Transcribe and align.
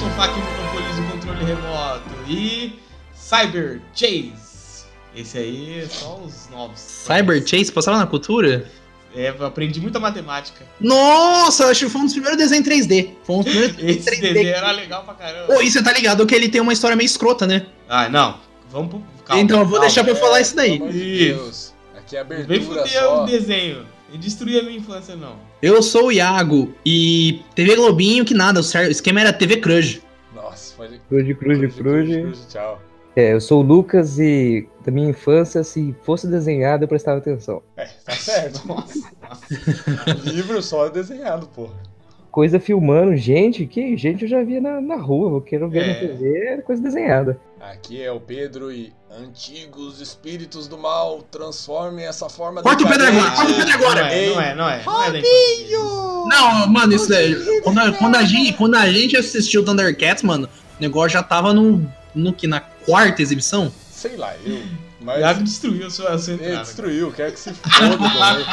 Sofá 0.00 0.28
que 0.28 0.40
monopoliza 0.40 1.00
o 1.02 1.10
controle 1.10 1.44
remoto. 1.44 2.02
E 2.26 2.78
Cyber 3.14 3.80
Chase. 3.94 4.84
Esse 5.14 5.38
aí, 5.38 5.86
só 5.90 6.16
os 6.24 6.48
novos. 6.50 6.78
Cyber 6.80 7.46
Chase, 7.46 7.70
passava 7.70 7.98
na 7.98 8.06
cultura? 8.06 8.70
É, 9.14 9.28
eu 9.36 9.44
aprendi 9.44 9.80
muita 9.80 9.98
matemática. 9.98 10.64
Nossa, 10.80 11.66
acho 11.66 11.84
que 11.86 11.90
foi 11.90 12.00
um 12.00 12.04
dos 12.04 12.12
primeiros 12.14 12.38
desenhos 12.38 12.66
em 12.66 12.70
3D. 12.70 13.10
Foi 13.24 13.36
um 13.36 13.42
dos 13.42 13.52
primeiros 13.52 13.76
Esse 13.82 14.08
3D. 14.10 14.20
desenho 14.20 14.48
era 14.54 14.70
legal 14.70 15.02
pra 15.04 15.14
caramba. 15.14 15.52
Ô, 15.54 15.60
e 15.60 15.70
você 15.70 15.82
tá 15.82 15.92
ligado 15.92 16.24
que 16.26 16.34
ele 16.34 16.48
tem 16.48 16.60
uma 16.60 16.72
história 16.72 16.96
meio 16.96 17.06
escrota, 17.06 17.46
né? 17.46 17.66
Ah, 17.88 18.08
não. 18.08 18.38
Vamos 18.70 18.90
pro. 18.90 19.02
Calma, 19.24 19.42
então, 19.42 19.58
eu 19.58 19.64
vou 19.64 19.74
calma. 19.74 19.86
deixar 19.86 20.02
pra 20.04 20.12
eu 20.12 20.16
falar 20.16 20.40
isso 20.40 20.54
daí. 20.56 20.76
Isso. 20.76 20.94
Deus. 21.34 21.74
Aqui 21.98 22.16
é 22.16 22.20
Não 22.22 22.28
Vem 22.28 22.42
abertura 22.44 22.82
fuder 22.86 23.02
só. 23.02 23.22
o 23.22 23.26
desenho. 23.26 23.86
E 24.12 24.18
destruir 24.18 24.60
a 24.60 24.62
minha 24.62 24.76
infância, 24.78 25.14
não. 25.16 25.36
Eu 25.62 25.82
sou 25.82 26.06
o 26.06 26.12
Iago 26.12 26.72
e 26.86 27.42
TV 27.54 27.76
Globinho 27.76 28.24
que 28.24 28.32
nada, 28.32 28.60
o 28.60 28.62
esquema 28.62 29.20
era 29.20 29.30
TV 29.30 29.58
Crush. 29.58 30.00
Nossa, 30.34 30.74
pode... 30.74 30.98
Cruze, 31.00 31.34
cruze, 31.34 31.68
cruze. 31.68 32.46
Tchau. 32.48 32.80
É, 33.14 33.34
eu 33.34 33.40
sou 33.42 33.60
o 33.60 33.66
Lucas 33.66 34.18
e 34.18 34.66
da 34.82 34.90
minha 34.90 35.10
infância, 35.10 35.62
se 35.62 35.94
fosse 36.02 36.26
desenhado, 36.26 36.84
eu 36.84 36.88
prestava 36.88 37.18
atenção. 37.18 37.62
É, 37.76 37.84
tá 37.84 38.12
certo. 38.12 38.62
Nossa. 38.66 39.12
Livro 40.24 40.62
só 40.62 40.86
é 40.86 40.90
desenhado, 40.90 41.46
porra. 41.48 41.74
Coisa 42.30 42.60
filmando, 42.60 43.16
gente, 43.16 43.66
que 43.66 43.96
gente 43.96 44.22
eu 44.22 44.28
já 44.28 44.42
via 44.44 44.60
na, 44.60 44.80
na 44.80 44.96
rua, 44.96 45.36
eu 45.38 45.40
quero 45.40 45.68
ver 45.68 45.82
É. 45.82 45.86
na 45.88 45.94
TV, 45.94 46.46
era 46.46 46.62
coisa 46.62 46.80
desenhada. 46.80 47.40
Aqui 47.60 48.00
é 48.00 48.10
o 48.10 48.20
Pedro 48.20 48.70
e 48.72 48.92
antigos 49.10 50.00
espíritos 50.00 50.68
do 50.68 50.78
mal 50.78 51.22
transformem 51.30 52.06
essa 52.06 52.28
forma 52.28 52.62
Corta 52.62 52.84
o 52.84 52.88
Pedro 52.88 53.06
agora, 53.08 53.30
corta 53.32 53.52
o 53.52 53.56
Pedro 53.56 53.74
agora. 53.74 54.02
Não 54.02 54.08
é, 54.10 54.26
não 54.26 54.40
é, 54.40 54.54
não 54.54 54.70
é. 54.70 54.82
Não 54.84 55.04
é. 55.06 55.22
Não, 56.28 56.66
mano, 56.68 56.94
isso 56.94 57.08
daí. 57.08 57.60
Quando 57.62 57.78
a, 57.78 57.92
quando, 57.92 58.16
a 58.16 58.22
gente, 58.22 58.52
quando 58.54 58.76
a 58.76 58.88
gente 58.90 59.16
assistiu 59.16 59.64
Thundercats, 59.64 60.22
mano, 60.22 60.46
o 60.78 60.80
negócio 60.80 61.10
já 61.10 61.22
tava 61.22 61.52
no. 61.52 61.84
no 62.14 62.32
que? 62.32 62.46
Na 62.46 62.60
quarta 62.60 63.20
exibição? 63.20 63.72
Sei 63.90 64.16
lá, 64.16 64.34
eu. 64.46 64.58
O 65.00 65.04
Mas 65.04 65.18
Iago 65.20 65.42
destruiu 65.42 65.86
a 65.86 65.90
sua, 65.90 66.10
a 66.10 66.18
sua 66.18 66.34
ele 66.34 66.44
entrada. 66.44 66.64
destruiu, 66.64 67.12
quero 67.12 67.32
que 67.32 67.40
se 67.40 67.54
foda 67.54 67.96
também. 67.96 68.46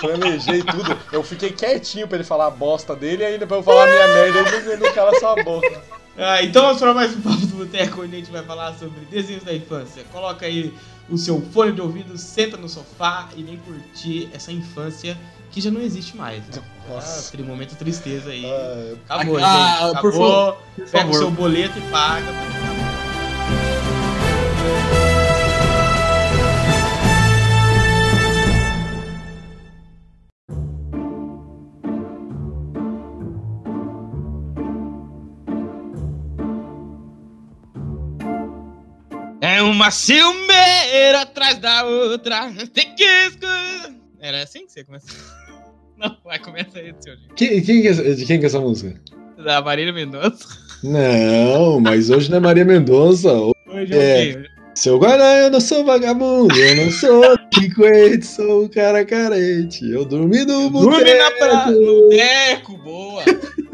Planejei 0.00 0.62
tudo. 0.62 0.96
Eu 1.10 1.22
fiquei 1.24 1.50
quietinho 1.50 2.06
pra 2.06 2.16
ele 2.18 2.24
falar 2.24 2.46
a 2.46 2.50
bosta 2.50 2.94
dele, 2.94 3.22
e 3.24 3.26
aí 3.26 3.38
depois 3.38 3.58
eu 3.58 3.64
falar 3.64 3.82
a 3.84 3.86
minha 3.86 4.08
merda, 4.08 4.56
ele 4.72 4.76
não 4.76 4.92
cala 4.94 5.18
sua 5.18 5.34
boca. 5.42 5.82
Ah, 6.16 6.42
então 6.42 6.62
vamos 6.62 6.78
para 6.80 6.94
mais 6.94 7.14
um 7.16 7.20
papo 7.20 7.36
do 7.46 7.56
Boteco, 7.58 8.02
onde 8.02 8.14
a 8.16 8.18
gente 8.18 8.30
vai 8.30 8.42
falar 8.44 8.74
sobre 8.74 9.00
desenhos 9.10 9.42
da 9.44 9.52
infância. 9.54 10.04
Coloca 10.12 10.46
aí 10.46 10.72
o 11.08 11.16
seu 11.18 11.40
fone 11.52 11.72
de 11.72 11.80
ouvido, 11.80 12.16
senta 12.18 12.56
no 12.56 12.68
sofá 12.68 13.28
e 13.36 13.42
vem 13.42 13.56
curtir 13.58 14.28
essa 14.32 14.50
infância 14.52 15.16
que 15.50 15.60
já 15.60 15.70
não 15.70 15.80
existe 15.80 16.16
mais. 16.16 16.38
Né? 16.46 16.62
Nossa. 16.88 17.36
Ah, 17.36 17.40
um 17.40 17.44
momento 17.44 17.70
de 17.70 17.76
tristeza 17.76 18.30
aí. 18.30 18.44
Ah, 18.46 19.14
Acabou, 19.14 19.38
Ah, 19.38 19.78
gente. 19.92 20.00
por 20.00 20.08
Acabou. 20.10 20.12
favor, 20.12 20.56
Por 20.76 20.84
Pega 20.86 20.98
o 20.98 21.12
favor. 21.12 21.14
seu 21.18 21.30
boleto 21.30 21.78
e 21.78 21.82
paga. 21.82 22.26
É 24.94 24.97
uma 39.78 39.92
ciumeira 39.92 41.22
atrás 41.22 41.56
da 41.58 41.84
outra. 41.84 42.52
Tem 42.74 42.94
que. 42.96 43.04
Era 44.20 44.42
assim 44.42 44.66
que 44.66 44.72
você 44.72 44.82
começou? 44.84 45.16
Não, 45.96 46.16
vai, 46.24 46.38
começa 46.38 46.78
aí, 46.78 46.92
seu 47.00 47.16
jeito. 47.16 47.34
Que 47.34 47.44
é, 47.44 47.60
de 48.14 48.24
quem 48.26 48.38
que 48.38 48.44
é 48.44 48.46
essa 48.46 48.60
música? 48.60 49.00
Da 49.44 49.60
Marília 49.62 49.92
Mendonça. 49.92 50.46
Não, 50.82 51.80
mas 51.80 52.08
hoje 52.10 52.30
não 52.30 52.38
é 52.38 52.40
Maria 52.40 52.64
Mendonça. 52.64 53.32
Hoje 53.32 53.92
É. 53.94 54.24
vi. 54.32 54.48
Seu 54.76 54.96
Guará, 54.96 55.38
eu 55.38 55.50
não 55.50 55.60
sou 55.60 55.84
vagabundo, 55.84 56.54
eu 56.56 56.76
não 56.84 56.92
sou 56.92 57.36
delinquente, 57.52 58.24
sou 58.26 58.62
um 58.64 58.68
cara 58.68 59.04
carente. 59.04 59.84
Eu 59.90 60.04
dormi 60.04 60.44
no 60.44 60.70
Dorme 60.70 61.14
na 61.14 61.30
praia, 61.32 61.64
boteco. 61.64 62.08
boteco, 62.08 62.78
boa. 62.78 63.22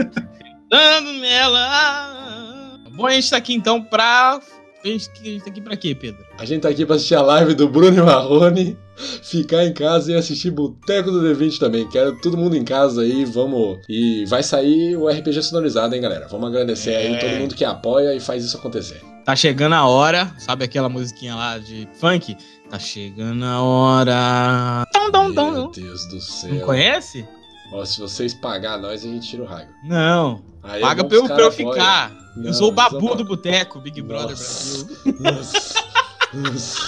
Dando 0.71 1.13
nela. 1.21 2.81
Bom, 2.95 3.07
a 3.07 3.13
gente 3.13 3.29
tá 3.29 3.37
aqui 3.37 3.53
então 3.55 3.83
pra. 3.83 4.41
A 4.85 4.89
gente 4.89 5.11
a 5.19 5.25
gente 5.25 5.45
tá 5.45 5.51
aqui 5.51 5.61
pra 5.63 5.77
quê, 5.77 5.95
Pedro? 5.95 6.23
A 6.39 6.45
gente 6.45 6.61
tá 6.63 6.69
aqui 6.69 6.85
pra 6.85 6.97
assistir 6.97 7.15
a 7.15 7.23
live 7.23 7.55
do 7.55 7.67
Bruno 7.69 7.97
e 7.97 8.03
Marrone, 8.03 8.77
ficar 9.23 9.65
em 9.65 9.73
casa 9.73 10.13
e 10.13 10.15
assistir 10.15 10.51
Boteco 10.51 11.11
do 11.11 11.23
D20 11.23 11.59
também. 11.59 11.89
Quero 11.89 12.21
todo 12.21 12.37
mundo 12.37 12.55
em 12.55 12.65
casa 12.65 13.01
aí, 13.01 13.25
vamos. 13.25 13.79
E 13.89 14.27
vai 14.27 14.43
sair 14.43 14.95
o 14.97 15.09
RPG 15.09 15.43
sonorizado, 15.43 15.95
hein, 15.95 16.03
galera? 16.03 16.29
Vamos 16.29 16.49
agradecer 16.49 16.91
É. 16.91 16.97
aí 17.07 17.19
todo 17.19 17.41
mundo 17.41 17.55
que 17.55 17.65
apoia 17.65 18.15
e 18.15 18.21
faz 18.21 18.45
isso 18.45 18.57
acontecer. 18.59 19.01
Tá 19.25 19.35
chegando 19.35 19.75
a 19.75 19.87
hora, 19.87 20.31
sabe 20.39 20.65
aquela 20.65 20.91
musiquinha 20.91 21.35
lá 21.35 21.57
de 21.57 21.89
funk? 21.95 22.37
Tá 22.69 22.79
chegando 22.79 23.43
a 23.43 23.63
hora. 23.63 24.85
Meu. 25.33 25.71
Deus 25.71 26.07
do 26.09 26.15
Não 26.17 26.21
céu. 26.21 26.61
conhece? 26.67 27.27
Ó, 27.73 27.83
se 27.87 27.99
vocês 28.01 28.35
pagar 28.35 28.79
nós, 28.79 29.03
a 29.03 29.09
gente 29.09 29.27
tira 29.29 29.43
o 29.43 29.47
raio. 29.47 29.69
Não. 29.85 30.43
Aí 30.65 30.81
Paga 30.81 31.05
pra 31.05 31.17
eu, 31.17 31.25
pra 31.27 31.43
eu 31.43 31.53
ficar. 31.53 32.13
Não, 32.35 32.47
eu 32.47 32.55
sou 32.55 32.69
o 32.69 32.73
babu 32.73 33.15
do 33.15 33.25
boteco, 33.25 33.79
Big 33.81 34.01
Brother. 34.03 34.37
Brasil. 34.37 34.89
Nossa. 35.21 35.85
Nossa. 36.33 36.83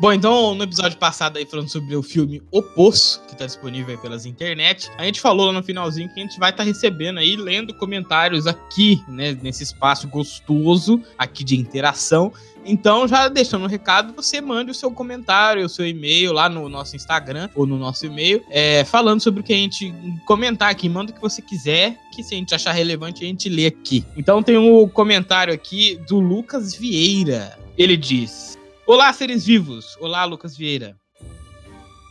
Bom, 0.00 0.12
então 0.12 0.54
no 0.54 0.62
episódio 0.62 0.96
passado 0.96 1.38
aí 1.38 1.44
falando 1.44 1.68
sobre 1.68 1.96
o 1.96 2.04
filme 2.04 2.40
O 2.52 2.62
Poço, 2.62 3.20
que 3.26 3.34
tá 3.34 3.44
disponível 3.44 3.96
aí 3.96 4.00
pelas 4.00 4.24
internet, 4.24 4.88
a 4.96 5.04
gente 5.04 5.20
falou 5.20 5.46
lá 5.46 5.52
no 5.52 5.62
finalzinho 5.62 6.08
que 6.08 6.20
a 6.20 6.22
gente 6.22 6.38
vai 6.38 6.50
estar 6.50 6.62
recebendo 6.62 7.18
aí, 7.18 7.34
lendo 7.34 7.74
comentários 7.74 8.46
aqui, 8.46 9.02
né, 9.08 9.36
nesse 9.42 9.64
espaço 9.64 10.06
gostoso 10.06 11.02
aqui 11.18 11.42
de 11.42 11.58
interação. 11.58 12.32
Então, 12.64 13.08
já 13.08 13.28
deixando 13.28 13.64
um 13.64 13.68
recado, 13.68 14.12
você 14.14 14.40
mande 14.40 14.70
o 14.70 14.74
seu 14.74 14.90
comentário, 14.92 15.66
o 15.66 15.68
seu 15.68 15.84
e-mail 15.84 16.32
lá 16.32 16.48
no 16.48 16.68
nosso 16.68 16.94
Instagram 16.94 17.48
ou 17.56 17.66
no 17.66 17.76
nosso 17.76 18.06
e-mail, 18.06 18.44
é, 18.50 18.84
falando 18.84 19.20
sobre 19.20 19.40
o 19.40 19.42
que 19.42 19.52
a 19.52 19.56
gente 19.56 19.92
comentar 20.26 20.70
aqui. 20.70 20.88
Manda 20.88 21.10
o 21.10 21.14
que 21.14 21.20
você 21.20 21.42
quiser, 21.42 21.98
que 22.12 22.22
se 22.22 22.34
a 22.34 22.38
gente 22.38 22.54
achar 22.54 22.72
relevante, 22.72 23.24
a 23.24 23.26
gente 23.26 23.48
lê 23.48 23.66
aqui. 23.66 24.04
Então, 24.16 24.42
tem 24.42 24.56
um 24.56 24.86
comentário 24.88 25.52
aqui 25.52 25.98
do 26.06 26.20
Lucas 26.20 26.74
Vieira. 26.74 27.58
Ele 27.76 27.96
diz: 27.96 28.57
Olá, 28.88 29.12
seres 29.12 29.44
vivos. 29.44 29.98
Olá, 30.00 30.24
Lucas 30.24 30.56
Vieira. 30.56 30.98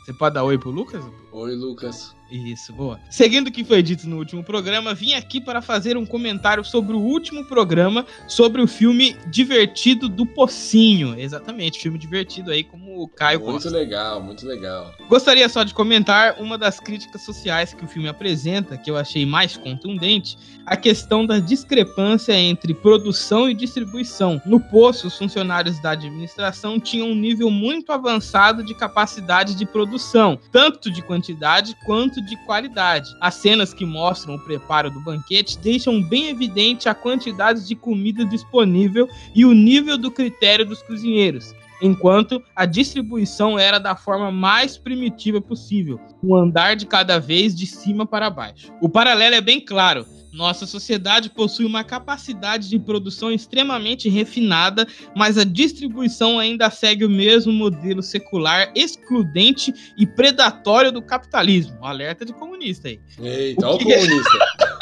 Você 0.06 0.14
pode 0.14 0.36
dar 0.36 0.44
oi 0.44 0.60
pro 0.60 0.70
Lucas? 0.70 1.04
Oi, 1.32 1.56
Lucas. 1.56 2.16
Isso, 2.30 2.74
boa. 2.74 3.00
Seguindo 3.10 3.48
o 3.48 3.52
que 3.52 3.64
foi 3.64 3.82
dito 3.82 4.08
no 4.08 4.18
último 4.18 4.44
programa, 4.44 4.94
vim 4.94 5.14
aqui 5.14 5.40
para 5.40 5.62
fazer 5.62 5.98
um 5.98 6.06
comentário 6.06 6.64
sobre 6.64 6.96
o 6.96 7.00
último 7.00 7.46
programa, 7.46 8.06
sobre 8.28 8.62
o 8.62 8.68
filme 8.68 9.16
Divertido 9.28 10.10
do 10.10 10.26
Pocinho. 10.26 11.18
Exatamente, 11.18 11.80
filme 11.80 11.98
divertido 11.98 12.52
aí, 12.52 12.64
como 12.64 13.02
o 13.02 13.08
Caio 13.08 13.40
muito 13.40 13.54
gosta. 13.54 13.70
legal, 13.70 14.22
muito 14.22 14.46
legal. 14.46 14.94
Gostaria 15.08 15.48
só 15.48 15.64
de 15.64 15.74
comentar 15.74 16.40
uma 16.40 16.58
das 16.58 16.80
críticas 16.80 17.22
sociais 17.22 17.74
que 17.74 17.86
o 17.86 17.88
filme 17.88 18.10
apresenta, 18.10 18.78
que 18.78 18.92
eu 18.92 18.98
achei 18.98 19.26
mais 19.26 19.56
contundente, 19.56 20.38
a 20.66 20.76
questão 20.76 21.26
da 21.26 21.40
discrepância 21.40 22.34
entre 22.34 22.74
produção 22.74 23.50
e 23.50 23.54
distribuição. 23.54 24.42
No 24.46 24.60
Poço, 24.60 25.08
os 25.08 25.18
funcionários 25.18 25.80
da 25.80 25.92
administração 25.92 26.80
tinham 26.80 27.10
um 27.10 27.16
nível 27.16 27.50
muito 27.50 27.92
avançado 27.92 28.64
de 28.64 28.76
capacidade 28.76 29.56
de 29.56 29.66
produção, 29.66 30.38
tanto 30.52 30.92
de 30.92 31.02
quantidade 31.02 31.76
quanto 31.86 32.17
de 32.22 32.36
qualidade. 32.46 33.10
As 33.22 33.36
cenas 33.36 33.74
que 33.74 33.86
mostram 33.86 34.36
o 34.36 34.40
preparo 34.40 34.90
do 34.90 35.00
banquete 35.02 35.58
deixam 35.60 36.02
bem 36.02 36.28
evidente 36.28 36.90
a 36.90 36.94
quantidade 36.94 37.68
de 37.68 37.76
comida 37.76 38.26
disponível 38.26 39.08
e 39.36 39.46
o 39.46 39.54
nível 39.54 39.98
do 39.98 40.12
critério 40.12 40.66
dos 40.66 40.82
cozinheiros 40.82 41.54
enquanto 41.82 42.42
a 42.56 42.66
distribuição 42.66 43.58
era 43.58 43.80
da 43.80 43.96
forma 43.96 44.32
mais 44.32 44.78
primitiva 44.78 45.40
possível, 45.40 46.00
um 46.24 46.36
andar 46.36 46.76
de 46.76 46.86
cada 46.86 47.20
vez 47.20 47.56
de 47.56 47.66
cima 47.66 48.06
para 48.06 48.30
baixo. 48.30 48.74
O 48.82 48.90
paralelo 48.90 49.36
é 49.36 49.42
bem 49.42 49.60
claro. 49.60 50.06
Nossa 50.32 50.66
sociedade 50.68 51.30
possui 51.30 51.66
uma 51.66 51.84
capacidade 51.84 52.70
de 52.70 52.78
produção 52.78 53.32
extremamente 53.32 54.08
refinada, 54.10 54.88
mas 55.16 55.38
a 55.38 55.44
distribuição 55.44 56.38
ainda 56.38 56.70
segue 56.70 57.06
o 57.06 57.10
mesmo 57.10 57.52
modelo 57.52 58.04
secular, 58.04 58.72
excludente 58.76 59.74
e 59.98 60.06
predatório 60.06 60.92
do 60.92 61.02
capitalismo. 61.02 61.78
Alerta 61.84 62.26
de 62.26 62.34
comunista 62.34 62.88
aí. 62.88 63.00
Eita, 63.20 63.66
O 63.68 63.72
ó 63.72 63.76
o 63.76 63.78
que- 63.78 63.86
comunista. 63.86 64.38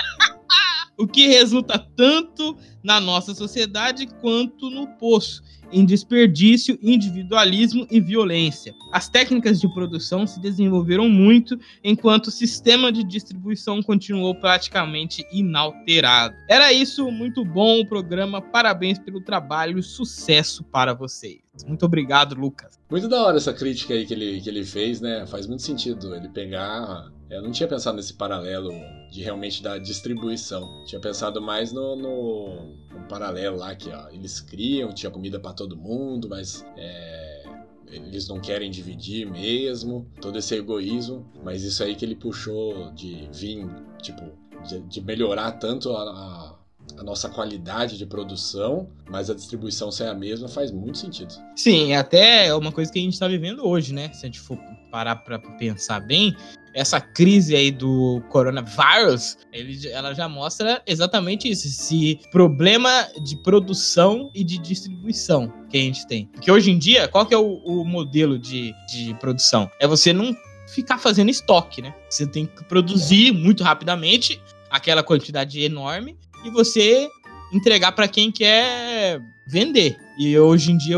O 0.97 1.06
que 1.06 1.27
resulta 1.27 1.77
tanto 1.77 2.57
na 2.81 3.01
nossa 3.01 3.36
sociedade 3.36 4.07
quanto 4.21 4.69
no 4.69 4.88
poço, 4.98 5.44
em 5.71 5.85
desperdício, 5.85 6.77
individualismo 6.81 7.88
e 7.89 8.00
violência. 8.00 8.73
As 8.91 9.09
técnicas 9.09 9.59
de 9.59 9.71
produção 9.73 10.25
se 10.25 10.39
desenvolveram 10.39 11.09
muito, 11.09 11.59
enquanto 11.83 12.27
o 12.27 12.31
sistema 12.31 12.91
de 12.91 13.03
distribuição 13.03 13.81
continuou 13.81 14.35
praticamente 14.35 15.25
inalterado. 15.31 16.35
Era 16.50 16.71
isso, 16.71 17.12
muito 17.12 17.44
bom 17.44 17.81
o 17.81 17.88
programa, 17.88 18.41
parabéns 18.41 19.00
pelo 19.00 19.21
trabalho, 19.21 19.81
sucesso 19.81 20.63
para 20.63 20.94
vocês. 20.94 21.39
Muito 21.67 21.85
obrigado, 21.85 22.35
Lucas. 22.35 22.79
Muito 22.89 23.07
da 23.07 23.23
hora 23.23 23.38
essa 23.38 23.53
crítica 23.53 23.94
aí 23.94 24.06
que 24.06 24.13
ele, 24.13 24.41
que 24.41 24.50
ele 24.50 24.63
fez, 24.63 25.00
né? 25.00 25.25
Faz 25.27 25.47
muito 25.47 25.62
sentido 25.62 26.13
ele 26.13 26.29
pegar. 26.29 27.09
Eu 27.30 27.42
não 27.42 27.51
tinha 27.51 27.68
pensado 27.68 27.98
nesse 27.98 28.13
paralelo 28.13 28.72
de 29.12 29.22
realmente 29.22 29.63
da 29.63 29.77
distribuição. 29.77 30.83
Tinha 30.86 31.01
pensado 31.01 31.42
mais 31.42 31.72
no, 31.72 31.95
no, 31.95 32.75
no 32.92 33.07
paralelo 33.07 33.57
lá 33.57 33.75
que 33.75 33.89
ó, 33.89 34.10
eles 34.10 34.39
criam, 34.39 34.94
tinha 34.94 35.12
comida 35.12 35.39
pra 35.39 35.54
todo 35.54 35.75
mundo, 35.75 36.30
mas 36.30 36.66
é, 36.77 37.44
eles 37.88 38.27
não 38.27 38.39
querem 38.39 38.69
dividir 38.69 39.30
mesmo, 39.30 40.07
todo 40.22 40.38
esse 40.38 40.56
egoísmo. 40.56 41.25
Mas 41.44 41.63
isso 41.63 41.83
aí 41.83 41.95
que 41.95 42.06
ele 42.06 42.16
puxou 42.16 42.92
de 42.92 43.27
vir, 43.33 43.68
tipo, 44.01 44.24
de, 44.68 44.81
de 44.81 45.01
melhorar 45.01 45.54
tanto 45.54 45.92
a, 45.92 46.01
a 46.04 46.56
a 46.98 47.04
nossa 47.04 47.30
qualidade 47.30 47.98
de 47.98 48.06
produção, 48.06 48.89
mas 49.10 49.30
a 49.30 49.33
distribuição 49.33 49.92
ser 49.92 50.07
a 50.07 50.13
mesma 50.13 50.48
faz 50.48 50.72
muito 50.72 50.98
sentido. 50.98 51.33
Sim, 51.56 51.94
até 51.94 52.48
é 52.48 52.56
uma 52.56 52.72
coisa 52.72 52.92
que 52.92 53.00
a 53.00 53.01
gente 53.01 53.19
tá 53.19 53.27
vivendo 53.27 53.66
hoje, 53.66 53.94
né? 53.94 54.10
Se 54.13 54.25
a 54.25 54.27
gente 54.27 54.39
for 54.39 54.57
parar 54.92 55.18
pra 55.18 55.39
pensar 55.39 56.00
bem, 56.00 56.36
essa 56.75 57.00
crise 57.00 57.56
aí 57.56 57.72
do 57.72 58.22
coronavírus, 58.30 59.38
ele, 59.54 59.88
ela 59.88 60.13
já 60.13 60.27
mostra 60.27 60.83
exatamente 60.86 61.50
isso, 61.50 61.68
esse 61.68 62.19
problema 62.30 63.07
de 63.24 63.38
produção 63.38 64.30
e 64.36 64.44
de 64.44 64.57
distribuição 64.57 65.51
que 65.69 65.77
a 65.77 65.80
gente 65.80 66.06
tem. 66.06 66.25
Porque 66.33 66.51
hoje 66.51 66.69
em 66.69 66.77
dia, 66.77 67.07
qual 67.07 67.25
que 67.25 67.33
é 67.33 67.38
o, 67.38 67.62
o 67.63 67.86
modelo 67.86 68.38
de, 68.38 68.74
de 68.92 69.13
produção? 69.22 69.72
É 69.80 69.88
você 69.88 70.12
não 70.12 70.36
ficar 70.68 70.98
fazendo 70.98 71.30
estoque, 71.30 71.81
né? 71.81 71.95
Você 72.10 72.27
tem 72.27 72.45
que 72.45 72.66
produzir 72.66 73.31
muito 73.31 73.63
rapidamente 73.63 74.42
aquela 74.69 75.01
quantidade 75.01 75.62
enorme 75.62 76.18
e 76.44 76.50
você 76.50 77.07
entregar 77.54 77.94
para 77.94 78.07
quem 78.07 78.30
quer 78.30 79.22
vender. 79.48 79.95
E 80.19 80.38
hoje 80.38 80.74
em 80.74 80.77
dia 80.77 80.98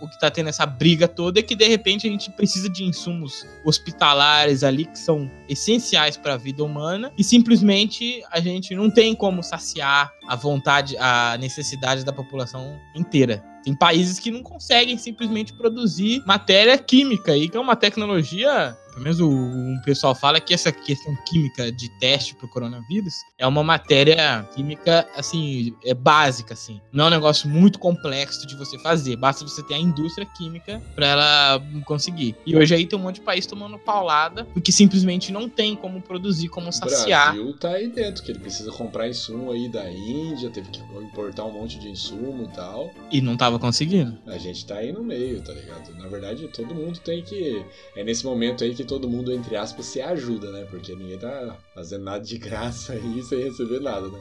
o 0.00 0.08
que 0.08 0.18
tá 0.18 0.30
tendo 0.30 0.48
essa 0.48 0.64
briga 0.64 1.08
toda 1.08 1.40
é 1.40 1.42
que 1.42 1.54
de 1.54 1.66
repente 1.66 2.06
a 2.06 2.10
gente 2.10 2.30
precisa 2.30 2.68
de 2.68 2.84
insumos 2.84 3.46
hospitalares 3.64 4.62
ali 4.62 4.84
que 4.84 4.98
são 4.98 5.30
essenciais 5.48 6.16
para 6.16 6.34
a 6.34 6.36
vida 6.36 6.62
humana 6.62 7.12
e 7.18 7.24
simplesmente 7.24 8.22
a 8.30 8.40
gente 8.40 8.74
não 8.74 8.90
tem 8.90 9.14
como 9.14 9.42
saciar 9.42 10.12
a 10.26 10.36
vontade, 10.36 10.96
a 10.98 11.36
necessidade 11.38 12.04
da 12.04 12.12
população 12.12 12.78
inteira. 12.94 13.42
Tem 13.64 13.74
países 13.74 14.18
que 14.18 14.30
não 14.30 14.42
conseguem 14.42 14.96
simplesmente 14.96 15.52
produzir 15.52 16.22
matéria 16.26 16.78
química 16.78 17.32
aí, 17.32 17.48
que 17.48 17.56
é 17.56 17.60
uma 17.60 17.76
tecnologia 17.76 18.76
pelo 18.98 19.04
menos 19.04 19.20
o, 19.20 19.28
o 19.30 19.82
pessoal 19.82 20.14
fala 20.14 20.40
que 20.40 20.52
essa 20.52 20.72
questão 20.72 21.16
química 21.24 21.70
de 21.70 21.88
teste 22.00 22.34
pro 22.34 22.48
coronavírus 22.48 23.14
é 23.38 23.46
uma 23.46 23.62
matéria 23.62 24.46
química, 24.54 25.08
assim, 25.16 25.72
é 25.84 25.94
básica, 25.94 26.54
assim. 26.54 26.80
Não 26.92 27.04
é 27.04 27.06
um 27.06 27.10
negócio 27.10 27.48
muito 27.48 27.78
complexo 27.78 28.46
de 28.46 28.56
você 28.56 28.78
fazer. 28.78 29.16
Basta 29.16 29.44
você 29.44 29.62
ter 29.62 29.74
a 29.74 29.78
indústria 29.78 30.26
química 30.36 30.82
pra 30.94 31.06
ela 31.06 31.62
conseguir. 31.84 32.34
E 32.44 32.56
hoje 32.56 32.74
aí 32.74 32.86
tem 32.86 32.98
um 32.98 33.02
monte 33.02 33.16
de 33.16 33.20
país 33.20 33.46
tomando 33.46 33.78
paulada, 33.78 34.44
porque 34.46 34.72
simplesmente 34.72 35.32
não 35.32 35.48
tem 35.48 35.76
como 35.76 36.02
produzir, 36.02 36.48
como 36.48 36.68
O 36.68 36.72
saciar. 36.72 37.34
Brasil 37.34 37.56
tá 37.56 37.70
aí 37.70 37.88
dentro, 37.88 38.22
que 38.24 38.32
ele 38.32 38.40
precisa 38.40 38.72
comprar 38.72 39.08
insumo 39.08 39.52
aí 39.52 39.68
da 39.68 39.88
Índia, 39.90 40.50
teve 40.50 40.70
que 40.70 40.80
importar 40.80 41.44
um 41.44 41.52
monte 41.52 41.78
de 41.78 41.88
insumo 41.88 42.44
e 42.44 42.56
tal. 42.56 42.90
E 43.12 43.20
não 43.20 43.36
tava 43.36 43.58
conseguindo. 43.58 44.18
A 44.26 44.38
gente 44.38 44.66
tá 44.66 44.76
aí 44.76 44.92
no 44.92 45.04
meio, 45.04 45.40
tá 45.42 45.52
ligado? 45.52 45.94
Na 45.94 46.08
verdade, 46.08 46.48
todo 46.48 46.74
mundo 46.74 46.98
tem 46.98 47.22
que. 47.22 47.64
É 47.96 48.02
nesse 48.02 48.24
momento 48.24 48.64
aí 48.64 48.74
que 48.74 48.87
todo 48.88 49.08
mundo, 49.08 49.32
entre 49.32 49.54
aspas, 49.54 49.86
se 49.86 50.00
ajuda, 50.00 50.50
né? 50.50 50.66
Porque 50.68 50.94
ninguém 50.94 51.18
tá 51.18 51.56
fazendo 51.74 52.04
nada 52.04 52.24
de 52.24 52.38
graça 52.38 52.94
aí 52.98 53.22
sem 53.22 53.44
receber 53.44 53.80
nada, 53.80 54.08
né? 54.08 54.20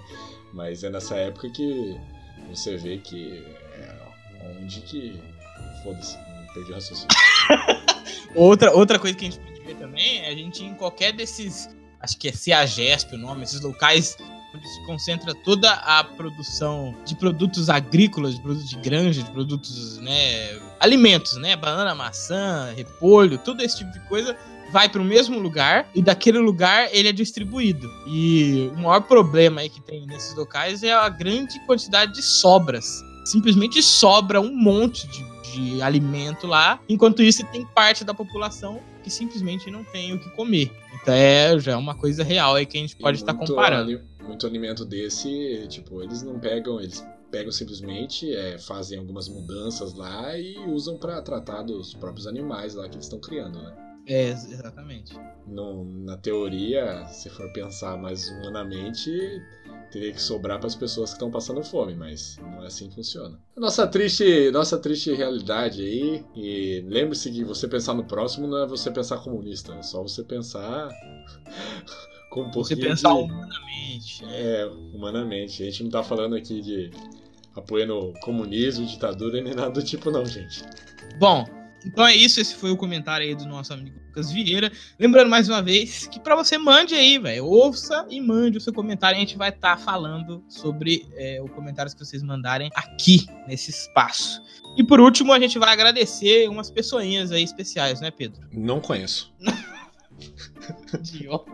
Mas 0.54 0.84
é 0.84 0.90
nessa 0.90 1.16
época 1.16 1.50
que 1.50 1.98
você 2.50 2.78
vê 2.78 2.98
que 2.98 3.44
é 3.74 4.60
onde 4.62 4.82
que. 4.82 5.20
Foda-se, 5.84 6.18
perdi 6.54 6.72
o 6.72 6.76
raciocínio. 6.76 7.08
Outra, 8.36 8.72
outra 8.76 9.00
coisa 9.00 9.18
que 9.18 9.26
a 9.26 9.32
gente 9.32 9.40
pode 9.40 9.62
ver 9.62 9.76
também 9.76 10.20
é 10.20 10.30
a 10.30 10.36
gente 10.36 10.64
em 10.64 10.76
qualquer 10.76 11.12
desses. 11.12 11.70
Acho 12.00 12.18
que 12.18 12.28
é 12.28 12.32
CEAGESP 12.32 13.16
o 13.16 13.18
nome, 13.18 13.44
esses 13.44 13.62
locais 13.62 14.16
onde 14.54 14.68
se 14.68 14.86
concentra 14.86 15.34
toda 15.34 15.72
a 15.72 16.04
produção 16.04 16.96
de 17.06 17.16
produtos 17.16 17.70
agrícolas, 17.70 18.36
de 18.36 18.42
produtos 18.42 18.70
de 18.70 18.76
granja, 18.78 19.24
de 19.24 19.32
produtos, 19.32 19.98
né, 19.98 20.60
alimentos, 20.80 21.36
né, 21.38 21.56
banana, 21.56 21.96
maçã, 21.96 22.74
repolho, 22.76 23.38
tudo 23.38 23.64
esse 23.64 23.78
tipo 23.78 23.92
de 23.92 24.00
coisa 24.02 24.38
vai 24.72 24.90
para 24.90 25.02
o 25.02 25.06
mesmo 25.06 25.40
lugar 25.40 25.90
e 25.94 26.02
daquele 26.02 26.40
lugar 26.40 26.90
ele 26.92 27.08
é 27.08 27.12
distribuído. 27.12 27.90
E 28.08 28.70
o 28.76 28.80
maior 28.80 29.02
problema 29.02 29.62
aí 29.62 29.70
que 29.70 29.82
tem 29.82 30.06
nesses 30.06 30.36
locais 30.36 30.84
é 30.84 30.94
a 30.94 31.08
grande 31.10 31.60
quantidade 31.66 32.14
de 32.14 32.22
sobras. 32.22 33.04
Simplesmente 33.26 33.82
sobra 33.82 34.40
um 34.40 34.56
monte 34.56 35.08
de, 35.08 35.24
de 35.52 35.82
alimento 35.82 36.48
lá, 36.48 36.80
enquanto 36.88 37.22
isso 37.22 37.46
tem 37.52 37.66
parte 37.66 38.04
da 38.04 38.14
população 38.14 38.80
que 39.04 39.10
simplesmente 39.10 39.70
não 39.70 39.84
tem 39.84 40.14
o 40.14 40.20
que 40.20 40.30
comer. 40.32 40.72
Então 41.02 41.14
é 41.14 41.58
já 41.60 41.74
é 41.74 41.76
uma 41.76 41.96
coisa 41.96 42.24
real 42.24 42.56
aí 42.56 42.66
que 42.66 42.78
a 42.78 42.82
gente 42.82 42.96
pode 42.96 43.18
estar 43.18 43.34
muito 43.34 43.50
comparando. 43.50 44.02
muito 44.26 44.46
alimento 44.46 44.86
desse, 44.86 45.66
tipo, 45.70 46.02
eles 46.02 46.22
não 46.22 46.40
pegam, 46.40 46.80
eles 46.80 47.06
pegam 47.32 47.52
simplesmente, 47.52 48.34
é, 48.34 48.58
fazem 48.58 48.98
algumas 48.98 49.28
mudanças 49.28 49.94
lá 49.94 50.38
e 50.38 50.58
usam 50.68 50.98
pra 50.98 51.22
tratar 51.22 51.62
dos 51.64 51.94
próprios 51.94 52.28
animais 52.28 52.76
lá 52.76 52.88
que 52.88 52.96
eles 52.96 53.06
estão 53.06 53.20
criando, 53.20 53.62
né? 53.62 53.87
É, 54.08 54.30
exatamente. 54.30 55.14
No- 55.46 55.84
na 55.84 56.16
teoria, 56.18 57.06
se 57.08 57.30
for 57.30 57.52
pensar 57.52 57.98
mais 57.98 58.30
humanamente, 58.30 59.12
teria 59.92 60.14
que 60.14 60.22
sobrar 60.22 60.60
para 60.60 60.68
as 60.68 60.76
pessoas 60.76 61.10
que 61.10 61.16
estão 61.16 61.30
passando 61.30 61.62
fome, 61.64 61.94
mas 61.94 62.38
não 62.42 62.64
é 62.64 62.68
assim 62.68 62.88
que 62.90 62.96
funciona. 62.96 63.38
Nossa 63.56 63.86
triste, 63.86 64.50
nossa 64.52 64.78
triste 64.78 65.14
realidade 65.14 65.82
aí. 65.82 66.26
E 66.36 66.82
lembre-se 66.88 67.30
que 67.32 67.44
você 67.44 67.68
pensar 67.68 67.94
no 67.94 68.06
próximo 68.06 68.48
não 68.48 68.64
é 68.64 68.66
você 68.68 68.90
pensar 68.90 69.18
comunista, 69.18 69.74
é 69.76 69.82
só 69.82 70.02
você 70.02 70.24
pensar 70.24 70.90
com 72.32 72.42
um 72.44 72.46
Você 72.46 72.76
pouquinho 72.76 72.80
pensar 72.90 73.10
de... 73.14 73.20
humanamente. 73.24 74.26
né? 74.26 74.42
É, 74.62 74.66
humanamente. 74.94 75.64
A 75.64 75.66
gente 75.66 75.84
não 75.84 75.90
tá 75.92 76.02
falando 76.04 76.36
aqui 76.36 76.62
de 76.62 76.92
apoiando 77.56 78.14
comunismo, 78.22 78.86
ditadura, 78.86 79.42
nem 79.42 79.54
nada 79.54 79.72
do 79.72 79.84
tipo, 79.84 80.12
não, 80.12 80.26
gente. 80.26 80.64
Bom, 81.20 81.44
então 81.86 82.06
é 82.06 82.16
isso. 82.16 82.40
Esse 82.40 82.56
foi 82.56 82.72
o 82.72 82.78
comentário 82.78 83.28
aí 83.28 83.36
do 83.36 83.46
nosso 83.46 83.74
amigo 83.74 83.98
Lucas 84.08 84.32
Vieira. 84.32 84.72
Lembrando 85.00 85.30
mais 85.30 85.48
uma 85.48 85.62
vez 85.62 86.08
que 86.08 86.20
pra 86.20 86.36
você 86.36 86.58
mande 86.58 86.96
aí, 86.96 87.20
velho. 87.20 87.46
Ouça 87.46 88.06
e 88.10 88.20
mande 88.20 88.58
o 88.58 88.62
seu 88.62 88.74
comentário. 88.74 89.18
A 89.18 89.20
gente 89.20 89.38
vai 89.38 89.50
estar 89.50 89.78
falando 89.78 90.44
sobre 90.50 91.08
é, 91.16 91.42
os 91.42 91.52
comentários 91.52 91.94
que 91.94 92.04
vocês 92.04 92.24
mandarem 92.24 92.70
aqui 92.76 93.28
nesse 93.48 93.70
espaço. 93.70 94.42
E 94.76 94.84
por 94.84 95.00
último, 95.00 95.34
a 95.34 95.40
gente 95.40 95.58
vai 95.58 95.72
agradecer 95.72 96.50
umas 96.50 96.70
pessoinhas 96.70 97.32
aí 97.32 97.44
especiais, 97.44 98.02
né, 98.02 98.12
Pedro? 98.12 98.48
Não 98.52 98.80
conheço. 98.80 99.34
Idiota. 100.94 101.52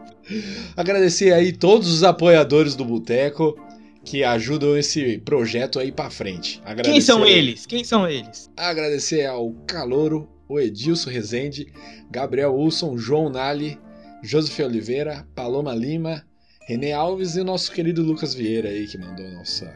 Agradecer 0.75 1.33
aí 1.33 1.51
todos 1.51 1.91
os 1.91 2.03
apoiadores 2.03 2.75
do 2.75 2.85
Boteco 2.85 3.55
que 4.03 4.23
ajudam 4.23 4.77
esse 4.77 5.17
projeto 5.19 5.79
aí 5.79 5.91
pra 5.91 6.09
frente. 6.09 6.61
Agradecer, 6.63 6.91
Quem 6.91 7.01
são 7.01 7.25
eles? 7.25 7.65
Quem 7.65 7.83
são 7.83 8.07
eles? 8.07 8.51
Agradecer 8.55 9.25
ao 9.25 9.51
Calouro, 9.67 10.29
o 10.47 10.59
Edilson 10.59 11.09
Rezende, 11.09 11.71
Gabriel 12.11 12.53
Wilson, 12.55 12.97
João 12.97 13.29
Nali, 13.29 13.79
Joseph 14.23 14.59
Oliveira, 14.59 15.27
Paloma 15.33 15.73
Lima, 15.73 16.25
René 16.67 16.93
Alves 16.93 17.35
e 17.35 17.41
o 17.41 17.45
nosso 17.45 17.71
querido 17.71 18.03
Lucas 18.03 18.33
Vieira 18.33 18.69
aí 18.69 18.87
que 18.87 18.97
mandou 18.97 19.29
nossa 19.31 19.73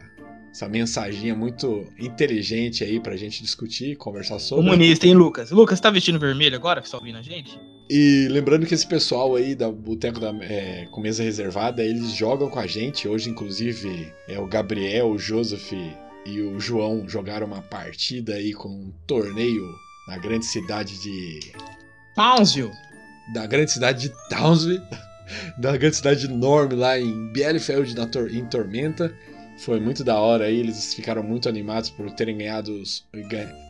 essa 0.50 0.68
mensaginha 0.68 1.34
muito 1.34 1.86
inteligente 1.98 2.82
aí 2.82 2.98
pra 2.98 3.16
gente 3.16 3.42
discutir, 3.42 3.96
conversar 3.96 4.38
sobre. 4.38 4.64
Comunista, 4.64 5.06
hein, 5.06 5.14
Lucas? 5.14 5.50
Lucas, 5.50 5.78
tá 5.78 5.90
vestindo 5.90 6.18
vermelho 6.18 6.56
agora 6.56 6.80
que 6.80 6.88
você 6.88 6.92
tá 6.92 6.98
ouvindo 6.98 7.18
a 7.18 7.22
gente? 7.22 7.58
E 7.90 8.28
lembrando 8.30 8.66
que 8.66 8.74
esse 8.74 8.86
pessoal 8.86 9.34
aí 9.34 9.54
da 9.54 9.70
Boteco 9.70 10.20
da, 10.20 10.28
é, 10.44 10.86
com 10.90 11.00
mesa 11.00 11.22
reservada, 11.22 11.82
eles 11.82 12.10
jogam 12.12 12.50
com 12.50 12.58
a 12.58 12.66
gente. 12.66 13.08
Hoje, 13.08 13.30
inclusive, 13.30 14.12
é 14.28 14.38
o 14.38 14.46
Gabriel, 14.46 15.08
o 15.10 15.18
Joseph 15.18 15.72
e 16.26 16.40
o 16.42 16.60
João 16.60 17.08
jogaram 17.08 17.46
uma 17.46 17.62
partida 17.62 18.34
aí 18.34 18.52
com 18.52 18.68
um 18.68 18.92
torneio 19.06 19.64
na 20.06 20.18
grande 20.18 20.44
cidade 20.44 21.00
de. 21.00 21.40
Townsville. 22.14 22.72
Da 23.32 23.46
grande 23.46 23.70
cidade 23.70 24.08
de 24.08 24.14
Townsville. 24.28 24.82
da 25.58 25.76
grande 25.76 25.96
cidade 25.96 26.26
enorme 26.26 26.74
lá 26.74 26.98
em 26.98 27.32
Bielefeld, 27.32 27.94
na 27.94 28.06
Tor- 28.06 28.34
em 28.34 28.44
Tormenta. 28.46 29.14
Foi 29.58 29.80
muito 29.80 30.04
da 30.04 30.18
hora 30.20 30.44
aí, 30.44 30.60
eles 30.60 30.94
ficaram 30.94 31.22
muito 31.22 31.48
animados 31.48 31.90
por 31.90 32.10
terem 32.12 32.38
ganhado, 32.38 32.80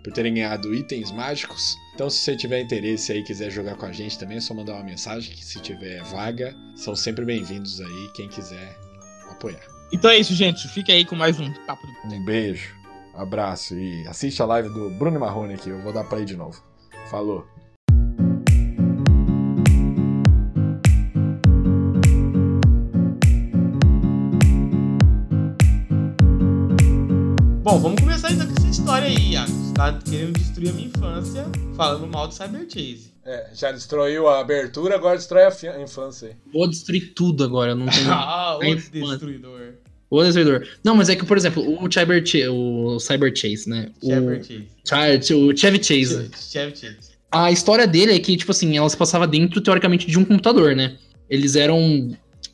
por 0.04 0.12
terem 0.12 0.34
ganhado 0.34 0.74
itens 0.74 1.10
mágicos. 1.10 1.76
Então, 1.94 2.10
se 2.10 2.18
você 2.18 2.36
tiver 2.36 2.60
interesse 2.60 3.10
aí 3.10 3.20
e 3.20 3.24
quiser 3.24 3.50
jogar 3.50 3.74
com 3.74 3.86
a 3.86 3.92
gente 3.92 4.18
também, 4.18 4.36
é 4.36 4.40
só 4.40 4.52
mandar 4.52 4.74
uma 4.74 4.84
mensagem 4.84 5.34
que 5.34 5.44
se 5.44 5.60
tiver 5.60 6.02
vaga, 6.04 6.54
são 6.76 6.94
sempre 6.94 7.24
bem-vindos 7.24 7.80
aí, 7.80 8.10
quem 8.14 8.28
quiser 8.28 8.78
apoiar. 9.30 9.66
Então 9.92 10.10
é 10.10 10.18
isso, 10.18 10.34
gente. 10.34 10.68
Fica 10.68 10.92
aí 10.92 11.04
com 11.04 11.16
mais 11.16 11.40
um 11.40 11.50
Papo 11.66 11.86
do 11.86 12.14
Um 12.14 12.24
beijo, 12.24 12.74
abraço 13.14 13.74
e 13.74 14.06
assiste 14.06 14.42
a 14.42 14.46
live 14.46 14.68
do 14.68 14.90
Bruno 14.90 15.18
Marrone 15.18 15.54
aqui, 15.54 15.70
eu 15.70 15.82
vou 15.82 15.92
dar 15.92 16.04
play 16.04 16.24
de 16.24 16.36
novo. 16.36 16.62
Falou. 17.10 17.46
Bom, 27.68 27.78
vamos 27.80 28.00
começar 28.00 28.32
então 28.32 28.46
com 28.46 28.54
essa 28.54 28.66
história 28.66 29.08
aí, 29.08 29.32
Iago. 29.32 29.52
Você 29.52 29.74
tá 29.74 29.92
querendo 29.92 30.38
destruir 30.38 30.70
a 30.70 30.72
minha 30.72 30.88
infância 30.88 31.44
falando 31.76 32.06
mal 32.06 32.26
do 32.26 32.32
Cyber 32.32 32.62
Chase. 32.66 33.12
É, 33.26 33.50
já 33.54 33.70
destruiu 33.70 34.26
a 34.26 34.40
abertura, 34.40 34.94
agora 34.94 35.18
destrói 35.18 35.42
a 35.42 35.82
infância 35.82 36.28
aí. 36.28 36.34
Vou 36.50 36.66
destruir 36.66 37.12
tudo 37.12 37.44
agora, 37.44 37.74
não 37.74 37.84
tenho. 37.84 38.08
Ah, 38.10 38.56
o 38.56 38.60
destruidor. 38.74 39.74
O 40.08 40.24
destruidor. 40.24 40.66
Não, 40.82 40.96
mas 40.96 41.10
é 41.10 41.16
que, 41.16 41.26
por 41.26 41.36
exemplo, 41.36 41.62
o 41.62 41.92
Cyber, 41.92 42.24
Ch- 42.26 42.48
o 42.50 42.98
Cyber 42.98 43.36
Chase, 43.36 43.68
né? 43.68 43.90
Cyber 44.02 44.40
o, 44.40 44.88
Chase. 44.88 45.34
O 45.34 45.54
Chevy 45.54 45.76
Chase. 45.84 46.30
Chevy 46.50 46.74
Chase. 46.74 47.10
A 47.30 47.52
história 47.52 47.86
dele 47.86 48.14
é 48.14 48.18
que, 48.18 48.34
tipo 48.34 48.50
assim, 48.50 48.78
ela 48.78 48.88
se 48.88 48.96
passava 48.96 49.26
dentro, 49.26 49.60
teoricamente, 49.60 50.06
de 50.06 50.18
um 50.18 50.24
computador, 50.24 50.74
né? 50.74 50.96
Eles 51.28 51.54
eram. 51.54 51.78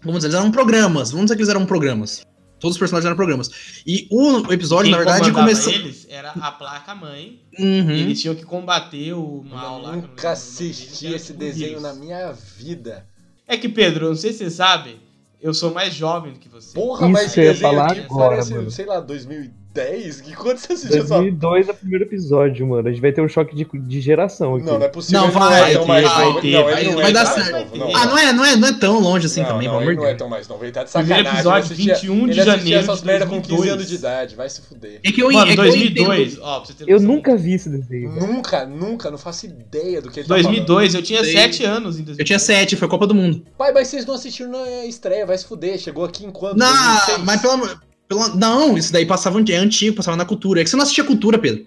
Vamos 0.03 0.19
dizer, 0.25 0.27
eles 0.27 0.41
eram 0.41 0.51
programas. 0.51 1.13
Vamos 1.13 1.27
dizer 1.27 1.37
que 1.37 1.43
eles 1.43 1.51
eram 1.51 1.65
programas. 1.65 2.27
Todos 2.65 2.77
os 2.77 2.79
personagens 2.79 3.05
eram 3.05 3.17
programas. 3.17 3.51
E 3.87 4.09
o 4.11 4.51
episódio, 4.51 4.85
Quem 4.85 4.93
na 4.93 4.97
verdade, 4.97 5.31
começou. 5.33 5.71
eles 5.71 6.07
era 6.09 6.31
a 6.31 6.51
placa-mãe. 6.51 7.43
Uhum. 7.59 7.91
Eles 7.91 8.23
tinham 8.23 8.35
que 8.35 8.43
combater 8.43 9.13
o 9.13 9.45
mal 9.45 9.83
lá. 9.83 9.91
que 9.91 9.97
eu 9.97 9.99
o 9.99 10.07
Nunca 10.09 10.31
assisti 10.31 11.09
que 11.09 11.13
esse 11.15 11.27
tipo 11.27 11.41
desenho 11.41 11.79
na 11.83 11.93
minha 11.93 12.33
vida. 12.33 13.07
É 13.47 13.59
que, 13.59 13.69
Pedro, 13.69 14.09
não 14.09 14.17
sei 14.17 14.33
se 14.33 14.39
você 14.39 14.51
sabe, 14.51 14.99
eu 15.43 15.53
sou 15.53 15.75
mais 15.75 15.93
jovem 15.93 16.33
do 16.33 16.39
que 16.39 16.49
você. 16.49 16.73
Porra, 16.73 17.03
Isso 17.03 17.13
mas 17.13 17.35
que 17.35 17.41
eu 17.41 17.45
ia 17.45 17.53
desenho 17.53 17.71
falar 17.71 17.93
aqui 17.93 18.01
agora, 18.01 18.29
parece, 18.31 18.55
mano. 18.55 18.71
sei 18.71 18.87
lá, 18.87 19.01
2010? 19.01 19.64
Que 19.75 20.35
quando 20.37 20.59
você 20.59 20.73
assistiu 20.73 21.03
essa 21.03 21.09
2002 21.19 21.69
é 21.69 21.73
o 21.73 21.75
primeiro 21.75 22.05
episódio, 22.05 22.65
mano. 22.67 22.87
A 22.89 22.93
gente 22.93 23.01
vai 23.01 23.11
ter 23.13 23.21
um 23.21 23.29
choque 23.29 23.57
de, 23.57 23.67
de 23.75 24.01
geração 24.01 24.55
aqui. 24.55 24.65
Não, 24.67 24.79
não 24.79 24.87
é 24.87 24.89
possível. 24.89 25.21
Não, 25.23 25.31
vai 25.33 25.73
é 25.73 25.75
tão 25.75 25.83
ter, 25.83 25.89
mais 25.89 26.05
vai 26.05 26.41
ter, 26.41 26.53
não, 26.53 26.65
vai- 26.65 26.85
não 26.85 26.93
vai 26.95 27.11
é 27.11 27.13
dar 27.13 27.27
certo. 27.27 27.77
novo, 27.77 27.93
Ah, 27.97 28.07
não 28.07 28.17
é, 28.19 28.33
não, 28.33 28.45
é, 28.45 28.57
não 28.57 28.69
é 28.69 28.73
tão 28.73 29.01
longe 29.01 29.27
assim 29.27 29.41
não, 29.41 29.49
também, 29.49 29.67
não, 29.67 29.75
pelo 29.79 29.83
amor 29.83 29.95
de 29.95 29.97
não 30.01 30.05
é 30.05 30.09
Deus. 30.11 30.19
tão 30.19 30.29
mais 30.29 30.47
novo. 30.49 30.65
Ele 30.65 30.73
tá 30.73 30.85
de 30.85 30.91
Primeiro 30.93 31.25
sacanagem. 31.25 31.35
episódio, 31.41 31.67
ele 31.83 31.91
assistia, 31.93 31.95
21 32.11 32.15
de 32.15 32.21
ele 32.23 32.31
assistia 32.41 32.57
janeiro 32.57 32.81
essas 32.81 33.03
merda 33.03 33.27
com 33.27 33.31
15 33.43 33.49
2002. 33.49 33.73
anos 33.75 33.89
de 33.89 33.95
idade. 33.97 34.37
Vai 34.37 34.49
se 34.51 34.61
fuder. 34.63 35.01
É 35.03 35.11
que 35.13 35.21
eu, 35.23 35.33
Mano, 35.33 35.51
é 35.51 35.55
que 35.55 35.61
eu 35.61 35.65
2002, 35.65 36.33
entendo- 36.35 36.43
ó, 36.45 36.61
pra 36.61 36.67
você 36.67 36.73
ter 36.85 36.89
Eu 36.93 37.01
nunca 37.01 37.37
vi 37.37 37.55
esse 37.55 37.69
desenho. 37.69 38.11
Nunca, 38.13 38.65
nunca, 38.67 39.11
não 39.11 39.19
faço 39.19 39.47
ideia 39.47 40.01
do 40.01 40.09
que 40.11 40.21
ele 40.21 40.29
tá 40.29 40.35
2002, 40.35 40.95
eu 40.95 41.03
tinha 41.03 41.25
Sei. 41.25 41.33
7 41.33 41.65
anos 41.65 41.99
em 41.99 42.05
2002. 42.05 42.19
Eu 42.21 42.25
tinha 42.25 42.39
sete, 42.39 42.77
foi 42.77 42.87
Copa 42.87 43.07
do 43.09 43.15
Mundo. 43.15 43.43
Pai, 43.59 43.73
mas 43.73 43.89
vocês 43.89 44.07
não 44.07 44.15
assistiram 44.15 44.53
na 44.53 44.85
estreia, 44.87 45.27
vai 45.27 45.37
se 45.37 45.45
fuder. 45.45 45.79
Chegou 45.79 46.05
aqui 46.05 46.25
enquanto? 46.25 46.57
Não, 46.57 46.67
2006? 46.73 47.19
mas 47.25 47.41
pelo 47.41 47.53
amor. 47.55 47.81
Pelo- 48.09 48.35
Não, 48.37 48.77
isso 48.77 48.93
daí 48.93 49.07
passava 49.07 49.41
é 49.49 49.57
antigo, 49.57 49.97
passava 49.97 50.17
na 50.17 50.25
cultura. 50.25 50.61
É 50.61 50.65
que 50.65 50.71
você 50.71 50.77
não 50.77 50.83
assistia 50.83 51.05
cultura, 51.05 51.39
Pedro. 51.39 51.65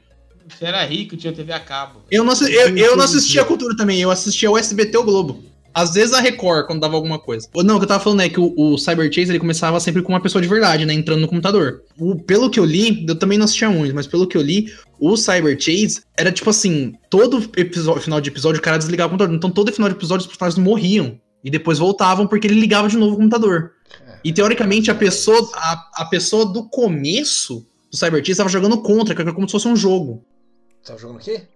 Você 0.48 0.66
era 0.66 0.84
rico, 0.86 1.18
tinha 1.18 1.34
TV 1.34 1.52
a 1.52 1.60
cabo. 1.60 2.02
Eu 2.10 2.24
não, 2.24 2.32
assi- 2.32 2.52
eu, 2.54 2.76
eu 2.78 2.96
não 2.96 3.04
assistia 3.04 3.42
a 3.42 3.46
cultura 3.46 3.76
também, 3.76 4.00
eu 4.02 4.10
assistia 4.10 4.50
o 4.50 4.58
SBT 4.58 4.98
ou 4.98 5.04
Globo. 5.04 5.44
Às 5.74 5.94
vezes 5.94 6.14
a 6.14 6.20
Record, 6.20 6.66
quando 6.66 6.80
dava 6.80 6.96
alguma 6.96 7.20
coisa. 7.20 7.48
Não, 7.56 7.76
o 7.76 7.78
que 7.80 7.84
eu 7.84 7.88
tava 7.88 8.04
falando 8.04 8.22
é 8.22 8.30
que 8.30 8.40
o, 8.40 8.52
o 8.58 8.78
Cyber 8.80 9.14
Chase 9.14 9.30
ele 9.30 9.38
começava 9.40 9.80
sempre 9.80 10.02
com 10.02 10.12
uma 10.14 10.20
pessoa 10.22 10.42
de 10.42 10.48
verdade, 10.48 10.86
né? 10.86 10.94
Entrando 10.94 11.20
no 11.22 11.28
computador. 11.28 11.82
O- 12.00 12.16
pelo 12.16 12.50
que 12.50 12.60
eu 12.60 12.66
li, 12.66 13.06
eu 13.08 13.14
também 13.14 13.38
não 13.38 13.46
assistia 13.46 13.70
muito, 13.70 13.94
mas 13.94 14.08
pelo 14.08 14.26
que 14.26 14.36
eu 14.36 14.42
li, 14.42 14.74
o 15.00 15.16
Cyber 15.16 15.56
Chase 15.60 16.02
era 16.18 16.32
tipo 16.32 16.50
assim: 16.50 16.94
todo 17.12 17.48
episódio, 17.56 18.02
final 18.02 18.20
de 18.20 18.30
episódio 18.30 18.60
o 18.60 18.64
cara 18.64 18.78
desligava 18.80 19.10
o 19.10 19.12
computador. 19.12 19.36
Então 19.36 19.52
todo 19.52 19.72
final 19.72 19.90
de 19.90 19.96
episódio 19.96 20.22
os 20.22 20.28
personagens 20.28 20.58
morriam. 20.64 21.20
E 21.44 21.52
depois 21.52 21.78
voltavam 21.78 22.26
porque 22.26 22.48
ele 22.48 22.60
ligava 22.60 22.90
de 22.90 22.98
novo 22.98 23.14
o 23.14 23.18
computador. 23.18 23.72
E 24.24 24.34
teoricamente 24.34 24.92
a 24.92 24.96
pessoa, 24.96 25.50
a, 25.56 25.90
a 25.96 26.06
pessoa 26.06 26.46
do 26.46 26.68
começo 26.68 27.66
do 27.90 27.98
Cyber 27.98 28.20
Chase 28.20 28.32
estava 28.32 28.50
jogando 28.50 28.82
contra, 28.82 29.16
que 29.16 29.22
era 29.22 29.34
como 29.34 29.48
se 29.48 29.52
fosse 29.52 29.68
um 29.68 29.76
jogo. 29.76 30.24
Tava 30.84 31.00
jogando 31.00 31.18
o 31.18 31.20
quê? 31.20 31.48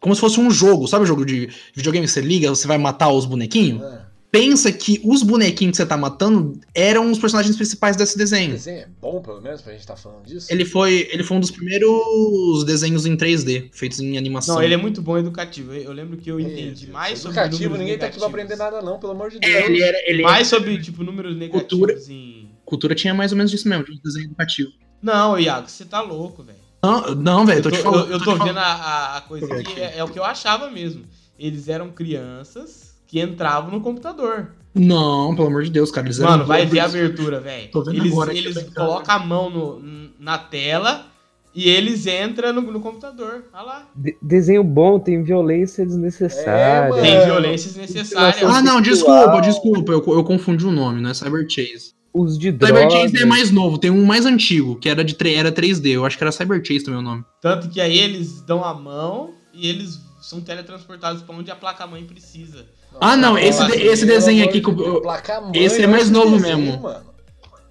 Como 0.00 0.14
se 0.14 0.20
fosse 0.20 0.38
um 0.38 0.50
jogo, 0.50 0.86
sabe 0.86 1.04
o 1.04 1.06
jogo 1.06 1.24
de 1.24 1.48
videogame? 1.74 2.06
Você 2.06 2.20
liga, 2.20 2.50
você 2.50 2.66
vai 2.66 2.76
matar 2.76 3.10
os 3.10 3.24
bonequinhos? 3.24 3.82
Ah, 3.82 4.06
Pensa 4.38 4.72
que 4.72 5.00
os 5.04 5.22
bonequinhos 5.22 5.72
que 5.72 5.76
você 5.76 5.86
tá 5.86 5.96
matando 5.96 6.58
eram 6.74 7.10
os 7.10 7.18
personagens 7.18 7.54
principais 7.56 7.96
desse 7.96 8.14
o 8.16 8.18
desenho. 8.18 8.50
desenho 8.52 8.78
é 8.80 8.88
bom, 9.00 9.20
pelo 9.22 9.40
menos, 9.40 9.62
pra 9.62 9.72
gente 9.72 9.86
tá 9.86 9.96
falando 9.96 10.24
disso? 10.26 10.48
Ele 10.50 10.64
foi, 10.64 11.08
ele 11.12 11.22
foi 11.22 11.36
um 11.36 11.40
dos 11.40 11.50
primeiros 11.52 12.64
desenhos 12.64 13.06
em 13.06 13.16
3D, 13.16 13.68
feitos 13.72 14.00
em 14.00 14.18
animação. 14.18 14.56
Não, 14.56 14.62
ele 14.62 14.74
é 14.74 14.76
muito 14.76 15.00
bom 15.00 15.16
e 15.16 15.20
educativo. 15.20 15.72
Eu 15.72 15.92
lembro 15.92 16.16
que 16.16 16.30
eu 16.30 16.40
entendi 16.40 16.88
mais 16.90 17.20
sobre 17.20 17.38
Educativo, 17.38 17.62
números 17.64 17.78
ninguém 17.84 17.98
tá 17.98 18.06
aqui 18.06 18.18
pra 18.18 18.28
negativos. 18.28 18.52
aprender 18.60 18.74
nada 18.76 18.82
não, 18.84 18.98
pelo 18.98 19.12
amor 19.12 19.30
de 19.30 19.38
Deus. 19.38 19.52
É, 19.54 19.66
ele 19.66 19.82
era, 19.82 19.98
ele 20.10 20.22
Mais 20.22 20.48
sobre, 20.48 20.78
tipo, 20.80 21.04
números 21.04 21.36
negativos 21.36 21.68
Cultura. 21.68 21.94
em... 22.08 22.50
Cultura 22.64 22.94
tinha 22.94 23.14
mais 23.14 23.30
ou 23.30 23.38
menos 23.38 23.52
isso 23.52 23.68
mesmo, 23.68 23.84
de 23.84 23.92
um 23.92 23.98
desenho 24.04 24.24
educativo. 24.26 24.70
Não, 25.00 25.38
Iago, 25.38 25.68
você 25.68 25.84
tá 25.84 26.00
louco, 26.00 26.42
velho. 26.42 26.58
Não, 26.82 27.14
não 27.14 27.46
velho, 27.46 27.58
Eu 27.58 27.62
tô, 27.62 27.70
tô, 27.70 27.76
te 27.76 27.82
falando. 27.82 28.06
eu, 28.06 28.12
eu 28.14 28.18
tô 28.18 28.36
tô 28.36 28.44
vendo 28.44 28.58
a, 28.58 29.16
a- 29.16 29.20
coisa 29.22 29.54
aqui. 29.54 29.80
é, 29.80 29.98
é 29.98 30.04
o 30.04 30.08
que 30.08 30.18
eu 30.18 30.24
achava 30.24 30.70
mesmo. 30.70 31.04
Eles 31.38 31.68
eram 31.68 31.90
crianças 31.90 32.83
que 33.14 33.20
entravam 33.20 33.70
no 33.70 33.80
computador. 33.80 34.48
Não, 34.74 35.36
pelo 35.36 35.46
amor 35.46 35.62
de 35.62 35.70
Deus, 35.70 35.88
cara. 35.92 36.08
Eles 36.08 36.18
Mano, 36.18 36.44
vai 36.44 36.66
ver 36.66 36.80
a 36.80 36.86
abertura, 36.86 37.38
velho. 37.38 37.70
Eles, 37.92 38.12
eles 38.30 38.54
vendo. 38.56 38.74
colocam 38.74 39.14
a 39.14 39.18
mão 39.20 39.48
no- 39.48 40.10
na 40.18 40.36
tela 40.36 41.06
e 41.54 41.68
eles 41.70 42.08
entram 42.08 42.52
no, 42.52 42.60
no 42.62 42.80
computador. 42.80 43.44
Olha 43.54 43.62
lá. 43.62 43.88
De- 43.94 44.16
desenho 44.20 44.64
bom 44.64 44.98
tem 44.98 45.22
violência 45.22 45.86
desnecessária. 45.86 46.92
É, 46.92 47.00
Tem 47.00 47.24
violência 47.24 47.68
desnecessária. 47.68 48.48
Ah, 48.48 48.60
não, 48.60 48.82
Sexual. 48.82 48.82
desculpa, 48.82 49.40
desculpa. 49.42 49.92
Eu, 49.92 50.04
eu 50.18 50.24
confundi 50.24 50.66
o 50.66 50.72
nome, 50.72 51.00
não 51.00 51.10
é 51.10 51.14
Cyber 51.14 51.46
Chase. 51.48 51.94
Os 52.12 52.36
de 52.36 52.50
Cyber 52.50 52.72
drogas. 52.72 52.92
Chase 52.94 53.22
é 53.22 53.24
mais 53.24 53.52
novo, 53.52 53.78
tem 53.78 53.92
um 53.92 54.04
mais 54.04 54.26
antigo, 54.26 54.74
que 54.74 54.88
era 54.88 55.04
de 55.04 55.16
era 55.36 55.52
3D. 55.52 55.90
Eu 55.90 56.04
acho 56.04 56.18
que 56.18 56.24
era 56.24 56.32
Cyber 56.32 56.60
Chase 56.64 56.82
também 56.84 56.98
o 56.98 57.02
nome. 57.02 57.24
Tanto 57.40 57.68
que 57.68 57.80
aí 57.80 57.96
eles 57.96 58.40
dão 58.40 58.64
a 58.64 58.74
mão 58.74 59.30
e 59.52 59.68
eles 59.68 60.00
são 60.20 60.40
teletransportados 60.40 61.22
pra 61.22 61.32
onde 61.36 61.52
a 61.52 61.54
placa-mãe 61.54 62.02
precisa. 62.04 62.66
Ah, 63.00 63.16
não, 63.16 63.36
esse 63.38 63.64
de- 63.66 63.82
esse 63.82 64.06
desenho 64.06 64.44
aqui. 64.44 64.60
que 64.60 65.58
esse 65.58 65.82
é 65.82 65.86
mais 65.86 66.10
novo 66.10 66.36
desenho, 66.36 66.58
mesmo. 66.58 66.82
Mano. 66.82 67.14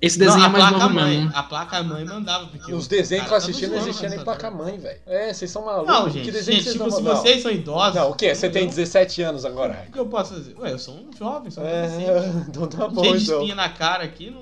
Esse 0.02 0.20
desenho 0.20 0.40
não, 0.40 0.46
é 0.48 0.50
mais 0.50 0.64
novo 0.66 0.78
placa-mãe, 0.80 1.18
mesmo. 1.18 1.32
a 1.34 1.44
placa-mãe 1.44 2.04
mandava. 2.06 2.48
Porque 2.48 2.74
Os 2.74 2.88
desenhos 2.88 3.24
que 3.24 3.28
eu 3.28 3.30
cara 3.32 3.38
assisti 3.38 3.62
tava 3.62 3.74
não 3.76 3.82
existia 3.84 4.10
nem 4.10 4.18
computador. 4.20 4.52
placa-mãe, 4.52 4.78
velho. 4.78 5.00
É, 5.08 5.34
vocês 5.34 5.50
são 5.50 5.64
malucos. 5.64 5.88
Não, 5.88 6.06
que 6.06 6.12
gente, 6.12 6.32
desenho 6.32 6.58
gente 6.58 6.64
vocês 6.66 6.74
tipo, 6.74 6.84
não 6.90 7.16
se 7.16 7.22
vocês 7.22 7.42
são 7.42 7.52
idosos... 7.52 7.96
Não, 7.96 8.10
o 8.12 8.14
quê? 8.16 8.36
Você 8.36 8.50
tem 8.50 8.68
17 8.68 9.22
anos 9.22 9.46
agora. 9.46 9.86
O 9.88 9.92
que 9.94 10.00
eu 10.00 10.06
posso 10.06 10.34
fazer? 10.34 10.56
Ué, 10.60 10.74
eu 10.74 10.78
sou 10.80 10.96
um 10.96 11.10
jovem, 11.18 11.50
sou 11.50 11.64
um 11.64 11.68
É, 11.68 11.86
adolescente. 11.86 12.46
então 12.50 12.68
tá 12.68 12.88
bom, 12.90 13.02
Cheio 13.02 13.18
de 13.18 13.24
então. 13.24 13.38
espinha 13.40 13.56
na 13.56 13.70
cara 13.70 14.04
aqui, 14.04 14.30
não... 14.30 14.42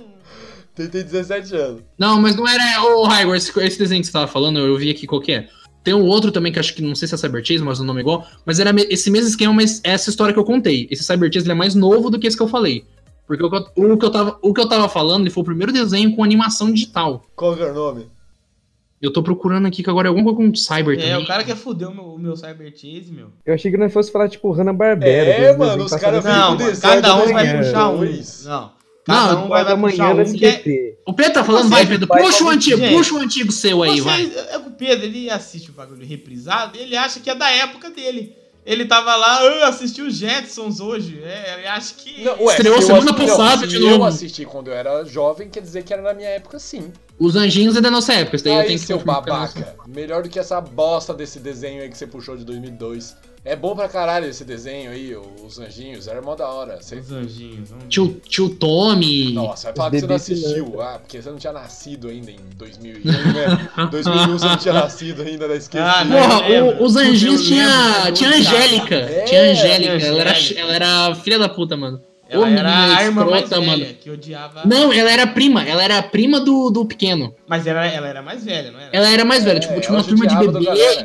Tem, 0.74 0.88
tem 0.88 1.04
17 1.04 1.56
anos. 1.56 1.82
Não, 1.96 2.20
mas 2.20 2.36
não 2.36 2.48
era. 2.48 2.82
Ô, 2.84 3.04
Raigor, 3.04 3.36
esse, 3.36 3.52
esse 3.60 3.78
desenho 3.78 4.02
que 4.02 4.08
você 4.08 4.14
tava 4.14 4.26
falando, 4.26 4.58
eu 4.58 4.76
vi 4.78 4.90
aqui 4.90 5.06
qual 5.06 5.22
que 5.22 5.34
é. 5.34 5.48
Tem 5.84 5.94
um 5.94 6.06
outro 6.06 6.32
também 6.32 6.52
que 6.52 6.60
acho 6.60 6.76
que 6.76 6.82
não 6.82 6.94
sei 6.96 7.08
se 7.08 7.16
é 7.16 7.18
Cyber 7.18 7.44
Chase, 7.44 7.64
mas 7.64 7.80
o 7.80 7.84
nome 7.84 8.00
é 8.00 8.04
igual. 8.04 8.28
Mas 8.46 8.60
era 8.60 8.72
esse 8.90 9.10
mesmo 9.10 9.30
esquema, 9.30 9.54
mas 9.54 9.82
é 9.84 9.92
essa 9.92 10.10
história 10.10 10.34
que 10.34 10.40
eu 10.40 10.44
contei. 10.44 10.88
Esse 10.92 11.04
Cyber 11.04 11.32
Chase 11.34 11.46
ele 11.46 11.54
é 11.54 11.56
mais 11.56 11.74
novo 11.74 12.10
do 12.10 12.20
que 12.20 12.28
esse 12.28 12.38
que 12.38 12.44
eu 12.44 12.48
falei. 12.48 12.86
Porque 13.26 13.44
o 13.44 13.50
que 13.50 13.56
eu, 13.56 13.94
o 13.94 13.98
que 13.98 14.06
eu, 14.06 14.12
tava, 14.12 14.38
o 14.42 14.54
que 14.54 14.62
eu 14.62 14.68
tava 14.70 14.88
falando 14.90 15.22
ele 15.24 15.30
foi 15.30 15.42
o 15.42 15.46
primeiro 15.46 15.72
desenho 15.72 16.16
com 16.16 16.24
animação 16.24 16.72
digital. 16.72 17.24
Qual 17.36 17.56
que 17.56 17.64
é 17.64 17.72
o 17.72 17.74
nome? 17.74 18.08
Eu 19.02 19.12
tô 19.12 19.24
procurando 19.24 19.66
aqui 19.68 19.82
que 19.82 19.90
agora 19.90 20.08
é 20.08 20.10
alguma 20.10 20.36
coisa 20.36 20.52
com 20.52 20.56
Cyber 20.56 21.00
É, 21.00 21.02
também. 21.14 21.24
o 21.24 21.28
cara 21.28 21.44
quer 21.44 21.56
foder 21.56 21.90
o 21.90 21.96
meu, 21.96 22.04
o 22.04 22.20
meu 22.20 22.36
Cyber 22.36 22.72
Chase, 22.76 23.12
meu. 23.12 23.30
Eu 23.44 23.56
achei 23.56 23.72
que 23.72 23.78
não 23.78 23.90
fosse 23.90 24.12
falar, 24.12 24.30
tipo, 24.30 24.52
Hanna-Barbera. 24.52 25.30
É, 25.32 25.58
mano, 25.58 25.86
os 25.86 25.92
caras 25.96 26.24
Não, 26.24 26.56
mano, 26.56 26.80
cada 26.80 27.16
um 27.16 27.34
vai 27.34 27.58
puxar 27.58 27.90
um. 27.90 27.98
dois. 27.98 28.46
Não, 28.46 28.72
cada 29.06 29.34
Não, 29.34 29.46
um 29.46 29.50
vai, 29.50 29.64
vai 29.64 29.76
da 29.76 29.82
puxar 29.82 30.14
manhã 30.14 30.24
no 30.24 30.30
um 30.30 30.34
que 30.34 30.46
é... 30.46 30.94
O 31.06 31.14
Pedro 31.14 31.34
tá 31.34 31.44
falando, 31.44 31.70
vai, 31.70 31.86
Pedro. 31.86 32.08
vai 32.08 32.22
Puxa 32.24 32.44
o 32.44 32.50
antigo, 32.50 32.78
Gente, 32.78 32.96
puxa 32.96 33.14
o 33.16 33.18
antigo 33.18 33.52
seu 33.52 33.82
aí, 33.84 34.00
vai. 34.02 34.32
É, 34.52 34.58
o 34.58 34.72
Pedro, 34.72 35.06
ele 35.06 35.30
assiste 35.30 35.70
o 35.70 35.74
bagulho 35.74 36.06
reprisado 36.06 36.78
e 36.78 36.82
ele 36.82 36.96
acha 36.96 37.20
que 37.20 37.30
é 37.30 37.36
da 37.36 37.50
época 37.50 37.90
dele. 37.90 38.36
Ele 38.64 38.86
tava 38.86 39.16
lá, 39.16 39.44
eu 39.44 39.64
assisti 39.66 40.04
os 40.04 40.14
Jetsons 40.16 40.80
hoje. 40.80 41.20
É, 41.24 41.56
ele 41.58 41.68
acha 41.68 41.96
que. 41.96 42.24
Não, 42.24 42.44
ué, 42.44 42.54
Estreou 42.54 42.80
se 42.80 42.92
eu 42.92 43.02
semana 43.02 43.14
passada 43.16 43.62
se 43.62 43.68
de 43.68 43.76
eu 43.78 43.90
novo. 43.90 44.04
assisti 44.04 44.46
quando 44.46 44.68
eu 44.68 44.74
era 44.76 45.04
jovem, 45.04 45.50
quer 45.50 45.62
dizer 45.62 45.84
que 45.84 45.92
era 45.92 46.04
na 46.04 46.14
minha 46.14 46.30
época 46.30 46.60
sim. 46.60 46.92
Os 47.18 47.36
anjinhos 47.36 47.76
é 47.76 47.82
da 47.82 47.90
nossa 47.90 48.14
época. 48.14 48.36
Isso 48.36 48.46
daí 48.46 48.54
eu 48.54 48.60
Aí, 48.60 48.68
tenho 48.68 48.80
que 48.80 48.86
seu 48.86 49.00
é 49.00 49.04
babaca. 49.04 49.76
Melhor 49.88 50.22
do 50.22 50.30
que 50.30 50.38
essa 50.38 50.62
bosta 50.62 51.12
desse 51.12 51.40
desenho 51.40 51.82
aí 51.82 51.90
que 51.90 51.98
você 51.98 52.06
puxou 52.06 52.38
de 52.38 52.46
2002. 52.46 53.16
É 53.44 53.56
bom 53.56 53.76
pra 53.76 53.90
caralho 53.90 54.28
esse 54.28 54.46
desenho 54.46 54.92
aí, 54.92 55.16
os 55.16 55.58
anjinhos. 55.58 56.08
Era 56.08 56.22
mó 56.22 56.36
da 56.36 56.48
hora. 56.48 56.80
Você... 56.80 56.98
Os 56.98 57.12
anjinhos. 57.12 57.70
vamos. 57.70 57.86
Tio, 57.90 58.22
tio 58.28 58.50
Tommy. 58.50 59.34
Nossa, 59.34 59.68
vai 59.72 59.76
falar 59.76 59.88
Os 59.88 59.94
que 59.94 60.00
você 60.02 60.08
não 60.08 60.16
assistiu. 60.16 60.82
Ah, 60.82 61.00
porque 61.00 61.20
você 61.22 61.30
não 61.32 61.38
tinha 61.38 61.54
nascido 61.54 62.08
ainda 62.10 62.30
em 62.30 62.40
2001, 62.56 63.04
né? 63.04 63.70
2001 63.90 64.38
você 64.38 64.46
não 64.46 64.58
tinha 64.58 64.74
nascido 64.76 65.22
ainda, 65.24 65.48
né? 65.48 65.56
Esqueci. 65.56 65.84
Ah, 65.84 66.06
não. 66.06 66.18
Porra, 66.18 66.84
os 66.84 66.96
anjinhos 66.96 67.48
tinha, 67.48 68.12
tinha. 68.14 68.30
Angélica. 68.30 68.96
É, 68.96 69.24
tinha 69.24 69.52
Angélica. 69.52 69.98
tinha 69.98 70.10
Ela 70.10 70.22
era, 70.22 70.32
Angélica. 70.32 70.60
ela 70.62 70.76
era 70.76 71.16
filha 71.16 71.40
da 71.40 71.50
puta, 71.50 71.76
mano. 71.76 72.00
Ela 72.32 72.46
Ô, 72.46 72.50
era 72.50 72.98
a 72.98 73.04
irmã 73.04 73.26
mais 73.26 73.50
velha, 73.50 73.62
mano. 73.62 73.86
que 74.02 74.10
odiava. 74.10 74.62
Não, 74.66 74.94
ela 74.94 75.12
era 75.12 75.28
prima. 75.28 75.64
Ela 75.66 75.84
era 75.84 76.02
prima 76.02 76.40
do, 76.40 76.70
do 76.70 76.86
pequeno. 76.86 77.36
Mas 77.46 77.68
ela, 77.68 77.86
ela 77.86 78.08
era 78.08 78.22
mais 78.22 78.46
velha, 78.46 78.72
não 78.72 78.80
era? 78.80 78.90
Ela 78.94 79.10
era 79.10 79.26
mais 79.26 79.44
velha. 79.44 79.58
É, 79.58 79.60
tipo, 79.60 79.82
tinha 79.82 79.92
uma 79.92 80.00
ela 80.00 80.08
turma 80.08 80.26
de 80.26 80.38
bebê 80.38 80.60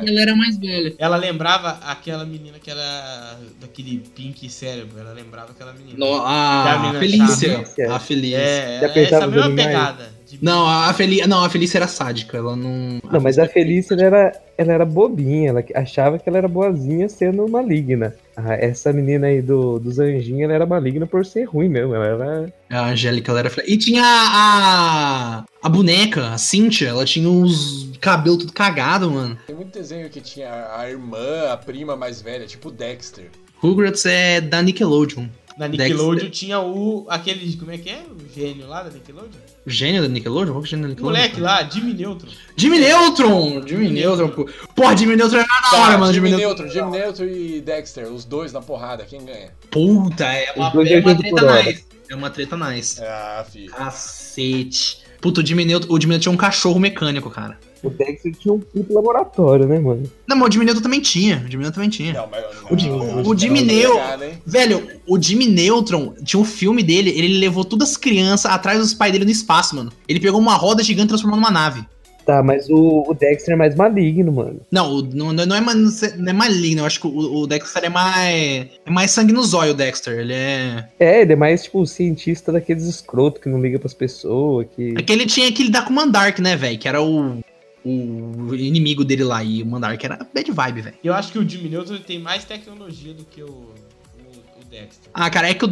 e 0.05 0.09
ela 0.09 0.21
era 0.21 0.35
mais 0.37 0.57
velha. 0.57 0.95
Ela 0.97 1.17
lembrava 1.17 1.79
aquela 1.85 2.23
menina 2.23 2.57
que 2.59 2.71
era 2.71 3.37
daquele 3.59 3.97
pink 4.15 4.49
cérebro. 4.49 4.97
Ela 4.97 5.11
lembrava 5.11 5.51
aquela 5.51 5.73
menina. 5.73 5.97
No, 5.97 6.21
Que 6.21 6.25
a 6.27 6.73
a 6.73 6.79
menina 6.79 6.99
Felícia. 6.99 7.65
chata. 7.65 7.93
A 7.93 7.99
Felícia. 7.99 8.37
É, 8.37 8.91
é 8.95 9.03
essa 9.03 9.27
mesma 9.27 9.53
pegada. 9.53 10.16
Não, 10.41 10.67
a 10.67 10.93
Felícia. 10.93 11.27
Não, 11.27 11.43
a 11.43 11.49
Felícia 11.49 11.77
era 11.77 11.87
sádica. 11.87 12.37
Ela 12.37 12.55
não. 12.55 12.99
Não, 13.11 13.21
mas 13.21 13.39
a 13.39 13.47
Felícia 13.47 13.93
ela 13.93 14.03
era, 14.03 14.41
ela 14.57 14.73
era 14.73 14.85
bobinha, 14.85 15.49
ela 15.49 15.63
achava 15.75 16.19
que 16.19 16.27
ela 16.27 16.37
era 16.37 16.47
boazinha 16.47 17.07
sendo 17.09 17.47
maligna. 17.47 18.15
Ah, 18.35 18.53
essa 18.53 18.93
menina 18.93 19.27
aí 19.27 19.41
do, 19.41 19.79
dos 19.79 19.99
anjinhos, 19.99 20.43
ela 20.43 20.53
era 20.53 20.65
maligna 20.65 21.07
por 21.07 21.25
ser 21.25 21.45
ruim 21.45 21.69
mesmo. 21.69 21.93
Ela 21.93 22.05
era. 22.05 22.53
A 22.69 22.89
Angélica, 22.89 23.31
ela 23.31 23.39
era. 23.39 23.51
E 23.65 23.77
tinha 23.77 24.03
a. 24.03 25.45
A 25.61 25.69
boneca, 25.69 26.29
a 26.29 26.37
Cynthia. 26.37 26.89
Ela 26.89 27.05
tinha 27.05 27.29
os 27.29 27.91
cabelos 27.99 28.39
tudo 28.39 28.53
cagado, 28.53 29.09
mano. 29.09 29.37
Tem 29.47 29.55
muito 29.55 29.71
desenho 29.71 30.09
que 30.09 30.21
tinha 30.21 30.69
a 30.75 30.89
irmã, 30.89 31.51
a 31.51 31.57
prima 31.57 31.95
mais 31.95 32.21
velha, 32.21 32.45
tipo 32.45 32.69
Dexter. 32.69 33.29
Rugrats 33.59 34.05
é 34.05 34.39
da 34.39 34.61
Nickelodeon. 34.61 35.27
Na 35.57 35.67
Nickelodeon 35.67 36.29
tinha 36.29 36.59
o. 36.59 37.07
aquele. 37.09 37.57
Como 37.57 37.71
é 37.71 37.77
que 37.79 37.89
é? 37.89 38.03
O 38.11 38.33
gênio 38.33 38.67
lá 38.67 38.83
da 38.83 38.91
Nickelodeon? 38.91 39.39
O 39.65 39.69
gênio 39.69 40.03
da 40.03 40.07
Nickelodeon? 40.07 40.53
Qual 40.53 40.61
que 40.61 40.67
é 40.67 40.67
o 40.67 40.69
gênio 40.69 40.83
da 40.83 40.89
Nickelodeon? 40.89 41.17
moleque 41.17 41.41
lá, 41.41 41.67
Jimmy 41.67 41.93
Neutron. 41.95 42.29
Jimmy 42.55 42.79
Neutron! 42.79 43.67
Jimmy 43.67 43.89
Neutron, 43.89 44.29
pô. 44.29 44.47
Porra, 44.75 44.95
Jimmy 44.95 45.15
Neutron 45.15 45.39
era 45.39 45.47
da 45.71 45.77
hora, 45.79 45.97
mano. 45.97 46.13
Jimmy 46.13 46.29
Jimmy 46.29 46.41
Neutron, 46.41 46.65
Neutron. 46.65 46.91
Jimmy 46.91 47.03
Neutron 47.03 47.25
e 47.25 47.61
Dexter, 47.61 48.05
os 48.05 48.23
dois 48.23 48.53
na 48.53 48.61
porrada, 48.61 49.03
quem 49.03 49.25
ganha? 49.25 49.51
Puta, 49.71 50.25
é 50.25 50.53
uma, 50.55 50.67
é 50.67 50.99
uma 50.99 51.15
treta 51.15 51.63
nice. 51.63 51.85
É 52.09 52.15
uma 52.15 52.29
treta 52.29 52.57
nice. 52.57 53.01
Ah, 53.03 53.45
filho. 53.51 53.71
Cacete. 53.71 54.99
Puta, 55.19 55.41
o 55.41 55.45
Jimmy 55.45 55.65
Neutron, 55.65 55.91
o 55.91 55.99
Jimmy 55.99 56.11
Neutron 56.11 56.21
tinha 56.21 56.33
um 56.33 56.37
cachorro 56.37 56.79
mecânico, 56.79 57.31
cara. 57.31 57.57
O 57.83 57.89
Dexter 57.89 58.33
tinha 58.35 58.53
um 58.53 58.59
puto 58.59 58.93
laboratório, 58.93 59.67
né, 59.67 59.79
mano? 59.79 60.03
Não, 60.27 60.35
mas 60.37 60.49
o 60.49 60.51
Jimmy 60.51 60.65
Neutron 60.65 60.83
também 60.83 60.99
tinha. 61.01 61.37
O 61.45 61.51
Jimmy 61.51 61.63
Neutron 61.63 61.71
também 61.75 61.89
tinha. 61.89 62.13
Não, 62.13 62.27
mas 62.29 62.43
O 62.69 62.77
Jimmy- 62.77 62.97
não, 62.97 63.21
o 63.23 63.37
Jimmy 63.37 63.59
não, 63.61 63.67
Neu- 63.67 63.91
pegada, 63.93 64.25
hein? 64.25 64.31
Velho, 64.45 64.87
o 65.07 65.21
Jimmy 65.21 65.47
Neutron 65.47 66.13
tinha 66.23 66.39
um 66.39 66.45
filme 66.45 66.83
dele, 66.83 67.09
ele 67.11 67.39
levou 67.39 67.63
todas 67.65 67.91
as 67.91 67.97
crianças 67.97 68.51
atrás 68.51 68.79
dos 68.79 68.93
pais 68.93 69.11
dele 69.11 69.25
no 69.25 69.31
espaço, 69.31 69.75
mano. 69.75 69.91
Ele 70.07 70.19
pegou 70.19 70.39
uma 70.39 70.55
roda 70.55 70.83
gigante 70.83 71.05
e 71.05 71.09
transformou 71.09 71.39
numa 71.39 71.51
nave. 71.51 71.83
Tá, 72.25 72.43
mas 72.43 72.69
o, 72.69 73.05
o 73.07 73.13
Dexter 73.13 73.53
é 73.53 73.55
mais 73.57 73.73
maligno, 73.73 74.33
mano. 74.33 74.59
Não, 74.69 74.99
não, 75.01 75.31
não, 75.31 75.55
é, 75.55 75.61
ma- 75.61 75.73
não 75.73 76.29
é 76.29 76.33
maligno, 76.33 76.81
eu 76.81 76.85
acho 76.85 76.99
que 76.99 77.07
o, 77.07 77.11
o 77.43 77.47
Dexter 77.47 77.85
é 77.85 77.89
mais. 77.89 78.67
É 78.85 78.89
mais 78.91 79.11
sangue 79.11 79.31
no 79.31 79.41
zóio, 79.43 79.71
o 79.71 79.73
Dexter. 79.73 80.19
Ele 80.19 80.33
é. 80.33 80.89
É, 80.99 81.21
ele 81.21 81.31
é 81.31 81.35
mais 81.37 81.63
tipo 81.63 81.79
o 81.79 81.85
cientista 81.87 82.51
daqueles 82.51 82.83
escroto 82.83 83.39
que 83.39 83.47
não 83.47 83.61
liga 83.61 83.79
pras 83.79 83.93
pessoas, 83.93 84.67
que. 84.75 84.93
É 84.97 85.01
que 85.01 85.13
ele 85.13 85.25
tinha 85.25 85.47
aquele 85.47 85.69
da 85.69 85.81
com 85.83 85.91
o 85.91 85.93
Mandark, 85.95 86.41
né, 86.41 86.57
velho? 86.57 86.77
Que 86.77 86.89
era 86.89 87.01
o. 87.01 87.37
O 87.83 88.53
inimigo 88.55 89.05
dele 89.05 89.23
lá. 89.23 89.43
E 89.43 89.63
o 89.63 89.65
Mandark 89.65 90.03
era 90.03 90.19
bad 90.33 90.51
vibe, 90.51 90.81
velho. 90.81 90.95
Eu 91.03 91.13
acho 91.13 91.31
que 91.31 91.39
o 91.39 91.47
Jimmy 91.47 91.69
Neutron 91.69 91.99
tem 91.99 92.19
mais 92.19 92.43
tecnologia 92.43 93.13
do 93.13 93.23
que 93.23 93.41
o, 93.41 93.47
o, 93.47 94.59
o 94.59 94.65
Dexter. 94.69 95.09
Ah, 95.13 95.29
cara, 95.29 95.49
é 95.49 95.53
que 95.53 95.63
eu. 95.63 95.69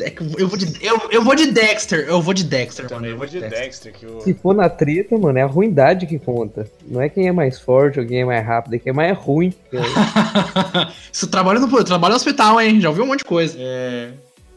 é 0.00 0.10
que 0.10 0.22
eu 0.22 0.48
vou 0.48 0.58
de. 0.58 0.84
Eu, 0.84 1.00
eu 1.10 1.22
vou 1.22 1.34
de 1.34 1.52
Dexter. 1.52 2.06
Eu 2.08 2.20
vou 2.20 2.34
de 2.34 2.44
Dexter, 2.44 2.84
mano. 2.84 2.96
Também 2.96 3.10
Eu 3.12 3.18
vou 3.18 3.26
de 3.26 3.40
Dexter, 3.40 3.92
que 3.92 4.06
o. 4.06 4.20
Se 4.22 4.34
for 4.34 4.54
na 4.54 4.68
treta, 4.68 5.16
mano, 5.16 5.38
é 5.38 5.42
a 5.42 5.46
ruindade 5.46 6.06
que 6.06 6.18
conta. 6.18 6.68
Não 6.86 7.00
é 7.00 7.08
quem 7.08 7.28
é 7.28 7.32
mais 7.32 7.60
forte 7.60 8.00
ou 8.00 8.06
quem 8.06 8.22
é 8.22 8.24
mais 8.24 8.44
rápido, 8.44 8.74
é 8.74 8.78
quem 8.78 8.90
é 8.90 8.94
mais 8.94 9.16
ruim. 9.16 9.54
Você 11.12 11.26
trabalha 11.26 11.60
no, 11.60 11.78
eu 11.78 11.84
trabalho 11.84 12.12
no 12.12 12.16
hospital, 12.16 12.60
hein? 12.60 12.80
Já 12.80 12.88
ouviu 12.88 13.04
um 13.04 13.08
monte 13.08 13.18
de 13.18 13.24
coisa. 13.24 13.56
É. 13.58 14.10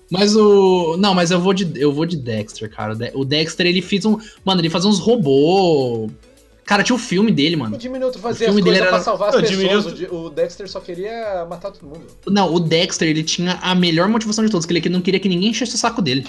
Mas 0.10 0.36
o. 0.36 0.98
Não, 0.98 1.14
mas 1.14 1.32
eu 1.32 1.40
vou 1.40 1.54
de. 1.54 1.72
Eu 1.80 1.92
vou 1.92 2.06
de 2.06 2.18
Dexter, 2.18 2.70
cara. 2.70 2.96
O 3.14 3.26
Dexter, 3.26 3.66
ele 3.66 3.82
fez 3.82 4.06
um. 4.06 4.18
Mano, 4.44 4.62
ele 4.62 4.70
fazia 4.70 4.90
uns 4.90 5.00
robôs. 5.00 6.12
Cara, 6.66 6.82
tinha 6.82 6.96
o 6.96 7.00
filme 7.00 7.32
dele, 7.32 7.56
mano. 7.56 7.78
O 7.78 7.80
Jimmy 7.80 8.00
Neutron 8.00 8.20
O 8.20 8.22
fazia 8.24 8.48
as 8.48 8.54
filme 8.54 8.62
coisas 8.64 8.80
dele 8.80 8.88
era- 8.88 8.96
pra 8.98 9.04
salvar 9.04 9.30
as 9.30 9.36
o 9.36 9.40
pessoas. 9.40 10.02
O 10.10 10.16
O 10.26 10.30
Dexter 10.32 10.68
só 10.68 10.80
queria 10.80 11.46
matar 11.48 11.72
todo 11.72 11.86
mundo. 11.88 12.06
Não, 12.28 12.52
o 12.54 12.60
Dexter, 12.60 13.08
ele 13.08 13.24
tinha 13.24 13.60
a 13.62 13.76
melhor 13.76 14.08
motivação 14.10 14.44
de 14.44 14.50
todos, 14.50 14.66
que 14.66 14.74
ele 14.74 14.90
não 14.90 15.00
queria 15.02 15.20
que 15.20 15.30
ninguém 15.30 15.50
enchesse 15.52 15.76
o 15.76 15.78
saco 15.78 16.02
dele. 16.02 16.26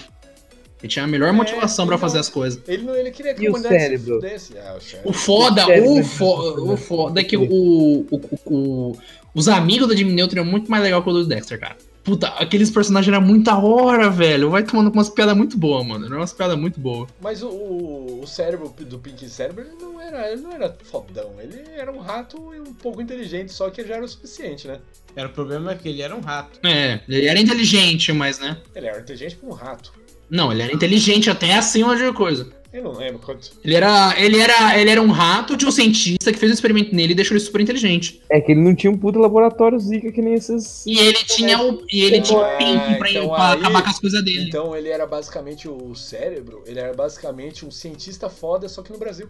Ele 0.82 0.88
tinha 0.92 1.06
a 1.06 1.08
melhor 1.08 1.32
motivação 1.32 1.86
pra 1.86 1.96
então- 1.96 2.06
fazer 2.06 2.18
as 2.18 2.28
coisas. 2.28 2.60
Ele, 2.68 2.82
não, 2.82 2.94
ele 2.94 3.10
queria 3.10 3.32
que 3.34 3.44
E 3.44 3.48
o 3.48 3.56
se 3.56 3.62
cérebro? 3.62 4.14
fudesse. 4.16 4.58
Ah, 4.58 4.74
o 4.76 4.80
cérebro. 4.82 5.10
O 5.10 5.12
foda, 5.14 5.62
O 5.62 5.66
cérebro, 5.66 5.90
o, 5.90 5.94
né? 5.96 6.02
fo 6.04 6.72
o 6.72 6.76
foda 6.76 7.20
é 7.20 7.24
que 7.24 7.36
o, 7.38 7.42
o, 7.50 8.06
o- 8.10 8.30
o- 8.54 8.96
os 9.34 9.48
amigos 9.48 9.88
do 9.88 9.96
Jimmy 9.96 10.12
Neutron 10.12 10.42
é 10.42 10.44
muito 10.44 10.70
mais 10.70 10.82
legal 10.82 11.02
que 11.02 11.08
o 11.08 11.12
do 11.14 11.24
Dexter, 11.24 11.58
cara. 11.58 11.76
Puta, 12.06 12.28
aqueles 12.28 12.70
personagens 12.70 13.12
eram 13.12 13.26
muito 13.26 13.46
da 13.46 13.58
hora, 13.58 14.08
velho. 14.08 14.48
Vai 14.48 14.62
tomando 14.62 14.92
com 14.92 14.98
umas 14.98 15.10
piadas 15.10 15.36
muito 15.36 15.58
boas, 15.58 15.84
mano. 15.84 16.06
Eram 16.06 16.18
umas 16.18 16.32
piadas 16.32 16.56
muito 16.56 16.78
boas. 16.78 17.10
Mas 17.20 17.42
o, 17.42 17.48
o, 17.48 18.20
o 18.22 18.26
cérebro 18.28 18.72
do 18.78 18.96
Pink 18.96 19.28
Cérebro, 19.28 19.64
ele 19.64 19.74
não, 19.80 20.00
era, 20.00 20.30
ele 20.30 20.40
não 20.40 20.52
era 20.52 20.72
fodão. 20.84 21.34
Ele 21.40 21.64
era 21.76 21.90
um 21.90 21.98
rato 21.98 22.54
e 22.54 22.60
um 22.60 22.72
pouco 22.72 23.02
inteligente, 23.02 23.52
só 23.52 23.70
que 23.70 23.84
já 23.84 23.96
era 23.96 24.04
o 24.04 24.08
suficiente, 24.08 24.68
né? 24.68 24.78
Era 25.16 25.26
o 25.26 25.32
problema 25.32 25.72
é 25.72 25.74
que 25.74 25.88
ele 25.88 26.00
era 26.00 26.14
um 26.14 26.20
rato. 26.20 26.60
É, 26.64 27.00
ele 27.08 27.26
era 27.26 27.40
inteligente, 27.40 28.12
mas 28.12 28.38
né. 28.38 28.56
Ele 28.72 28.86
era 28.86 29.00
inteligente 29.00 29.34
como 29.34 29.50
um 29.50 29.56
rato. 29.56 29.92
Não, 30.30 30.52
ele 30.52 30.62
era 30.62 30.72
inteligente 30.72 31.28
até 31.28 31.54
acima 31.54 31.96
de 31.96 32.12
coisa. 32.12 32.48
Eu 32.76 32.82
não 32.84 32.92
lembro 32.92 33.18
quanto. 33.24 33.52
Ele 33.64 33.74
era, 33.74 34.14
ele 34.20 34.38
era, 34.38 34.78
ele 34.78 34.90
era 34.90 35.00
um 35.00 35.10
rato 35.10 35.56
de 35.56 35.64
um 35.64 35.70
cientista 35.70 36.30
que 36.30 36.38
fez 36.38 36.50
um 36.50 36.54
experimento 36.54 36.94
nele 36.94 37.12
e 37.12 37.14
deixou 37.14 37.34
ele 37.34 37.42
super 37.42 37.60
inteligente. 37.62 38.20
É 38.30 38.38
que 38.38 38.52
ele 38.52 38.60
não 38.60 38.74
tinha 38.74 38.90
um 38.90 38.98
puto 38.98 39.18
laboratório 39.18 39.78
zica 39.80 40.12
que 40.12 40.20
nem 40.20 40.34
esses. 40.34 40.84
E 40.86 40.98
ele 40.98 41.16
tinha 41.24 41.58
o, 41.62 41.82
e 41.90 42.02
ele 42.02 42.20
tinha 42.20 42.38
o 42.38 42.42
Ah, 42.44 42.56
pink 42.58 42.98
pra, 42.98 43.10
então 43.10 43.28
pra 43.30 43.52
aí- 43.52 43.58
acabar 43.60 43.82
com 43.82 43.88
as 43.88 43.98
coisas 43.98 44.22
dele. 44.22 44.42
Então 44.48 44.76
ele 44.76 44.90
era 44.90 45.06
basicamente 45.06 45.66
o 45.68 45.94
cérebro, 45.94 46.62
ele 46.66 46.78
era 46.78 46.92
basicamente 46.92 47.64
um 47.64 47.70
cientista 47.70 48.28
foda, 48.28 48.68
só 48.68 48.82
que 48.82 48.92
no 48.92 48.98
Brasil. 48.98 49.26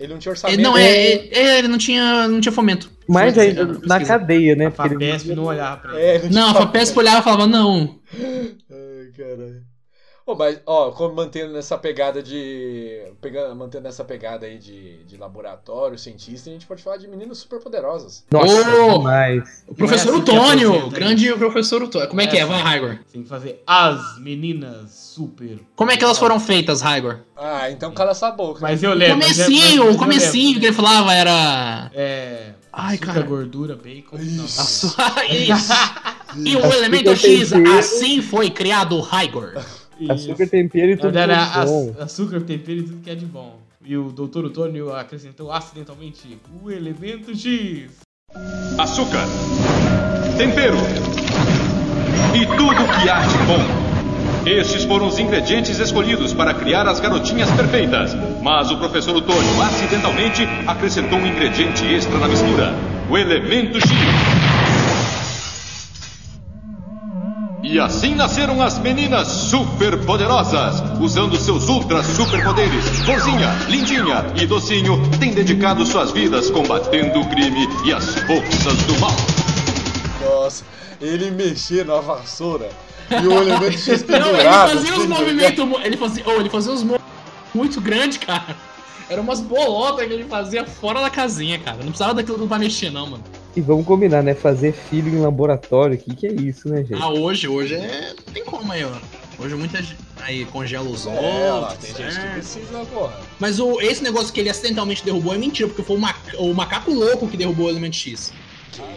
Ele 0.00 0.12
não 0.12 0.18
tinha 0.20 0.30
Ele 0.32 0.36
orçamento. 0.36 0.60
não 0.62 0.76
é, 0.78 1.12
é, 1.12 1.58
ele 1.58 1.66
não 1.68 1.78
tinha, 1.78 2.28
não 2.28 2.40
tinha 2.40 2.52
fomento. 2.52 2.88
Pesquisa, 3.06 3.40
ainda 3.42 3.64
na 3.64 3.74
pesquisa. 3.74 4.04
cadeia, 4.06 4.54
né? 4.56 4.64
A 4.66 4.68
ele- 4.68 4.76
Fabesp 4.76 5.28
não 5.34 5.44
olhava 5.44 5.76
pra 5.80 5.92
ele. 5.94 6.00
É, 6.02 6.14
ele 6.16 6.28
Não, 6.34 6.48
a 6.50 6.52
tinha- 6.52 6.62
FAPESP 6.66 6.98
olhava 6.98 7.18
e 7.20 7.22
falava, 7.24 7.46
não. 7.48 7.98
Ai, 8.70 9.10
caralho. 9.16 9.62
Ô, 10.28 10.34
mas, 10.34 10.60
ó, 10.66 10.90
como 10.90 11.14
mantendo 11.14 11.54
nessa 11.54 11.78
pegada 11.78 12.22
de. 12.22 13.00
Pegando, 13.18 13.56
mantendo 13.56 13.84
nessa 13.84 14.04
pegada 14.04 14.44
aí 14.44 14.58
de, 14.58 15.02
de 15.04 15.16
laboratório, 15.16 15.98
cientista, 15.98 16.50
a 16.50 16.52
gente 16.52 16.66
pode 16.66 16.82
falar 16.82 16.98
de 16.98 17.08
meninas 17.08 17.38
super 17.38 17.58
poderosas. 17.58 18.26
Nossa, 18.30 18.70
Ô! 18.84 18.98
demais. 18.98 19.64
O 19.66 19.74
professor 19.74 20.12
é 20.12 20.16
Otônio, 20.18 20.90
grande 20.90 21.32
professor 21.32 21.82
Otônio. 21.82 22.08
Como 22.08 22.20
é, 22.20 22.24
É 22.24 22.26
que 22.26 22.36
é? 22.36 22.44
Vai, 22.44 22.60
Raigor. 22.60 22.98
Tem 23.10 23.22
que 23.22 23.28
fazer 23.28 23.62
as 23.66 24.18
meninas 24.18 24.90
super. 24.90 25.60
Como 25.74 25.90
é 25.90 25.96
que 25.96 26.04
elas 26.04 26.18
foram 26.18 26.38
feitas, 26.38 26.82
Raigor? 26.82 27.20
Ah, 27.34 27.70
então 27.70 27.90
cala 27.94 28.10
essa 28.10 28.30
boca. 28.30 28.60
Mas 28.60 28.82
eu 28.82 28.92
lembro. 28.92 29.16
mas 29.16 29.38
mas- 29.38 29.46
Comecinho, 29.46 29.84
mas 29.86 29.94
o 29.94 29.98
comecinho 29.98 30.60
que 30.60 30.66
ele 30.66 30.76
falava 30.76 31.14
era... 31.14 31.90
É. 31.94 32.52
Ai, 32.70 32.96
açúcar, 32.96 33.14
cara. 33.14 33.26
gordura, 33.26 33.74
bacon. 33.76 34.18
Não. 34.18 34.44
Isso. 34.44 34.94
Isso. 35.30 35.72
E 36.44 36.54
o 36.54 36.66
elemento 36.70 37.16
X, 37.16 37.50
assim 37.78 38.20
foi 38.20 38.50
criado 38.50 38.94
o 38.94 39.00
Raigor. 39.00 39.54
Açúcar, 40.08 40.46
tempero 40.46 40.92
e 40.92 40.96
tudo 40.96 41.12
que 41.12 41.18
é 41.18 41.22
era 41.22 41.64
bom. 41.64 41.90
aç- 41.96 42.02
açúcar, 42.02 42.40
tempero 42.42 42.78
e 42.78 42.82
tudo 42.82 43.02
que 43.02 43.10
é 43.10 43.14
de 43.14 43.26
bom. 43.26 43.58
E 43.84 43.96
o 43.96 44.10
Dr. 44.12 44.44
Otônio 44.46 44.92
acrescentou 44.94 45.50
acidentalmente 45.50 46.38
o 46.62 46.70
elemento 46.70 47.34
X. 47.36 47.90
açúcar, 48.78 49.24
tempero 50.36 50.76
e 52.34 52.46
tudo 52.46 52.74
que 53.00 53.08
há 53.08 53.20
de 53.20 53.38
bom. 53.46 53.88
Estes 54.46 54.84
foram 54.84 55.08
os 55.08 55.18
ingredientes 55.18 55.78
escolhidos 55.78 56.32
para 56.32 56.54
criar 56.54 56.86
as 56.86 57.00
garotinhas 57.00 57.50
perfeitas. 57.50 58.14
Mas 58.42 58.70
o 58.70 58.76
professor 58.78 59.14
Otônio 59.16 59.62
acidentalmente 59.62 60.42
acrescentou 60.66 61.18
um 61.18 61.26
ingrediente 61.26 61.84
extra 61.86 62.18
na 62.18 62.28
mistura: 62.28 62.72
o 63.10 63.16
elemento 63.18 63.78
X. 63.80 63.90
E 67.70 67.78
assim 67.78 68.14
nasceram 68.14 68.62
as 68.62 68.78
meninas 68.78 69.28
superpoderosas. 69.28 70.82
Usando 71.00 71.36
seus 71.36 71.68
ultra 71.68 72.02
superpoderes, 72.02 72.84
Florzinha, 73.04 73.50
Lindinha 73.68 74.24
e 74.40 74.46
Docinho 74.46 74.98
têm 75.18 75.32
dedicado 75.34 75.84
suas 75.84 76.10
vidas 76.10 76.50
combatendo 76.50 77.20
o 77.20 77.28
crime 77.28 77.68
e 77.84 77.92
as 77.92 78.14
forças 78.20 78.74
do 78.84 78.98
mal. 78.98 79.14
Nossa, 80.22 80.64
ele 81.00 81.30
mexia 81.30 81.84
na 81.84 82.00
vassoura 82.00 82.70
e 83.10 83.26
o 83.26 83.32
elemento 83.42 83.72
X 83.78 83.86
Não, 83.86 84.16
ele 84.16 84.24
pendurado. 84.36 84.70
fazia 84.70 84.92
uns 84.94 84.98
assim, 85.00 85.08
movimentos. 85.08 85.64
mu- 85.66 85.80
Ele 85.84 85.96
fazia, 85.98 86.22
oh, 86.26 86.32
ele 86.40 86.48
fazia 86.50 86.72
uns 86.72 86.82
movimentos 86.82 87.06
muito 87.54 87.80
grandes, 87.82 88.16
cara. 88.16 88.56
Era 89.10 89.20
umas 89.20 89.40
bolotas 89.40 90.06
que 90.06 90.12
ele 90.12 90.24
fazia 90.24 90.64
fora 90.66 91.00
da 91.02 91.10
casinha, 91.10 91.58
cara. 91.58 91.76
Não 91.78 91.86
precisava 91.88 92.14
daquilo 92.14 92.48
pra 92.48 92.58
mexer, 92.58 92.90
não, 92.90 93.06
mano. 93.06 93.24
E 93.58 93.60
vamos 93.60 93.84
combinar, 93.84 94.22
né? 94.22 94.34
Fazer 94.34 94.72
filho 94.72 95.08
em 95.08 95.20
laboratório, 95.20 95.96
o 95.96 95.98
que, 95.98 96.14
que 96.14 96.28
é 96.28 96.32
isso, 96.32 96.68
né, 96.68 96.84
gente? 96.84 97.02
Ah, 97.02 97.08
hoje, 97.10 97.48
hoje 97.48 97.74
é. 97.74 98.14
Não 98.24 98.32
tem 98.32 98.44
como 98.44 98.70
aí, 98.70 98.84
ó. 98.84 98.92
Hoje 99.36 99.56
muita 99.56 99.82
gente. 99.82 99.96
Aí 100.20 100.44
congela 100.44 100.88
os 100.88 101.04
ovos. 101.06 101.18
É, 101.18 101.76
tem 101.80 101.92
gente 101.96 102.06
que 102.06 102.12
certo? 102.14 102.32
precisa, 102.34 102.84
porra. 102.92 103.20
Mas 103.40 103.58
o, 103.58 103.80
esse 103.80 104.00
negócio 104.00 104.32
que 104.32 104.38
ele 104.38 104.48
acidentalmente 104.48 105.04
derrubou 105.04 105.34
é 105.34 105.38
mentira, 105.38 105.68
porque 105.68 105.82
foi 105.82 105.96
o, 105.96 105.98
maca- 105.98 106.38
o 106.40 106.54
macaco 106.54 106.92
louco 106.92 107.26
que 107.26 107.36
derrubou 107.36 107.66
o 107.66 107.68
elemento 107.68 107.96
X. 107.96 108.32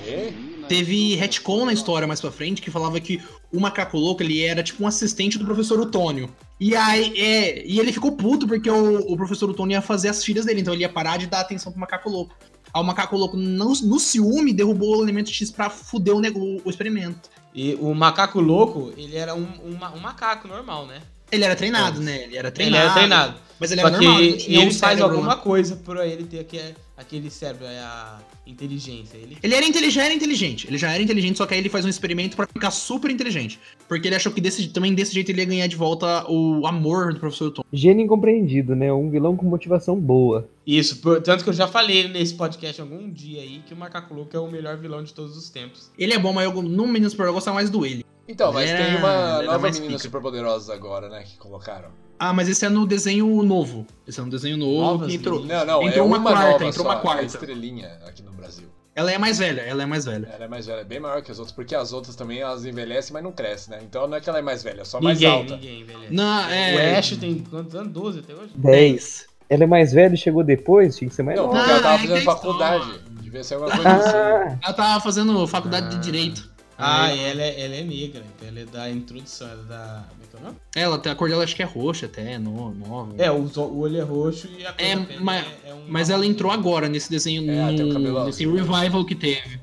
Quê? 0.05 0.31
teve 0.67 1.15
retcon 1.15 1.65
na 1.65 1.73
história 1.73 2.07
mais 2.07 2.21
pra 2.21 2.31
frente 2.31 2.61
que 2.61 2.71
falava 2.71 2.97
que 2.99 3.19
o 3.51 3.59
macaco 3.59 3.97
louco 3.97 4.21
ele 4.23 4.41
era 4.41 4.61
tipo 4.63 4.83
um 4.83 4.87
assistente 4.87 5.37
do 5.39 5.43
professor 5.43 5.79
Otônio. 5.79 6.29
E 6.59 6.75
aí, 6.75 7.13
é, 7.19 7.65
e 7.65 7.79
ele 7.79 7.91
ficou 7.91 8.11
puto 8.11 8.47
porque 8.47 8.69
o, 8.69 8.99
o 9.11 9.17
professor 9.17 9.49
Otônio 9.49 9.73
ia 9.73 9.81
fazer 9.81 10.07
as 10.09 10.23
filhas 10.23 10.45
dele, 10.45 10.61
então 10.61 10.73
ele 10.73 10.83
ia 10.83 10.89
parar 10.89 11.17
de 11.17 11.25
dar 11.25 11.41
atenção 11.41 11.71
pro 11.71 11.81
macaco 11.81 12.09
louco. 12.09 12.35
Aí 12.73 12.81
o 12.81 12.83
macaco 12.83 13.17
louco, 13.17 13.37
no, 13.37 13.73
no 13.73 13.99
ciúme, 13.99 14.53
derrubou 14.53 14.97
o 14.97 15.03
elemento 15.03 15.29
X 15.31 15.51
pra 15.51 15.69
fuder 15.69 16.15
o, 16.15 16.19
o, 16.19 16.61
o 16.65 16.69
experimento. 16.69 17.29
E 17.53 17.75
o 17.75 17.93
macaco 17.93 18.39
louco, 18.39 18.93
ele 18.95 19.15
era 19.17 19.35
um, 19.35 19.43
um, 19.63 19.77
um 19.95 19.99
macaco 19.99 20.47
normal, 20.47 20.85
né? 20.87 21.01
Ele 21.31 21.43
era 21.43 21.55
treinado, 21.55 21.99
né? 22.01 22.23
Ele 22.23 22.37
era 22.37 22.47
Ele 22.47 22.55
treinado. 22.55 22.83
era 22.85 22.93
treinado. 22.93 23.35
Mas 23.59 23.71
ele 23.71 23.81
Só 23.81 23.87
era 23.87 23.97
normal, 23.97 24.19
ele 24.21 24.55
ele 24.57 24.73
faz 24.73 25.01
alguma 25.01 25.27
lá. 25.27 25.35
coisa 25.35 25.75
pra 25.75 26.07
ele 26.07 26.23
ter 26.23 26.39
aquele, 26.39 26.75
aquele 26.97 27.29
cérebro, 27.29 27.65
é 27.65 27.79
a 27.79 28.19
inteligência. 28.45 29.17
Ele... 29.17 29.37
Ele 29.41 29.55
era 29.55 29.65
inteligente, 29.65 29.95
já 29.95 30.03
era 30.05 30.13
inteligente. 30.13 30.67
Ele 30.67 30.77
já 30.77 30.91
era 30.91 31.01
inteligente, 31.01 31.37
só 31.37 31.45
que 31.45 31.53
aí 31.53 31.59
ele 31.59 31.69
faz 31.69 31.85
um 31.85 31.89
experimento 31.89 32.35
pra 32.35 32.47
ficar 32.47 32.71
super 32.71 33.09
inteligente. 33.11 33.59
Porque 33.87 34.07
ele 34.07 34.15
achou 34.15 34.31
que 34.31 34.41
desse, 34.41 34.67
também 34.69 34.93
desse 34.93 35.13
jeito 35.13 35.29
ele 35.29 35.41
ia 35.41 35.45
ganhar 35.45 35.67
de 35.67 35.75
volta 35.75 36.25
o 36.29 36.65
amor 36.65 37.13
do 37.13 37.19
professor 37.19 37.51
Tom. 37.51 37.63
Gênio 37.71 38.03
incompreendido, 38.05 38.75
né? 38.75 38.91
Um 38.91 39.09
vilão 39.09 39.35
com 39.35 39.45
motivação 39.45 39.95
boa. 39.99 40.49
Isso, 40.65 40.99
por- 41.01 41.21
tanto 41.21 41.43
que 41.43 41.49
eu 41.49 41.53
já 41.53 41.67
falei 41.67 42.07
nesse 42.07 42.33
podcast 42.33 42.81
algum 42.81 43.09
dia 43.09 43.41
aí 43.41 43.61
que 43.65 43.73
o 43.73 43.77
Macaco 43.77 44.13
Louco 44.13 44.35
é 44.35 44.39
o 44.39 44.49
melhor 44.49 44.77
vilão 44.77 45.03
de 45.03 45.13
todos 45.13 45.35
os 45.37 45.49
tempos. 45.49 45.91
Ele 45.97 46.13
é 46.13 46.19
bom, 46.19 46.33
mas 46.33 46.45
eu, 46.45 46.61
no 46.61 46.87
Meninos 46.87 47.11
Super 47.13 47.27
eu 47.27 47.33
gostava 47.33 47.55
mais 47.55 47.69
do 47.69 47.85
ele. 47.85 48.05
Então, 48.27 48.53
mas 48.53 48.69
Ele 48.69 48.83
tem 48.85 48.95
uma 48.97 49.41
nova 49.41 49.67
menina 49.67 49.87
pica. 49.87 49.99
super 49.99 50.21
poderosa 50.21 50.73
agora, 50.73 51.09
né? 51.09 51.23
Que 51.23 51.37
colocaram. 51.37 51.89
Ah, 52.17 52.31
mas 52.31 52.47
esse 52.47 52.63
é 52.63 52.69
no 52.69 52.85
desenho 52.85 53.41
novo. 53.41 53.85
Esse 54.07 54.19
é 54.19 54.23
no 54.23 54.29
desenho 54.29 54.55
novo 54.55 54.79
Novas 54.79 55.09
que 55.09 55.15
entrou. 55.15 55.43
Não, 55.43 55.65
não, 55.65 55.81
entrou 55.81 56.05
é 56.05 56.07
uma, 56.07 56.17
uma, 56.17 56.31
quarta, 56.31 56.51
nova 56.51 56.65
entrou 56.65 56.85
só, 56.85 56.91
uma 56.91 56.99
é 56.99 57.01
quarta. 57.01 57.21
a 57.23 57.25
estrelinha 57.25 57.87
aqui 58.05 58.21
no 58.21 58.31
Brasil. 58.41 58.67
Ela 58.93 59.11
é 59.11 59.17
mais 59.17 59.37
velha, 59.39 59.61
ela 59.61 59.83
é 59.83 59.85
mais 59.85 60.03
velha. 60.03 60.27
Ela 60.33 60.45
é 60.45 60.47
mais 60.49 60.65
velha, 60.65 60.81
é 60.81 60.83
bem 60.83 60.99
maior 60.99 61.21
que 61.21 61.31
as 61.31 61.39
outras, 61.39 61.55
porque 61.55 61.73
as 61.73 61.93
outras 61.93 62.13
também 62.15 62.39
elas 62.39 62.65
envelhecem, 62.65 63.13
mas 63.13 63.23
não 63.23 63.31
crescem, 63.31 63.73
né? 63.73 63.81
Então 63.83 64.05
não 64.07 64.17
é 64.17 64.19
que 64.21 64.29
ela 64.29 64.39
é 64.39 64.41
mais 64.41 64.61
velha, 64.63 64.81
é 64.81 64.85
só 64.85 64.99
mais 64.99 65.17
ninguém, 65.17 65.33
alta. 65.33 65.55
ninguém, 65.55 65.83
velho. 65.85 65.99
Não, 66.09 66.49
é... 66.49 66.95
O 66.95 66.99
Ash 66.99 67.15
tem 67.17 67.39
quantos 67.39 67.73
anos? 67.73 67.93
12 67.93 68.19
até 68.19 68.33
hoje? 68.33 68.51
10. 68.55 69.25
Ela 69.49 69.63
é 69.63 69.67
mais 69.67 69.93
velha 69.93 70.13
e 70.13 70.17
chegou 70.17 70.43
depois? 70.43 70.97
Tinha 70.97 71.09
que 71.09 71.15
ser 71.15 71.23
mais 71.23 71.37
Não, 71.37 71.47
nova. 71.47 71.57
porque 71.59 71.71
ela 71.71 71.81
tava 71.81 71.95
é 71.95 71.99
fazendo 71.99 72.17
que 72.19 72.25
faculdade. 72.25 72.99
Devia 73.21 73.43
ser 73.45 73.53
alguma 73.55 73.71
coisa 73.71 73.89
assim. 73.95 74.17
Ah, 74.17 74.57
Ela 74.63 74.73
tava 74.73 75.01
fazendo 75.03 75.47
faculdade 75.47 75.85
Ah. 75.87 75.89
de 75.89 75.97
Direito. 75.99 76.51
Ah, 76.77 77.13
e 77.13 77.19
ela 77.19 77.41
é, 77.43 77.61
ela 77.65 77.75
é 77.75 77.83
negra, 77.83 78.23
então 78.35 78.47
ela 78.47 78.59
é 78.59 78.65
da 78.65 78.89
introdução, 78.89 79.47
ela 79.49 79.61
é 79.61 79.65
da. 79.67 80.03
Como 80.41 80.55
é 80.75 80.79
é? 80.79 80.83
Ela 80.83 80.97
tem 80.99 81.11
a 81.11 81.15
cor 81.15 81.29
dela, 81.29 81.43
acho 81.43 81.55
que 81.55 81.61
é 81.61 81.65
roxa 81.65 82.05
até, 82.05 82.37
no- 82.37 82.73
nova. 82.73 83.13
É, 83.17 83.29
o, 83.31 83.43
o 83.43 83.79
olho 83.79 83.97
é 83.97 84.01
roxo 84.03 84.47
e 84.57 84.65
a 84.65 84.71
cor 84.73 84.81
É, 84.85 84.95
mas- 85.19 85.45
é, 85.65 85.69
é 85.69 85.73
um 85.73 85.85
Mas 85.87 86.09
ela 86.09 86.25
entrou 86.25 86.51
agora 86.51 86.87
nesse 86.89 87.09
desenho, 87.09 87.49
É, 87.51 87.67
tem 87.75 87.85
no, 87.85 88.25
nesse 88.25 88.43
azul. 88.45 88.55
revival 88.55 89.05
que 89.05 89.15
teve. 89.15 89.59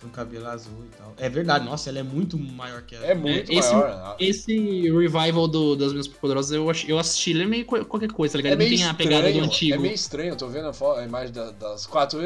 Com 0.00 0.10
cabelo 0.10 0.46
azul 0.48 0.84
e 0.84 0.96
tal. 0.98 1.14
É 1.16 1.30
verdade, 1.30 1.64
nossa, 1.64 1.88
ela 1.88 1.98
é 2.00 2.02
muito 2.02 2.38
maior 2.38 2.82
que 2.82 2.94
ela. 2.94 3.06
É 3.06 3.14
muito 3.14 3.50
esse- 3.50 3.72
maior. 3.72 4.16
Esse 4.20 4.82
revival 4.90 5.48
do- 5.48 5.74
das 5.76 5.92
minhas 5.92 6.06
poderosas 6.06 6.52
eu, 6.52 6.70
eu 6.88 6.98
assisti, 6.98 7.30
ele 7.30 7.44
é 7.44 7.46
meio 7.46 7.64
qualquer 7.64 8.12
coisa, 8.12 8.32
tá 8.32 8.36
ligado? 8.36 8.52
É 8.52 8.56
não 8.56 8.64
meio 8.66 8.76
tem 8.76 8.86
a 8.86 8.92
pegada 8.92 9.22
do 9.22 9.28
estranho, 9.28 9.44
antigo. 9.46 9.74
é 9.74 9.78
meio 9.78 9.94
estranho, 9.94 10.28
eu 10.32 10.36
tô 10.36 10.46
vendo 10.48 10.66
a, 10.68 11.00
a 11.00 11.04
imagem 11.04 11.32
da- 11.32 11.52
das 11.52 11.86
quatro. 11.86 12.20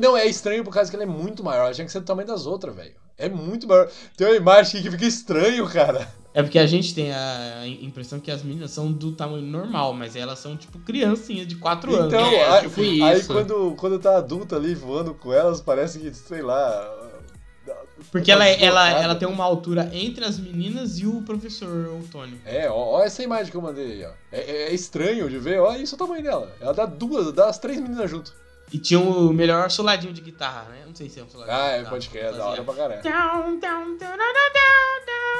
Não, 0.00 0.16
é 0.16 0.26
estranho 0.26 0.62
por 0.62 0.72
causa 0.72 0.88
que 0.88 0.94
ela 0.96 1.02
é 1.02 1.06
muito 1.08 1.42
maior, 1.42 1.64
ela 1.64 1.74
tinha 1.74 1.84
que 1.84 1.90
ser 1.90 1.98
do 1.98 2.06
tamanho 2.06 2.28
das 2.28 2.46
outras, 2.46 2.74
velho. 2.76 2.94
É 3.16 3.28
muito 3.28 3.66
maior. 3.68 3.88
Tem 4.16 4.26
uma 4.26 4.36
imagem 4.36 4.80
aqui 4.80 4.82
que 4.82 4.90
fica 4.90 5.06
estranho, 5.06 5.68
cara. 5.68 6.12
É 6.32 6.42
porque 6.42 6.58
a 6.58 6.66
gente 6.66 6.92
tem 6.94 7.12
a 7.12 7.62
impressão 7.64 8.18
que 8.18 8.28
as 8.28 8.42
meninas 8.42 8.72
são 8.72 8.90
do 8.90 9.12
tamanho 9.12 9.46
normal, 9.46 9.94
mas 9.94 10.16
elas 10.16 10.40
são 10.40 10.56
tipo 10.56 10.80
criancinhas 10.80 11.46
de 11.46 11.54
4 11.56 11.94
anos. 11.94 12.06
Então, 12.12 12.26
É, 12.26 12.58
aí, 12.58 12.68
tipo 12.68 12.80
aí 12.80 13.18
isso. 13.20 13.32
quando, 13.32 13.74
quando 13.76 13.98
tá 14.00 14.16
adulta 14.16 14.56
ali 14.56 14.74
voando 14.74 15.14
com 15.14 15.32
elas, 15.32 15.60
parece 15.60 16.00
que, 16.00 16.12
sei 16.12 16.42
lá. 16.42 16.92
Porque 18.10 18.32
ela, 18.32 18.44
é- 18.46 18.62
ela, 18.62 18.82
deslocada. 18.84 19.04
ela 19.04 19.14
tem 19.14 19.28
uma 19.28 19.44
altura 19.44 19.88
entre 19.92 20.24
as 20.24 20.36
meninas 20.38 20.98
e 20.98 21.06
o 21.06 21.22
professor 21.22 21.68
Antônio. 21.96 22.38
É, 22.44 22.68
ó, 22.68 22.74
ó 22.96 23.02
essa 23.04 23.22
imagem 23.22 23.52
que 23.52 23.56
eu 23.56 23.62
mandei 23.62 23.92
aí, 23.92 24.04
ó. 24.04 24.10
É, 24.32 24.40
é- 24.40 24.62
é 24.70 24.74
estranho 24.74 25.30
de 25.30 25.38
ver, 25.38 25.60
olha 25.60 25.78
isso 25.78 25.94
o 25.94 25.98
tamanho 25.98 26.22
dela. 26.24 26.52
Ela 26.60 26.74
dá 26.74 26.84
duas, 26.84 27.32
dá 27.32 27.48
as 27.48 27.58
três 27.60 27.80
meninas 27.80 28.10
junto. 28.10 28.34
E 28.72 28.78
tinha 28.78 28.98
o 28.98 29.32
melhor 29.32 29.70
soladinho 29.70 30.12
de 30.12 30.20
guitarra, 30.20 30.66
né? 30.70 30.78
Não 30.86 30.94
sei 30.94 31.08
se 31.08 31.20
é 31.20 31.22
um 31.22 31.28
soladinho 31.28 31.56
Ah, 31.56 31.60
de 31.62 31.68
é, 31.68 31.76
guitarra. 31.78 31.90
pode 31.90 32.08
crer, 32.08 32.24
é 32.24 32.32
da 32.32 32.46
hora 32.48 32.64
pra 32.64 32.74
caralho. 32.74 33.02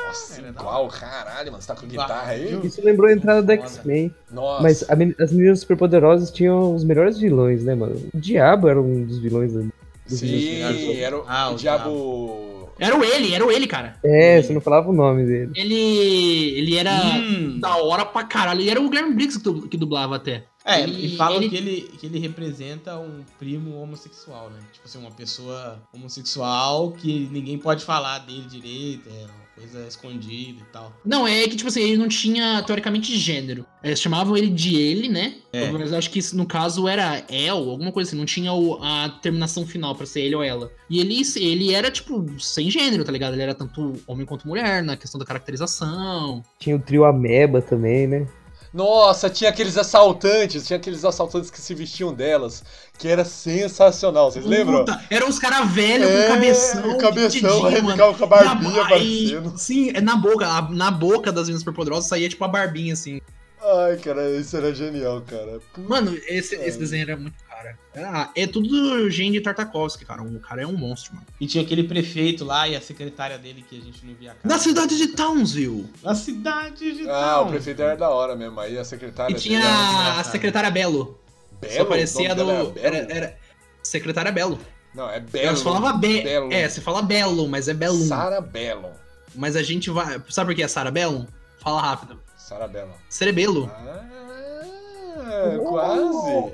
Nossa, 0.07 0.35
Era 0.41 0.53
da 0.53 0.61
igual, 0.61 0.89
caralho, 0.89 1.51
mano. 1.53 1.63
Você 1.63 1.69
tá 1.69 1.75
com 1.81 1.87
guitarra 1.87 2.31
aí? 2.33 2.61
isso 2.67 2.85
lembrou 2.85 3.09
a 3.09 3.13
entrada 3.13 3.43
do 3.43 3.47
Foda. 3.47 3.63
X-Men. 3.69 4.15
Nossa. 4.31 4.63
Mas 4.63 4.91
a 4.91 4.95
men- 4.97 5.15
as 5.19 5.33
meninas 5.33 5.61
superpoderosas 5.61 6.31
tinham 6.31 6.75
os 6.75 6.85
melhores 6.85 7.19
vilões, 7.19 7.65
né, 7.65 7.75
mano? 7.75 7.97
O 8.15 8.19
Diabo 8.21 8.69
era 8.69 8.81
um 8.81 9.05
dos 9.05 9.19
vilões. 9.19 9.53
da- 9.53 9.61
dos 10.07 10.21
vilões. 10.21 10.77
Sim, 10.77 10.97
era 11.01 11.19
o, 11.19 11.25
Ah, 11.27 11.51
o 11.51 11.55
o 11.55 11.57
diabo. 11.57 12.71
Era 12.79 12.97
o 12.99 13.05
ele, 13.05 13.33
era 13.35 13.45
o 13.47 13.51
ele, 13.51 13.67
cara. 13.67 13.97
É, 14.05 14.43
você 14.43 14.53
não 14.53 14.61
falava 14.61 14.91
o 14.91 14.93
nome 14.93 15.25
dele. 15.25 15.53
Ele. 15.55 16.59
Ele 16.59 16.77
era 16.77 16.93
Hum. 16.93 17.59
da 17.61 17.77
hora 17.77 18.05
pra 18.05 18.25
caralho. 18.25 18.61
Ele 18.61 18.71
era 18.71 18.81
o 18.81 18.89
Guilherme 18.89 19.15
Briggs 19.15 19.41
que 19.71 19.77
dublava 19.77 20.17
até. 20.17 20.45
É, 20.67 20.81
Ele- 20.81 21.07
e 21.07 21.17
falam 21.17 21.43
ele- 21.43 21.49
que, 21.51 21.57
ele, 21.57 21.81
que 22.01 22.07
ele 22.07 22.19
representa 22.19 22.97
um 22.99 23.23
primo 23.39 23.77
homossexual, 23.83 24.49
né? 24.49 24.59
Tipo 24.73 24.87
assim, 24.87 24.99
uma 24.99 25.11
pessoa 25.11 25.79
homossexual 25.93 26.93
que 26.93 27.29
ninguém 27.31 27.59
pode 27.59 27.85
falar 27.85 28.21
dele 28.21 28.47
direito, 28.49 29.09
é 29.11 29.25
uma 29.25 29.45
coisa 29.55 29.87
escondida 29.87 30.59
e 30.61 30.65
tal. 30.73 30.91
Não, 31.05 31.29
é 31.29 31.43
que, 31.47 31.55
tipo 31.57 31.69
assim, 31.69 31.83
ele 31.83 31.99
não 31.99 32.09
tinha, 32.09 32.63
teoricamente, 32.63 33.15
gênero. 33.17 33.67
Eles 33.83 34.01
chamavam 34.01 34.37
ele 34.37 34.49
de 34.49 34.75
ele, 34.75 35.09
né? 35.09 35.35
É. 35.53 35.71
Mas 35.71 35.93
eu 35.93 35.99
acho 35.99 36.11
que 36.11 36.19
isso, 36.19 36.35
no 36.37 36.47
caso 36.47 36.89
era 36.89 37.23
El, 37.29 37.57
alguma 37.71 37.93
coisa 37.93 38.09
assim. 38.11 38.17
Não 38.19 38.25
tinha 38.25 38.53
o- 38.53 38.83
a 38.83 39.11
terminação 39.23 39.67
final 39.67 39.95
pra 39.95 40.07
ser 40.07 40.23
ele 40.23 40.35
ou 40.35 40.43
ela. 40.43 40.73
E 40.89 40.99
ele, 40.99 41.21
ele 41.37 41.75
era, 41.75 41.91
tipo, 41.91 42.25
sem 42.41 42.71
gênero, 42.71 43.05
tá 43.05 43.13
ligado? 43.13 43.35
Ele 43.35 43.43
era 43.43 43.55
tanto 43.55 43.93
homem 44.07 44.25
quanto 44.25 44.49
mulher, 44.49 44.83
na 44.83 44.97
questão 44.97 45.19
da 45.19 45.27
caracterização. 45.27 46.43
Tinha 46.59 46.75
o 46.75 46.81
trio 46.81 47.05
Ameba 47.05 47.61
também, 47.61 48.07
né? 48.07 48.27
Nossa, 48.75 49.31
tinha 49.31 49.51
aqueles 49.51 49.79
assaltantes, 49.79 50.67
tinha 50.67 50.77
aqueles 50.77 51.05
assaltantes 51.05 51.49
que 51.49 51.61
se 51.61 51.73
vestiam 51.77 52.13
delas, 52.13 52.65
que 52.99 53.07
era 53.07 53.25
sensacional, 53.25 54.33
vocês 54.33 54.45
lembram? 54.45 54.81
Puta, 54.81 55.01
eram 55.09 55.29
uns 55.29 55.39
caras 55.39 55.71
velhos 55.71 56.11
É, 56.11 56.27
com 56.27 56.33
cabeção. 56.35 56.91
o 56.91 56.99
cabeção, 56.99 57.67
aí 57.67 57.77
ficava 57.77 58.15
com 58.15 58.25
a 58.25 58.27
barbinha 58.27 58.75
E 58.75 58.79
a- 58.79 58.83
aparecendo. 58.83 59.53
e- 59.55 59.61
Sim, 59.61 59.91
é 59.95 60.01
na 60.01 60.17
boca. 60.17 60.45
a- 60.47 60.69
na 60.71 60.91
boca 60.91 61.31
das 61.31 61.45
meninas 61.45 61.61
superpoderosas 61.61 62.09
saía, 62.09 62.29
tipo, 62.29 62.45
a 62.45 62.49
barbinha, 62.49 62.95
assim. 62.95 63.21
Ai, 63.63 63.97
cara, 63.97 64.29
isso 64.37 64.57
era 64.57 64.75
genial, 64.75 65.23
cara. 65.23 65.61
Puta. 65.73 65.89
Mano, 65.89 66.15
esse, 66.27 66.57
esse 66.57 66.77
desenho 66.79 67.03
era 67.05 67.17
muito 67.17 67.35
cara. 67.65 67.79
Ah, 67.97 68.31
é 68.37 68.47
tudo 68.47 68.69
do 68.69 69.11
Gen 69.11 69.33
de 69.33 69.41
Tartakovsky, 69.41 70.05
cara. 70.05 70.23
O 70.23 70.39
cara 70.41 70.63
é 70.63 70.67
um 70.67 70.77
monstro, 70.77 71.15
mano. 71.15 71.27
E 71.41 71.47
tinha 71.47 71.65
aquele 71.65 71.85
prefeito 71.85 72.45
lá 72.45 72.69
e 72.69 72.77
a 72.77 72.81
secretária 72.81 73.39
dele 73.39 73.65
que 73.69 73.79
a 73.79 73.83
gente 73.83 74.05
não 74.05 74.15
via 74.15 74.33
a 74.33 74.35
cara. 74.35 74.55
Na 74.55 74.59
cidade 74.59 74.97
de 74.97 75.09
Townsville. 75.09 75.89
Na 76.03 76.15
cidade 76.15 76.93
de 76.93 77.09
Ah, 77.09 77.35
Town. 77.37 77.47
o 77.47 77.51
prefeito 77.51 77.83
era 77.83 77.97
da 77.97 78.11
hora 78.11 78.35
mesmo, 78.37 78.59
aí 78.61 78.77
a 78.79 78.85
secretária 78.85 79.35
E 79.35 79.39
tinha 79.39 79.59
a 79.59 79.63
engraçado. 79.63 80.33
secretária 80.33 80.71
Belo. 80.71 81.19
Belo, 81.61 81.75
Só 81.75 81.85
parecia 81.85 82.35
do. 82.35 82.51
era 82.79 82.97
Era, 82.97 83.13
era- 83.13 83.39
Secretária 83.83 84.31
Belo. 84.33 84.59
Não, 84.95 85.09
é 85.11 85.21
Belo. 85.21 85.47
Ela 85.49 85.57
falava 85.57 85.93
Be... 85.99 86.23
Belo. 86.23 86.53
É, 86.53 86.69
você 86.69 86.81
fala 86.81 87.03
Belo, 87.03 87.49
mas 87.49 87.69
é 87.69 87.75
Belo. 87.75 87.99
Sara 88.05 88.41
Belo. 88.41 88.91
Mas 89.35 89.57
a 89.57 89.63
gente 89.63 89.91
vai. 89.91 90.23
Sabe 90.29 90.51
por 90.51 90.57
que 90.57 90.63
é 90.63 90.69
Sarah 90.69 90.91
Belo? 90.93 91.27
Fala 91.59 91.81
rápido. 91.81 92.21
Sara 92.37 92.69
Belo. 92.69 92.93
Cerebelo. 93.09 93.71
Ah, 93.75 95.57
quase. 95.59 96.53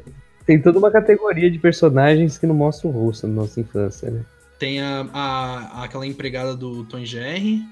Tem 0.50 0.60
toda 0.60 0.80
uma 0.80 0.90
categoria 0.90 1.48
de 1.48 1.60
personagens 1.60 2.36
que 2.36 2.44
não 2.44 2.56
mostram 2.56 2.90
o 2.90 2.92
rosto 3.04 3.24
na 3.28 3.34
nossa 3.42 3.60
infância, 3.60 4.10
né? 4.10 4.22
Tem 4.58 4.80
a, 4.82 5.06
a- 5.14 5.84
aquela 5.84 6.04
empregada 6.04 6.56
do 6.56 6.82
Tom 6.86 7.04
Jerry. 7.04 7.62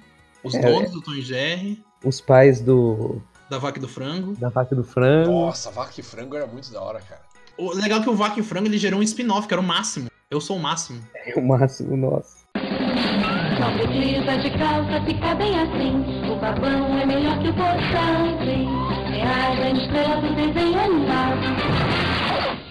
Os 0.45 0.55
É. 0.55 0.61
donos 0.61 0.93
do 0.93 1.01
Tom 1.03 1.15
Jerry. 1.17 1.83
Os 2.05 2.21
pais 2.21 2.61
do 2.61 3.21
Da 3.51 3.59
vaca 3.59 3.79
e 3.79 3.81
do 3.81 3.89
frango. 3.89 4.37
da 4.37 4.49
vaca 4.49 4.75
e 4.75 4.77
do 4.77 4.85
frango. 4.85 5.29
Nossa, 5.29 5.73
vaca 5.73 5.93
e 5.99 6.05
frango 6.05 6.37
era 6.37 6.47
muito 6.47 6.73
da 6.73 6.81
hora, 6.81 7.01
cara. 7.01 7.21
O 7.59 7.75
legal 7.75 7.99
é 7.99 8.03
que 8.05 8.11
o 8.11 8.15
Vaca 8.15 8.39
e 8.39 8.45
Frango 8.45 8.69
ele 8.69 8.79
gerou 8.79 9.01
um 9.01 9.03
spin-off, 9.03 9.49
que 9.49 9.55
era 9.55 9.61
o 9.61 9.67
máximo. 9.67 10.09
Eu 10.31 10.41
sou 10.41 10.57
o 10.57 10.61
máximo. 10.61 11.01
É 11.27 11.37
o 11.37 11.43
máximo 11.45 11.97
nosso. 11.97 12.45
Não 12.55 13.73
precisa 13.77 14.37
de 14.39 14.57
calça, 14.57 15.05
fica 15.05 15.35
bem 15.35 15.59
assim. 15.59 16.31
O 16.31 16.37
babão 16.39 16.97
é 16.97 17.05
melhor 17.05 17.43
que 17.43 17.49
o 17.49 17.55
poçante. 17.55 18.69
Reais 19.11 19.59
a 19.59 19.71
estrela 19.73 20.21
do 20.23 20.35
desenho 20.37 20.79
animado. 20.79 22.08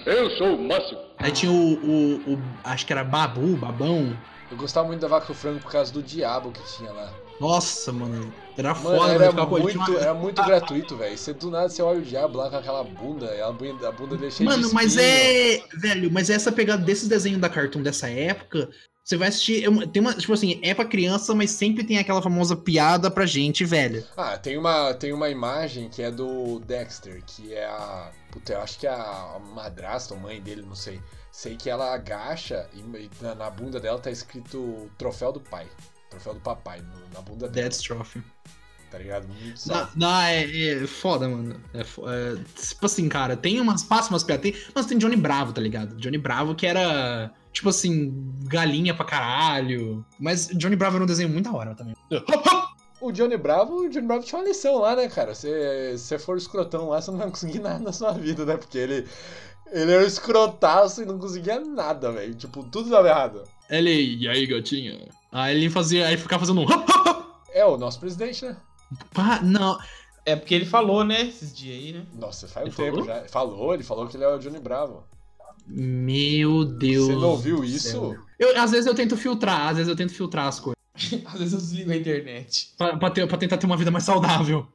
Eu 0.07 0.29
sou 0.37 0.55
o 0.55 0.67
Máximo. 0.67 0.99
Aí 1.17 1.31
tinha 1.31 1.51
o, 1.51 1.73
o, 1.73 2.33
o- 2.33 2.39
Acho 2.63 2.85
que 2.85 2.93
era 2.93 3.03
Babu, 3.03 3.57
Babão. 3.57 4.17
Eu 4.49 4.55
gostava 4.55 4.87
muito 4.87 5.01
da 5.01 5.07
vaca 5.09 5.25
e 5.27 5.31
o 5.31 5.35
frango 5.35 5.59
por 5.59 5.69
causa 5.69 5.91
do 5.91 6.01
diabo 6.01 6.51
que 6.51 6.61
tinha 6.77 6.91
lá. 6.91 7.11
Nossa, 7.41 7.91
mano. 7.91 8.33
Era 8.57 8.73
Mano, 8.73 8.97
foda, 8.97 9.13
era 9.13 9.31
muito, 9.33 9.75
uma- 9.77 9.99
era 9.99 10.13
muito 10.13 10.41
gratuito, 10.43 10.95
velho. 10.95 11.17
Você 11.17 11.33
do 11.33 11.51
nada 11.51 11.67
você 11.67 11.81
olha 11.81 11.99
o 11.99 12.03
diabo 12.03 12.37
lá 12.37 12.49
com 12.49 12.55
aquela 12.55 12.83
bunda, 12.85 13.25
e 13.35 13.41
a 13.41 13.51
bunda, 13.51 13.89
a 13.89 13.91
bunda 13.91 14.15
dele 14.15 14.33
é 14.39 14.43
Mano, 14.43 14.69
de 14.69 14.73
mas 14.73 14.95
é. 14.97 15.61
Velho, 15.75 16.09
mas 16.11 16.29
essa 16.29 16.51
pegada 16.53 16.83
desses 16.83 17.09
desenhos 17.09 17.41
da 17.41 17.49
Cartoon 17.49 17.83
dessa 17.83 18.09
época 18.09 18.69
Você 19.07 19.15
vai 19.15 19.29
assistir. 19.29 19.63
é 19.63 19.87
Tem 19.87 20.01
uma. 20.01 20.13
Tipo 20.13 20.33
assim, 20.33 20.59
é 20.61 20.73
pra 20.73 20.83
criança, 20.83 21.33
mas 21.33 21.51
sempre 21.51 21.81
tem 21.81 21.97
aquela 21.97 22.21
famosa 22.21 22.57
piada 22.57 23.09
pra 23.09 23.25
gente, 23.25 23.63
velho. 23.63 24.03
Ah, 24.17 24.37
tem 24.37 24.57
uma, 24.57 24.93
tem 24.93 25.13
uma 25.13 25.29
imagem 25.29 25.87
que 25.87 26.01
é 26.03 26.11
do 26.11 26.59
Dexter, 26.59 27.23
que 27.25 27.53
é 27.53 27.65
a. 27.67 28.11
Puta, 28.29 28.51
eu 28.51 28.61
acho 28.61 28.77
que 28.77 28.85
é 28.85 28.89
a 28.89 29.39
madrasta 29.55 30.13
ou 30.13 30.19
mãe 30.19 30.41
dele, 30.41 30.61
não 30.61 30.75
sei. 30.75 31.01
Sei 31.31 31.55
que 31.55 31.69
ela 31.69 31.93
agacha 31.93 32.67
e 32.73 32.83
na, 33.21 33.49
bunda 33.49 33.79
dela 33.79 33.97
tá 33.97 34.11
escrito 34.11 34.91
troféu 34.97 35.31
do 35.31 35.39
pai. 35.39 35.67
Troféu 36.09 36.33
do 36.33 36.41
papai, 36.41 36.83
na 37.13 37.21
bunda 37.21 37.47
dela. 37.47 37.69
Death 37.69 37.81
Trophy. 37.81 38.21
Tá 38.91 38.97
ligado? 38.97 39.27
Muito 39.27 39.67
Não, 39.67 39.89
não, 39.95 40.21
é, 40.21 40.43
é 40.43 40.87
foda, 40.87 41.29
mano. 41.29 41.61
É, 41.73 41.79
é, 41.79 42.43
tipo 42.61 42.85
assim, 42.85 43.07
cara, 43.07 43.37
tem 43.37 43.61
umas. 43.61 43.83
Passa 43.83 44.09
umas 44.09 44.23
piadas. 44.23 44.43
Tem, 44.43 44.61
mas 44.75 44.85
tem 44.85 44.97
Johnny 44.97 45.15
Bravo, 45.15 45.53
tá 45.53 45.61
ligado? 45.61 45.95
Johnny 45.95 46.17
Bravo 46.17 46.55
que 46.55 46.67
era. 46.67 47.31
Tipo 47.57 47.69
assim, 47.69 48.13
galinha 48.43 48.93
pra 48.93 49.03
caralho. 49.03 50.05
Mas 50.19 50.47
Johnny 50.49 50.75
Bravo 50.75 50.97
era 50.97 51.03
um 51.03 51.07
desenho 51.07 51.27
muito 51.27 51.49
da 51.49 51.57
hora 51.57 51.73
também. 51.73 51.95
O 52.99 53.11
Johnny 53.11 53.37
Bravo, 53.37 53.81
o 53.85 53.89
Johnny 53.89 54.07
Bravo 54.07 54.23
tinha 54.25 54.39
uma 54.41 54.47
lição 54.47 54.79
lá, 54.79 54.95
né, 54.95 55.07
cara? 55.07 55.35
Se 55.35 55.47
você 55.95 56.17
for 56.17 56.35
escrotão 56.35 56.89
lá, 56.89 56.99
você 56.99 57.11
não 57.11 57.19
vai 57.19 57.29
conseguir 57.29 57.59
nada 57.59 57.77
na 57.77 57.91
sua 57.93 58.11
vida, 58.11 58.43
né? 58.43 58.57
Porque 58.57 58.75
ele. 58.75 59.07
Ele 59.71 59.91
era 59.91 60.03
um 60.03 60.07
escrotaço 60.07 61.03
e 61.03 61.05
não 61.05 61.19
conseguia 61.19 61.59
nada, 61.59 62.11
velho. 62.11 62.33
Tipo, 62.33 62.63
tudo 62.63 62.89
dava 62.89 63.07
errado. 63.07 63.43
Ele, 63.69 64.17
e 64.17 64.27
aí, 64.27 64.47
gatinha? 64.47 64.97
Aí 65.31 65.55
ele 65.55 65.69
fazia. 65.69 66.07
Aí 66.07 66.17
ficava 66.17 66.39
fazendo 66.39 66.61
um. 66.61 66.65
É 67.53 67.63
o 67.65 67.77
nosso 67.77 67.99
presidente, 67.99 68.43
né? 68.45 68.57
Pá, 69.13 69.41
não. 69.43 69.77
É 70.25 70.35
porque 70.35 70.55
ele 70.55 70.65
falou, 70.65 71.03
né, 71.03 71.21
esses 71.21 71.55
dias 71.55 71.75
aí, 71.77 71.93
né? 71.93 72.05
Nossa, 72.15 72.47
faz 72.47 72.65
um 72.65 72.69
Ele 72.69 72.75
tempo 72.75 73.05
falou? 73.05 73.05
já. 73.05 73.29
Falou, 73.29 73.73
ele 73.75 73.83
falou 73.83 74.07
que 74.07 74.17
ele 74.17 74.23
é 74.23 74.27
o 74.27 74.39
Johnny 74.39 74.59
Bravo. 74.59 75.03
Meu 75.67 76.63
Deus. 76.63 77.07
Você 77.07 77.13
não 77.13 77.29
ouviu 77.31 77.63
isso? 77.63 78.15
Eu, 78.39 78.59
às 78.59 78.71
vezes 78.71 78.85
eu 78.87 78.95
tento 78.95 79.17
filtrar, 79.17 79.67
às 79.67 79.77
vezes 79.77 79.89
eu 79.89 79.95
tento 79.95 80.13
filtrar 80.13 80.47
as 80.47 80.59
coisas. 80.59 80.77
Às 81.27 81.37
vezes 81.39 81.53
eu 81.53 81.59
desligo 81.59 81.91
a 81.91 81.95
internet. 81.95 82.69
Pra, 82.75 82.97
pra 82.97 83.11
ter- 83.11 83.27
pra 83.27 83.37
tentar 83.37 83.57
ter 83.57 83.67
uma 83.67 83.77
vida 83.77 83.91
mais 83.91 84.03
saudável. 84.03 84.67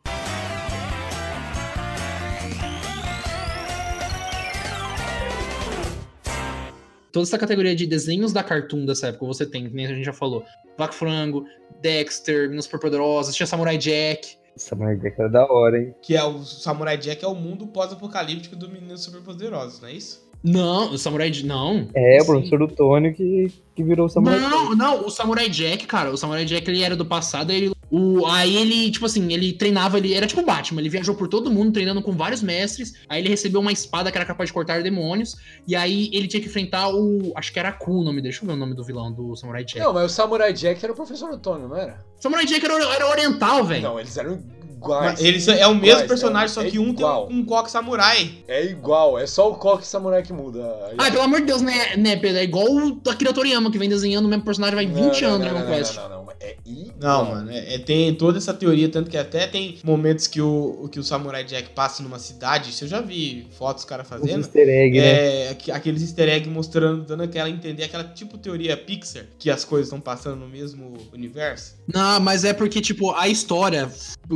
Toda 7.13 7.25
essa 7.27 7.39
categoria 7.39 7.77
de 7.77 7.87
desenhos 7.87 8.33
da 8.33 8.43
Cartoon 8.43 8.87
dessa 8.87 9.09
época 9.09 9.27
você 9.27 9.45
tem, 9.45 9.69
que 9.69 9.75
nem 9.75 9.85
a 9.87 9.89
gente 9.95 10.05
já 10.05 10.13
falou. 10.15 10.45
Black 10.79 10.95
Frango, 10.95 11.45
Dexter, 11.83 12.49
Minas 12.49 12.65
Superpoderosas, 12.65 13.35
tinha 13.35 13.47
Samurai 13.47 13.77
Jack. 13.77 14.37
Samurai 14.57 14.97
Jack 14.97 15.21
era 15.21 15.29
da 15.29 15.45
hora, 15.47 15.79
hein? 15.79 15.95
Que 16.01 16.17
é 16.17 16.25
o 16.25 16.43
Samurai 16.43 16.97
Jack 16.97 17.23
é 17.23 17.29
o 17.29 17.35
mundo 17.35 17.67
pós-apocalíptico 17.67 18.57
do 18.57 18.69
Meninos 18.71 19.03
Superpoderosos, 19.05 19.81
não 19.81 19.89
é 19.89 19.93
isso? 19.93 20.31
Não, 20.43 20.93
o 20.93 20.99
Samurai 20.99 21.31
Jack. 21.31 21.47
Não. 21.47 21.89
É, 21.95 22.21
o 22.21 22.27
professor 22.27 22.59
do 22.59 22.69
Tônio 22.69 23.15
que, 23.15 23.53
que 23.75 23.83
virou 23.83 24.07
o 24.07 24.09
Samurai 24.09 24.41
Não, 24.41 24.65
Jack. 24.65 24.77
não, 24.77 25.07
o 25.07 25.11
Samurai 25.11 25.49
Jack, 25.49 25.87
cara, 25.87 26.11
o 26.11 26.17
Samurai 26.17 26.45
Jack 26.45 26.69
ele 26.69 26.83
era 26.83 26.97
do 26.97 27.05
passado, 27.05 27.53
ele, 27.53 27.71
o, 27.91 28.27
aí 28.27 28.57
ele, 28.57 28.91
tipo 28.91 29.07
assim, 29.07 29.33
ele 29.33 29.53
treinava, 29.53 29.99
ele 29.99 30.15
era 30.15 30.27
tipo 30.27 30.41
o 30.41 30.45
Batman, 30.45 30.81
ele 30.81 30.89
viajou 30.89 31.15
por 31.15 31.29
todo 31.29 31.51
mundo 31.51 31.73
treinando 31.73 32.03
com 32.03 32.13
vários 32.13 32.43
mestres, 32.43 32.95
aí 33.09 33.21
ele 33.21 33.29
recebeu 33.29 33.61
uma 33.61 33.73
espada 33.73 34.11
que 34.11 34.19
era 34.19 34.27
capaz 34.27 34.49
de 34.49 34.55
cortar 34.55 34.83
demônios, 34.83 35.37
e 35.67 35.77
aí 35.77 36.11
ele 36.13 36.27
tinha 36.27 36.41
que 36.41 36.49
enfrentar 36.49 36.89
o, 36.89 37.33
acho 37.37 37.53
que 37.53 37.59
era 37.59 37.71
Ku 37.71 38.01
o 38.01 38.05
nome 38.05 38.17
dele, 38.17 38.31
deixa 38.31 38.43
eu 38.43 38.49
ver 38.49 38.55
o 38.55 38.57
nome 38.57 38.75
do 38.75 38.83
vilão 38.83 39.13
do 39.13 39.37
Samurai 39.37 39.65
Jack. 39.65 39.79
Não, 39.79 39.93
mas 39.93 40.11
o 40.11 40.15
Samurai 40.15 40.53
Jack 40.53 40.83
era 40.83 40.93
o 40.93 40.97
professor 40.97 41.31
Antônio, 41.31 41.69
não 41.69 41.77
era? 41.77 41.99
Samurai 42.19 42.45
Jack 42.47 42.65
era, 42.65 42.75
era 42.95 43.09
oriental, 43.09 43.65
velho. 43.65 43.83
Não, 43.83 44.01
eles 44.01 44.17
eram 44.17 44.43
iguais. 44.83 45.21
Ele 45.21 45.61
é 45.61 45.67
o 45.67 45.75
mesmo 45.75 45.87
Iguais, 45.87 46.07
personagem, 46.09 46.45
é- 46.47 46.49
só 46.49 46.63
é 46.63 46.71
que 46.71 46.79
um 46.79 46.89
igual. 46.89 47.27
tem 47.27 47.37
um, 47.37 47.41
um 47.41 47.45
coque 47.45 47.71
samurai. 47.71 48.33
É 48.49 48.65
igual, 48.65 49.19
é 49.19 49.27
só 49.27 49.51
o 49.51 49.55
coque 49.55 49.87
samurai 49.87 50.23
que 50.23 50.33
muda. 50.33 50.61
Ai, 50.99 51.11
pelo 51.11 51.23
amor 51.23 51.41
de 51.41 51.47
Deus, 51.47 51.63
né, 51.63 51.97
né, 51.97 52.17
Pedro? 52.17 52.39
É 52.39 52.45
igual 52.45 52.67
o 52.67 53.01
Akira 53.09 53.33
Toriyama, 53.33 53.71
que 53.71 53.79
vem 53.79 53.89
desenhando 53.89 54.27
o 54.27 54.29
mesmo 54.29 54.45
personagem 54.45 54.75
vai 54.75 54.87
20 54.87 54.95
Não, 54.95 55.03
não, 55.03 55.09
anos 55.09 55.21
no 55.23 55.31
não, 55.31 55.39
Dragon 55.39 55.59
não, 55.61 55.67
Quest. 55.77 55.97
Não, 55.97 56.09
não, 56.09 56.17
não, 56.17 56.22
é 56.41 56.57
igual. 56.65 56.95
Não, 57.01 57.31
mano, 57.35 57.51
é, 57.51 57.75
é- 57.75 57.79
tem 57.79 58.15
toda 58.15 58.39
essa 58.39 58.53
teoria, 58.55 58.89
tanto 58.89 59.11
que 59.11 59.17
até 59.17 59.47
tem 59.47 59.79
momentos 59.85 60.27
que 60.27 60.41
o, 60.41 60.89
que 60.91 60.99
o 60.99 61.03
Samurai 61.05 61.45
Jack 61.45 61.71
passa 61.71 62.03
numa 62.03 62.19
cidade, 62.19 62.71
isso 62.71 62.85
eu 62.85 62.89
já 62.89 63.01
vi 63.01 63.47
fotos 63.59 63.83
dos 63.83 63.89
caras 63.89 64.07
Os 64.07 64.11
fazendo. 64.11 64.39
easter 64.41 64.69
egg, 64.69 64.99
né? 64.99 65.07
É, 65.07 65.49
aqu- 65.51 65.71
aqueles 65.73 66.03
easter 66.03 66.29
egg 66.29 66.49
mostrando, 66.49 67.05
dando 67.05 67.23
aquela 67.23 67.49
entender, 67.51 67.85
aquela 67.85 68.05
tipo 68.05 68.39
teoria 68.39 68.77
Pixar, 68.77 69.25
que 69.39 69.51
as 69.51 69.65
coisas 69.65 69.87
estão 69.89 70.01
passando 70.01 70.37
no 70.37 70.49
mesmo 70.49 70.95
universo. 71.13 71.75
Não, 71.93 72.21
mas 72.21 72.45
é 72.45 72.53
porque, 72.53 72.81
tipo, 72.81 73.13
a 73.13 73.29
história 73.29 73.91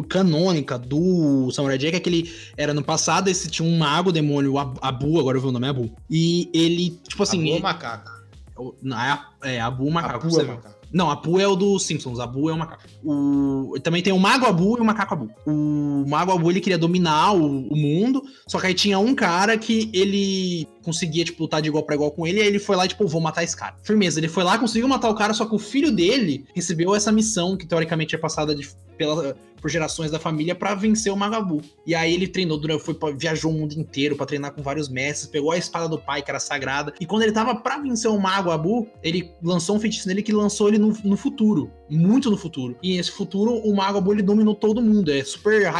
canônica 0.08 0.78
do 0.78 1.50
Samurai 1.52 1.78
Jack 1.78 1.96
é 1.96 2.00
que 2.00 2.08
ele 2.08 2.32
era 2.56 2.72
no 2.74 2.82
passado, 2.82 3.28
esse 3.28 3.48
tinha 3.48 3.66
um 3.68 3.76
mago, 3.78 4.12
demônio, 4.12 4.58
Abu, 4.58 5.18
agora 5.20 5.36
eu 5.38 5.40
vi 5.42 5.48
o 5.48 5.52
nome, 5.52 5.66
Abu. 5.68 5.90
E 6.10 6.50
ele, 6.52 6.90
tipo 7.08 7.22
assim. 7.22 7.48
Abu 7.48 7.56
é 7.56 7.60
macaco. 7.60 8.10
é, 9.42 9.54
é 9.56 9.60
Abu 9.60 9.90
macaco. 9.90 10.26
Abu 10.26 10.40
é 10.40 10.44
macaco. 10.44 10.75
Não, 10.96 11.10
Abu 11.10 11.38
é 11.38 11.46
o 11.46 11.54
dos 11.54 11.82
Simpsons, 11.82 12.18
Abu 12.18 12.48
é 12.48 12.54
o 12.54 12.56
macaco. 12.56 12.82
O... 13.04 13.78
Também 13.82 14.02
tem 14.02 14.14
o 14.14 14.18
Mago 14.18 14.46
Abu 14.46 14.78
e 14.78 14.80
o 14.80 14.84
Macaco 14.84 15.12
Abu. 15.12 15.30
O 15.46 16.06
Mago 16.08 16.32
Abu, 16.32 16.50
ele 16.50 16.58
queria 16.58 16.78
dominar 16.78 17.32
o, 17.32 17.68
o 17.68 17.76
mundo, 17.76 18.22
só 18.48 18.58
que 18.58 18.68
aí 18.68 18.72
tinha 18.72 18.98
um 18.98 19.14
cara 19.14 19.58
que 19.58 19.90
ele 19.92 20.66
conseguia, 20.86 21.24
tipo, 21.24 21.42
lutar 21.42 21.60
de 21.60 21.68
igual 21.68 21.82
pra 21.82 21.96
igual 21.96 22.10
com 22.12 22.24
ele, 22.26 22.38
e 22.38 22.42
aí 22.42 22.46
ele 22.48 22.60
foi 22.60 22.76
lá 22.76 22.84
e, 22.84 22.88
tipo, 22.88 23.06
vou 23.06 23.20
matar 23.20 23.42
esse 23.42 23.56
cara. 23.56 23.74
Firmeza, 23.82 24.20
ele 24.20 24.28
foi 24.28 24.44
lá, 24.44 24.56
conseguiu 24.56 24.88
matar 24.88 25.10
o 25.10 25.14
cara, 25.14 25.34
só 25.34 25.44
que 25.44 25.54
o 25.54 25.58
filho 25.58 25.90
dele 25.90 26.46
recebeu 26.54 26.94
essa 26.94 27.10
missão, 27.10 27.56
que 27.56 27.66
teoricamente 27.66 28.14
é 28.14 28.18
passada 28.18 28.54
de- 28.54 28.70
pela, 28.96 29.36
por 29.60 29.68
gerações 29.68 30.10
da 30.10 30.18
família, 30.18 30.54
pra 30.54 30.74
vencer 30.74 31.12
o 31.12 31.16
Mago 31.16 31.34
Abu. 31.34 31.60
E 31.86 31.94
aí 31.94 32.14
ele 32.14 32.26
treinou, 32.26 32.58
foi, 32.78 32.96
viajou 33.14 33.50
o 33.50 33.54
mundo 33.54 33.72
inteiro 33.72 34.16
pra 34.16 34.24
treinar 34.24 34.52
com 34.52 34.62
vários 34.62 34.88
mestres, 34.88 35.28
pegou 35.28 35.50
a 35.50 35.58
espada 35.58 35.88
do 35.88 35.98
pai, 35.98 36.22
que 36.22 36.30
era 36.30 36.38
sagrada, 36.40 36.94
e 37.00 37.04
quando 37.04 37.22
ele 37.22 37.32
tava 37.32 37.54
pra 37.56 37.76
vencer 37.78 38.10
o 38.10 38.18
Mago 38.18 38.50
Abu, 38.50 38.86
ele 39.02 39.30
lançou 39.42 39.76
um 39.76 39.80
feitiço 39.80 40.08
nele 40.08 40.22
que 40.22 40.32
lançou 40.32 40.68
ele 40.68 40.78
no, 40.78 40.96
no 41.04 41.16
futuro, 41.16 41.70
muito 41.88 42.30
no 42.30 42.36
futuro. 42.36 42.76
E 42.82 42.96
nesse 42.96 43.10
futuro, 43.10 43.54
o 43.54 43.74
Mago 43.74 43.98
Abu, 43.98 44.12
ele 44.12 44.22
dominou 44.22 44.54
todo 44.54 44.82
mundo, 44.82 45.10
é 45.10 45.22
super 45.22 45.72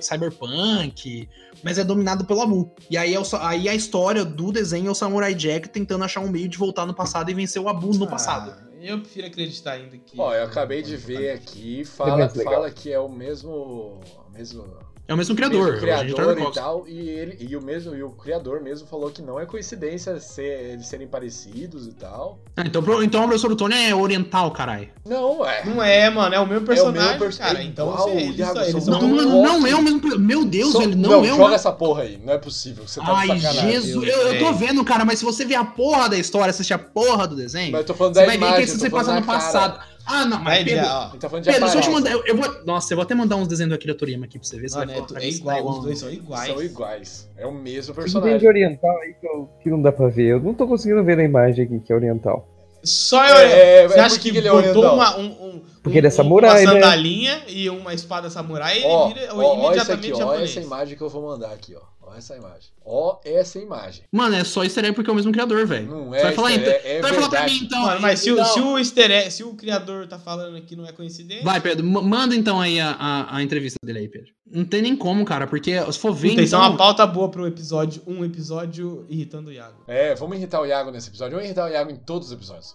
cyberpunk, 0.00 1.28
mas 1.62 1.78
é 1.78 1.84
dominado 1.84 2.24
pelo 2.24 2.40
Abu. 2.40 2.72
E 2.90 2.96
aí, 2.96 3.14
é 3.14 3.20
o 3.20 3.24
aí 3.40 3.68
a 3.68 3.74
história 3.74 4.24
do 4.24 4.50
desenho 4.50 4.88
é 4.88 4.90
o 4.90 4.94
Samurai 4.94 5.34
Jack 5.34 5.68
tentando 5.68 6.04
achar 6.04 6.20
um 6.20 6.30
meio 6.30 6.48
de 6.48 6.58
voltar 6.58 6.86
no 6.86 6.94
passado 6.94 7.30
e 7.30 7.34
vencer 7.34 7.60
o 7.60 7.68
Abu 7.68 7.94
no 7.94 8.06
passado. 8.06 8.52
Ah, 8.56 8.68
eu 8.80 9.00
prefiro 9.00 9.26
acreditar 9.26 9.72
ainda 9.72 9.96
que. 9.96 10.20
Ó, 10.20 10.34
eu 10.34 10.44
acabei 10.44 10.82
de 10.82 10.96
ver 10.96 11.30
aqui, 11.30 11.84
fala, 11.84 12.28
fala 12.28 12.70
que 12.70 12.92
é 12.92 12.98
o 12.98 13.08
mesmo. 13.08 13.50
o 13.50 14.32
mesmo 14.32 14.64
É 15.06 15.12
o 15.12 15.18
mesmo 15.18 15.36
criador, 15.36 15.58
mesmo 15.72 15.76
o 15.76 15.80
Jorge 15.86 16.14
criador 16.14 16.50
e 16.50 16.54
tal, 16.54 16.88
e 16.88 17.10
ele 17.10 17.36
e 17.38 17.54
o 17.54 17.60
mesmo 17.62 17.94
e 17.94 18.02
o 18.02 18.08
criador 18.10 18.62
mesmo 18.62 18.88
falou 18.88 19.10
que 19.10 19.20
não 19.20 19.38
é 19.38 19.44
coincidência 19.44 20.18
ser, 20.18 20.70
eles 20.72 20.86
serem 20.86 21.06
parecidos 21.06 21.86
e 21.86 21.92
tal. 21.92 22.38
Ah, 22.56 22.62
então, 22.64 23.02
então 23.02 23.22
o 23.22 23.26
professor 23.26 23.48
do 23.48 23.56
Tony 23.56 23.74
é 23.74 23.94
oriental, 23.94 24.50
caralho. 24.52 24.88
Não, 25.04 25.44
é. 25.44 25.62
Não 25.66 25.82
é, 25.82 26.08
mano, 26.08 26.34
é 26.34 26.40
o 26.40 26.46
mesmo 26.46 26.64
personagem, 26.66 27.18
perso- 27.18 27.38
cara. 27.38 27.58
é 27.58 27.64
Então 27.64 27.88
igual, 27.92 28.08
você, 28.08 28.16
eles, 28.16 28.38
Iago, 28.38 28.60
eles 28.60 28.86
Não, 28.86 29.00
não, 29.02 29.66
é 29.66 29.74
o 29.74 29.82
mesmo. 29.82 30.18
Meu 30.18 30.42
Deus, 30.42 30.72
Só- 30.72 30.80
ele 30.82 30.94
não, 30.94 31.10
não 31.10 31.24
é 31.24 31.32
o 31.32 31.36
joga 31.36 31.54
essa 31.54 31.72
porra 31.72 32.04
aí, 32.04 32.18
não 32.24 32.32
é 32.32 32.38
possível. 32.38 32.88
Você 32.88 32.98
tá 33.00 33.06
Ai. 33.14 33.38
Jesus, 33.38 34.08
eu, 34.08 34.32
eu 34.32 34.38
tô 34.38 34.54
vendo, 34.54 34.82
cara, 34.84 35.04
mas 35.04 35.18
se 35.18 35.24
você 35.26 35.44
ver 35.44 35.56
a 35.56 35.64
porra 35.64 36.08
da 36.08 36.16
história, 36.16 36.48
assistir 36.48 36.72
a 36.72 36.78
porra 36.78 37.28
do 37.28 37.36
desenho, 37.36 37.72
Mas 37.72 37.82
eu 37.82 37.86
tô 37.88 37.94
falando 37.94 38.14
você 38.14 38.20
da 38.20 38.26
vai 38.26 38.38
ver 38.38 38.44
imagem, 38.46 38.64
que 38.64 38.70
isso 38.70 38.78
se 38.80 38.88
passa 38.88 39.12
no 39.12 39.20
na 39.20 39.26
cara. 39.26 39.38
passado. 39.38 39.93
Ah, 40.06 40.24
não, 40.26 40.38
mas 40.40 40.64
Pedro, 40.64 40.84
ó, 40.86 41.02
gente 41.10 41.18
tá 41.20 41.28
falando 41.28 41.44
de 41.44 41.50
Pedro, 41.50 41.64
deixa 41.64 41.78
eu 41.78 41.82
te 41.82 41.90
mandar. 41.90 42.10
Eu, 42.12 42.24
eu 42.26 42.36
vou, 42.36 42.64
nossa, 42.64 42.92
eu 42.92 42.96
vou 42.96 43.02
até 43.04 43.14
mandar 43.14 43.36
uns 43.36 43.48
desenhos 43.48 43.70
do 43.70 43.74
Akira 43.74 43.94
Toriyama 43.94 44.26
aqui 44.26 44.38
pra 44.38 44.46
você 44.46 44.58
ver. 44.58 44.68
Você 44.68 44.76
Mano, 44.78 44.86
vai 44.92 44.94
é, 44.94 44.98
falar 44.98 45.08
pra 45.18 45.26
é 45.26 45.30
se 45.30 45.38
igual, 45.38 45.68
os 45.70 45.82
dois 45.82 45.98
são 45.98 46.10
iguais. 46.10 46.52
São 46.52 46.62
iguais. 46.62 47.30
É 47.36 47.46
o 47.46 47.52
mesmo 47.52 47.94
Que 47.94 48.00
tem 48.00 48.06
de 48.06 48.12
personagem. 48.12 48.48
oriental 48.48 48.98
aí 49.00 49.14
que, 49.20 49.26
eu- 49.26 49.48
que 49.62 49.70
não 49.70 49.80
dá 49.80 49.90
pra 49.92 50.08
ver. 50.08 50.32
Eu 50.32 50.40
não 50.40 50.52
tô 50.54 50.66
conseguindo 50.66 51.02
ver 51.02 51.16
na 51.16 51.24
imagem 51.24 51.64
aqui 51.64 51.80
que 51.80 51.92
é 51.92 51.96
oriental. 51.96 52.48
Só 52.82 53.24
É, 53.24 53.30
eu. 53.30 53.36
é, 53.38 53.88
você 53.88 53.98
é 53.98 54.00
acha 54.02 54.18
que, 54.20 54.28
ele 54.28 54.38
é 54.46 54.50
botou 54.50 54.58
oriental. 54.84 54.94
uma, 54.94 55.16
um, 55.16 55.24
um, 55.24 55.62
Porque 55.82 55.96
ele 55.96 56.06
é 56.06 56.10
samurai, 56.10 56.64
uma 56.66 56.74
né? 56.74 56.80
sandalinha 56.82 57.42
e 57.48 57.70
uma 57.70 57.94
espada 57.94 58.28
samurai 58.28 58.80
e 58.80 58.84
Ó, 58.84 59.06
ele 59.06 59.14
vira 59.14 59.34
ó, 59.34 59.38
ó 59.38 59.52
isso 59.54 59.64
imediatamente 59.64 60.12
aqui, 60.12 60.12
ó, 60.12 60.26
japonês. 60.26 60.50
essa 60.50 60.60
imagem 60.60 60.96
que 60.98 61.02
eu 61.02 61.08
vou 61.08 61.22
mandar 61.22 61.50
aqui, 61.52 61.74
ó. 61.74 61.80
Ó 62.14 62.18
essa 62.18 62.36
imagem. 62.36 62.70
Ó 62.84 63.20
essa 63.24 63.58
imagem. 63.58 64.04
Mano, 64.12 64.36
é 64.36 64.44
só 64.44 64.62
easter 64.62 64.84
egg 64.84 64.94
porque 64.94 65.10
é 65.10 65.12
o 65.12 65.16
mesmo 65.16 65.32
criador, 65.32 65.66
velho. 65.66 65.86
Não 65.90 66.10
Você 66.10 66.16
é 66.18 66.22
vai 66.22 66.32
falar, 66.32 66.52
então, 66.52 66.72
egg, 66.72 66.80
é 66.86 66.94
você 66.96 67.02
vai 67.02 67.12
falar 67.14 67.28
pra 67.30 67.44
mim 67.46 67.58
então. 67.62 67.82
Mano, 67.82 68.00
mas 68.00 68.20
se, 68.20 68.30
o- 68.30 68.34
então- 68.34 68.44
se 68.46 68.60
o 68.60 68.78
easter 68.78 69.10
egg, 69.10 69.30
se 69.30 69.42
o 69.44 69.54
criador 69.54 70.06
tá 70.06 70.18
falando 70.18 70.56
aqui 70.56 70.76
não 70.76 70.86
é 70.86 70.92
coincidência. 70.92 71.44
Vai, 71.44 71.60
Pedro, 71.60 71.84
ma- 71.86 72.02
manda 72.02 72.34
então 72.36 72.60
aí 72.60 72.78
a, 72.80 72.90
a, 72.92 73.36
a 73.36 73.42
entrevista 73.42 73.78
dele 73.84 73.98
aí, 74.00 74.08
Pedro. 74.08 74.32
Não 74.46 74.64
tem 74.64 74.82
nem 74.82 74.94
como, 74.94 75.24
cara, 75.24 75.46
porque 75.46 75.80
se 75.92 75.98
for 75.98 76.12
ver. 76.14 76.30
Puta, 76.30 76.42
isso 76.42 76.54
é 76.54 76.58
então- 76.58 76.70
uma 76.70 76.76
pauta 76.76 77.06
boa 77.06 77.28
pro 77.30 77.46
episódio, 77.46 78.02
um 78.06 78.24
episódio 78.24 79.04
irritando 79.08 79.50
o 79.50 79.52
Iago. 79.52 79.82
É, 79.88 80.14
vamos 80.14 80.36
irritar 80.36 80.60
o 80.60 80.66
Iago 80.66 80.90
nesse 80.90 81.08
episódio. 81.08 81.32
Vamos 81.32 81.46
irritar 81.46 81.66
o 81.66 81.72
Iago 81.72 81.90
em 81.90 81.96
todos 81.96 82.28
os 82.28 82.34
episódios. 82.34 82.74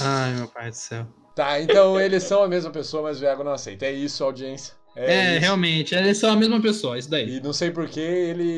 Ai, 0.00 0.32
meu 0.34 0.48
pai 0.48 0.70
do 0.70 0.76
céu. 0.76 1.06
Tá, 1.34 1.60
então 1.60 1.98
eles 2.00 2.22
são 2.22 2.42
a 2.44 2.48
mesma 2.48 2.70
pessoa, 2.70 3.02
mas 3.04 3.20
o 3.20 3.24
Iago 3.24 3.42
não 3.42 3.52
aceita. 3.52 3.86
É 3.86 3.92
isso, 3.92 4.22
audiência. 4.22 4.74
É, 4.96 5.32
isso. 5.32 5.40
realmente, 5.40 5.94
eles 5.94 6.18
são 6.18 6.30
a 6.30 6.36
mesma 6.36 6.60
pessoa, 6.60 6.96
isso 6.98 7.10
daí. 7.10 7.36
E 7.36 7.40
não 7.40 7.52
sei 7.52 7.70
por 7.70 7.88
que 7.88 7.98
ele, 8.00 8.48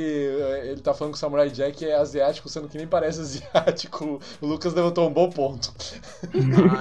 ele 0.71 0.81
tá 0.83 0.93
falando 0.93 1.13
que 1.15 1.17
o 1.17 1.21
Samurai 1.21 1.49
Jack 1.51 1.85
é 1.85 1.95
asiático, 1.97 2.49
sendo 2.49 2.69
que 2.69 2.77
nem 2.77 2.87
parece 2.87 3.21
asiático. 3.55 4.21
O 4.41 4.47
Lucas 4.47 4.75
levantou 4.75 5.09
um 5.09 5.13
bom 5.13 5.31
ponto. 5.31 5.73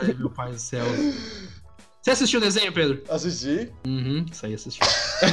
Ai, 0.02 0.14
meu 0.18 0.30
pai 0.36 0.52
do 0.52 0.60
céu. 0.60 0.84
Você 2.02 2.12
assistiu 2.12 2.40
o 2.40 2.44
desenho, 2.44 2.72
Pedro? 2.72 3.02
Assisti. 3.10 3.72
Uhum, 3.88 4.26
isso 4.32 4.46
aí 4.46 4.54
assistiu. 4.54 4.86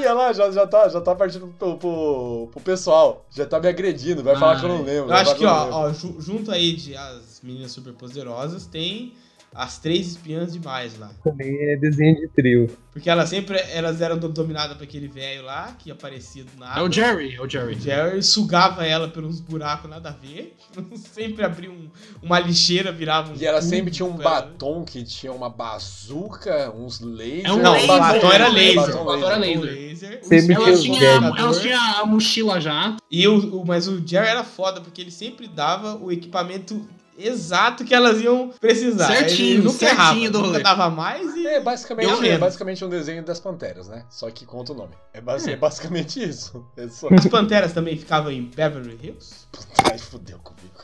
Ih, 0.00 0.02
olha 0.02 0.12
lá, 0.14 0.32
já, 0.32 0.50
já, 0.50 0.66
tá, 0.66 0.88
já 0.88 1.00
tá 1.00 1.14
partindo 1.14 1.48
pro, 1.58 1.76
pro, 1.76 2.48
pro 2.52 2.60
pessoal. 2.60 3.26
Já 3.34 3.44
tá 3.46 3.58
me 3.58 3.68
agredindo, 3.68 4.22
vai 4.22 4.36
falar 4.36 4.58
que 4.60 4.64
eu 4.64 4.68
não 4.68 4.82
lembro. 4.82 5.10
Eu 5.10 5.16
acho 5.16 5.34
que, 5.34 5.44
eu 5.44 5.48
ó, 5.48 5.68
ó, 5.70 5.92
ju- 5.92 6.16
junto 6.20 6.50
aí 6.52 6.74
de 6.74 6.96
as 6.96 7.40
meninas 7.42 7.72
super 7.72 7.92
poderosas, 7.92 8.66
tem 8.66 9.14
as 9.56 9.78
três 9.78 10.06
espiãs 10.08 10.52
demais 10.52 10.98
lá. 10.98 11.10
Também 11.24 11.56
é 11.70 11.76
desenho 11.76 12.16
de 12.16 12.28
trio. 12.28 12.70
Porque 12.92 13.10
elas 13.10 13.28
sempre 13.28 13.58
elas 13.72 14.00
eram 14.00 14.16
do- 14.16 14.28
dominadas 14.30 14.76
por 14.76 14.84
aquele 14.84 15.06
velho 15.06 15.44
lá, 15.44 15.74
que 15.78 15.90
aparecia 15.90 16.44
do 16.44 16.58
nada. 16.58 16.80
É 16.80 16.82
o 16.82 16.90
Jerry, 16.90 17.34
é 17.34 17.40
o 17.42 17.48
Jerry. 17.48 17.74
O 17.74 17.78
Jerry 17.80 18.22
sugava 18.22 18.86
ela 18.86 19.08
pelos 19.08 19.38
buracos 19.40 19.88
nada 19.90 20.08
a 20.08 20.12
ver. 20.12 20.56
sempre 21.12 21.44
abria 21.44 21.70
um- 21.70 21.90
uma 22.22 22.38
lixeira, 22.40 22.90
virava 22.92 23.32
um. 23.32 23.36
E 23.36 23.44
ela 23.44 23.60
sempre 23.60 23.90
tinha 23.90 24.06
um 24.06 24.14
ela. 24.14 24.22
batom 24.22 24.82
que 24.84 25.02
tinha 25.04 25.32
uma 25.32 25.50
bazuca, 25.50 26.70
uns 26.74 27.00
lasers. 27.00 27.44
É 27.44 27.52
um 27.52 27.58
Não, 27.62 27.72
laser, 27.72 27.90
o 27.94 27.98
batom 27.98 28.32
era 28.32 28.44
é, 28.46 28.48
laser. 28.48 28.74
batom 28.86 29.02
O 29.02 29.04
batom 29.04 29.26
era 29.26 29.36
laser. 29.36 30.20
Os- 30.22 30.82
tinha 30.82 31.08
Elas 31.38 31.60
tinham, 31.60 31.80
a 32.00 32.06
mochila 32.06 32.60
já. 32.60 32.96
E 33.10 33.26
o, 33.28 33.60
o- 33.60 33.66
mas 33.66 33.88
o 33.88 34.06
Jerry 34.06 34.28
era 34.28 34.44
foda, 34.44 34.80
porque 34.80 35.00
ele 35.00 35.10
sempre 35.10 35.46
dava 35.48 35.96
o 35.96 36.10
equipamento 36.10 36.86
exato 37.18 37.84
que 37.84 37.94
elas 37.94 38.20
iam 38.20 38.50
precisar. 38.60 39.06
Certinho, 39.08 39.62
nunca 39.64 39.78
certinho 39.78 39.96
errava, 40.00 40.30
do 40.30 40.38
nunca 40.38 40.50
rolê. 40.50 40.62
dava 40.62 40.90
mais 40.90 41.34
e. 41.36 41.46
É 41.46 41.60
basicamente, 41.60 42.28
é 42.28 42.38
basicamente 42.38 42.84
um 42.84 42.88
desenho 42.88 43.24
das 43.24 43.40
panteras, 43.40 43.88
né? 43.88 44.04
Só 44.10 44.30
que 44.30 44.44
conta 44.44 44.72
o 44.72 44.76
nome. 44.76 44.94
É, 45.12 45.20
basi- 45.20 45.52
é 45.52 45.56
basicamente 45.56 46.22
isso. 46.22 46.64
É 46.76 46.88
só. 46.88 47.08
As 47.12 47.26
panteras 47.26 47.72
também 47.72 47.96
ficavam 47.96 48.30
em 48.30 48.42
Beverly 48.42 48.98
Hills? 49.02 49.46
Ai, 49.90 49.98
fudeu 49.98 50.38
comigo. 50.40 50.75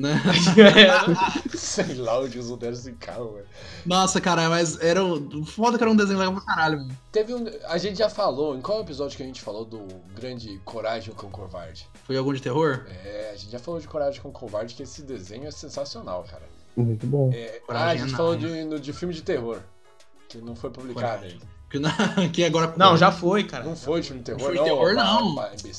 Né? 0.00 0.18
Sei 1.54 1.94
lá 1.96 2.20
onde 2.20 2.38
os 2.38 2.50
outros 2.50 2.84
ficavam, 2.84 3.32
velho. 3.34 3.46
Nossa, 3.84 4.20
cara, 4.20 4.48
mas 4.48 4.80
era. 4.80 5.04
o- 5.04 5.44
Foda 5.44 5.76
que 5.76 5.84
era 5.84 5.90
um 5.90 5.96
desenho 5.96 6.18
legal 6.18 6.32
pra 6.34 6.42
caralho, 6.42 6.78
mano. 6.78 6.96
Teve 7.12 7.34
um. 7.34 7.44
A 7.66 7.76
gente 7.76 7.98
já 7.98 8.08
falou, 8.08 8.56
em 8.56 8.60
qual 8.62 8.80
episódio 8.80 9.16
que 9.16 9.22
a 9.22 9.26
gente 9.26 9.42
falou 9.42 9.64
do 9.64 9.86
grande 10.14 10.58
Coragem 10.64 11.12
com 11.14 11.28
Covarde? 11.30 11.86
Foi 12.04 12.16
algum 12.16 12.32
de 12.32 12.40
terror? 12.40 12.86
É, 13.04 13.30
a 13.34 13.36
gente 13.36 13.50
já 13.52 13.58
falou 13.58 13.78
de 13.78 13.86
Coragem 13.86 14.20
com 14.22 14.32
Covarde, 14.32 14.74
que 14.74 14.82
esse 14.82 15.02
desenho 15.02 15.46
é 15.46 15.50
sensacional, 15.50 16.24
cara. 16.30 16.44
Muito 16.76 17.06
bom. 17.06 17.30
É, 17.34 17.60
ah, 17.68 17.88
a 17.88 17.96
gente 17.96 18.14
é 18.14 18.16
falou 18.16 18.36
de, 18.36 18.78
de 18.80 18.92
filme 18.92 19.12
de 19.12 19.22
terror. 19.22 19.60
Que 20.28 20.38
não 20.38 20.54
foi 20.56 20.70
publicado 20.70 21.18
Coragem. 21.18 21.32
ainda. 21.32 21.46
Que, 21.68 21.78
na- 21.78 22.28
que 22.32 22.44
agora. 22.44 22.72
Não, 22.76 22.96
já 22.96 23.12
foi, 23.12 23.44
cara. 23.44 23.64
Não 23.64 23.76
foi 23.76 24.00
de 24.00 24.06
filme 24.08 24.22
de 24.22 24.26
terror, 24.26 24.42
foi 24.46 24.54
não? 24.54 24.64
terror, 24.64 24.94
não. 24.94 25.34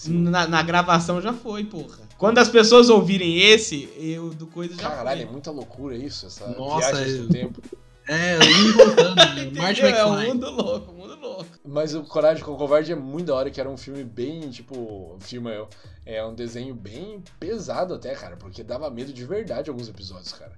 Na, 0.08 0.48
na 0.48 0.62
gravação 0.62 1.20
já 1.22 1.34
foi, 1.34 1.64
porra. 1.64 2.01
Quando 2.22 2.38
as 2.38 2.50
pessoas 2.50 2.88
ouvirem 2.88 3.40
esse, 3.40 3.90
eu 3.98 4.30
do 4.30 4.46
coisa 4.46 4.76
já 4.76 4.90
Caralho, 4.90 5.22
é 5.22 5.24
foi. 5.24 5.32
muita 5.32 5.50
loucura 5.50 5.96
isso, 5.96 6.28
essa 6.28 6.48
Nossa, 6.50 6.94
viagem 6.94 7.16
é- 7.16 7.18
do 7.18 7.28
tempo. 7.30 7.62
É, 8.08 8.36
indo 8.36 8.46
e 8.46 8.72
voltando. 8.74 9.22
Entendeu? 9.42 9.88
É 9.88 10.06
um 10.06 10.22
mundo 10.28 10.50
louco, 10.52 10.92
um 10.92 10.96
mundo 10.96 11.16
louco. 11.20 11.46
Mas 11.66 11.96
o 11.96 12.04
Coragem 12.04 12.44
com 12.44 12.56
Covarde 12.56 12.92
é 12.92 12.96
muito 12.96 13.28
da 13.28 13.36
hora, 13.36 13.50
que 13.50 13.60
era 13.60 13.70
um 13.70 13.76
filme 13.78 14.04
bem, 14.04 14.50
tipo, 14.52 15.18
filme 15.20 15.50
eu, 15.52 15.68
é 16.06 16.24
um 16.24 16.36
desenho 16.36 16.76
bem 16.76 17.24
pesado 17.40 17.96
até, 17.96 18.14
cara, 18.14 18.38
porque 18.38 18.64
dava 18.64 18.90
medo 18.92 19.12
de 19.12 19.26
verdade 19.26 19.70
alguns 19.72 19.90
episódios, 19.90 20.32
cara. 20.34 20.54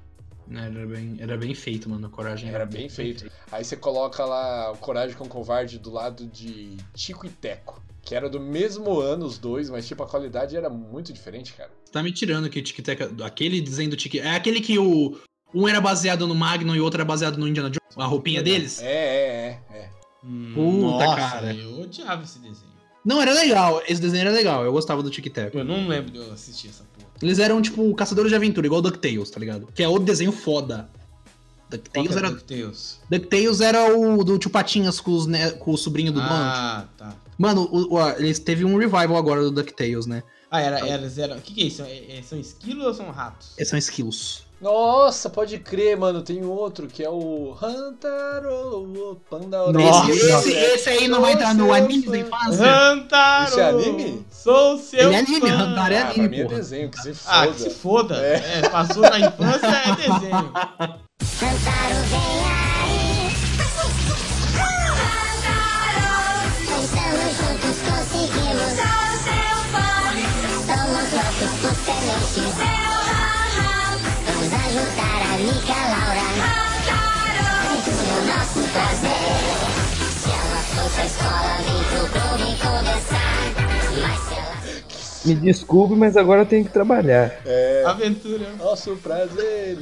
É, 0.52 0.66
Era 0.66 0.86
bem, 0.86 1.18
era 1.20 1.38
bem 1.38 1.56
feito, 1.56 1.90
mano. 1.90 2.08
A 2.08 2.10
coragem 2.10 2.50
Era 2.50 2.66
bem 2.66 2.90
feito. 2.90 3.32
Aí 3.50 3.64
você 3.64 3.78
coloca 3.78 4.26
lá 4.26 4.72
o 4.72 4.78
Coragem 4.78 5.16
com 5.16 5.26
Covarde 5.30 5.80
do 5.80 5.90
lado 5.92 6.26
de 6.28 6.76
Tico 6.94 7.26
e 7.26 7.30
Teco, 7.30 7.82
que 8.04 8.14
era 8.14 8.30
do 8.30 8.40
mesmo 8.40 9.00
ano 9.00 9.26
os 9.26 9.38
dois, 9.38 9.70
mas 9.70 9.88
tipo 9.88 10.04
a 10.04 10.08
qualidade 10.08 10.56
era 10.56 10.70
muito 10.70 11.14
diferente, 11.14 11.54
cara. 11.54 11.70
Você 11.86 11.92
tá 11.92 12.04
me 12.04 12.12
tirando 12.12 12.50
que 12.50 12.60
o 12.60 12.62
Tic 12.64 12.80
Tac. 12.84 13.02
Aquele 13.24 13.62
desenho 13.62 13.90
do 13.90 13.96
Tic. 13.96 14.16
É 14.16 14.32
aquele 14.36 14.60
que 14.62 14.78
o. 14.78 15.18
Um 15.56 15.68
era 15.68 15.80
baseado 15.80 16.28
no 16.28 16.34
Magnum 16.34 16.76
e 16.76 16.82
o 16.82 16.84
outro 16.84 16.98
era 17.00 17.06
baseado 17.06 17.38
no 17.38 17.48
Indiana 17.48 17.70
Jones? 17.70 17.96
A 17.96 18.06
roupinha 18.06 18.42
deles? 18.42 18.82
É, 18.82 18.86
é, 18.88 19.60
é, 19.72 19.78
é. 19.78 19.90
Puta, 20.54 21.06
Nossa, 21.06 21.16
cara. 21.16 21.54
Eu 21.54 21.82
odiava 21.82 22.24
esse 22.24 22.40
desenho. 22.40 22.74
Não, 23.06 23.22
era 23.22 23.34
legal. 23.34 23.82
Esse 23.88 24.02
desenho 24.02 24.22
era 24.22 24.32
legal. 24.32 24.64
Eu 24.66 24.72
gostava 24.72 25.04
do 25.04 25.10
Tic 25.12 25.28
Tac. 25.32 25.54
Eu 25.56 25.64
não 25.64 25.88
lembro 25.88 26.12
de 26.12 26.18
eu 26.18 26.32
assistir 26.34 26.70
essa 26.70 26.84
porra. 26.98 27.08
Eles 27.22 27.38
eram, 27.38 27.62
tipo, 27.62 27.94
caçadores 27.94 28.32
de 28.32 28.36
aventura, 28.36 28.66
igual 28.66 28.82
DuckTales, 28.82 29.30
tá 29.30 29.40
ligado? 29.40 29.68
Que 29.76 29.84
é 29.84 29.88
outro 29.88 30.06
desenho 30.06 30.32
foda. 30.32 30.90
DuckTales 31.70 32.16
era. 32.16 32.30
DuckTales? 32.32 33.00
DuckTales 33.10 33.62
era 33.62 33.96
o 33.98 34.24
do 34.24 34.38
Tio 34.40 34.50
Patinhas 34.50 35.00
com, 35.00 35.12
os 35.12 35.28
ne- 35.28 35.52
com 35.52 35.72
o 35.72 35.78
sobrinho 35.78 36.12
do 36.12 36.20
dono. 36.20 36.32
Ah, 36.32 36.88
tá. 36.98 37.16
Mano, 37.38 37.68
o, 37.72 37.96
o- 37.96 38.10
eles 38.18 38.40
teve 38.40 38.64
um 38.66 38.78
revival 38.78 39.18
agora 39.18 39.42
do 39.42 39.52
DuckTales, 39.52 40.06
né? 40.06 40.24
Ah, 40.52 40.62
era, 40.62 40.88
era 40.88 41.08
zero. 41.10 41.34
O 41.36 41.42
que, 41.42 41.54
que 41.54 41.62
é 41.64 41.66
isso? 41.66 41.82
É- 41.82 42.18
é- 42.20 42.22
são 42.22 42.40
esquilos 42.40 42.86
ou 42.86 42.94
são 42.94 43.10
ratos? 43.12 43.54
Esses 43.58 43.70
são 43.70 43.80
skills. 43.80 44.44
Nossa, 44.62 45.30
pode 45.30 45.58
crer, 45.58 45.98
mano. 45.98 46.22
Tem 46.22 46.46
outro 46.46 46.88
que 46.88 47.04
é 47.04 47.10
o 47.10 47.54
Hantaro 47.62 49.18
Panda 49.30 49.70
Nossa. 49.74 50.10
esse, 50.12 50.26
esse, 50.26 50.52
esse 50.54 50.90
aí 50.90 51.08
não 51.10 51.20
vai 51.20 51.34
entrar 51.34 51.54
no 51.54 51.74
anime 51.74 52.08
da 52.08 52.18
infância? 52.18 52.66
Hantaro! 52.66 53.50
Isso 53.50 53.60
é 53.60 53.70
anime? 53.70 54.26
Sou 54.32 54.78
seu 54.78 55.08
Ele 55.08 55.16
é 55.16 55.20
anime. 55.20 55.50
Hantaro 55.50 55.94
é 55.94 55.98
Ah, 55.98 56.06
pra 56.06 56.14
anime, 56.14 56.30
mim 56.30 56.40
é 56.44 56.46
desenho, 56.48 56.90
que 56.90 57.02
se 57.02 57.14
foda. 57.14 57.36
Ah, 57.42 57.48
que 57.48 57.60
se 57.62 57.70
foda. 57.72 58.16
É, 58.16 58.70
passou 58.70 59.02
na 59.02 59.20
infância, 59.20 59.68
é 59.68 59.96
desenho. 59.96 60.54
Santaro 61.22 61.96
vem 62.08 62.53
o 78.74 78.80
nosso 78.80 79.02
prazer. 79.02 79.10
Se 80.14 80.30
ela 80.30 80.62
for 80.64 80.92
pra 80.92 81.06
escola, 81.06 81.58
vem 81.58 81.84
pro 81.84 82.10
clube 82.10 82.58
conversar. 82.60 83.34
Mas 84.02 84.20
se 84.22 84.34
ela 84.34 84.54
Me 85.26 85.36
desculpe, 85.36 85.96
mas 85.96 86.18
agora 86.18 86.42
eu 86.42 86.46
tenho 86.46 86.66
que 86.66 86.72
trabalhar. 86.72 87.32
É. 87.46 87.84
Aventura. 87.86 88.50
Nosso 88.58 88.96
prazer. 88.98 89.78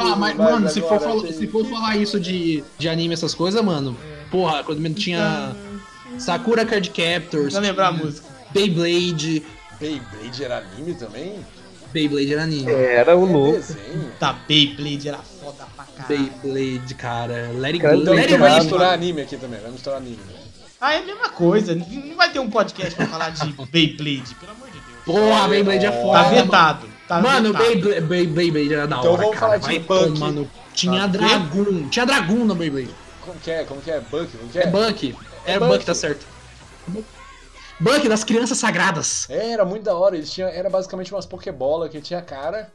Ah, 0.00 0.16
mas, 0.16 0.36
Mas 0.36 0.36
mano, 0.36 0.68
se 0.68 0.80
for, 0.80 0.94
agora 0.94 1.00
fal- 1.10 1.20
tem 1.22 1.32
se 1.32 1.46
for 1.46 1.64
falar 1.66 1.96
isso 1.96 2.18
de, 2.20 2.62
de 2.78 2.88
anime, 2.88 3.14
essas 3.14 3.34
coisas, 3.34 3.62
mano, 3.62 3.96
porra, 4.30 4.62
quando 4.64 4.92
tinha 4.94 5.54
Sakura 6.18 6.64
Card 6.66 6.90
Captors, 6.90 7.52
Pra 7.52 7.60
lembrar 7.62 7.88
a 7.88 7.92
música. 7.92 8.26
Beyblade, 8.52 9.42
Beyblade 9.80 10.44
era 10.44 10.58
anime 10.58 10.94
também? 10.94 11.36
Beyblade 11.90 12.32
era 12.32 12.42
anime. 12.42 12.70
Era 12.70 13.16
o 13.16 13.26
É 13.26 13.32
louco. 13.32 13.52
desenho. 13.52 14.12
Tá, 14.18 14.34
Beyblade 14.46 15.08
era 15.08 15.18
foda. 15.18 15.66
Beyblade, 16.08 16.94
cara. 16.94 17.50
Let 17.52 17.74
it 17.74 17.78
go. 17.78 17.88
Então, 17.94 18.14
Let 18.14 18.24
então 18.26 18.36
it 18.36 18.36
vai 18.38 18.60
misturar 18.60 18.92
anime 18.94 19.20
aqui 19.22 19.36
também, 19.36 19.60
vai 19.60 19.70
misturar 19.70 19.98
anime. 19.98 20.16
né? 20.16 20.34
Ah, 20.80 20.94
é 20.94 20.98
a 20.98 21.02
mesma 21.02 21.28
coisa. 21.28 21.74
Não 21.74 22.16
vai 22.16 22.30
ter 22.32 22.40
um 22.40 22.50
podcast 22.50 22.94
pra 22.96 23.06
falar 23.06 23.30
de 23.30 23.52
Beyblade, 23.70 24.34
pelo 24.34 24.52
amor 24.52 24.66
de 24.68 24.78
Deus. 24.80 25.04
Porra, 25.04 25.48
Beyblade 25.48 25.86
é 25.86 25.90
Tá 25.90 26.02
foda. 26.02 26.22
mano. 26.22 26.34
vetado. 26.34 26.88
Tá 27.08 27.20
Mano. 27.20 27.52
Beyblade, 27.52 28.00
Bey- 28.02 28.26
Beyblade 28.26 28.74
era 28.74 28.86
da 28.88 28.96
Então 28.98 29.12
hora, 29.12 29.22
vamos 29.22 29.38
cara. 29.38 29.40
falar 29.40 29.56
de 29.58 29.66
Vai 29.66 29.78
Bucky. 29.78 30.12
tomar 30.18 30.32
no- 30.32 30.50
Tinha 30.74 31.00
Tá. 31.02 31.06
Dragoon. 31.06 31.88
Tinha 31.88 32.06
Dragoon 32.06 32.44
no 32.44 32.54
Beyblade. 32.54 32.94
Como 33.20 33.38
que 33.38 33.50
é? 33.50 33.64
Como 33.64 33.80
que 33.80 33.90
é? 33.90 34.00
Buck? 34.00 34.36
Como 34.36 34.50
que 34.50 34.58
É 34.58 34.62
é? 34.62 34.66
Bucky. 34.66 35.16
É, 35.44 35.52
É 35.54 35.78
tá 35.78 35.94
certo. 35.94 36.26
Bucky 37.78 38.08
das 38.08 38.24
crianças 38.24 38.58
sagradas. 38.58 39.28
É, 39.28 39.50
era 39.52 39.64
muito 39.64 39.82
da 39.84 39.94
hora. 39.94 40.16
Eles 40.16 40.30
tinham, 40.32 40.48
era 40.48 40.70
basicamente 40.70 41.12
umas 41.12 41.26
Pokébola 41.26 41.88
que 41.88 42.00
tinha 42.00 42.22
cara 42.22 42.70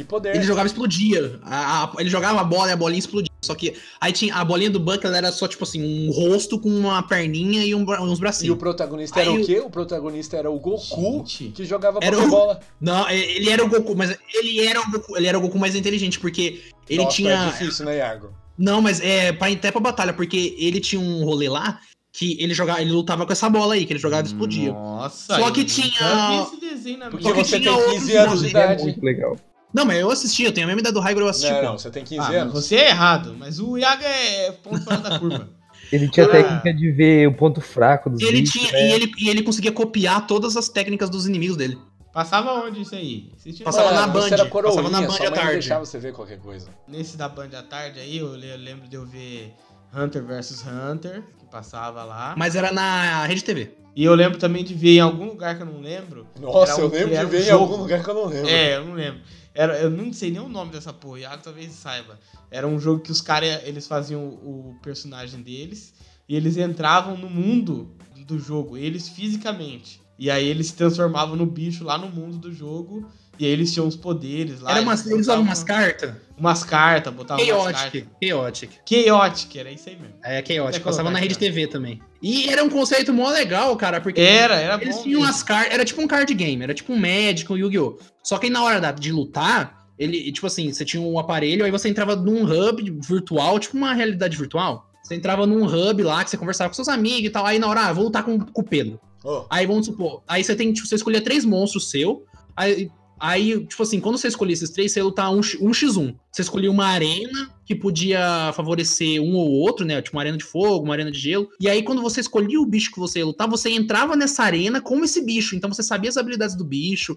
e 0.00 0.04
poder. 0.04 0.34
Ele 0.34 0.44
jogava 0.44 0.66
e 0.66 0.70
explodia. 0.70 1.40
A- 1.42 1.84
a- 1.84 1.92
ele 1.98 2.08
jogava 2.08 2.40
a 2.40 2.44
bola 2.44 2.68
e 2.68 2.72
a 2.72 2.76
bolinha 2.76 2.98
explodia. 2.98 3.28
Só 3.42 3.54
que 3.54 3.74
aí 4.00 4.12
tinha 4.12 4.34
a 4.34 4.44
bolinha 4.44 4.70
do 4.70 4.80
Buck, 4.80 5.04
ela 5.06 5.16
era 5.16 5.30
só 5.32 5.46
tipo 5.46 5.62
assim, 5.64 5.82
um 5.82 6.10
rosto 6.10 6.58
com 6.58 6.68
uma 6.68 7.02
perninha 7.02 7.64
e 7.64 7.74
um 7.74 7.82
uns 7.82 8.10
E 8.10 8.12
o 8.14 8.16
bracinhos. 8.18 8.58
protagonista 8.58 9.20
era 9.20 9.30
Aí 9.30 9.38
o 9.38 9.42
o- 9.42 9.46
quê? 9.46 9.60
O 9.60 9.70
protagonista 9.70 10.36
era 10.36 10.50
o 10.50 10.58
Goku, 10.58 11.24
Gente. 11.26 11.48
que 11.54 11.64
jogava 11.64 11.98
Era 12.02 12.16
o- 12.16 12.22
Pokébola. 12.22 12.60
Não, 12.80 13.08
ele 13.10 13.48
era 13.50 13.64
o 13.64 13.68
Goku, 13.68 13.94
mas 13.96 14.16
ele 14.34 14.66
era 14.66 14.80
o 14.80 14.90
Goku, 14.90 15.16
ele 15.16 15.26
era 15.26 15.38
o 15.38 15.40
Goku 15.40 15.58
mais 15.58 15.74
inteligente, 15.76 16.18
porque 16.18 16.62
ele 16.88 17.04
Nossa, 17.04 17.16
tinha. 17.16 17.32
É 17.32 17.46
difícil, 17.46 17.84
né, 17.86 17.98
Iago? 17.98 18.32
Não, 18.58 18.82
mas 18.82 19.00
é 19.00 19.32
pra 19.32 19.48
até 19.48 19.70
pra 19.70 19.80
batalha, 19.80 20.12
porque 20.12 20.56
ele 20.58 20.80
tinha 20.80 21.00
um 21.00 21.24
rolê 21.24 21.48
lá 21.48 21.78
que 22.12 22.36
ele 22.42 22.52
jogava, 22.52 22.80
ele 22.82 22.90
lutava 22.90 23.24
com 23.24 23.32
essa 23.32 23.48
bola 23.48 23.74
aí, 23.74 23.86
que 23.86 23.92
ele 23.92 24.00
jogava 24.00 24.22
e 24.24 24.26
explodia. 24.26 24.72
Nossa, 24.72 25.36
Só 25.36 25.50
que 25.52 25.64
tinha- 25.64 25.86
Porque 25.86 27.22
minha 27.22 27.22
Só 27.22 27.32
que 27.32 27.44
você 27.44 27.60
tinha 27.60 27.60
tem 27.60 27.68
outros 27.70 27.92
15 28.00 28.16
anos 28.16 28.40
de 28.40 28.44
modelos. 28.44 28.44
É 28.44 28.48
idade. 28.48 28.82
muito 28.82 29.04
legal. 29.04 29.36
Não, 29.72 29.84
mas 29.84 29.98
eu 29.98 30.10
assisti, 30.10 30.44
eu 30.44 30.52
tenho 30.52 30.66
a 30.66 30.68
mesma 30.68 30.80
idade 30.80 30.94
do 30.94 31.00
Raigor, 31.00 31.22
eu 31.22 31.28
assisti. 31.28 31.52
Não, 31.52 31.62
não, 31.62 31.78
você 31.78 31.90
tem 31.90 32.04
15 32.04 32.20
Ah, 32.20 32.42
anos. 32.42 32.52
você 32.54 32.76
é 32.76 32.88
errado, 32.88 33.34
mas 33.38 33.60
o 33.60 33.76
Iaga 33.76 34.06
é 34.06 34.50
ponto 34.52 34.80
fora 34.82 34.96
da 34.98 35.18
curva. 35.18 35.48
Ele 35.92 36.08
tinha 36.08 36.26
Ah. 36.26 36.30
técnica 36.30 36.74
de 36.74 36.90
ver 36.90 37.26
o 37.28 37.34
ponto 37.34 37.60
fraco 37.60 38.10
dos 38.10 38.20
Ele 38.22 38.40
bichos, 38.42 38.60
tinha, 38.60 38.72
né? 38.72 38.88
e, 38.88 38.92
ele, 38.92 39.12
e 39.18 39.28
ele 39.30 39.42
conseguia 39.42 39.72
copiar 39.72 40.26
todas 40.26 40.54
as 40.56 40.68
técnicas 40.68 41.08
dos 41.08 41.26
inimigos 41.26 41.56
dele. 41.56 41.78
Passava 42.12 42.52
onde 42.64 42.82
isso 42.82 42.94
aí? 42.94 43.30
Passava 43.64 43.92
na 43.92 44.06
Band, 44.06 44.26
era 44.26 44.44
passava 44.46 44.90
na 44.90 45.00
Band 45.02 45.14
à 45.14 45.30
tarde. 45.30 45.52
deixava 45.52 45.84
você 45.86 45.98
ver 45.98 46.12
qualquer 46.12 46.38
coisa. 46.40 46.68
Nesse 46.86 47.16
da 47.16 47.28
Band 47.28 47.50
à 47.56 47.62
tarde 47.62 48.00
aí, 48.00 48.18
eu 48.18 48.34
le- 48.34 48.50
eu 48.50 48.56
lembro 48.58 48.88
de 48.88 48.96
eu 48.96 49.06
ver 49.06 49.54
Hunter 49.94 50.22
vs 50.24 50.64
Hunter, 50.66 51.22
que 51.38 51.46
passava 51.46 52.04
lá. 52.04 52.34
Mas 52.36 52.54
era 52.56 52.72
na 52.72 53.24
Rede 53.24 53.44
TV. 53.44 53.70
E 53.94 54.04
eu 54.04 54.14
lembro 54.14 54.38
também 54.38 54.62
de 54.64 54.74
ver 54.74 54.96
em 54.96 55.00
algum 55.00 55.26
lugar 55.26 55.56
que 55.56 55.62
eu 55.62 55.66
não 55.66 55.80
lembro. 55.80 56.26
Nossa, 56.40 56.80
eu 56.80 56.88
lembro 56.88 57.08
de 57.08 57.14
era 57.14 57.26
um 57.26 57.30
ver 57.30 57.46
em 57.46 57.50
algum 57.50 57.76
lugar 57.76 58.02
que 58.02 58.10
eu 58.10 58.14
não 58.14 58.26
lembro. 58.26 58.48
É, 58.50 58.76
eu 58.76 58.84
não 58.84 58.94
lembro. 58.94 59.20
Era, 59.58 59.76
eu 59.80 59.90
não 59.90 60.12
sei 60.12 60.30
nem 60.30 60.40
o 60.40 60.48
nome 60.48 60.70
dessa 60.70 60.92
porra, 60.92 61.18
Iago 61.18 61.42
talvez 61.42 61.72
saiba. 61.72 62.16
Era 62.48 62.64
um 62.64 62.78
jogo 62.78 63.02
que 63.02 63.10
os 63.10 63.20
caras, 63.20 63.60
eles 63.64 63.88
faziam 63.88 64.22
o, 64.22 64.70
o 64.70 64.80
personagem 64.80 65.42
deles 65.42 65.92
e 66.28 66.36
eles 66.36 66.56
entravam 66.56 67.18
no 67.18 67.28
mundo 67.28 67.90
do 68.24 68.38
jogo, 68.38 68.76
eles 68.76 69.08
fisicamente. 69.08 70.00
E 70.16 70.30
aí 70.30 70.46
eles 70.46 70.68
se 70.68 70.74
transformavam 70.74 71.34
no 71.34 71.44
bicho 71.44 71.82
lá 71.82 71.98
no 71.98 72.08
mundo 72.08 72.38
do 72.38 72.52
jogo 72.52 73.10
e 73.36 73.46
aí 73.46 73.50
eles 73.50 73.72
tinham 73.72 73.88
os 73.88 73.96
poderes 73.96 74.60
lá. 74.60 74.70
Era 74.70 74.80
umas, 74.80 75.04
eles 75.04 75.22
usavam 75.22 75.42
umas 75.42 75.64
cartas. 75.64 76.14
Umas 76.38 76.62
cartas, 76.64 77.12
botavam 77.12 77.44
umas 77.44 77.56
Chaotic. 77.76 78.04
cartas. 78.04 78.28
Chaotic. 78.28 78.70
Chaotic, 78.88 79.56
era 79.56 79.70
isso 79.72 79.88
aí 79.88 79.96
mesmo. 79.96 80.14
É, 80.22 80.44
Chaotic. 80.44 80.82
Passava 80.82 81.10
na 81.10 81.18
Rede. 81.18 81.36
TV 81.38 81.66
também. 81.66 82.00
E 82.22 82.48
era 82.48 82.62
um 82.62 82.68
conceito 82.68 83.12
mó 83.12 83.28
legal, 83.30 83.76
cara, 83.76 84.00
porque. 84.00 84.20
Era, 84.20 84.54
era 84.56 84.80
Eles 84.80 84.96
bom 84.96 85.02
tinham 85.02 85.20
mesmo. 85.20 85.32
umas 85.32 85.42
cartas. 85.42 85.74
Era 85.74 85.84
tipo 85.84 86.00
um 86.00 86.06
card 86.06 86.32
game, 86.34 86.62
era 86.62 86.72
tipo 86.74 86.92
um 86.92 86.96
Magic, 86.98 87.52
um 87.52 87.56
Yu-Gi-Oh! 87.56 87.98
Só 88.22 88.38
que 88.38 88.46
aí 88.46 88.52
na 88.52 88.62
hora 88.62 88.80
da- 88.80 88.92
de 88.92 89.10
lutar, 89.12 89.86
ele, 89.98 90.30
tipo 90.32 90.46
assim, 90.46 90.72
você 90.72 90.84
tinha 90.84 91.02
um 91.02 91.18
aparelho, 91.18 91.64
aí 91.64 91.70
você 91.70 91.88
entrava 91.88 92.14
num 92.14 92.44
hub 92.44 92.98
virtual, 93.08 93.58
tipo 93.58 93.76
uma 93.76 93.92
realidade 93.92 94.36
virtual. 94.36 94.86
Você 95.02 95.14
entrava 95.14 95.46
num 95.46 95.64
hub 95.64 96.02
lá, 96.02 96.22
que 96.22 96.30
você 96.30 96.36
conversava 96.36 96.68
com 96.70 96.74
seus 96.74 96.88
amigos 96.88 97.24
e 97.28 97.30
tal. 97.30 97.46
Aí 97.46 97.58
na 97.58 97.66
hora, 97.66 97.82
ah, 97.86 97.92
vou 97.92 98.04
lutar 98.04 98.22
com, 98.22 98.38
com 98.38 98.60
o 98.60 98.64
Pedro. 98.64 99.00
Oh, 99.24 99.44
Aí 99.50 99.66
vamos 99.66 99.86
supor, 99.86 100.22
aí 100.28 100.44
você 100.44 100.54
tem, 100.54 100.72
tipo, 100.72 100.86
você 100.86 100.94
escolhia 100.94 101.20
três 101.20 101.44
monstros 101.44 101.90
seu. 101.90 102.24
Aí, 102.56 102.88
aí, 103.20 103.64
tipo 103.66 103.82
assim, 103.82 104.00
quando 104.00 104.18
você 104.18 104.28
escolhia 104.28 104.54
esses 104.54 104.70
três, 104.70 104.92
você 104.92 105.00
ia 105.00 105.04
lutar 105.04 105.30
um, 105.30 105.38
um 105.38 105.70
x1. 105.70 106.14
Você 106.32 106.42
escolhia 106.42 106.70
uma 106.70 106.86
arena 106.86 107.50
que 107.64 107.74
podia 107.74 108.52
favorecer 108.54 109.20
um 109.20 109.34
ou 109.34 109.50
outro, 109.50 109.84
né? 109.84 110.00
Tipo 110.00 110.16
uma 110.16 110.22
arena 110.22 110.38
de 110.38 110.44
fogo, 110.44 110.84
uma 110.84 110.94
arena 110.94 111.10
de 111.10 111.18
gelo. 111.18 111.48
E 111.60 111.68
aí, 111.68 111.82
quando 111.82 112.00
você 112.02 112.20
escolhia 112.20 112.60
o 112.60 112.66
bicho 112.66 112.90
que 112.92 112.98
você 112.98 113.18
ia 113.20 113.26
lutar, 113.26 113.48
você 113.48 113.70
entrava 113.70 114.16
nessa 114.16 114.42
arena 114.42 114.80
com 114.80 115.02
esse 115.04 115.24
bicho. 115.24 115.54
Então 115.56 115.72
você 115.72 115.82
sabia 115.82 116.08
as 116.10 116.16
habilidades 116.16 116.56
do 116.56 116.64
bicho. 116.64 117.16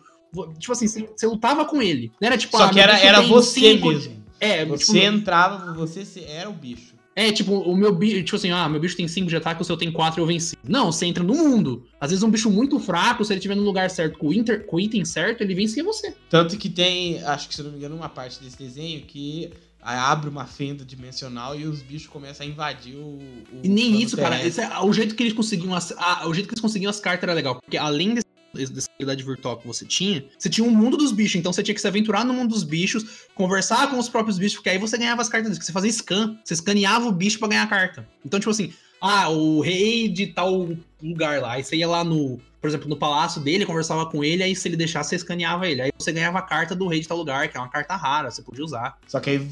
Tipo 0.59 0.71
assim, 0.71 0.87
você, 0.87 1.09
você 1.15 1.27
lutava 1.27 1.65
com 1.65 1.81
ele. 1.81 2.11
Não 2.21 2.27
era 2.27 2.37
tipo, 2.37 2.57
Só 2.57 2.63
ah, 2.63 2.69
que 2.69 2.79
era, 2.79 2.97
era 2.99 3.21
você 3.21 3.59
cinco- 3.59 3.89
mesmo. 3.89 4.21
É, 4.39 4.65
Você 4.65 4.93
tipo, 4.93 4.97
entrava, 4.97 5.71
você 5.73 6.03
era 6.27 6.49
o 6.49 6.53
bicho. 6.53 6.95
É, 7.15 7.31
tipo, 7.31 7.53
o 7.53 7.75
meu 7.75 7.93
bicho, 7.93 8.23
tipo 8.23 8.35
assim, 8.35 8.51
ah, 8.51 8.67
meu 8.69 8.79
bicho 8.79 8.95
tem 8.95 9.07
5 9.07 9.27
de 9.29 9.35
ataque, 9.35 9.61
o 9.61 9.65
seu 9.65 9.75
tem 9.77 9.91
4 9.91 10.21
eu 10.21 10.25
venci. 10.25 10.55
Não, 10.63 10.91
você 10.91 11.05
entra 11.05 11.23
no 11.23 11.33
mundo. 11.35 11.85
Às 11.99 12.11
vezes 12.11 12.23
um 12.23 12.29
bicho 12.29 12.49
muito 12.49 12.79
fraco, 12.79 13.23
se 13.25 13.33
ele 13.33 13.39
estiver 13.39 13.55
no 13.55 13.63
lugar 13.63 13.89
certo, 13.89 14.17
com 14.17 14.27
o, 14.27 14.33
inter, 14.33 14.65
com 14.65 14.77
o 14.77 14.79
item 14.79 15.03
certo, 15.03 15.41
ele 15.41 15.53
vencia 15.53 15.83
você. 15.83 16.15
Tanto 16.29 16.57
que 16.57 16.69
tem, 16.69 17.21
acho 17.23 17.47
que 17.49 17.55
se 17.55 17.61
eu 17.61 17.65
não 17.65 17.71
me 17.71 17.77
engano, 17.77 17.95
uma 17.95 18.09
parte 18.09 18.41
desse 18.41 18.57
desenho 18.57 19.01
que 19.01 19.51
abre 19.81 20.29
uma 20.29 20.45
fenda 20.45 20.85
dimensional 20.85 21.59
e 21.59 21.65
os 21.65 21.81
bichos 21.81 22.07
começam 22.07 22.45
a 22.45 22.49
invadir 22.49 22.95
o. 22.95 23.17
o 23.17 23.59
E 23.63 23.67
nem 23.67 23.99
isso, 24.01 24.15
cara. 24.15 24.37
terrestre. 24.37 24.63
Esse 24.63 24.73
é- 24.73 24.79
o 24.79 24.93
jeito 24.93 25.15
que 25.15 25.23
eles 25.23 25.33
conseguiam 25.33 25.73
as, 25.73 25.91
ah, 25.97 26.27
o 26.27 26.33
jeito 26.33 26.47
que 26.47 26.53
eles 26.53 26.61
conseguiam 26.61 26.89
as 26.89 26.99
cartas 26.99 27.23
era 27.23 27.33
legal. 27.33 27.59
Porque 27.59 27.77
além 27.77 28.13
desse, 28.13 28.25
dessa 28.53 28.89
realidade 28.99 29.23
virtual 29.23 29.57
que 29.57 29.67
você 29.67 29.85
tinha, 29.85 30.25
você 30.37 30.49
tinha 30.49 30.67
um 30.67 30.71
mundo 30.71 30.97
dos 30.97 31.11
bichos. 31.11 31.35
Então 31.35 31.51
você 31.51 31.63
tinha 31.63 31.75
que 31.75 31.81
se 31.81 31.87
aventurar 31.87 32.25
no 32.25 32.33
mundo 32.33 32.49
dos 32.49 32.63
bichos, 32.63 33.27
conversar 33.35 33.89
com 33.89 33.97
os 33.97 34.09
próprios 34.09 34.37
bichos, 34.37 34.55
porque 34.55 34.69
aí 34.69 34.77
você 34.77 34.97
ganhava 34.97 35.21
as 35.21 35.29
cartas 35.29 35.57
Você 35.57 35.71
fazia 35.71 35.91
scan. 35.91 36.37
Você 36.43 36.53
escaneava 36.53 37.05
o 37.07 37.11
bicho 37.11 37.39
pra 37.39 37.47
ganhar 37.47 37.63
a 37.63 37.67
carta. 37.67 38.07
Então, 38.25 38.39
tipo 38.39 38.51
assim, 38.51 38.73
ah, 38.99 39.29
o 39.29 39.61
rei 39.61 40.07
de 40.07 40.27
tal 40.27 40.69
lugar 41.09 41.41
lá. 41.41 41.53
Aí 41.53 41.63
você 41.63 41.75
ia 41.75 41.87
lá 41.87 42.03
no. 42.03 42.39
Por 42.59 42.67
exemplo, 42.67 42.87
no 42.87 42.95
palácio 42.95 43.41
dele, 43.41 43.65
conversava 43.65 44.05
com 44.05 44.23
ele, 44.23 44.43
aí 44.43 44.55
se 44.55 44.67
ele 44.67 44.77
deixasse, 44.77 45.09
você 45.09 45.15
escaneava 45.15 45.67
ele. 45.67 45.81
Aí 45.81 45.91
você 45.97 46.11
ganhava 46.11 46.37
a 46.37 46.43
carta 46.43 46.75
do 46.75 46.87
rei 46.87 46.99
de 46.99 47.07
tal 47.07 47.17
lugar, 47.17 47.47
que 47.47 47.57
é 47.57 47.59
uma 47.59 47.69
carta 47.69 47.95
rara, 47.95 48.29
você 48.29 48.41
podia 48.43 48.63
usar. 48.63 48.99
Só 49.07 49.19
que 49.19 49.31
aí 49.31 49.47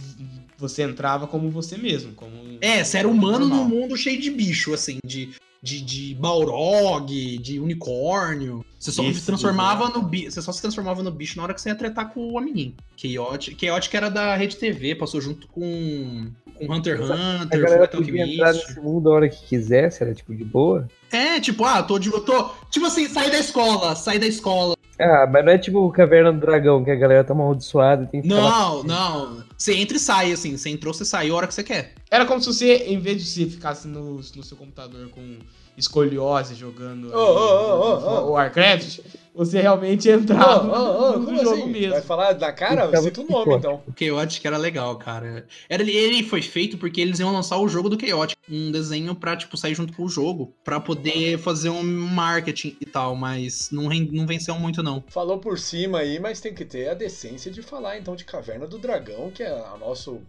você 0.58 0.84
entrava 0.84 1.26
como 1.26 1.50
você 1.50 1.78
mesmo. 1.78 2.14
Como 2.14 2.32
É, 2.62 2.84
você 2.84 3.00
era 3.00 3.08
humano 3.08 3.40
normal. 3.48 3.68
num 3.68 3.82
mundo 3.82 3.98
cheio 3.98 4.22
de 4.22 4.30
bicho, 4.30 4.74
assim, 4.76 5.00
de, 5.04 5.30
de, 5.62 5.82
de 5.82 6.16
Balrog, 6.16 7.38
de 7.40 7.60
unicórnio. 7.60 8.64
Você 8.80 8.92
só 8.92 9.04
Esse 9.04 9.22
se 9.22 9.26
transformava 9.26 9.90
no 9.90 10.02
bicho. 10.04 10.32
Você 10.32 10.42
só 10.42 10.52
se 10.52 10.62
transformava 10.62 11.02
no 11.02 11.10
bicho 11.12 11.36
na 11.38 11.44
hora 11.44 11.54
que 11.54 11.62
você 11.62 11.70
ia 11.70 11.76
tretar 11.76 12.14
com 12.14 12.34
o 12.34 12.38
amiguinho. 12.38 12.76
Chaotic, 12.96 13.60
Chaotic 13.60 13.94
era 13.96 14.10
da 14.10 14.36
Rede 14.36 14.56
TV, 14.56 14.96
passou 14.96 15.20
junto 15.20 15.48
com, 15.48 16.28
com 16.54 16.72
Hunter 16.74 16.98
x 16.98 17.10
A 17.10 17.14
Hunter, 17.44 17.62
galera 17.62 17.88
Fullmetal 17.88 18.02
podia 18.02 18.34
entrar 18.34 18.54
nesse 18.54 18.80
mundo 18.80 19.10
a 19.10 19.14
hora 19.16 19.30
que 19.30 19.46
quisesse, 19.48 20.04
era 20.04 20.14
tipo 20.14 20.36
de 20.36 20.44
boa. 20.44 20.88
É, 21.12 21.40
tipo, 21.40 21.64
ah, 21.66 21.82
tô 21.82 21.98
de. 21.98 22.10
Eu 22.10 22.22
tô. 22.22 22.52
Tipo 22.70 22.86
assim, 22.86 23.08
sair 23.08 23.32
da 23.32 23.40
escola, 23.40 23.96
sair 23.96 24.20
da 24.20 24.28
escola. 24.28 24.76
Ah, 25.00 25.26
mas 25.32 25.46
não 25.46 25.52
é 25.54 25.58
tipo 25.58 25.80
o 25.80 25.92
Caverna 25.92 26.34
do 26.34 26.40
Dragão, 26.42 26.84
que 26.84 26.92
a 26.92 26.96
galera 26.96 27.24
tá 27.24 27.34
amaldiçoada 27.34 28.04
e 28.04 28.08
tem 28.08 28.22
que 28.22 28.28
Não, 28.28 28.84
não. 28.84 29.44
Você 29.58 29.74
entra 29.74 29.96
e 29.96 30.00
sai, 30.00 30.32
assim. 30.32 30.58
Você 30.58 30.70
entrou, 30.70 30.94
você 30.94 31.06
saiu 31.06 31.34
a 31.34 31.38
hora 31.38 31.48
que 31.48 31.54
você 31.54 31.64
quer. 31.64 31.94
Era 32.12 32.26
como 32.26 32.42
se 32.42 32.48
você, 32.48 32.76
em 32.88 33.00
vez 33.00 33.24
de 33.24 33.30
você 33.30 33.46
ficasse 33.46 33.88
no, 33.88 34.16
no 34.16 34.44
seu 34.44 34.58
computador 34.58 35.10
com 35.10 35.40
escoliose 35.80 36.56
jogando 36.56 37.14
Ô, 37.14 37.18
ô, 37.18 37.20
ô, 37.20 37.80
ô, 37.80 38.26
ô. 38.26 38.28
o 38.28 38.32
Warcraft, 38.32 39.00
você 39.34 39.62
realmente 39.62 40.10
entrava 40.10 41.18
no 41.18 41.38
jogo 41.38 41.54
assim? 41.54 41.70
mesmo. 41.70 41.92
Vai 41.92 42.02
falar 42.02 42.34
da 42.34 42.52
cara? 42.52 42.86
Ficava 42.88 43.04
Cita 43.04 43.22
o 43.22 43.26
nome, 43.26 43.56
então. 43.56 43.82
O 43.88 43.94
Chaotic 43.98 44.44
era 44.46 44.58
legal, 44.58 44.98
cara. 44.98 45.48
Era, 45.70 45.82
ele 45.82 46.24
foi 46.24 46.42
feito 46.42 46.78
porque 46.78 47.00
eles 47.00 47.20
iam 47.20 47.32
lançar 47.32 47.58
o 47.58 47.70
jogo 47.70 47.90
do 47.90 48.00
Chaotic. 48.00 48.38
Um 48.50 48.72
desenho 48.72 49.16
pra, 49.16 49.38
tipo, 49.38 49.56
sair 49.56 49.76
junto 49.76 49.94
com 49.94 50.04
o 50.04 50.10
jogo. 50.10 50.54
Pra 50.64 50.80
poder 50.80 51.38
fazer 51.38 51.70
um 51.70 51.84
marketing 51.84 52.76
e 52.82 52.86
tal. 52.86 53.16
Mas 53.16 53.70
não, 53.72 53.84
não 54.12 54.28
venceu 54.28 54.56
muito, 54.56 54.84
não. 54.84 55.04
Falou 55.08 55.38
por 55.38 55.58
cima 55.58 56.00
aí, 56.00 56.20
mas 56.20 56.42
tem 56.42 56.54
que 56.54 56.66
ter 56.66 56.90
a 56.90 56.94
decência 56.94 57.50
de 57.50 57.62
falar 57.62 57.98
então 57.98 58.16
de 58.16 58.26
Caverna 58.26 58.68
do 58.68 58.78
Dragão, 58.78 59.32
que 59.32 59.44
é 59.44 59.52
a 59.52 59.78
nosso 59.78 60.22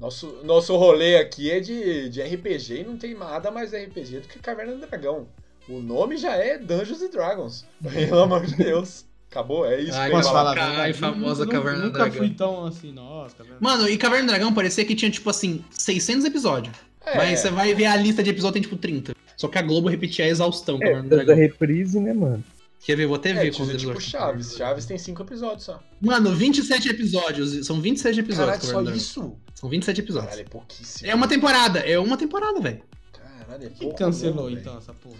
nosso 0.00 0.40
nosso 0.44 0.76
rolê 0.76 1.16
aqui 1.16 1.50
é 1.50 1.60
de, 1.60 2.08
de 2.08 2.22
RPG 2.22 2.80
e 2.80 2.84
não 2.84 2.96
tem 2.96 3.14
nada 3.14 3.50
mais 3.50 3.72
RPG 3.72 4.20
do 4.20 4.28
que 4.28 4.38
Caverna 4.38 4.74
do 4.74 4.86
Dragão. 4.86 5.26
O 5.68 5.80
nome 5.80 6.16
já 6.16 6.34
é 6.36 6.56
Dungeons 6.58 7.02
and 7.02 7.10
Dragons. 7.10 7.64
Pelo 7.82 8.20
amor 8.22 8.46
de 8.46 8.56
Deus. 8.56 9.04
Acabou, 9.30 9.66
é 9.66 9.78
isso. 9.82 9.92
Ai, 9.92 10.08
que 10.08 10.14
eu 10.14 10.18
ia 10.18 10.22
Posso 10.22 10.32
falar. 10.32 10.56
falar 10.56 10.78
Ai, 10.80 10.92
famosa 10.94 11.44
Nunca- 11.44 11.58
Caverna 11.58 11.78
do 11.80 11.86
Nunca 11.88 11.98
Dragão. 11.98 12.16
fui 12.18 12.30
tão 12.30 12.64
assim, 12.66 12.92
nossa, 12.92 13.36
Caverna 13.36 13.58
Mano, 13.60 13.86
e 13.88 13.98
Caverna 13.98 14.24
do 14.24 14.28
Dragão 14.30 14.54
parecia 14.54 14.84
que 14.86 14.94
tinha, 14.94 15.10
tipo 15.10 15.28
assim, 15.28 15.62
600 15.70 16.24
episódios. 16.24 16.74
É, 17.04 17.14
Mas 17.16 17.40
você 17.40 17.50
vai 17.50 17.74
ver 17.74 17.84
a 17.86 17.96
lista 17.96 18.22
de 18.22 18.30
episódios, 18.30 18.54
tem, 18.54 18.62
tipo, 18.62 18.76
30. 18.76 19.14
Só 19.36 19.46
que 19.48 19.58
a 19.58 19.62
Globo 19.62 19.88
repetia 19.88 20.24
a 20.24 20.28
exaustão 20.28 20.76
É, 20.76 20.78
Caverna 20.80 21.02
do 21.02 21.08
da 21.10 21.16
Dragão. 21.16 21.36
reprise, 21.36 22.00
né, 22.00 22.14
mano? 22.14 22.42
Quer 22.84 22.96
ver? 22.96 23.06
Vou 23.06 23.16
até 23.16 23.30
é, 23.30 23.34
ver 23.34 23.50
tipo, 23.50 23.56
quantos 23.64 23.80
tipo 23.80 23.92
episódios. 23.92 24.04
Chaves. 24.10 24.56
Chaves 24.56 24.86
tem 24.86 24.96
cinco 24.98 25.22
episódios 25.22 25.64
só. 25.64 25.80
Mano, 26.00 26.34
27 26.34 26.88
episódios. 26.88 27.66
São 27.66 27.80
27 27.80 28.20
episódios. 28.20 28.58
Caralho, 28.58 28.62
só 28.64 28.72
Caverna 28.78 28.96
isso? 28.96 29.36
São 29.54 29.68
27 29.68 30.00
episódios. 30.00 30.30
Caralho, 30.30 30.46
é 30.46 30.50
pouquíssimo. 30.50 31.10
É 31.10 31.14
uma 31.14 31.28
temporada, 31.28 31.80
é 31.80 31.98
uma 31.98 32.16
temporada, 32.16 32.60
velho. 32.60 32.82
Caralho, 33.12 33.66
é 33.66 33.70
pouco 33.70 33.96
cancelou 33.96 34.50
então 34.50 34.78
essa 34.78 34.94
porra? 34.94 35.16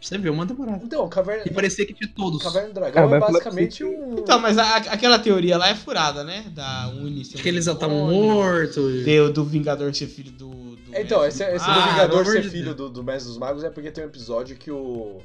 Pra 0.00 0.08
você 0.08 0.16
ver, 0.16 0.30
uma 0.30 0.46
temporada. 0.46 0.80
Então, 0.82 1.06
Caverna, 1.10 1.42
E 1.44 1.50
parecia 1.52 1.84
que 1.84 1.92
tinha 1.92 2.08
todos. 2.16 2.42
Caverna 2.42 2.68
do 2.68 2.74
Dragão 2.74 3.12
Ah, 3.12 3.16
é 3.16 3.20
basicamente 3.20 3.84
um. 3.84 4.14
Então, 4.18 4.38
mas 4.38 4.56
a- 4.56 4.76
aquela 4.76 5.18
teoria 5.18 5.58
lá 5.58 5.68
é 5.68 5.74
furada, 5.74 6.24
né? 6.24 6.46
Da 6.54 6.88
Uni 6.88 7.22
ser 7.22 7.34
Acho 7.34 7.38
um 7.40 7.42
que 7.42 7.48
eles 7.50 7.64
já 7.66 7.72
estavam 7.72 8.10
mortos. 8.10 9.04
do, 9.04 9.32
do 9.32 9.44
Vingador 9.44 9.94
ser 9.94 10.06
filho 10.06 10.30
do. 10.32 10.48
do 10.48 10.96
Então, 10.96 11.22
Mestre 11.22 11.44
esse, 11.44 11.44
esse 11.44 11.66
dos 11.66 11.68
do. 11.68 11.90
Vingador 11.90 12.20
amor 12.22 12.32
ser 12.32 12.44
filho 12.44 12.74
do, 12.74 12.88
do 12.88 13.04
Mestre 13.04 13.28
dos 13.28 13.36
Magos 13.36 13.62
é 13.62 13.68
porque 13.68 13.90
tem 13.90 14.02
um 14.04 14.06
episódio 14.06 14.56
que 14.56 14.70
o, 14.70 15.18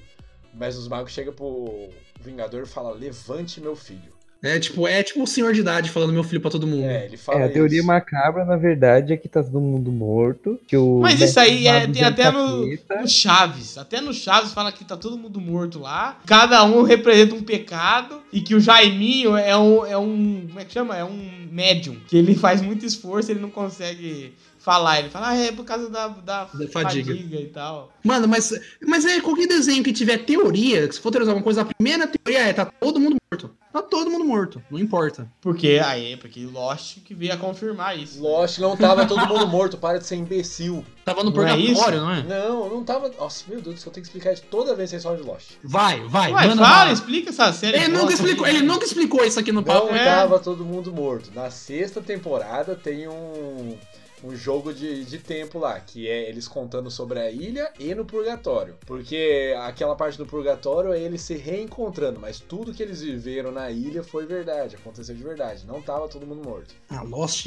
o 0.56 0.60
Mestre 0.60 0.80
dos 0.80 0.88
Magos 0.88 1.12
chega 1.12 1.32
pro 1.32 1.90
Vingador 2.22 2.64
e 2.64 2.68
fala: 2.68 2.92
Levante 2.92 3.60
meu 3.60 3.76
filho. 3.76 4.16
É 4.44 4.60
tipo, 4.60 4.88
é 4.88 5.02
tipo 5.02 5.24
o 5.24 5.28
senhor 5.28 5.54
de 5.54 5.62
idade 5.62 5.90
falando 5.90 6.14
meu 6.14 6.24
filho 6.24 6.40
pra 6.40 6.52
todo 6.52 6.68
mundo. 6.68 6.84
É, 6.86 7.06
ele 7.06 7.18
fala 7.18 7.40
É, 7.40 7.44
a 7.46 7.50
teoria 7.50 7.80
isso. 7.80 7.88
macabra, 7.88 8.46
na 8.46 8.56
verdade, 8.56 9.12
é 9.12 9.18
que 9.18 9.28
tá 9.28 9.42
todo 9.42 9.60
mundo 9.60 9.92
morto. 9.92 10.60
Que 10.68 10.78
o 10.78 11.00
Mas 11.00 11.20
isso 11.20 11.40
aí 11.40 11.68
é, 11.68 11.88
tem 11.88 12.04
até 12.04 12.30
no, 12.30 12.64
no 12.68 13.08
Chaves. 13.08 13.76
Até 13.76 14.00
no 14.00 14.14
Chaves 14.14 14.52
fala 14.52 14.72
que 14.72 14.86
tá 14.86 14.96
todo 14.96 15.18
mundo 15.18 15.42
morto 15.42 15.80
lá. 15.80 16.20
Cada 16.28 16.64
um 16.64 16.84
representa 16.84 17.34
um 17.34 17.42
pecado. 17.42 18.22
E 18.32 18.40
que 18.40 18.54
o 18.54 18.60
Jaiminho 18.60 19.36
é 19.36 19.58
um. 19.58 19.84
É 19.84 19.98
um 19.98 20.46
como 20.48 20.60
é 20.60 20.66
que 20.66 20.74
chama? 20.74 20.96
É 20.96 21.04
um 21.04 21.48
médium. 21.52 21.98
Que 22.08 22.18
ele 22.18 22.36
faz 22.36 22.62
muito 22.62 22.86
esforço 22.86 23.32
ele 23.32 23.40
não 23.40 23.50
consegue 23.50 24.36
falar. 24.66 25.00
Ele 25.00 25.10
fala, 25.10 25.30
ah, 25.30 25.38
é 25.38 25.52
por 25.52 25.64
causa 25.64 25.90
da, 25.90 26.08
da, 26.08 26.48
fadiga. 26.74 27.14
fadiga. 27.14 27.38
e 27.40 27.46
tal. 27.48 27.94
Mano, 28.04 28.28
mas, 28.28 28.52
mas 28.86 29.06
é 29.06 29.22
qualquer 29.22 29.48
desenho 29.48 29.84
que 29.84 29.94
tiver 29.94 30.18
teoria, 30.26 30.92
se 30.92 31.00
for 31.00 31.12
teorizar 31.12 31.32
alguma 31.34 31.44
coisa, 31.44 31.62
a 31.62 31.66
primeira 31.66 32.08
teoria 32.08 32.48
é 32.48 32.52
tá 32.54 32.66
todo 32.66 33.00
mundo 33.00 33.16
morto. 33.32 33.52
Tá 33.72 33.82
todo 33.82 34.10
mundo 34.10 34.24
morto, 34.24 34.64
não 34.72 34.80
importa. 34.80 35.30
Porque 35.42 35.82
aí, 35.84 36.16
porque 36.16 36.46
Lost 36.46 37.00
que 37.04 37.14
veio 37.14 37.34
a 37.34 37.38
confirmar 37.38 38.00
isso. 38.00 38.22
Lost 38.22 38.58
não 38.60 38.76
tava 38.78 39.06
todo 39.06 39.28
mundo 39.28 39.46
morto, 39.48 39.78
para 39.78 39.98
de 40.00 40.08
ser 40.08 40.16
imbecil. 40.16 40.84
Tava 41.04 41.24
no 41.26 41.30
Não 41.32 41.44
é 41.46 41.54
purgatório, 41.56 41.98
isso? 41.98 42.06
não 42.06 42.12
é? 42.12 42.24
Não, 42.24 42.70
não 42.70 42.84
tava. 42.86 43.12
Nossa, 43.20 43.44
meu 43.50 43.62
Deus 43.62 43.86
eu 43.86 43.92
tenho 43.92 44.02
que 44.04 44.08
explicar 44.08 44.32
isso 44.34 44.44
toda 44.50 44.74
vez 44.76 44.90
que 44.90 44.92
vocês 44.96 45.04
falam 45.04 45.20
de 45.22 45.28
Lost. 45.28 45.52
Vai, 45.62 46.00
vai, 46.08 46.32
Ué, 46.34 46.48
manda 46.48 46.64
fala, 46.64 46.78
bala. 46.78 46.92
explica 46.94 47.30
essa 47.32 47.52
série. 47.52 47.78
Ele 47.78 47.90
nunca, 47.90 48.14
explicou, 48.14 48.48
ele 48.48 48.62
nunca 48.62 48.86
explicou 48.86 49.26
isso 49.26 49.40
aqui 49.40 49.52
no 49.52 49.62
papo. 49.62 49.88
Não 49.88 49.96
É. 49.96 50.06
tava 50.06 50.40
todo 50.40 50.64
mundo 50.64 50.94
morto. 50.94 51.30
Na 51.36 51.52
sexta 51.52 52.00
temporada 52.02 52.76
tem 52.76 53.08
um. 53.10 53.78
Um 54.24 54.36
jogo 54.36 54.74
de, 54.74 55.04
de 55.06 55.18
tempo 55.20 55.60
lá, 55.60 55.80
que 55.80 56.08
é 56.08 56.30
eles 56.30 56.48
contando 56.48 56.90
sobre 56.90 57.20
a 57.20 57.30
ilha 57.30 57.72
e 57.80 57.94
no 57.94 58.06
purgatório. 58.06 58.76
Porque 58.86 59.54
aquela 59.60 59.96
parte 59.96 60.18
do 60.18 60.26
purgatório 60.26 60.94
é 60.94 61.00
eles 61.00 61.22
se 61.22 61.36
reencontrando, 61.36 62.20
mas 62.20 62.40
tudo 62.40 62.74
que 62.74 62.82
eles 62.82 63.02
viveram 63.02 63.52
na 63.52 63.70
ilha 63.70 64.04
foi 64.04 64.26
verdade, 64.26 64.76
aconteceu 64.76 65.14
de 65.16 65.24
verdade. 65.24 65.66
Não 65.66 65.82
tava 65.82 66.08
todo 66.08 66.26
mundo 66.26 66.44
morto. 66.44 66.74
Ah, 66.90 67.02
Lost. 67.04 67.46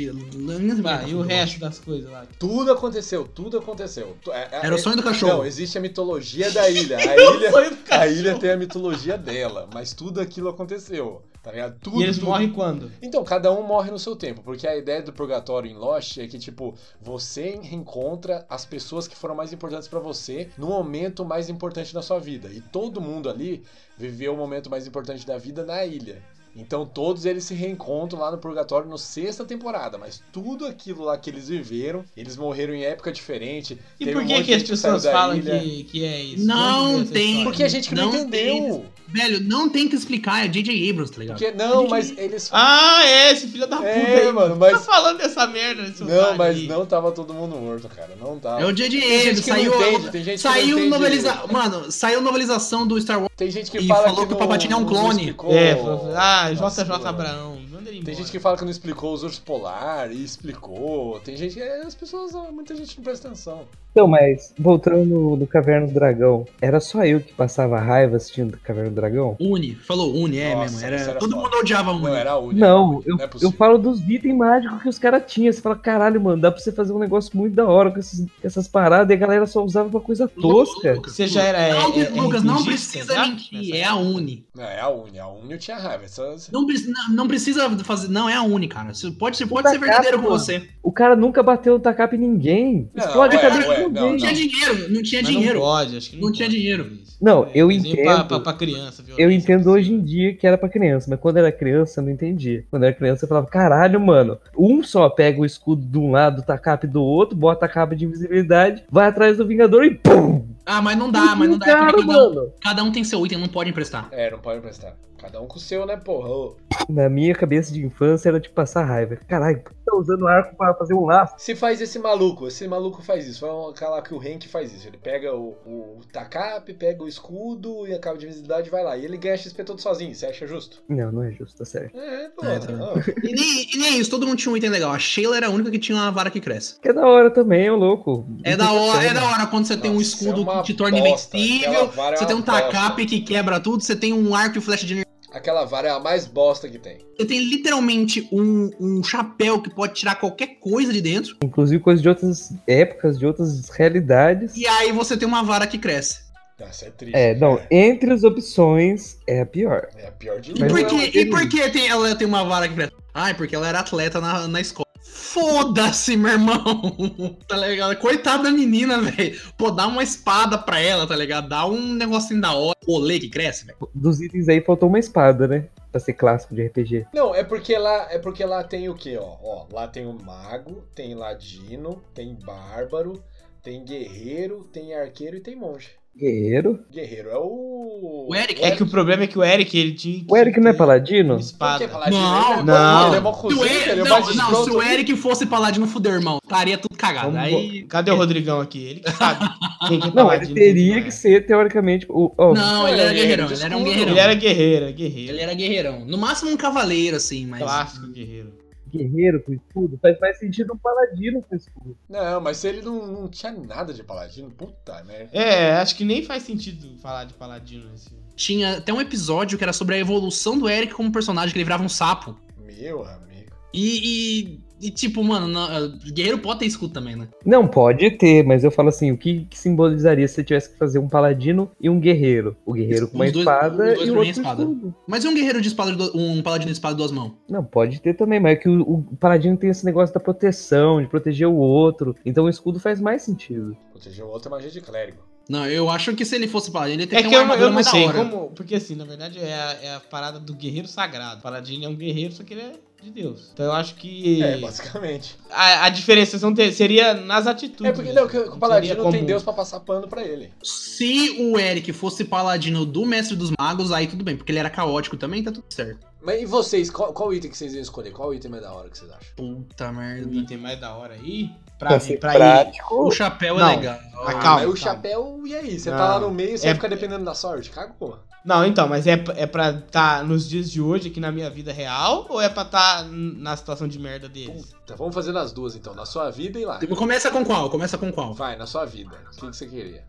Bah, 0.83 1.03
e 1.07 1.15
o 1.15 1.23
resto 1.23 1.59
das 1.61 1.79
coisas 1.79 2.11
lá? 2.11 2.27
Tudo 2.39 2.71
aconteceu, 2.73 3.27
tudo 3.27 3.59
aconteceu. 3.59 4.17
É- 4.29 4.49
é- 4.57 4.67
Era 4.67 4.75
o 4.75 4.79
sonho 4.79 4.97
do 4.97 5.03
cachorro. 5.03 5.39
Não, 5.39 5.47
existe 5.47 5.79
a 5.79 5.81
mitologia 5.81 6.51
da 6.51 6.69
ilha. 6.71 6.99
A 6.99 7.17
ilha, 7.17 7.51
a 7.91 8.07
ilha 8.07 8.39
tem 8.39 8.51
a 8.51 8.57
mitologia 8.57 9.17
dela, 9.19 9.69
mas 9.73 9.93
tudo 9.93 10.21
aquilo 10.21 10.49
aconteceu. 10.49 11.23
Tá 11.49 11.53
ligado? 11.53 11.79
Tudo, 11.81 11.99
E 11.99 12.03
eles 12.05 12.17
tudo. 12.19 12.27
morrem 12.27 12.53
quando? 12.53 12.93
Então, 13.01 13.25
cada 13.25 13.51
um 13.51 13.63
morre 13.63 13.91
no 13.91 13.99
seu 13.99 14.15
tempo, 14.15 14.43
porque 14.43 14.67
a 14.69 14.77
ideia 14.77 15.03
do 15.03 15.15
purgatório 15.15 15.71
em 15.71 15.73
Lost 15.75 16.19
é 16.19 16.27
que, 16.27 16.39
tipo, 16.39 16.75
você 17.01 17.59
reencontra 17.63 18.45
as 18.51 18.67
pessoas 18.67 19.09
que 19.09 19.17
foram 19.17 19.35
mais 19.35 19.51
importantes 19.51 19.89
pra 19.89 19.99
você 19.99 20.51
no 20.59 20.67
momento 20.67 21.25
mais 21.25 21.49
importante 21.49 21.95
da 21.95 22.03
sua 22.03 22.19
vida. 22.19 22.51
E 22.53 22.61
todo 22.61 23.01
mundo 23.01 23.31
ali 23.31 23.65
viveu 23.97 24.35
o 24.35 24.37
momento 24.37 24.69
mais 24.69 24.87
importante 24.87 25.27
da 25.27 25.39
vida 25.39 25.65
na 25.65 25.83
ilha. 25.87 26.23
Então 26.59 26.85
todos 26.85 27.25
eles 27.25 27.45
se 27.45 27.55
reencontram 27.55 28.21
lá 28.21 28.31
no 28.31 28.39
Purgatório 28.39 28.89
no 28.89 28.99
sexta 28.99 29.45
temporada, 29.45 29.97
mas 29.97 30.21
tudo 30.33 30.67
aquilo 30.67 31.05
lá 31.05 31.17
que 31.17 31.31
eles 31.31 31.49
viveram, 31.49 32.05
eles 32.17 32.37
morreram 32.37 32.75
em 32.75 32.83
época 32.85 33.13
diferente. 33.13 33.79
E 33.99 34.05
teve 34.05 34.13
por 34.17 34.23
um 34.23 34.27
que, 34.27 34.35
monte 34.35 34.45
que 34.47 34.55
as 34.55 34.63
pessoas 34.65 35.05
falam 35.05 35.41
que, 35.41 35.85
que 35.85 36.05
é 36.05 36.21
isso? 36.21 36.45
Não 36.47 37.05
tem. 37.05 37.29
história. 37.29 37.45
Porque 37.45 37.63
a 37.65 37.69
gente 37.69 37.89
que 37.89 37.95
não, 37.95 38.13
Não 38.13 38.19
entendeu. 38.21 38.87
Velho, 39.11 39.41
não 39.43 39.71
tem 39.71 39.89
que 39.89 39.97
explicar, 39.97 40.45
é 40.45 40.49
J.J. 40.49 40.91
Abrams, 40.91 41.11
tá 41.11 41.19
ligado? 41.21 41.39
Porque, 41.39 41.51
não, 41.53 41.89
mas 41.89 42.13
eles. 42.19 42.51
Ah, 42.53 43.01
é, 43.07 43.33
esse 43.33 43.47
filho 43.49 43.67
da 43.67 43.79
puta 43.79 43.89
É, 43.89 44.27
aí. 44.27 44.33
mano, 44.33 44.55
mas- 44.57 44.73
Tá 44.73 44.79
falando 44.81 45.17
dessa 45.17 45.47
merda 45.47 45.81
nesse 45.83 46.05
Não, 46.05 46.37
mas 46.37 46.57
aí. 46.59 46.67
não 46.69 46.85
tava 46.85 47.11
todo 47.13 47.33
mundo 47.33 47.57
morto, 47.57 47.89
cara. 47.89 48.11
Não 48.21 48.39
tava. 48.39 48.61
É 48.61 48.67
o 48.67 48.73
J.J. 48.73 49.01
Tem 49.01 49.09
gente 49.09 49.21
Abrams, 49.21 49.41
que 49.43 49.49
saiu, 49.49 49.75
entende, 49.75 50.11
tem 50.11 50.25
gente 50.25 50.39
que 50.43 50.45
não 50.47 50.53
saiu 50.53 50.77
entende. 50.79 50.91
noveliza... 50.91 51.43
Mano, 51.51 51.91
saiu 51.91 52.21
novelização 52.21 52.87
do 52.87 53.01
Star 53.01 53.19
Wars. 53.19 53.29
Tem 53.35 53.51
gente 53.51 53.71
que 53.71 53.79
E 53.79 53.87
fala 53.87 54.09
falou 54.09 54.27
que 54.27 54.27
o 54.27 54.31
não- 54.33 54.39
Palpatine 54.39 54.75
é 54.75 54.77
um 54.77 54.85
clone. 54.85 55.35
É, 55.49 55.77
falou- 55.77 56.13
ah, 56.49 56.61
Nossa, 56.63 56.85
JJ 56.85 56.93
mano. 56.93 57.09
Abraão. 57.09 57.61
Manda 57.71 57.91
ele 57.91 58.03
Tem 58.03 58.15
gente 58.15 58.31
que 58.31 58.39
fala 58.39 58.57
que 58.57 58.65
não 58.65 58.71
explicou 58.71 59.13
os 59.13 59.23
ursos 59.23 59.39
polar 59.39 60.13
e 60.13 60.23
explicou. 60.23 61.21
Tem 61.21 61.37
gente 61.37 61.55
que. 61.55 61.61
é, 61.63 61.83
As 61.83 61.95
pessoas. 61.95 62.33
Muita 62.53 62.75
gente 62.77 62.97
não 62.97 63.05
presta 63.05 63.29
atenção. 63.29 63.67
Então, 63.99 64.07
mas 64.07 64.55
voltando 64.57 65.05
no, 65.05 65.37
no 65.37 65.45
Caverna 65.45 65.89
do 65.89 65.93
Dragão, 65.93 66.47
era 66.61 66.79
só 66.79 67.05
eu 67.05 67.19
que 67.21 67.33
passava 67.33 67.81
raiva 67.81 68.17
assistindo 68.17 68.57
Caverna 68.63 68.91
do 68.91 68.95
Dragão? 68.95 69.37
Uni, 69.41 69.75
falou 69.75 70.15
Uni, 70.15 70.39
é 70.39 70.55
Nossa, 70.55 70.71
mesmo. 70.71 70.87
Era... 70.87 70.97
era 71.01 71.15
Todo 71.19 71.31
foda. 71.35 71.43
mundo 71.43 71.57
odiava 71.59 71.91
Uni. 71.91 72.03
Não, 72.05 72.15
era 72.15 72.31
a 72.31 72.39
única. 72.39 72.61
Não, 72.61 73.03
eu, 73.05 73.17
é 73.19 73.29
eu 73.43 73.51
falo 73.51 73.77
dos 73.77 74.01
itens 74.09 74.37
mágicos 74.37 74.83
que 74.83 74.89
os 74.89 74.99
caras 75.01 75.25
tinham. 75.27 75.53
Você 75.53 75.61
fala, 75.61 75.75
caralho, 75.75 76.21
mano, 76.21 76.41
dá 76.41 76.53
pra 76.53 76.61
você 76.61 76.71
fazer 76.71 76.93
um 76.93 76.99
negócio 77.01 77.37
muito 77.37 77.57
da 77.57 77.67
hora 77.67 77.91
com, 77.91 77.99
esses- 77.99 78.21
com 78.21 78.47
essas 78.47 78.69
paradas 78.69 79.11
e 79.11 79.15
a 79.15 79.17
galera 79.17 79.47
só 79.47 79.65
usava 79.65 79.89
pra 79.91 79.99
coisa 79.99 80.29
tosca. 80.29 80.93
Lucas, 80.95 81.17
Você 81.17 81.27
já 81.27 81.43
era. 81.43 81.75
Não, 81.75 81.93
é, 81.95 82.01
é, 82.03 82.09
Lucas, 82.11 82.45
não 82.45 82.55
RPGista 82.63 82.99
precisa 83.05 83.27
mentir, 83.27 83.75
é 83.75 83.83
a 83.83 83.97
Uni. 83.97 84.47
Não, 84.55 84.63
é 84.65 84.81
a 84.81 84.89
Uni. 84.89 85.19
A 85.19 85.27
Uni 85.27 85.53
eu 85.55 85.59
tinha 85.59 85.77
raiva. 85.77 86.05
Não, 86.53 86.67
preci- 86.67 86.89
não, 86.93 87.17
não 87.17 87.27
precisa 87.27 87.69
fazer. 87.79 88.07
Não, 88.09 88.29
é 88.29 88.35
a 88.35 88.43
Uni, 88.45 88.69
cara. 88.69 88.95
Você 88.95 89.11
pode, 89.11 89.37
você 89.37 89.45
pode 89.45 89.69
ser 89.69 89.79
verdadeiro 89.81 90.23
com 90.23 90.29
você. 90.29 90.69
O 90.85 90.93
cara 90.93 91.17
nunca 91.17 91.43
bateu 91.43 91.75
o 91.75 91.81
tacap 91.81 92.15
em 92.15 92.19
ninguém. 92.21 92.89
Não, 92.95 93.05
Explode 93.05 93.37
a 93.37 93.41
cabeça 93.41 93.88
não, 93.91 94.17
tinha 94.17 94.33
dinheiro, 94.33 94.91
não 94.91 95.03
tinha 95.03 95.23
Mas 95.23 95.31
dinheiro. 95.31 95.59
Não 95.59 95.67
pode, 95.67 95.97
acho 95.97 96.11
que 96.11 96.17
não, 96.17 96.23
Não 96.23 96.33
tinha 96.33 96.49
dinheiro. 96.49 96.93
Não, 97.21 97.49
eu 97.55 97.71
entendo. 97.71 98.03
Pra, 98.03 98.25
pra, 98.25 98.41
pra 98.41 98.53
criança, 98.53 99.05
Eu 99.17 99.31
entendo 99.31 99.71
hoje 99.71 99.93
em 99.93 100.01
dia 100.01 100.35
que 100.35 100.47
era 100.47 100.57
pra 100.57 100.69
criança, 100.69 101.07
mas 101.11 101.19
quando 101.19 101.39
era 101.39 101.51
criança 101.51 102.01
eu 102.01 102.05
não 102.05 102.13
entendia. 102.13 102.65
Quando 102.71 102.85
era 102.85 102.95
criança 102.95 103.25
eu 103.25 103.29
falava, 103.29 103.47
caralho, 103.47 104.01
mano, 104.01 104.39
um 104.57 104.83
só 104.83 105.09
pega 105.09 105.41
o 105.41 105.45
escudo 105.45 105.85
de 105.85 105.99
um 105.99 106.13
lado, 106.13 106.41
o 106.41 106.45
tacap 106.45 106.87
do 106.87 107.03
outro, 107.03 107.37
bota 107.37 107.67
a 107.67 107.69
capa 107.69 107.97
de 107.97 108.05
invisibilidade, 108.05 108.85
vai 108.91 109.09
atrás 109.09 109.37
do 109.37 109.47
Vingador 109.47 109.85
e 109.85 109.95
pum! 109.95 110.47
Ah, 110.65 110.83
mas 110.83 110.99
não 110.99 111.11
dá, 111.11 111.35
mas 111.35 111.49
não 111.49 111.59
dá. 111.59 111.67
é 111.67 111.73
cada, 111.73 111.99
um, 111.99 112.07
mano. 112.07 112.53
cada 112.61 112.85
um 112.85 112.93
tem 112.93 113.03
seu 113.03 113.25
item, 113.25 113.39
não 113.39 113.49
pode 113.49 113.71
emprestar. 113.71 114.09
É, 114.13 114.31
não 114.31 114.39
pode 114.39 114.59
emprestar. 114.59 114.95
Cada 115.21 115.41
um 115.41 115.47
com 115.47 115.57
o 115.57 115.61
seu, 115.61 115.85
né, 115.85 115.97
porra? 115.97 116.29
Ô, 116.29 116.57
Na 116.89 117.09
minha 117.09 117.35
cabeça 117.35 117.73
de 117.73 117.85
infância 117.85 118.29
era 118.29 118.39
de 118.41 118.49
passar 118.49 118.85
raiva. 118.85 119.17
Caralho, 119.29 119.61
por 119.61 119.73
que 119.73 119.79
tá 119.85 119.97
usando 119.97 120.27
arco 120.27 120.57
pra 120.57 120.75
fazer 120.75 120.95
um 120.95 121.05
laço? 121.05 121.35
Se 121.39 121.57
faz 121.57 121.81
esse 121.81 121.99
maluco, 121.99 122.47
esse 122.47 122.67
maluco 122.69 123.03
faz 123.03 123.27
isso. 123.27 123.41
Foi 123.41 123.51
um 123.51 123.73
cara 123.73 123.93
lá 123.97 124.03
que 124.03 124.15
o 124.15 124.19
Hank 124.19 124.49
faz 124.49 124.73
isso. 124.73 124.87
Ele 124.87 124.97
pega 124.97 125.35
o, 125.35 125.57
o 125.67 126.01
tacap, 126.13 126.73
pega 126.75 127.03
o 127.03 127.09
escudo 127.09 127.87
e 127.87 127.95
a 127.95 127.99
de 127.99 128.25
invisibilidade 128.25 128.69
e 128.69 128.71
vai 128.71 128.83
lá. 128.85 128.97
E 128.97 129.05
ele 129.05 129.17
ganha 129.17 129.37
XP 129.37 129.65
todo 129.65 129.81
sozinho. 129.81 130.15
Você 130.15 130.27
acha 130.27 130.47
justo? 130.47 130.83
Não, 130.89 131.11
não 131.13 131.23
é 131.25 131.33
justo, 131.33 131.59
tá 131.59 131.65
certo. 131.65 131.97
É, 131.99 132.29
pô. 132.31 132.47
É, 132.47 132.59
tá. 132.59 132.73
não. 132.73 132.95
E 133.23 133.33
nem, 133.35 133.69
e 133.75 133.79
nem 133.79 133.99
isso, 134.01 134.11
todo 134.11 134.27
mundo 134.27 134.39
tinha 134.39 134.53
um 134.53 134.57
item 134.57 134.71
legal. 134.71 134.93
A 134.93 134.99
Sheila 134.99 135.37
era 135.37 135.47
a 135.49 135.51
única 135.51 135.71
que 135.71 135.79
tinha 135.79 135.97
uma 135.99 136.11
vara 136.11 136.31
que 136.31 136.41
cresce. 136.41 136.79
Que 136.81 136.89
é 136.89 136.93
da 136.93 137.07
hora 137.07 137.31
também, 137.31 137.69
ô 137.71 137.77
louco. 137.77 138.27
É 138.45 138.57
da 138.57 138.73
hora, 138.73 139.05
é 139.05 139.13
da 139.13 139.25
hora 139.25 139.47
quando 139.47 139.67
você 139.67 139.77
tem 139.77 139.91
um 139.91 139.95
Nossa, 139.95 140.07
escudo 140.07 140.51
é 140.51 140.57
que 140.59 140.63
te 140.63 140.75
torna 140.75 140.99
bosta. 141.01 141.37
invencível, 141.37 141.93
é 141.97 142.17
você 142.17 142.27
tem 142.27 142.35
uma 142.37 142.43
um 142.43 142.43
tacap 142.43 142.89
bosta. 142.97 143.07
que 143.07 143.21
quebra 143.21 143.61
tudo, 143.61 143.83
você 143.83 143.97
tem 143.97 144.13
um 144.13 144.35
arco 144.35 144.59
e 144.59 144.61
flecha 144.61 144.87
de 144.87 144.93
energia. 144.95 145.08
Aquela 145.33 145.65
vara 145.65 145.89
é 145.89 145.91
a 145.91 146.01
mais 146.01 146.27
bosta 146.27 146.69
que 146.69 146.79
tem. 146.79 146.99
Você 147.19 147.27
tem 147.27 147.39
literalmente 147.45 148.27
um, 148.33 148.71
um 148.81 149.03
chapéu 149.05 149.61
que 149.61 149.69
pode 149.69 149.95
tirar 149.95 150.15
qualquer 150.17 150.59
coisa 150.59 150.93
de 150.93 151.03
dentro. 151.03 151.37
Inclusive 151.45 151.83
coisas 151.83 152.03
de 152.03 152.09
outras 152.09 152.51
épocas, 152.67 153.19
de 153.19 153.27
outras 153.27 153.69
realidades. 153.69 154.57
E 154.57 154.67
aí 154.67 154.91
você 154.91 155.17
tem 155.17 155.29
uma 155.29 155.43
vara 155.43 155.67
que 155.67 155.77
cresce. 155.79 156.21
Nossa, 156.59 156.87
é 156.87 156.91
triste. 156.91 157.15
É, 157.17 157.35
não, 157.37 157.61
entre 157.71 158.11
as 158.13 158.25
opções 158.25 159.19
é 159.27 159.43
a 159.43 159.47
pior. 159.47 159.89
É 159.97 160.09
a 160.09 160.13
pior 160.13 160.41
de 160.41 160.53
E 160.53 160.55
por 160.67 160.85
que, 160.87 160.95
ele- 160.97 161.21
e 161.21 161.31
por 161.31 161.49
que 161.49 161.69
tem, 161.71 161.87
ela 161.89 162.15
tem 162.17 162.27
uma 162.27 162.43
vara 162.45 162.67
que 162.69 162.75
cresce? 162.75 162.93
Ah, 163.15 163.31
é 163.31 163.35
porque 163.35 163.55
ela 163.55 163.69
era 163.69 163.81
atleta 163.81 164.21
na, 164.21 164.49
na 164.49 164.61
escola. 164.61 164.88
Foda-se, 165.33 166.17
meu 166.17 166.33
irmão. 166.33 166.57
tá 167.47 167.57
ligado? 167.57 167.95
Coitada 167.97 168.45
da 168.45 168.51
menina, 168.51 168.99
velho. 169.03 169.39
Pô, 169.59 169.71
dá 169.71 169.87
uma 169.87 170.03
espada 170.03 170.57
pra 170.57 170.81
ela, 170.81 171.07
tá 171.07 171.15
ligado? 171.15 171.51
Dá 171.51 171.67
um 171.67 171.93
negocinho 171.93 172.41
da 172.41 172.55
hora. 172.55 172.79
Rolê 172.87 173.21
que 173.21 173.29
cresce, 173.29 173.67
velho. 173.67 173.77
Dos 173.95 174.23
itens 174.23 174.49
aí 174.49 174.63
faltou 174.63 174.89
uma 174.89 174.99
espada, 174.99 175.47
né? 175.47 175.69
Pra 175.93 176.01
ser 176.01 176.15
clássico 176.15 176.55
de 176.55 176.67
RPG. 176.67 177.09
Não, 177.13 177.35
é 177.35 177.45
porque 177.45 177.77
lá, 177.77 178.09
é 178.11 178.19
porque 178.19 178.43
lá 178.43 178.65
tem 178.65 178.89
o 178.89 178.95
quê, 178.95 179.19
ó? 179.21 179.37
Ó, 179.43 179.67
lá 179.71 179.87
tem 179.87 180.07
o 180.07 180.15
mago, 180.15 180.83
tem 180.95 181.15
ladino, 181.15 182.03
tem 182.15 182.35
bárbaro, 182.35 183.23
tem 183.63 183.85
guerreiro, 183.85 184.65
tem 184.73 184.95
arqueiro 184.95 185.37
e 185.37 185.41
tem 185.41 185.55
monge. 185.55 185.91
Guerreiro. 186.19 186.81
Guerreiro 186.93 187.29
é 187.31 187.37
o 187.39 188.27
O 188.29 188.35
Eric. 188.35 188.63
É 188.63 188.73
que 188.73 188.83
o 188.83 188.87
problema 188.89 189.23
é 189.23 189.27
que 189.29 189.39
o 189.39 189.45
Eric, 189.45 189.79
ele 189.79 189.93
tinha. 189.93 190.25
O 190.29 190.37
Eric 190.37 190.59
não 190.59 190.71
é 190.71 190.73
paladino? 190.75 191.37
Espada. 191.39 191.87
que 191.87 191.91
paladino? 191.93 192.21
Não, 192.21 193.09
ele 193.09 193.17
é 193.17 193.21
não. 193.21 193.33
bom, 193.33 193.49
Ele 193.51 193.61
é 193.61 193.75
Eric, 193.75 193.91
ele 193.91 194.01
é 194.01 194.05
não, 194.05 194.21
mais 194.21 194.37
não, 194.37 194.65
se 194.65 194.71
o 194.71 194.83
Eric 194.83 195.17
fosse 195.17 195.47
paladino, 195.47 195.87
fuder, 195.87 196.15
irmão. 196.15 196.39
Estaria 196.43 196.77
tudo 196.77 196.97
cagado. 196.99 197.31
Vamos- 197.31 197.41
Aí. 197.47 197.83
Cadê 197.85 198.11
o 198.11 198.17
Rodrigão 198.17 198.61
aqui? 198.61 198.85
Ele 198.85 199.01
que 199.01 199.11
sabe. 199.13 199.49
Quem 199.89 200.01
que 200.01 200.09
é 200.09 200.13
Não, 200.13 200.33
ele 200.33 200.47
teria 200.53 201.01
que 201.03 201.09
é. 201.09 201.11
ser, 201.13 201.47
teoricamente, 201.47 202.05
o. 202.09 202.33
ó, 202.37 202.53
Não, 202.53 202.89
ele 202.89 203.01
era 203.01 203.13
guerreirão. 203.13 203.51
Ele 203.51 203.63
era 203.63 203.77
um 203.77 203.85
guerreirão. 203.85 204.11
Ele 204.13 204.21
era 204.21 204.35
guerreiro, 204.35 204.93
guerreiro. 204.93 205.33
Ele 205.33 205.41
era 205.41 205.55
guerreirão. 205.55 206.05
No 206.05 206.19
máximo 206.19 206.51
um 206.51 206.57
cavaleiro, 206.57 207.17
assim, 207.17 207.47
mas. 207.47 207.61
Clássico 207.61 208.09
guerreiro. 208.09 208.58
Guerreiro 208.89 209.43
com 209.43 209.53
escudo. 209.53 209.99
Faz 210.01 210.19
mais 210.19 210.39
sentido 210.39 210.75
um 210.75 210.79
paladino 210.79 211.43
com 211.43 211.55
escudo. 211.55 211.97
Não, 212.09 212.41
mas 212.41 212.65
ele 212.65 212.83
não, 212.83 213.07
não 213.07 213.29
tinha 213.29 213.53
nada 213.53 213.93
de 213.93 214.03
paladino, 214.03 214.51
puta 214.51 215.03
merda. 215.05 215.31
É, 215.33 215.73
acho 215.75 215.97
que 215.97 216.05
nem 216.05 216.25
faz 216.25 216.43
sentido 216.43 216.99
falar 216.99 217.25
de 217.25 217.35
paladino 217.35 217.91
nesse. 217.91 218.11
Tinha 218.35 218.79
até 218.79 218.93
um 218.93 219.01
episódio 219.01 219.59
que 219.59 219.65
era 219.65 219.73
sobre 219.73 219.97
a 219.97 219.99
evolução 219.99 220.59
do 220.59 220.69
Eric 220.69 220.95
como 220.95 221.13
personagem, 221.13 221.53
que 221.53 221.59
ele 221.59 221.65
virava 221.65 221.83
um 221.83 221.89
sapo. 221.89 222.39
Meu 222.57 223.05
amigo. 223.05 223.28
E, 223.73 224.59
e, 224.81 224.87
e, 224.87 224.91
tipo, 224.91 225.23
mano, 225.23 225.47
na- 225.47 225.89
guerreiro 226.13 226.39
pode 226.39 226.61
ter 226.61 226.67
escudo 226.67 226.95
também, 226.95 227.15
né? 227.17 227.29
Não, 227.45 227.67
pode 227.69 228.11
ter, 228.13 228.43
mas 228.45 228.65
eu 228.65 228.71
falo 228.71 228.89
assim, 228.89 229.11
o 229.13 229.19
que, 229.19 229.45
que 229.45 229.59
simbolizaria 229.59 230.27
se 230.27 230.35
você 230.35 230.45
tivesse 230.45 230.71
que 230.73 230.79
fazer 230.79 230.99
um 230.99 231.09
paladino 231.09 231.71
e 231.81 231.91
um 231.91 232.01
guerreiro? 232.01 232.57
O 232.65 232.73
guerreiro 232.73 233.09
com 233.09 233.17
uma 233.17 233.25
dois- 233.31 233.37
espada 233.39 233.95
e 233.95 234.11
o 234.11 234.15
é 234.15 234.19
outro 234.19 234.31
espada. 234.31 234.63
escudo. 234.63 234.95
Mas 235.07 235.25
e 235.25 235.29
um 235.29 235.35
guerreiro 235.35 235.61
de 235.61 235.69
espada, 235.69 235.93
do- 235.93 236.17
um 236.19 236.43
paladino 236.43 236.67
de 236.71 236.77
espada 236.77 236.95
duas 236.95 237.11
mãos? 237.13 237.33
Não, 237.49 237.63
pode 237.63 238.01
ter 238.01 238.15
também, 238.15 238.41
mas 238.41 238.53
é 238.53 238.57
que 238.57 238.69
o, 238.69 238.81
o 238.83 239.17
paladino 239.21 239.57
tem 239.57 239.69
esse 239.71 239.85
negócio 239.85 240.15
da 240.15 240.21
proteção, 240.21 241.03
de 241.03 241.09
proteger 241.09 241.47
o 241.47 241.57
outro. 241.57 242.15
Então 242.25 242.45
o 242.45 242.49
escudo 242.49 242.81
faz 242.81 243.01
mais 243.01 243.23
sentido. 243.23 243.77
Proteger 243.91 244.25
o 244.25 244.29
outro 244.29 244.49
é 244.49 244.51
magia 244.53 244.71
de 244.71 244.81
clérigo. 244.81 245.19
Não, 245.49 245.67
eu 245.67 245.89
acho 245.89 246.15
que 246.15 246.25
se 246.27 246.35
ele 246.37 246.47
fosse 246.47 246.71
paladino, 246.71 246.97
ele 247.03 247.05
É 247.05 247.07
teria 247.07 247.23
que 247.25 247.29
que 247.31 247.35
ter 247.35 247.41
eu, 247.41 247.45
uma 247.45 247.55
não- 247.57 247.63
eu 247.63 247.69
armadura 247.69 247.69
não 247.69 247.75
mais 247.75 247.87
da 247.87 247.93
sei 247.93 248.07
hora. 248.07 248.19
como. 248.31 248.51
Porque 248.51 248.75
assim, 248.75 248.95
na 248.95 249.05
verdade 249.05 249.39
é 249.39 249.55
a, 249.55 249.73
é 249.83 249.95
a 249.95 250.01
parada 250.01 250.39
do 250.39 250.55
guerreiro 250.55 250.87
sagrado. 250.87 251.41
O 251.41 251.43
Paladino 251.43 251.85
é 251.85 251.89
um 251.89 251.95
guerreiro, 251.97 252.33
só 252.35 252.43
que 252.43 252.53
ele 252.55 252.61
é 252.63 252.73
de 253.03 253.11
Deus. 253.11 253.51
Então 253.53 253.67
eu 253.67 253.73
acho 253.73 253.95
que. 253.95 254.43
É, 254.43 254.59
basicamente. 254.59 255.37
A, 255.51 255.85
a 255.87 255.89
diferenciação 255.89 256.53
te- 256.53 256.73
seria 256.73 257.15
nas 257.15 257.47
atitudes. 257.47 257.85
É 257.91 257.93
porque 257.93 258.13
não, 258.13 258.27
que 258.27 258.37
o 258.37 258.59
paladino 258.59 258.97
como- 258.97 259.13
tem 259.13 259.25
Deus 259.25 259.43
pra 259.43 259.53
passar 259.53 259.81
pano 259.81 260.09
pra 260.09 260.23
ele. 260.23 260.53
Se 260.63 261.37
o 261.41 261.59
Eric 261.59 261.93
fosse 261.93 262.25
paladino 262.25 262.85
do 262.85 263.07
Mestre 263.07 263.37
dos 263.37 263.51
Magos, 263.59 263.93
aí 263.93 264.07
tudo 264.07 264.25
bem, 264.25 264.37
porque 264.37 264.51
ele 264.53 264.59
era 264.59 264.71
caótico 264.71 265.17
também, 265.17 265.43
tá 265.43 265.53
tudo 265.53 265.65
certo. 265.71 266.07
Mas 266.21 266.43
e 266.43 266.47
vocês, 266.47 266.91
qual, 266.91 267.13
qual 267.13 267.33
item 267.33 267.51
que 267.51 267.57
vocês 267.57 267.73
iam 267.73 267.81
escolher? 267.83 268.11
Qual 268.11 268.35
item 268.35 268.51
mais 268.51 268.63
da 268.65 268.73
hora 268.73 268.89
que 268.91 268.99
vocês 268.99 269.11
acham? 269.11 269.29
Puta 269.37 269.89
O 269.91 269.95
merda. 269.95 270.35
item 270.35 270.59
mais 270.59 270.81
da 270.81 270.93
hora 270.95 271.15
aí. 271.15 271.51
Pra, 271.79 271.91
Pra, 271.91 272.01
ser 272.01 272.19
pra 272.19 272.35
ir. 272.35 272.37
prático. 272.39 273.07
O 273.07 273.11
chapéu 273.13 273.57
Não. 273.57 273.71
é 273.71 273.77
legal. 273.77 273.99
Ah, 274.17 274.35
calma, 274.35 274.61
Aí 274.63 274.67
o 274.67 274.75
calma. 274.75 274.77
chapéu, 274.77 275.43
e 275.47 275.55
aí? 275.55 275.79
Você 275.79 275.91
Não. 275.93 275.97
tá 275.97 276.09
lá 276.15 276.21
no 276.21 276.29
meio, 276.33 276.59
você 276.59 276.65
É- 276.67 276.71
vai 276.71 276.75
ficar 276.75 276.89
dependendo 276.89 277.25
da 277.25 277.35
sorte? 277.35 277.71
Cagou. 277.71 278.19
Não, 278.49 278.65
então, 278.65 278.89
mas 278.89 279.07
é, 279.07 279.23
é 279.37 279.47
pra 279.47 279.75
tá 279.75 280.23
nos 280.25 280.49
dias 280.49 280.71
de 280.71 280.81
hoje 280.81 281.09
aqui 281.11 281.21
na 281.21 281.31
minha 281.31 281.51
vida 281.51 281.71
real 281.71 282.25
ou 282.31 282.41
é 282.41 282.49
pra 282.49 282.65
tá 282.65 283.05
n- 283.05 283.35
na 283.43 283.55
situação 283.55 283.87
de 283.87 283.99
merda 283.99 284.27
deles? 284.27 284.75
Tá, 284.87 284.95
vamos 284.97 285.15
fazer 285.15 285.33
nas 285.33 285.53
duas 285.53 285.77
então, 285.77 285.95
na 285.95 286.07
sua 286.07 286.31
vida 286.31 286.59
e 286.59 286.65
lá. 286.65 286.81
Começa 286.97 287.31
com 287.31 287.45
qual? 287.45 287.69
Começa 287.69 287.99
com 287.99 288.11
qual? 288.11 288.33
Vai, 288.33 288.57
na 288.57 288.65
sua 288.65 288.87
vida. 288.87 289.11
O 289.27 289.31
que, 289.37 289.47
que 289.51 289.55
você 289.55 289.67
queria? 289.67 290.03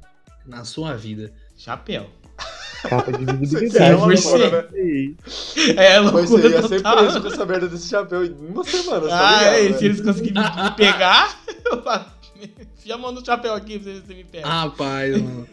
Na 0.46 0.64
sua 0.64 0.96
vida. 0.96 1.34
Chapéu. 1.58 2.10
Capa 2.84 3.12
de 3.12 3.24
Isso 3.26 3.36
visibilidade. 3.36 3.92
é 3.92 3.96
loucura, 3.96 4.62
né? 4.62 4.68
Sim. 4.72 5.74
É, 5.76 6.00
Mas 6.00 6.12
loucura 6.14 6.28
você 6.42 6.48
ia 6.50 6.62
ser 6.70 6.78
total. 6.78 6.98
preso 6.98 7.22
com 7.22 7.28
essa 7.28 7.46
merda 7.46 7.68
desse 7.68 7.90
chapéu 7.90 8.24
em 8.26 8.32
uma 8.48 8.64
semana, 8.64 9.02
você 9.02 9.10
tá 9.10 9.28
Ah, 9.28 9.38
ligado, 9.40 9.54
é, 9.58 9.70
né? 9.70 9.78
se 9.78 9.86
eles 9.86 10.00
conseguirem 10.02 10.44
pegar, 10.78 11.42
eu 11.66 11.84
falo, 11.84 12.06
enfia 12.80 12.96
a 12.96 12.98
mão 12.98 13.12
no 13.12 13.24
chapéu 13.26 13.54
aqui 13.54 13.78
pra 13.78 13.92
você 13.94 14.14
me 14.14 14.24
pega. 14.24 14.48
Rapaz, 14.48 15.12
mano. 15.22 15.48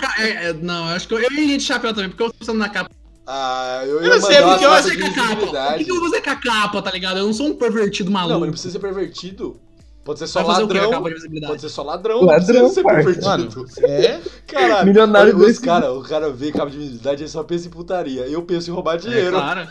Ca- 0.00 0.14
é, 0.18 0.46
é, 0.48 0.52
não, 0.52 0.88
eu 0.90 0.96
acho 0.96 1.08
que 1.08 1.14
eu, 1.14 1.18
eu 1.20 1.30
iria 1.32 1.56
de 1.56 1.64
chapéu 1.64 1.94
também, 1.94 2.10
porque 2.10 2.22
eu 2.22 2.28
tô 2.30 2.34
pensando 2.38 2.58
na 2.58 2.68
capa. 2.68 2.90
Ah, 3.26 3.82
eu 3.86 4.02
ia 4.02 4.08
Eu 4.12 4.20
sei, 4.20 4.36
porque 4.42 4.66
uma 4.66 4.76
eu 4.76 4.82
foto 4.82 4.82
Você 4.82 4.96
de 4.96 5.02
com 5.02 5.08
a 5.08 5.14
capa. 5.14 5.74
O 5.74 5.84
que, 5.84 5.90
eu 5.90 5.94
vou 6.00 6.10
fazer 6.10 6.20
com 6.22 6.30
a 6.30 6.36
capa, 6.36 6.82
tá 6.82 6.90
ligado? 6.90 7.18
Eu 7.18 7.26
não 7.26 7.32
sou 7.32 7.46
um 7.46 7.54
pervertido 7.54 8.10
maluco. 8.10 8.32
Não, 8.34 8.40
mas 8.40 8.46
não 8.48 8.52
precisa 8.52 8.72
ser 8.72 8.78
pervertido. 8.80 9.58
Pode 10.04 10.18
ser 10.18 10.26
só 10.26 10.42
Vai 10.42 10.52
fazer 10.56 10.64
o 10.64 10.68
quê? 10.68 10.74
ladrão. 10.78 11.02
Capa? 11.02 11.46
Pode 11.46 11.60
ser 11.62 11.68
só 11.70 11.82
ladrão, 11.82 12.20
Ladrão, 12.22 12.68
ser 12.68 12.82
pervertido. 12.84 13.64
É? 13.82 14.20
Caralho, 14.46 14.86
Milionário 14.86 15.34
olha, 15.38 15.46
os 15.50 15.58
cara, 15.58 15.90
o 15.94 16.02
cara 16.02 16.28
vê 16.30 16.52
cabo 16.52 16.70
de 16.70 16.76
visibilidade 16.76 17.24
e 17.24 17.28
só 17.28 17.42
pensa 17.42 17.66
em 17.66 17.70
putaria. 17.70 18.26
Eu 18.26 18.42
penso 18.42 18.70
em 18.70 18.74
roubar 18.74 18.96
É, 18.96 18.98
dinheiro. 18.98 19.30
claro. 19.36 19.66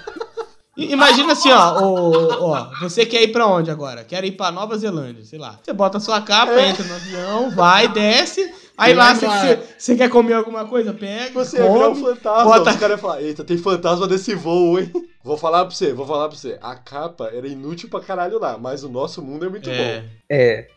Imagina 0.75 1.33
assim, 1.33 1.51
ó, 1.51 1.81
ô, 1.83 2.49
ó, 2.49 2.69
você 2.81 3.05
quer 3.05 3.21
ir 3.21 3.31
pra 3.31 3.45
onde 3.45 3.69
agora? 3.69 4.03
Quer 4.03 4.23
ir 4.23 4.31
pra 4.31 4.51
Nova 4.51 4.75
Zelândia, 4.77 5.23
sei 5.23 5.37
lá. 5.37 5.59
Você 5.63 5.71
bota 5.71 5.97
a 5.97 6.01
sua 6.01 6.19
capa, 6.21 6.53
É. 6.53 6.69
entra 6.69 6.83
no 6.83 6.95
avião, 6.95 7.51
vai, 7.51 7.87
desce. 7.87 8.51
Aí 8.75 8.91
E 8.91 8.95
lá 8.95 9.13
você, 9.13 9.59
você- 9.77 9.95
quer 9.95 10.09
comer 10.09 10.33
alguma 10.33 10.65
coisa, 10.65 10.91
pega, 10.91 11.31
Você 11.31 11.57
ia 11.57 11.71
virar 11.71 11.89
um 11.89 11.93
come. 11.93 12.05
fantasma. 12.15 12.43
bota- 12.43 12.71
Os 12.71 12.77
caras 12.77 12.89
iam 12.97 12.97
falar, 12.97 13.21
eita, 13.21 13.43
tem 13.43 13.55
fantasma 13.57 14.07
desse 14.07 14.33
voo, 14.33 14.79
hein? 14.79 14.91
Vou 15.23 15.37
falar 15.37 15.63
pra 15.63 15.73
você, 15.73 15.93
vou 15.93 16.05
falar 16.05 16.27
pra 16.27 16.37
você. 16.37 16.57
A 16.61 16.75
capa 16.75 17.29
era 17.31 17.47
inútil 17.47 17.87
pra 17.87 18.01
caralho 18.01 18.37
lá, 18.39 18.57
mas 18.57 18.83
o 18.83 18.89
nosso 18.89 19.21
mundo 19.21 19.45
é 19.45 19.49
muito 19.49 19.69
É. 19.69 19.77
bom. 20.01 20.07
É. 20.29 20.67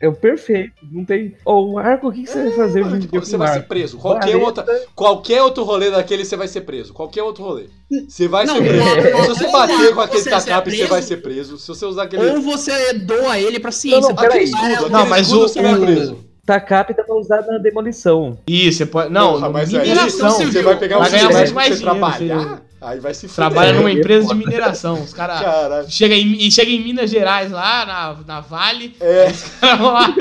É 0.00 0.06
o 0.08 0.12
perfeito. 0.12 0.72
Não 0.92 1.04
tem. 1.06 1.34
Ô, 1.44 1.72
o 1.72 1.78
arco, 1.78 2.08
o 2.08 2.12
que, 2.12 2.22
que 2.24 2.30
você 2.30 2.42
vai 2.44 2.52
fazer 2.52 2.84
dia 2.98 3.20
Você 3.20 3.36
vai 3.38 3.50
o 3.50 3.54
ser 3.54 3.66
preso. 3.66 3.96
Qualquer, 3.96 4.32
Vareta. 4.32 4.44
outra, 4.44 4.64
qualquer 4.94 5.42
outro 5.42 5.64
rolê 5.64 5.90
daquele, 5.90 6.22
você 6.24 6.36
vai 6.36 6.48
ser 6.48 6.60
preso. 6.62 6.92
Qualquer 6.92 7.22
outro 7.22 7.42
rolê. 7.42 7.68
Você 8.06 8.28
vai 8.28 8.44
Não, 8.44 8.56
ser 8.56 8.62
preso. 8.68 8.82
é. 8.88 9.02
Se 9.22 9.28
você 9.28 9.46
Ou 9.46 9.52
bater 9.52 9.94
com 9.94 10.00
aquele 10.02 10.22
ser 10.22 10.30
tacape, 10.30 10.70
você 10.76 10.86
vai 10.86 11.00
ser 11.02 11.16
preso. 11.22 11.56
Se 11.56 11.68
você 11.68 11.86
usar 11.86 12.02
aquele. 12.02 12.30
Ou 12.30 12.42
você 12.42 12.92
doa 12.92 13.38
ele 13.38 13.58
pra 13.58 13.70
ciência. 13.72 14.00
Não, 14.10 14.14
não, 14.16 14.24
Aquele 14.24 14.44
escudo, 14.44 14.64
aquele 14.66 14.88
Não, 14.90 15.06
mas 15.06 15.26
escudo, 15.28 15.44
o- 15.44 15.48
você 15.48 15.62
vai 15.62 15.74
o- 15.74 15.80
preso. 15.80 16.26
Tacap 16.44 16.94
dá 16.94 17.02
pra 17.02 17.16
usar 17.16 17.42
na 17.44 17.58
demolição. 17.58 18.38
Isso, 18.46 18.78
você 18.78 18.86
pode. 18.86 19.10
Não, 19.12 19.32
Porra, 19.32 19.48
mas 19.50 19.74
aí 19.74 19.80
mineração. 19.80 20.30
você 20.30 20.62
vai 20.62 20.78
pegar 20.78 20.98
Vai 20.98 21.08
um 21.08 21.10
dinheiro 21.10 21.32
mais 21.32 21.50
você 21.50 21.54
dinheiro, 21.74 21.80
trabalhar, 21.80 22.62
aí 22.86 23.00
vai 23.00 23.12
se 23.14 23.28
fuder. 23.28 23.34
Trabalha 23.34 23.72
numa 23.74 23.90
É, 23.90 23.92
empresa 23.94 24.28
de 24.28 24.34
mineração. 24.34 25.02
Os 25.02 25.12
caras. 25.12 25.92
Chega 25.92 26.14
em, 26.14 26.46
e 26.46 26.50
chega 26.50 26.70
em 26.70 26.82
Minas 26.82 27.10
Gerais 27.10 27.50
lá, 27.50 27.84
na, 27.84 28.16
na 28.34 28.40
Vale. 28.40 28.96
É, 29.00 29.26
lá. 29.62 30.14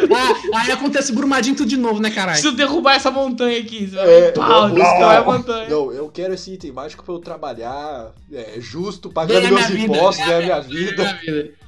Ah, 0.54 0.62
aí 0.62 0.72
acontece 0.72 1.12
Brumadinho 1.14 1.56
tudo 1.56 1.70
de 1.70 1.78
novo, 1.78 2.00
né, 2.02 2.10
caralho? 2.10 2.34
Preciso 2.34 2.56
derrubar 2.56 2.96
essa 2.96 3.12
montanha 3.12 3.60
aqui. 3.60 3.88
Você 3.88 3.98
É, 4.00 4.22
vai, 4.22 4.32
pau, 4.34 4.68
não, 4.70 4.76
destrói 4.76 5.16
a 5.16 5.20
não. 5.20 5.26
montanha. 5.26 5.70
não, 5.70 5.92
eu 5.94 6.10
quero 6.10 6.34
esse 6.34 6.54
item 6.54 6.72
mágico 6.72 7.04
pra 7.04 7.14
eu 7.14 7.20
trabalhar 7.20 8.12
é, 8.34 8.56
justo, 8.60 9.10
pagando 9.10 9.48
meus 9.54 9.70
impostos, 9.70 10.26
ganhar 10.26 10.42
É, 10.42 10.44
minha 10.46 10.62
vida. 10.62 11.18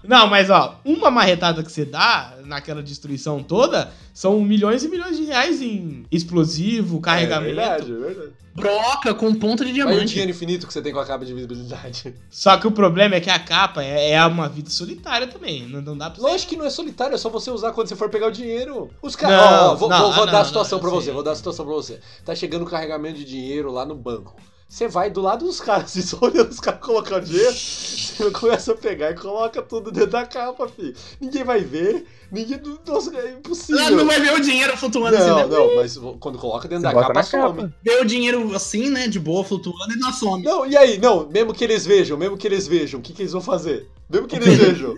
Não, 0.04 0.28
mas 0.28 0.50
ó, 0.50 0.80
uma 0.86 1.12
marretada 1.12 1.62
que 1.64 1.72
você 1.72 1.84
dá 1.84 2.34
naquela 2.48 2.82
destruição 2.82 3.44
toda 3.44 3.92
são 4.14 4.40
milhões 4.42 4.84
e 4.84 4.88
milhões 4.90 5.18
de 5.18 5.26
reais 5.26 5.62
em 5.62 6.06
explosivo, 6.12 6.98
É 6.98 7.02
carregamento. 7.02 7.56
verdade, 7.56 7.92
é 7.92 7.96
verdade. 7.96 8.32
Broca 8.56 9.14
com 9.14 9.36
ponta 9.36 9.64
de 9.64 9.70
Mas 9.72 9.78
e 9.78 9.82
o 9.84 9.86
diamante. 9.88 10.08
dinheiro 10.08 10.32
infinito 10.32 10.66
que 10.66 10.74
você 10.74 10.82
tem 10.82 10.92
com 10.92 10.98
a 11.00 11.06
capa 11.06 11.24
de 11.24 11.32
visibilidade? 11.34 12.16
Só 12.32 12.58
que 12.58 12.66
o 12.66 12.72
problema 12.72 13.14
é 13.14 13.20
que 13.20 13.30
a 13.30 13.38
capa 13.38 13.84
é, 13.84 14.12
é 14.14 14.26
uma 14.26 14.50
vida 14.50 14.70
solitária 14.72 15.28
também. 15.28 15.68
Não, 15.68 15.80
não 15.80 15.96
dá 15.96 16.10
pra 16.10 16.20
você. 16.20 16.28
Lógico 16.28 16.50
que 16.50 16.58
não 16.58 16.66
é 16.66 16.70
solitário, 16.72 17.14
é 17.14 17.18
só 17.20 17.30
você 17.30 17.52
usar 17.52 17.72
quando 17.74 17.88
você 17.88 17.96
for 17.96 18.10
pegar 18.10 18.28
o 18.28 18.32
dinheiro. 18.32 18.90
Os 19.00 19.16
caras. 19.16 19.40
Ó, 19.40 19.72
ó, 19.74 19.76
vou, 19.76 19.90
não, 19.90 20.00
vou- 20.02 20.12
vou 20.14 20.24
ah, 20.24 20.26
dar 20.26 20.32
não, 20.32 20.40
a 20.42 20.46
situação 20.46 20.80
não, 20.80 20.84
pra 20.84 20.90
você, 20.90 21.12
vou 21.12 21.22
dar 21.22 21.32
a 21.34 21.36
situação 21.36 21.66
pra 21.66 21.76
você. 21.76 22.00
Tá 22.26 22.34
chegando 22.34 22.64
o 22.64 22.66
carregamento 22.70 23.20
de 23.20 23.26
dinheiro 23.26 23.72
lá 23.72 23.86
no 23.86 23.94
banco. 23.94 24.36
Você 24.70 24.86
vai 24.88 25.10
do 25.10 25.22
lado 25.22 25.46
dos 25.46 25.62
caras, 25.62 25.86
assim, 25.96 26.02
só 26.02 26.18
olhando 26.22 26.50
os 26.50 26.60
caras 26.60 26.82
colocar 26.82 27.18
o 27.18 27.22
dinheiro, 27.22 27.54
você 27.54 28.30
começa 28.32 28.74
a 28.74 28.76
pegar 28.76 29.12
e 29.12 29.16
coloca 29.16 29.62
tudo 29.62 29.92
dentro 29.92 30.12
da 30.12 30.26
capa, 30.26 30.68
filho. 30.68 30.94
Ninguém 31.22 31.44
vai 31.46 31.62
ver, 31.62 32.06
ninguém. 32.30 32.60
Nossa, 32.86 33.16
é 33.18 33.32
impossível. 33.32 33.82
Não, 33.82 33.92
não 33.92 34.06
vai 34.06 34.20
ver 34.20 34.34
o 34.34 34.42
dinheiro 34.42 34.76
flutuando 34.76 35.16
assim, 35.16 35.28
Não, 35.30 35.48
né? 35.48 35.56
não, 35.56 35.76
mas 35.78 35.98
quando 36.20 36.38
coloca 36.38 36.68
dentro 36.68 36.88
Você 36.90 36.94
da 36.96 37.02
capa, 37.02 37.14
na 37.14 37.24
some. 37.24 37.62
capa. 37.62 37.74
Vê 37.82 37.96
o 38.02 38.06
dinheiro 38.06 38.54
assim, 38.54 38.90
né, 38.90 39.08
de 39.08 39.20
boa, 39.20 39.44
flutuando 39.44 39.94
e 39.94 40.00
não 40.00 40.12
some. 40.12 40.44
Não, 40.44 40.66
e 40.66 40.76
aí? 40.76 40.98
Não, 40.98 41.28
mesmo 41.30 41.54
que 41.54 41.64
eles 41.64 41.86
vejam, 41.86 42.18
mesmo 42.18 42.38
que 42.38 42.46
eles 42.46 42.68
vejam, 42.68 43.00
o 43.00 43.04
que, 43.04 43.14
que 43.14 43.22
eles 43.22 43.32
vão 43.32 43.42
fazer? 43.42 43.88
Mesmo 44.10 44.28
que 44.28 44.36
eles 44.36 44.54
vejam, 44.58 44.92
o 44.92 44.98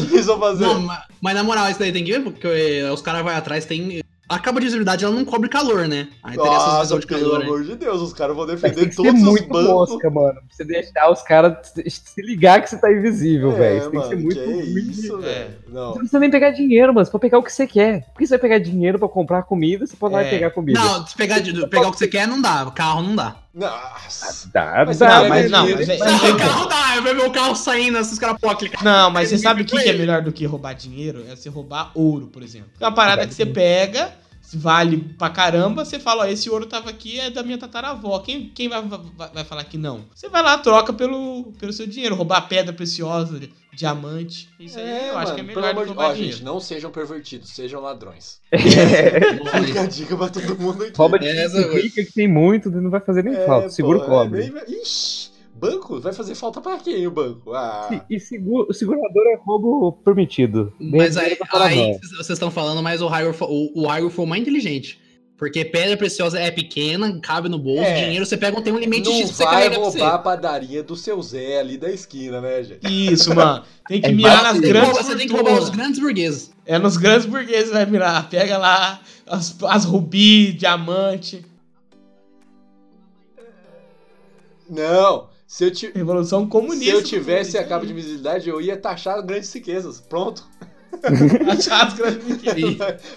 que, 0.00 0.06
que 0.06 0.14
eles 0.14 0.26
vão 0.26 0.40
fazer? 0.40 0.64
Não, 0.64 0.80
ma- 0.80 1.04
mas 1.20 1.34
na 1.36 1.44
moral, 1.44 1.70
isso 1.70 1.78
daí 1.78 1.92
tem 1.92 2.04
que 2.04 2.10
ver, 2.12 2.20
porque 2.24 2.48
eh, 2.48 2.90
os 2.92 3.00
caras 3.00 3.22
vão 3.22 3.32
atrás, 3.32 3.64
tem... 3.64 4.02
A 4.34 4.38
capa 4.38 4.58
de 4.60 4.66
visibilidade, 4.66 5.04
ela 5.04 5.14
não 5.14 5.24
cobre 5.24 5.48
calor, 5.48 5.86
né? 5.86 6.08
Aí 6.22 6.36
teria 6.36 6.52
essas 6.56 6.72
Nossa, 6.90 6.98
de 7.00 7.06
pelo 7.06 7.20
calor 7.20 7.40
aí. 7.40 7.46
amor 7.46 7.64
de 7.64 7.76
Deus, 7.76 8.00
os 8.00 8.12
caras 8.12 8.34
vão 8.34 8.46
defender 8.46 8.74
tem 8.74 8.88
todos 8.90 9.12
os 9.14 9.20
muito 9.20 9.48
bancos. 9.48 9.70
mosca, 9.90 10.10
mano. 10.10 10.32
Pra 10.34 10.42
você 10.50 10.64
deixar 10.64 11.10
os 11.10 11.22
caras 11.22 11.70
se- 11.74 11.90
se 11.90 12.22
ligar 12.22 12.62
que 12.62 12.70
você 12.70 12.78
tá 12.78 12.90
invisível, 12.90 13.52
É, 13.52 13.56
velho. 13.56 13.82
Você 13.84 13.90
tem 13.90 14.00
que 14.00 14.08
ser 14.08 14.16
muito 14.16 14.40
que 14.40 14.44
ruim. 14.46 14.90
isso, 14.90 15.18
velho. 15.18 15.50
Não. 15.68 15.80
Você 15.82 15.88
não 15.88 15.92
precisa 15.98 16.18
nem 16.18 16.30
pegar 16.30 16.50
dinheiro, 16.50 16.94
mano. 16.94 17.04
Você 17.04 17.12
pode 17.12 17.22
pegar 17.22 17.38
o 17.38 17.42
que 17.42 17.52
você 17.52 17.66
quer. 17.66 18.06
Por 18.12 18.18
que 18.20 18.26
você 18.26 18.30
vai 18.34 18.40
pegar 18.40 18.58
dinheiro 18.58 18.98
pra 18.98 19.08
comprar 19.08 19.42
comida? 19.42 19.86
Você 19.86 19.96
pode 19.96 20.14
lá 20.14 20.22
É. 20.22 20.26
e 20.26 20.30
pegar 20.30 20.50
comida. 20.50 20.80
Não, 20.80 21.06
se 21.06 21.14
pegar, 21.16 21.40
pegar 21.68 21.88
o 21.88 21.92
que 21.92 21.98
você 21.98 22.08
quer, 22.08 22.26
não 22.26 22.40
dá. 22.40 22.70
Carro 22.74 23.02
não 23.02 23.14
dá. 23.14 23.36
Nossa. 23.54 24.48
Dá, 24.52 24.84
Mas 24.86 24.98
dá, 24.98 25.20
não, 25.22 25.28
mas 25.28 25.50
não, 25.50 25.68
mas 25.68 25.88
é- 25.88 25.98
mas- 25.98 26.22
o 26.30 26.36
carro 26.38 26.66
dá, 26.66 26.96
eu 26.96 27.02
ver 27.02 27.14
meu 27.14 27.30
carro 27.30 27.54
saindo, 27.54 27.98
esses 27.98 28.18
caras 28.18 28.38
podem 28.40 28.56
clicar. 28.56 28.82
Não, 28.82 29.10
mas 29.10 29.28
você 29.28 29.36
sabe 29.36 29.60
o 29.60 29.64
que, 29.66 29.78
que 29.78 29.88
é 29.90 29.92
melhor 29.92 30.22
do 30.22 30.32
que 30.32 30.46
roubar 30.46 30.72
dinheiro? 30.74 31.22
É 31.30 31.36
você 31.36 31.50
roubar 31.50 31.90
ouro, 31.94 32.28
por 32.28 32.42
exemplo. 32.42 32.70
É 32.80 32.84
uma 32.84 32.94
parada 32.94 33.26
que 33.26 33.34
você 33.34 33.44
pega, 33.44 34.10
vale 34.54 34.98
pra 35.18 35.30
caramba, 35.30 35.84
você 35.84 35.98
fala, 35.98 36.24
ó, 36.24 36.26
esse 36.26 36.48
ouro 36.50 36.66
tava 36.66 36.90
aqui, 36.90 37.18
é 37.20 37.30
da 37.30 37.42
minha 37.42 37.58
tataravó. 37.58 38.18
Quem, 38.20 38.48
quem 38.54 38.68
vai, 38.68 38.82
vai, 38.82 39.00
vai 39.32 39.44
falar 39.44 39.64
que 39.64 39.78
não? 39.78 40.04
Você 40.14 40.28
vai 40.28 40.42
lá, 40.42 40.58
troca 40.58 40.92
pelo, 40.92 41.52
pelo 41.58 41.72
seu 41.72 41.86
dinheiro. 41.86 42.14
Roubar 42.14 42.48
pedra 42.48 42.72
preciosa, 42.72 43.40
diamante. 43.74 44.48
Isso 44.60 44.78
aí 44.78 45.08
eu 45.08 45.18
acho 45.18 45.34
que 45.34 45.40
é 45.40 45.44
pelo 45.44 45.60
melhor 45.60 45.74
do 45.74 45.80
amor 45.80 45.82
que 45.86 45.90
de 45.90 45.94
roubar 45.94 46.10
Ó, 46.10 46.12
dinheiro. 46.14 46.36
gente, 46.36 46.44
não 46.44 46.60
sejam 46.60 46.90
pervertidos, 46.90 47.50
sejam 47.50 47.80
ladrões. 47.80 48.40
É. 48.50 48.60
Fica 49.64 49.80
a 49.82 49.86
dica 49.86 50.16
pra 50.16 50.28
todo 50.28 50.58
mundo 50.58 50.84
aqui. 50.84 50.92
Rouba 50.96 51.18
de 51.18 51.28
Essa, 51.28 51.60
rica 51.72 52.04
que 52.04 52.12
tem 52.12 52.28
muito, 52.28 52.70
não 52.70 52.90
vai 52.90 53.00
fazer 53.00 53.22
nem 53.24 53.34
É, 53.34 53.46
falta. 53.46 53.70
Seguro 53.70 54.00
pô, 54.00 54.06
cobre. 54.06 54.44
é 54.46 54.50
nem- 54.50 54.82
Ixi, 54.82 55.30
banco? 55.62 56.00
Vai 56.00 56.12
fazer 56.12 56.34
falta 56.34 56.60
pra 56.60 56.76
quem 56.78 57.06
o 57.06 57.10
banco? 57.10 57.52
Ah, 57.54 58.04
E, 58.10 58.16
e 58.16 58.20
seguro, 58.20 58.66
o 58.68 58.74
segurador 58.74 59.22
é 59.28 59.36
roubo 59.44 59.92
permitido. 60.04 60.72
Mas 60.80 61.16
aí, 61.16 61.38
aí 61.52 61.98
vocês 62.00 62.30
estão 62.30 62.50
falando, 62.50 62.82
mas 62.82 63.00
o 63.00 63.06
Hyrule, 63.06 63.36
o, 63.42 63.82
o 63.82 63.86
Hyrule 63.88 64.10
foi 64.12 64.24
o 64.24 64.28
mais 64.28 64.42
inteligente. 64.42 65.00
Porque 65.38 65.64
pedra 65.64 65.96
preciosa 65.96 66.38
é 66.38 66.52
pequena, 66.52 67.18
cabe 67.20 67.48
no 67.48 67.58
bolso, 67.58 67.82
É. 67.82 68.04
dinheiro 68.04 68.24
você 68.24 68.36
pega, 68.36 68.62
tem 68.62 68.72
um 68.72 68.78
limite 68.78 69.08
não 69.08 69.16
X 69.16 69.32
pra 69.32 69.34
você 69.36 69.44
vai 69.44 69.70
pra 69.70 69.78
roubar 69.78 70.14
a 70.14 70.18
padaria 70.18 70.82
do 70.84 70.94
seu 70.94 71.20
Zé 71.20 71.58
ali 71.58 71.76
da 71.76 71.90
esquina, 71.90 72.40
né, 72.40 72.62
gente? 72.62 72.86
Isso, 73.12 73.34
mano. 73.34 73.64
Tem 73.88 74.00
que 74.00 74.06
É 74.06 74.12
mirar 74.12 74.42
nas 74.44 74.60
grandes 74.60 74.82
roubar- 74.90 75.02
você 75.04 75.16
tem 75.16 75.26
que 75.26 75.32
roubar 75.34 75.54
os 75.60 75.68
grandes 75.70 75.98
burgueses. 75.98 76.52
É 76.64 76.78
nos 76.78 76.96
grandes 76.96 77.26
burgueses 77.26 77.70
vai 77.72 77.84
mirar. 77.86 78.28
Pega 78.30 78.56
lá 78.56 79.00
as, 79.26 79.56
as 79.64 79.84
rubi, 79.84 80.52
diamante. 80.52 81.44
Não, 84.70 85.28
se 85.54 85.64
eu, 85.64 85.70
ti- 85.70 85.92
Revolução 85.94 86.44
se 86.44 86.48
comunista. 86.48 86.90
eu 86.94 87.02
tivesse 87.02 87.58
a 87.58 87.64
capa 87.64 87.84
de 87.84 87.92
visibilidade, 87.92 88.48
eu 88.48 88.58
ia 88.58 88.74
taxar 88.74 89.20
grandes 89.22 89.52
riquezas. 89.52 90.00
Pronto. 90.00 90.48
Achar 91.50 91.86
as 91.86 91.94
grandes. 91.94 92.26
E 92.56 92.76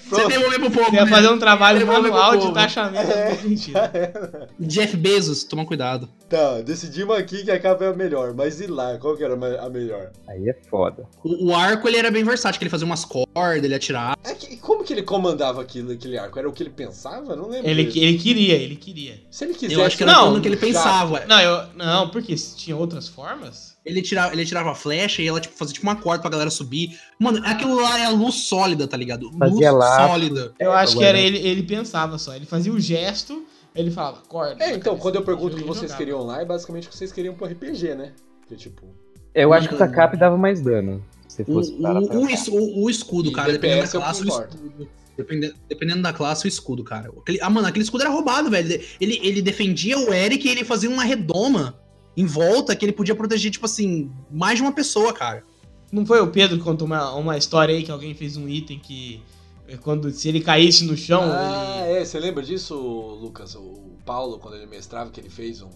Você 0.09 0.27
devolver 0.27 0.59
pro 0.59 0.71
povo, 0.71 0.89
Você 0.89 0.95
ia 0.95 1.05
né? 1.05 1.09
fazer 1.09 1.29
um 1.29 1.37
trabalho 1.39 1.85
manual 1.85 2.37
de 2.37 2.53
taxamento 2.53 3.11
É. 3.11 3.35
sentido. 3.35 3.79
Jeff 4.59 4.95
Bezos, 4.97 5.43
toma 5.43 5.65
cuidado. 5.65 6.09
Tá, 6.29 6.61
decidimos 6.61 7.15
aqui 7.17 7.43
que 7.43 7.51
a 7.51 7.59
capa 7.59 7.85
é 7.85 7.87
a 7.89 7.93
melhor, 7.93 8.33
mas 8.33 8.59
e 8.59 8.67
lá? 8.67 8.97
Qual 8.97 9.15
que 9.15 9.23
era 9.23 9.33
a 9.33 9.69
melhor? 9.69 10.11
Aí 10.27 10.49
é 10.49 10.53
foda. 10.69 11.07
O, 11.23 11.49
o 11.49 11.55
arco, 11.55 11.87
ele 11.87 11.97
era 11.97 12.09
bem 12.09 12.23
versátil, 12.23 12.57
que 12.59 12.63
ele 12.63 12.71
fazia 12.71 12.85
umas 12.85 13.05
cordas, 13.05 13.63
ele 13.63 13.75
atirava. 13.75 14.15
É 14.23 14.33
que, 14.33 14.57
como 14.57 14.83
que 14.83 14.93
ele 14.93 15.03
comandava 15.03 15.61
aquilo, 15.61 15.91
aquele 15.91 16.17
arco? 16.17 16.39
Era 16.39 16.49
o 16.49 16.53
que 16.53 16.63
ele 16.63 16.69
pensava? 16.71 17.35
Não 17.35 17.47
lembro. 17.49 17.69
Ele, 17.69 17.81
ele 17.99 18.17
queria, 18.17 18.55
ele 18.55 18.75
queria. 18.75 19.19
Se 19.29 19.43
ele 19.45 19.53
quisesse. 19.53 19.73
Eu 19.79 19.85
acho 19.85 19.97
que 19.97 20.03
era 20.03 20.11
Não, 20.13 20.29
tudo 20.29 20.41
que 20.41 20.47
ele 20.47 20.57
pensava. 20.57 21.23
Não, 21.27 21.39
eu, 21.39 21.67
não, 21.75 22.09
porque 22.09 22.33
tinha 22.35 22.75
outras 22.75 23.07
formas. 23.07 23.74
Ele 23.85 24.01
tirava, 24.01 24.33
ele 24.33 24.43
tirava 24.45 24.71
a 24.71 24.75
flecha 24.75 25.21
e 25.21 25.27
ela 25.27 25.39
tipo, 25.39 25.55
fazia 25.55 25.73
tipo 25.75 25.85
uma 25.85 25.95
corda 25.95 26.21
pra 26.21 26.31
galera 26.31 26.49
subir. 26.49 26.97
Mano, 27.19 27.39
aquilo 27.45 27.75
lá 27.75 27.99
é 27.99 28.05
a 28.05 28.09
luz 28.09 28.35
sólida, 28.35 28.87
tá 28.87 28.97
ligado? 28.97 29.31
Fazia 29.37 29.71
luz 29.71 29.83
laço. 29.85 30.07
sólida. 30.09 30.53
Eu 30.59 30.71
É, 30.71 30.75
acho 30.77 30.93
que 30.97 31.03
agora- 31.03 31.17
era 31.19 31.27
ele, 31.27 31.37
ele 31.37 31.61
pensava 31.63 32.17
só. 32.17 32.35
Ele 32.35 32.45
fazia 32.45 32.73
o 32.73 32.79
gesto, 32.79 33.45
ele 33.75 33.91
falava, 33.91 34.21
corda. 34.27 34.63
É, 34.63 34.73
então, 34.73 34.97
quando 34.97 35.15
eu 35.17 35.21
pergunto 35.21 35.55
o 35.55 35.59
que 35.59 35.63
vocês 35.63 35.83
jogava. 35.91 35.97
queriam 35.99 36.23
lá, 36.23 36.41
é 36.41 36.45
basicamente 36.45 36.87
o 36.87 36.89
que 36.89 36.97
vocês 36.97 37.11
queriam 37.11 37.35
pro 37.35 37.45
RPG, 37.45 37.93
né? 37.93 38.13
Que 38.47 38.55
tipo. 38.55 38.87
Eu 39.35 39.53
acho 39.53 39.67
que 39.69 39.75
o 39.75 39.77
Tacap 39.77 40.17
dava 40.17 40.35
mais 40.37 40.61
dano. 40.61 41.03
Se 41.27 41.43
O, 41.43 41.45
fosse 41.45 41.73
para 41.73 41.99
o, 41.99 42.05
o, 42.05 42.25
o- 42.25 42.83
o 42.85 42.89
escudo, 42.89 43.29
E 43.29 43.33
cara, 43.33 43.51
dependendo 43.51 43.81
da 43.81 43.85
é 43.85 43.87
o 43.87 43.91
que 43.91 43.97
classe, 43.97 44.23
o 44.23 44.27
escudo. 44.27 44.87
Dependendo, 45.17 45.55
dependendo 45.69 46.01
da 46.01 46.11
classe, 46.13 46.45
o 46.45 46.47
escudo, 46.47 46.83
cara. 46.83 47.09
Aquele- 47.19 47.39
ah, 47.41 47.49
mano, 47.49 47.67
aquele 47.67 47.83
escudo 47.83 48.01
era 48.03 48.11
roubado, 48.11 48.49
velho. 48.49 48.81
Ele, 48.99 49.19
ele 49.21 49.41
defendia 49.41 49.97
o 49.97 50.13
Eric 50.13 50.47
e 50.47 50.51
ele 50.51 50.63
fazia 50.63 50.89
uma 50.89 51.03
redoma 51.03 51.77
em 52.17 52.25
volta 52.25 52.75
que 52.75 52.85
ele 52.85 52.91
podia 52.93 53.15
proteger, 53.15 53.51
tipo 53.51 53.65
assim, 53.65 54.11
mais 54.31 54.57
de 54.57 54.61
uma 54.63 54.71
pessoa, 54.71 55.13
cara. 55.13 55.43
Não 55.91 56.05
foi 56.05 56.19
o 56.21 56.27
Pedro 56.27 56.57
que 56.57 56.63
contou 56.63 56.85
uma, 56.87 57.13
uma 57.13 57.37
história 57.37 57.75
aí 57.75 57.83
que 57.83 57.91
alguém 57.91 58.13
fez 58.13 58.35
um 58.37 58.47
item 58.49 58.79
que. 58.79 59.21
é, 59.67 59.77
Quando, 59.77 60.09
se 60.11 60.27
ele 60.27 60.41
caísse 60.41 60.83
no 60.85 60.97
chão. 60.97 61.21
Ah, 61.23 61.83
ele- 61.87 61.97
é, 61.99 62.05
você 62.05 62.19
lembra 62.19 62.41
disso, 62.43 62.75
Lucas? 63.21 63.55
O 63.55 63.93
Paulo, 64.05 64.39
quando 64.39 64.55
ele 64.55 64.65
mestrava, 64.65 65.09
que 65.11 65.19
ele 65.19 65.29
fez 65.29 65.61
um 65.61 65.69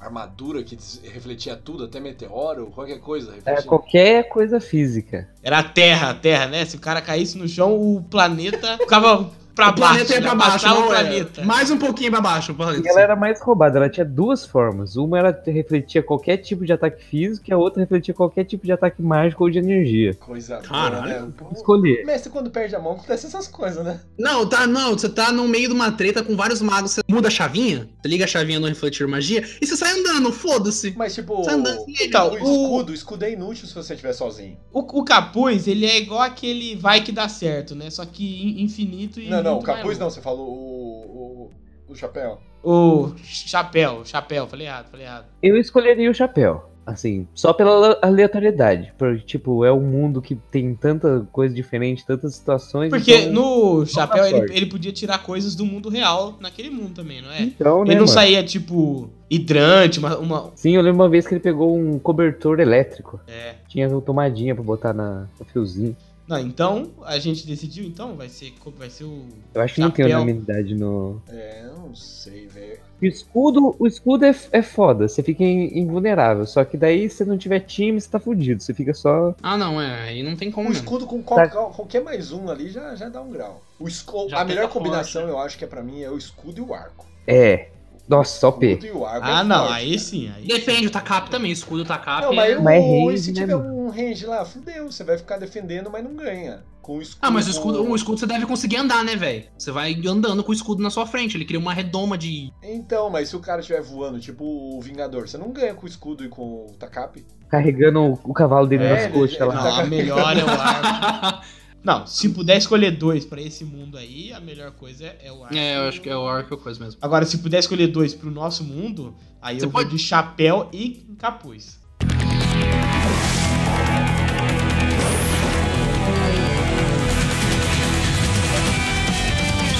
armadura 0.00 0.62
que 0.62 0.78
refletia 1.12 1.54
tudo, 1.56 1.84
até 1.84 2.00
meteoro, 2.00 2.68
qualquer 2.74 3.00
coisa. 3.00 3.32
É 3.32 3.34
refletia. 3.34 3.62
qualquer 3.64 4.28
coisa 4.30 4.58
física. 4.58 5.28
Era 5.42 5.58
a 5.58 5.62
Terra, 5.62 6.10
a 6.10 6.14
Terra, 6.14 6.46
né? 6.46 6.64
Se 6.64 6.76
o 6.76 6.80
cara 6.80 7.02
caísse 7.02 7.36
no 7.36 7.46
chão, 7.46 7.76
o 7.78 8.02
planeta 8.02 8.78
ficava 8.78 9.30
pra 9.54 9.70
o 9.70 9.74
planeta 9.74 10.04
baixo. 10.04 10.12
ia 10.14 10.20
pra 10.22 10.30
né? 10.34 10.36
baixo, 10.36 10.66
não, 10.66 10.84
o 10.84 10.88
planeta. 10.88 11.44
Mais 11.44 11.70
um 11.70 11.78
pouquinho 11.78 12.10
pra 12.10 12.20
baixo. 12.20 12.52
o 12.52 12.54
planeta. 12.54 12.86
E 12.86 12.90
ela 12.90 13.00
era 13.00 13.16
mais 13.16 13.40
roubada, 13.40 13.78
ela 13.78 13.88
tinha 13.88 14.04
duas 14.04 14.44
formas. 14.46 14.96
Uma 14.96 15.18
era 15.18 15.42
refletia 15.46 16.02
qualquer 16.02 16.38
tipo 16.38 16.64
de 16.64 16.72
ataque 16.72 17.02
físico 17.04 17.44
e 17.48 17.52
a 17.52 17.58
outra 17.58 17.80
refletia 17.80 18.14
qualquer 18.14 18.44
tipo 18.44 18.64
de 18.66 18.72
ataque 18.72 19.02
mágico 19.02 19.44
ou 19.44 19.50
de 19.50 19.58
energia. 19.58 20.14
Coisa 20.14 20.58
Caralho. 20.58 21.26
boa, 21.32 21.50
né? 21.50 21.56
Escolher. 21.56 22.04
Mestre, 22.04 22.30
quando 22.30 22.50
perde 22.50 22.74
a 22.74 22.78
mão, 22.78 22.92
acontece 22.92 23.26
essas 23.26 23.46
coisas, 23.48 23.84
né? 23.84 24.00
Não, 24.18 24.46
tá, 24.48 24.66
não, 24.66 24.92
você 24.92 25.08
tá 25.08 25.32
no 25.32 25.46
meio 25.48 25.68
de 25.68 25.74
uma 25.74 25.90
treta 25.92 26.22
com 26.22 26.36
vários 26.36 26.60
magos, 26.62 26.92
você 26.92 27.00
muda 27.08 27.28
a 27.28 27.30
chavinha, 27.30 27.88
você 28.00 28.08
liga 28.08 28.24
a 28.24 28.28
chavinha 28.28 28.60
no 28.60 28.66
refletir 28.66 29.06
magia 29.06 29.44
e 29.60 29.66
você 29.66 29.76
sai 29.76 29.98
andando, 29.98 30.32
foda-se. 30.32 30.94
Mas, 30.96 31.14
tipo, 31.14 31.36
Você 31.42 31.50
anda 31.50 31.70
assim, 31.70 31.94
Então, 32.00 32.30
o 32.32 32.36
escudo, 32.36 32.92
o 32.92 32.94
escudo 32.94 33.24
é 33.24 33.32
inútil 33.32 33.66
se 33.66 33.74
você 33.74 33.94
estiver 33.94 34.12
sozinho. 34.12 34.56
O, 34.72 34.80
o 35.00 35.04
capuz, 35.04 35.66
ele 35.66 35.86
é 35.86 35.98
igual 35.98 36.20
aquele 36.20 36.76
vai 36.76 37.02
que 37.02 37.12
dá 37.12 37.28
certo, 37.28 37.74
né? 37.74 37.90
Só 37.90 38.04
que 38.04 38.24
in- 38.46 38.62
infinito 38.62 39.20
e. 39.20 39.28
Não, 39.28 39.39
não, 39.42 39.52
o 39.52 39.54
muito 39.56 39.66
mais 39.66 39.78
capuz 39.78 39.98
não, 39.98 40.10
você 40.10 40.20
falou 40.20 40.48
o, 40.48 41.50
o, 41.88 41.92
o 41.92 41.94
chapéu. 41.96 42.38
O 42.62 43.12
chapéu, 43.24 44.04
chapéu, 44.04 44.46
falei 44.46 44.66
errado, 44.66 44.90
falei 44.90 45.06
errado. 45.06 45.26
Eu 45.42 45.56
escolheria 45.56 46.10
o 46.10 46.14
chapéu. 46.14 46.66
Assim, 46.86 47.28
só 47.34 47.52
pela 47.52 47.98
aleatoriedade. 48.02 48.92
Porque, 48.98 49.20
tipo, 49.24 49.64
é 49.64 49.72
um 49.72 49.80
mundo 49.80 50.20
que 50.20 50.34
tem 50.34 50.74
tanta 50.74 51.26
coisa 51.30 51.54
diferente, 51.54 52.04
tantas 52.04 52.34
situações. 52.34 52.90
Porque 52.90 53.14
então- 53.14 53.32
no 53.32 53.86
chapéu 53.86 54.24
ele, 54.26 54.52
ele 54.52 54.66
podia 54.66 54.90
tirar 54.90 55.22
coisas 55.22 55.54
do 55.54 55.64
mundo 55.64 55.88
real 55.88 56.36
naquele 56.40 56.68
mundo 56.70 56.94
também, 56.94 57.22
não 57.22 57.30
é? 57.30 57.42
Então, 57.42 57.84
né, 57.84 57.90
ele 57.92 57.94
não 58.00 58.06
mano? 58.06 58.08
saía, 58.08 58.42
tipo, 58.42 59.08
hidrante, 59.30 59.98
uma. 60.00 60.18
uma- 60.18 60.50
Sim, 60.56 60.74
eu 60.74 60.82
lembro 60.82 61.00
uma 61.02 61.08
vez 61.08 61.26
que 61.26 61.34
ele 61.34 61.40
pegou 61.40 61.76
um 61.78 61.98
cobertor 61.98 62.58
elétrico. 62.58 63.20
É. 63.28 63.54
Tinha 63.68 63.88
uma 63.88 64.00
tomadinha 64.00 64.54
pra 64.54 64.64
botar 64.64 64.92
na, 64.92 65.26
no 65.38 65.46
fiozinho. 65.46 65.96
Não, 66.30 66.38
então 66.38 66.90
a 67.04 67.18
gente 67.18 67.44
decidiu, 67.44 67.84
então, 67.84 68.14
vai 68.14 68.28
ser, 68.28 68.54
vai 68.78 68.88
ser 68.88 69.02
o. 69.02 69.26
Eu 69.52 69.60
acho 69.60 69.74
que 69.74 69.80
não 69.80 69.90
tem 69.90 70.06
unanimidade 70.06 70.76
no. 70.76 71.20
É, 71.28 71.64
eu 71.64 71.74
não 71.76 71.92
sei, 71.94 72.46
velho. 72.46 72.78
O 73.02 73.04
escudo, 73.04 73.74
o 73.80 73.86
escudo 73.86 74.24
é, 74.24 74.34
é 74.52 74.62
foda, 74.62 75.08
você 75.08 75.24
fica 75.24 75.42
in- 75.42 75.76
invulnerável. 75.80 76.46
Só 76.46 76.64
que 76.64 76.76
daí, 76.76 77.10
se 77.10 77.24
não 77.24 77.36
tiver 77.36 77.58
time, 77.60 78.00
você 78.00 78.08
tá 78.08 78.20
fudido. 78.20 78.62
Você 78.62 78.72
fica 78.72 78.94
só. 78.94 79.34
Ah, 79.42 79.56
não, 79.56 79.80
é, 79.82 80.02
aí 80.10 80.22
não 80.22 80.36
tem 80.36 80.52
como 80.52 80.68
O 80.68 80.70
mesmo. 80.70 80.84
escudo 80.84 81.04
com 81.04 81.20
qual- 81.20 81.50
qual- 81.50 81.70
qualquer 81.72 82.00
mais 82.04 82.30
um 82.30 82.48
ali 82.48 82.68
já, 82.70 82.94
já 82.94 83.08
dá 83.08 83.20
um 83.20 83.30
grau. 83.32 83.60
O 83.80 83.88
esco- 83.88 84.28
a 84.32 84.44
melhor 84.44 84.68
combinação, 84.68 85.22
forte, 85.22 85.32
eu 85.34 85.38
acho 85.40 85.58
que 85.58 85.64
é 85.64 85.66
pra 85.66 85.82
mim, 85.82 86.00
é 86.02 86.10
o 86.10 86.16
escudo 86.16 86.58
e 86.58 86.62
o 86.62 86.72
arco. 86.72 87.06
É. 87.26 87.70
Nossa, 88.10 88.40
só 88.40 88.50
P. 88.52 88.72
Escudo 88.72 88.86
e 88.86 88.90
o 88.90 89.06
arco 89.06 89.26
Ah, 89.26 89.40
é 89.40 89.44
não, 89.44 89.58
forte, 89.68 89.72
aí 89.74 89.88
cara. 89.90 89.98
sim. 90.00 90.32
Aí 90.36 90.46
Depende, 90.46 90.86
o 90.88 90.90
Takap 90.90 91.30
também, 91.30 91.52
escudo 91.52 91.84
Takap. 91.84 92.22
Não, 92.26 92.34
mas, 92.34 92.52
é... 92.52 92.58
o, 92.58 92.62
Mas 92.64 92.82
é 92.82 92.88
e 93.06 93.06
range, 93.06 93.18
se 93.22 93.32
né, 93.32 93.40
tiver 93.42 93.54
mano? 93.56 93.74
um 93.86 93.88
range 93.90 94.26
lá, 94.26 94.44
fudeu, 94.44 94.90
você 94.90 95.04
vai 95.04 95.16
ficar 95.16 95.38
defendendo, 95.38 95.88
mas 95.90 96.02
não 96.04 96.14
ganha. 96.14 96.62
Com 96.82 96.96
o 96.96 97.02
escudo. 97.02 97.18
Ah, 97.22 97.30
mas 97.30 97.46
o 97.46 97.50
escudo, 97.50 97.84
com- 97.84 97.90
o 97.90 97.94
escudo 97.96 98.18
você 98.18 98.26
deve 98.26 98.46
conseguir 98.46 98.76
andar, 98.78 99.04
né, 99.04 99.14
velho? 99.14 99.44
Você 99.56 99.70
vai 99.70 99.94
andando 100.06 100.42
com 100.42 100.50
o 100.50 100.54
escudo 100.54 100.82
na 100.82 100.90
sua 100.90 101.06
frente, 101.06 101.36
ele 101.36 101.44
cria 101.44 101.58
uma 101.60 101.74
redoma 101.74 102.16
de. 102.18 102.50
Então, 102.62 103.10
mas 103.10 103.28
se 103.28 103.36
o 103.36 103.40
cara 103.40 103.60
estiver 103.60 103.82
voando, 103.82 104.18
tipo 104.18 104.42
o 104.44 104.80
Vingador, 104.80 105.28
você 105.28 105.36
não 105.38 105.50
ganha 105.52 105.74
com 105.74 105.84
o 105.84 105.88
escudo 105.88 106.24
e 106.24 106.28
com 106.28 106.66
o 106.70 106.74
Takap. 106.78 107.24
Carregando 107.50 108.18
o, 108.24 108.32
cavalo 108.32 108.66
dele 108.66 108.84
É, 108.84 108.88
nas 108.88 109.02
ele- 109.04 109.12
ele 109.34 109.44
lá. 109.44 109.54
Não, 109.54 109.80
a 109.80 109.84
melhor 109.84 110.36
é 110.36 110.44
o 110.44 110.48
arco. 110.48 111.44
Não, 111.82 112.06
se 112.06 112.28
puder 112.28 112.58
escolher 112.58 112.90
dois 112.90 113.24
pra 113.24 113.40
esse 113.40 113.64
mundo 113.64 113.96
aí, 113.96 114.32
a 114.34 114.40
melhor 114.40 114.70
coisa 114.72 115.06
é, 115.06 115.18
é 115.24 115.32
o 115.32 115.42
arco. 115.42 115.56
É, 115.56 115.76
eu 115.78 115.88
acho 115.88 116.00
que 116.00 116.10
é 116.10 116.16
o 116.16 116.26
arco 116.26 116.56
coisa 116.58 116.82
mesmo. 116.84 116.98
Agora, 117.00 117.24
se 117.24 117.38
puder 117.38 117.58
escolher 117.58 117.86
dois 117.86 118.12
pro 118.14 118.30
nosso 118.30 118.62
mundo, 118.62 119.14
aí 119.40 119.58
Você 119.58 119.64
eu 119.64 119.70
vou 119.70 119.82
pode- 119.82 119.96
de 119.96 119.98
chapéu 120.02 120.68
e 120.72 121.06
capuz. 121.18 121.80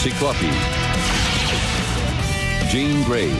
Ciclope. 0.02 0.48
Jean 2.70 3.02
Grey. 3.04 3.30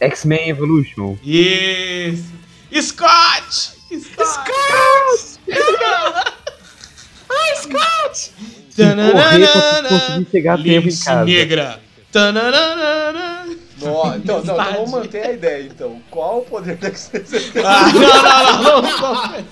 X-Men 0.00 0.48
Evolution. 0.48 1.16
Isso! 1.22 2.32
Scott! 2.80 3.76
Scott! 4.00 5.38
Ai, 7.32 7.56
Scott! 7.56 8.32
Se 8.70 8.82
correr 9.12 9.46
pra 9.48 9.88
conseguir 9.88 10.26
chegar 10.30 10.54
a 10.54 10.62
tempo 10.62 10.88
em 10.88 10.96
casa. 10.96 11.24
negra. 11.24 11.80
Nó, 13.80 14.14
então, 14.16 14.38
então, 14.40 14.40
então 14.42 14.56
vamos 14.74 14.90
manter 14.90 15.26
a 15.26 15.32
ideia, 15.32 15.62
então. 15.64 16.00
Qual 16.10 16.38
o 16.38 16.42
poder 16.42 16.76
da 16.76 16.90
você 16.90 17.20
tem? 17.20 17.64
Ah, 17.64 17.92
não, 17.92 18.00
não, 18.00 18.82
não, 18.82 18.82
não, 18.82 19.32
não. 19.32 19.44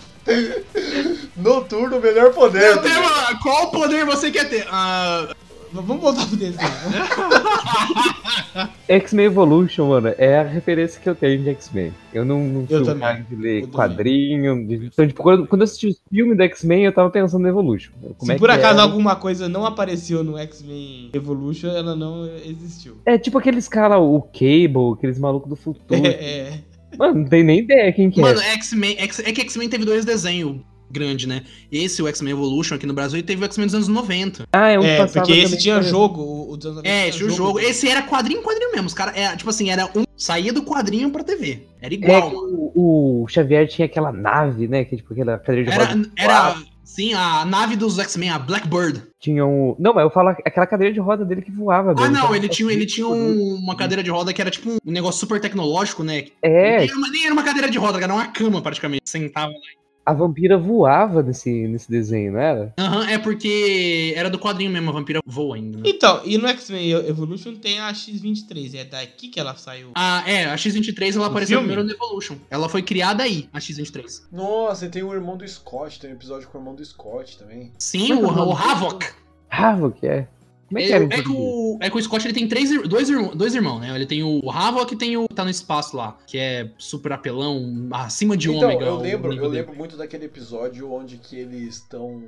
Noturno, 1.36 1.96
o 1.96 2.00
melhor 2.00 2.32
poder. 2.32 2.62
Eu 2.76 2.82
tenho 2.82 3.00
uma- 3.00 3.38
Qual 3.42 3.70
poder 3.70 4.04
você 4.04 4.30
quer 4.30 4.48
ter? 4.48 4.66
Ah, 4.70 5.26
Vamos 5.72 6.02
voltar 6.02 6.26
pro 6.26 6.36
desenho. 6.36 6.58
X-Men 8.88 9.26
Evolution, 9.26 9.88
mano, 9.88 10.12
é 10.18 10.38
a 10.38 10.42
referência 10.42 11.00
que 11.00 11.08
eu 11.08 11.14
tenho 11.14 11.42
de 11.42 11.50
X-Men. 11.50 11.92
Eu 12.12 12.24
não, 12.24 12.40
não 12.44 12.66
Eu 12.68 12.84
também. 12.84 13.00
cara 13.00 13.26
de 13.28 13.36
ler 13.36 13.62
Eu 13.62 13.68
quadrinho. 13.68 14.66
de- 14.66 14.86
Então, 14.86 15.06
tipo, 15.06 15.22
quando, 15.22 15.46
quando 15.46 15.62
eu 15.62 15.64
assisti 15.64 15.88
o 15.88 15.96
filme 16.12 16.34
do 16.34 16.42
X-Men, 16.42 16.84
eu 16.84 16.92
tava 16.92 17.10
pensando 17.10 17.42
no 17.42 17.48
Evolution. 17.48 17.92
Como 18.18 18.30
Se 18.30 18.32
é 18.32 18.38
por 18.38 18.48
que 18.48 18.54
acaso 18.56 18.74
era. 18.74 18.82
alguma 18.82 19.16
coisa 19.16 19.48
não 19.48 19.64
apareceu 19.64 20.24
no 20.24 20.36
X-Men 20.38 21.10
Evolution, 21.12 21.68
ela 21.68 21.94
não 21.94 22.26
existiu. 22.44 22.96
É 23.06 23.16
tipo 23.16 23.38
aqueles 23.38 23.68
caras, 23.68 23.98
o 24.00 24.20
Cable, 24.22 24.94
aqueles 24.96 25.18
malucos 25.18 25.48
do 25.48 25.56
futuro. 25.56 25.84
É, 26.04 26.08
é. 26.08 26.58
Mano, 26.98 27.20
não 27.20 27.24
tem 27.28 27.44
nem 27.44 27.60
ideia 27.60 27.92
quem 27.92 28.10
que 28.10 28.20
Mano, 28.20 28.40
é. 28.40 28.52
X-Men. 28.54 28.96
X- 28.98 29.20
É 29.20 29.32
que 29.32 29.40
X-Men 29.42 29.68
teve 29.68 29.84
dois 29.84 30.04
desenhos 30.04 30.56
grandes, 30.90 31.26
né? 31.26 31.42
Esse, 31.70 32.02
o 32.02 32.08
X-Men 32.08 32.32
Evolution 32.32 32.74
aqui 32.74 32.86
no 32.86 32.92
Brasil, 32.94 33.18
e 33.18 33.22
teve 33.22 33.42
o 33.42 33.44
X-Men 33.44 33.66
dos 33.66 33.74
anos 33.74 33.88
90. 33.88 34.44
Ah, 34.52 34.68
é 34.70 34.78
um 34.78 34.82
que 34.82 34.88
É, 34.88 34.96
passava 34.98 35.26
porque 35.26 35.40
esse 35.40 35.56
tinha 35.58 35.80
jogo, 35.82 36.20
o, 36.22 36.52
o 36.52 36.56
dos 36.56 36.66
anos 36.66 36.76
90 36.78 36.88
É, 36.88 37.02
tinha 37.04 37.12
tinha 37.12 37.26
o 37.28 37.30
jogo. 37.30 37.60
Esse 37.60 37.88
era 37.88 38.02
quadrinho, 38.02 38.42
quadrinho 38.42 38.72
mesmo. 38.72 38.86
Os 38.86 38.94
cara, 38.94 39.12
é, 39.18 39.34
tipo 39.36 39.48
assim, 39.50 39.70
era 39.70 39.86
um. 39.96 40.04
Saía 40.16 40.52
do 40.52 40.62
quadrinho 40.62 41.10
pra 41.10 41.24
TV. 41.24 41.62
Era 41.80 41.94
É 41.94 41.96
igual. 41.96 42.30
que 42.30 42.36
o, 42.36 43.22
o 43.22 43.28
Xavier 43.28 43.66
tinha 43.66 43.86
aquela 43.86 44.12
nave, 44.12 44.68
né? 44.68 44.84
Que 44.84 44.96
tipo 44.96 45.12
aquela 45.14 45.38
cadeira 45.38 45.64
de 45.70 45.72
Era, 45.74 45.84
roda. 45.86 46.10
era 46.18 46.56
sim, 46.84 47.14
a 47.14 47.44
nave 47.46 47.74
dos 47.74 47.98
X-Men, 47.98 48.28
a 48.28 48.38
Blackbird. 48.38 49.02
Tinha 49.18 49.46
um. 49.46 49.74
Não, 49.78 49.94
mas 49.94 50.04
eu 50.04 50.10
falo 50.10 50.28
aquela 50.28 50.66
cadeira 50.66 50.92
de 50.92 51.00
roda 51.00 51.24
dele 51.24 51.40
que 51.40 51.50
voava, 51.50 51.92
Ah, 51.96 52.08
não, 52.10 52.24
Então, 52.24 52.34
ele 52.36 52.48
tinha, 52.50 52.70
ele 52.70 52.84
tinha 52.84 53.06
um- 53.08 53.54
uma 53.54 53.74
cadeira 53.74 54.02
de 54.02 54.10
roda 54.10 54.30
que 54.32 54.40
era 54.42 54.50
tipo 54.50 54.72
um 54.84 54.90
negócio 54.92 55.18
super 55.20 55.40
tecnológico, 55.40 56.02
né? 56.04 56.24
É, 56.42 56.78
Nem 56.80 56.88
era, 56.88 56.96
uma, 56.98 57.08
nem 57.10 57.24
era 57.24 57.32
uma 57.32 57.42
cadeira 57.42 57.70
de 57.70 57.78
roda, 57.78 57.98
era 58.02 58.12
uma 58.12 58.26
cama 58.26 58.60
praticamente. 58.60 59.02
Sentava 59.08 59.48
lá. 59.52 59.79
A 60.04 60.12
vampira 60.12 60.56
voava 60.58 61.22
nesse, 61.22 61.68
nesse 61.68 61.88
desenho, 61.90 62.32
não 62.32 62.40
era? 62.40 62.74
Aham, 62.78 63.08
é 63.08 63.18
porque 63.18 64.12
era 64.16 64.28
do 64.30 64.38
quadrinho 64.38 64.70
mesmo, 64.70 64.90
a 64.90 64.92
vampira 64.92 65.20
voa 65.24 65.56
ainda. 65.56 65.78
Né? 65.78 65.84
Então, 65.86 66.20
e 66.24 66.36
no 66.38 66.48
X-Men 66.48 66.90
Evolution 66.90 67.54
tem 67.56 67.78
a 67.78 67.92
X-23, 67.92 68.74
é 68.74 68.84
daqui 68.84 69.28
que 69.28 69.38
ela 69.38 69.54
saiu. 69.56 69.90
Ah, 69.94 70.22
é, 70.26 70.46
a 70.46 70.56
X-23 70.56 71.14
ela 71.14 71.24
No 71.26 71.30
apareceu 71.30 71.58
filme? 71.60 71.72
primeiro 71.74 71.84
no 71.84 71.94
Evolution. 71.94 72.36
Ela 72.50 72.68
foi 72.68 72.82
criada 72.82 73.22
aí, 73.22 73.48
a 73.52 73.60
X-23. 73.60 74.22
Nossa, 74.32 74.86
e 74.86 74.88
tem 74.88 75.02
o 75.02 75.12
irmão 75.12 75.36
do 75.36 75.46
Scott, 75.46 76.00
tem 76.00 76.10
um 76.10 76.14
episódio 76.14 76.48
com 76.48 76.58
o 76.58 76.60
irmão 76.60 76.74
do 76.74 76.84
Scott 76.84 77.38
também. 77.38 77.70
Sim, 77.78 78.12
é 78.12 78.14
o, 78.16 78.24
é 78.26 78.30
o 78.30 78.48
o 78.48 78.52
Havok. 78.56 79.06
Havok, 79.50 80.06
é. 80.06 80.26
Como 80.70 80.78
é 80.78 80.86
que 80.86 80.92
É, 80.92 80.96
é 80.96 81.22
que 81.22 81.28
o, 81.28 81.78
é 81.80 81.90
que 81.90 81.96
o 81.96 82.02
Scott 82.02 82.24
ele 82.24 82.32
tem 82.32 82.46
três, 82.46 82.70
dois, 82.88 83.10
irmãos, 83.10 83.34
dois 83.34 83.54
irmãos, 83.56 83.80
né? 83.80 83.92
Ele 83.94 84.06
tem 84.06 84.22
o 84.22 84.48
Havok 84.48 84.94
e 84.94 84.96
tem 84.96 85.16
o. 85.16 85.26
tá 85.26 85.42
no 85.42 85.50
espaço 85.50 85.96
lá, 85.96 86.16
que 86.26 86.38
é 86.38 86.70
super 86.78 87.12
apelão, 87.12 87.88
acima 87.92 88.36
de 88.36 88.48
então, 88.48 88.68
ômega. 88.68 88.84
eu 88.84 88.96
lembro, 88.96 89.32
eu 89.32 89.48
lembro 89.48 89.74
muito 89.74 89.96
daquele 89.96 90.26
episódio 90.26 90.92
onde 90.92 91.16
que 91.16 91.36
eles 91.36 91.74
estão 91.76 92.22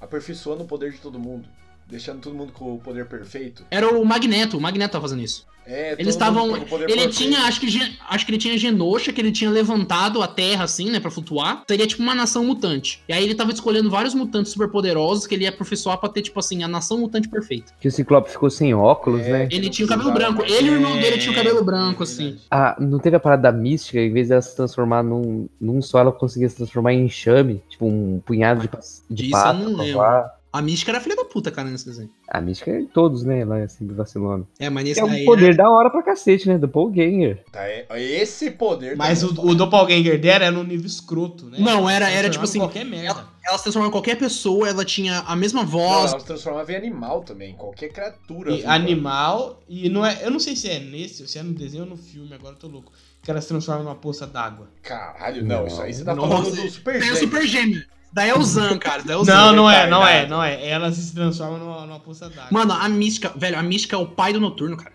aperfeiçoando 0.00 0.64
o 0.64 0.66
poder 0.66 0.92
de 0.92 0.98
todo 0.98 1.18
mundo. 1.18 1.46
Deixando 1.88 2.20
todo 2.20 2.34
mundo 2.34 2.52
com 2.52 2.74
o 2.74 2.78
poder 2.78 3.06
perfeito. 3.06 3.64
Era 3.70 3.88
o 3.88 4.04
Magneto, 4.04 4.56
o 4.56 4.60
Magneto 4.60 4.92
tava 4.92 5.02
fazendo 5.02 5.22
isso. 5.22 5.46
É, 5.64 5.92
Eles 5.92 6.08
estavam. 6.08 6.56
Ele 6.56 6.64
perfeito. 6.66 7.10
tinha, 7.10 7.38
acho 7.42 7.60
que, 7.60 7.68
acho 8.08 8.26
que 8.26 8.32
ele 8.32 8.38
tinha 8.38 8.58
Genosha, 8.58 9.12
que 9.12 9.20
ele 9.20 9.30
tinha 9.30 9.48
levantado 9.48 10.20
a 10.20 10.26
Terra 10.26 10.64
assim, 10.64 10.90
né, 10.90 10.98
pra 10.98 11.08
flutuar. 11.08 11.62
Seria 11.68 11.86
tipo 11.86 12.02
uma 12.02 12.16
nação 12.16 12.44
mutante. 12.44 13.00
E 13.08 13.12
aí 13.12 13.22
ele 13.22 13.32
tava 13.36 13.52
escolhendo 13.52 13.88
vários 13.88 14.12
mutantes 14.12 14.50
super 14.50 14.68
poderosos 14.68 15.24
que 15.24 15.36
ele 15.36 15.44
ia 15.44 15.50
aperfeiçoar 15.50 15.98
pra 15.98 16.08
ter, 16.08 16.22
tipo 16.22 16.36
assim, 16.40 16.64
a 16.64 16.68
nação 16.68 16.98
mutante 16.98 17.28
perfeita. 17.28 17.72
Que 17.80 17.86
o 17.86 17.92
Ciclope 17.92 18.28
ficou 18.32 18.50
sem 18.50 18.74
óculos, 18.74 19.20
É. 19.20 19.30
né? 19.30 19.48
Ele 19.52 19.66
não 19.66 19.70
tinha 19.70 19.86
o 19.86 19.88
cabelo 19.88 20.10
precisava 20.12 20.34
branco. 20.36 20.52
Ele 20.52 20.66
e 20.66 20.70
o 20.70 20.74
irmão 20.74 20.92
dele 20.96 21.14
É, 21.14 21.18
tinham 21.18 21.32
o 21.32 21.36
cabelo 21.36 21.58
é 21.60 21.62
branco, 21.62 22.02
assim. 22.02 22.24
verdade. 22.24 22.46
Ah, 22.50 22.76
não 22.80 22.98
teve 22.98 23.14
a 23.14 23.20
parada 23.20 23.42
da 23.42 23.52
mística, 23.52 24.00
em 24.00 24.12
vez 24.12 24.30
dela 24.30 24.42
se 24.42 24.56
transformar 24.56 25.04
num, 25.04 25.48
num 25.60 25.80
só, 25.80 26.00
ela 26.00 26.10
conseguia 26.10 26.48
se 26.48 26.56
transformar 26.56 26.92
em 26.92 27.04
enxame, 27.04 27.62
tipo 27.68 27.86
um 27.86 28.20
punhado 28.26 28.62
de, 28.62 28.68
de 29.14 29.26
Isso 29.26 29.36
eu 29.36 29.40
pata 29.40 29.52
não 29.60 29.74
pra 29.76 29.84
lembro. 29.84 30.41
A 30.52 30.60
Mística 30.60 30.90
era 30.92 31.00
filha 31.00 31.16
da 31.16 31.24
puta, 31.24 31.50
cara, 31.50 31.70
nesse 31.70 31.86
desenho. 31.86 32.10
A 32.28 32.38
mística 32.38 32.70
é 32.70 32.80
em 32.80 32.86
todos, 32.86 33.24
né? 33.24 33.42
Lá 33.42 33.56
assim, 33.62 33.86
vacilando. 33.86 34.46
É, 34.58 34.68
mas 34.68 34.84
nesse 34.84 35.00
É 35.00 35.04
um 35.04 35.08
daí 35.08 35.24
poder 35.24 35.46
era- 35.46 35.56
da 35.56 35.70
hora 35.70 35.88
pra 35.88 36.02
cacete, 36.02 36.46
né? 36.46 36.58
Do 36.58 36.68
Ganger. 36.68 37.42
Tá, 37.50 37.66
é- 37.66 37.86
esse 37.98 38.50
poder. 38.50 38.94
Mas 38.94 39.20
tá 39.22 39.26
o, 39.28 39.48
o 39.48 39.54
Doppelganger 39.54 40.20
dela 40.20 40.44
era 40.44 40.50
no 40.50 40.62
nível 40.62 40.86
escroto, 40.86 41.46
né? 41.46 41.56
Não, 41.58 41.88
era, 41.88 42.10
era 42.10 42.28
tipo 42.28 42.44
assim. 42.44 42.58
Qualquer 42.58 42.84
merda. 42.84 43.26
Ela 43.44 43.56
se 43.56 43.64
transformava 43.64 43.88
em 43.88 43.92
qualquer 43.92 44.16
pessoa, 44.18 44.68
ela 44.68 44.84
tinha 44.84 45.20
a 45.20 45.34
mesma 45.34 45.62
Não, 45.62 45.68
voz. 45.68 46.10
ela 46.10 46.20
se 46.20 46.26
transformava 46.26 46.70
em 46.70 46.76
animal 46.76 47.22
também, 47.22 47.54
qualquer 47.54 47.88
criatura. 47.88 48.52
E 48.52 48.64
animal, 48.66 49.60
e 49.68 49.88
não 49.88 50.04
é. 50.04 50.18
Eu 50.22 50.30
não 50.30 50.38
sei 50.38 50.54
se 50.54 50.68
é 50.68 50.78
nesse, 50.78 51.26
se 51.26 51.38
é 51.38 51.42
no 51.42 51.54
desenho 51.54 51.84
ou 51.84 51.88
no 51.90 51.96
filme, 51.96 52.32
agora 52.34 52.54
eu 52.54 52.58
tô 52.58 52.68
louco. 52.68 52.92
Que 53.22 53.30
ela 53.30 53.40
se 53.40 53.48
transforma 53.48 53.82
numa 53.84 53.94
poça 53.94 54.26
d'água. 54.26 54.68
Caralho, 54.82 55.44
não, 55.44 55.66
isso 55.66 55.80
aí 55.80 55.94
você 55.94 56.04
tá 56.04 56.14
falando 56.14 56.50
do 56.50 56.70
Super 56.70 57.00
Tem 57.00 57.10
o 57.10 57.14
Gêmeo. 57.14 57.18
Super 57.20 57.46
Gêmeo. 57.46 57.82
Daí 58.12 58.28
é 58.30 58.36
o 58.38 58.42
Zan, 58.42 58.78
cara. 58.78 59.02
Daí 59.04 59.14
é 59.14 59.18
o 59.18 59.24
Zan. 59.24 59.34
Não, 59.34 59.52
não 59.56 59.70
é, 59.70 59.88
não 59.88 60.06
é, 60.06 60.26
não 60.26 60.42
é. 60.42 60.68
Ela 60.68 60.92
se 60.92 61.14
transforma 61.14 61.58
numa, 61.58 61.86
numa 61.86 61.98
poça 62.00 62.28
d'água. 62.28 62.48
Mano, 62.50 62.72
a 62.72 62.88
Mística, 62.88 63.32
velho, 63.34 63.58
a 63.58 63.62
Mística 63.62 63.96
é 63.96 63.98
o 63.98 64.06
pai 64.06 64.32
do 64.32 64.40
Noturno, 64.40 64.76
cara. 64.76 64.92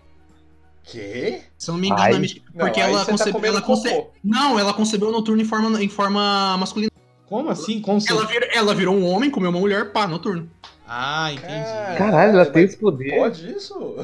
Quê? 0.84 1.42
Se 1.58 1.68
eu 1.68 1.74
não 1.74 1.80
me 1.80 1.88
engano, 1.88 2.02
Pai? 2.02 2.14
a 2.14 2.18
Mística. 2.18 2.50
Não, 2.54 2.64
Porque 2.66 2.80
ela 2.80 3.00
tá 3.04 3.10
concebeu. 3.12 3.32
comendo 3.34 3.56
ela 3.56 3.62
conce- 3.66 3.90
cocô. 3.90 4.10
Não, 4.24 4.58
ela 4.58 4.72
concebeu 4.72 5.08
o 5.08 5.12
Noturno 5.12 5.42
em 5.42 5.44
forma, 5.44 5.82
em 5.82 5.88
forma 5.88 6.56
masculina. 6.56 6.90
Como 7.26 7.50
assim? 7.50 7.80
Como 7.80 8.00
Ela, 8.08 8.24
vira- 8.24 8.48
ela 8.54 8.74
virou 8.74 8.94
um 8.96 9.04
homem, 9.04 9.30
comeu 9.30 9.50
uma 9.50 9.60
mulher, 9.60 9.92
pá, 9.92 10.06
Noturno. 10.06 10.48
Ah, 10.86 11.30
entendi. 11.30 11.98
Caralho, 11.98 12.32
ela 12.32 12.46
tem 12.46 12.64
esse 12.64 12.78
poder. 12.78 13.14
Pode 13.18 13.50
isso? 13.52 13.96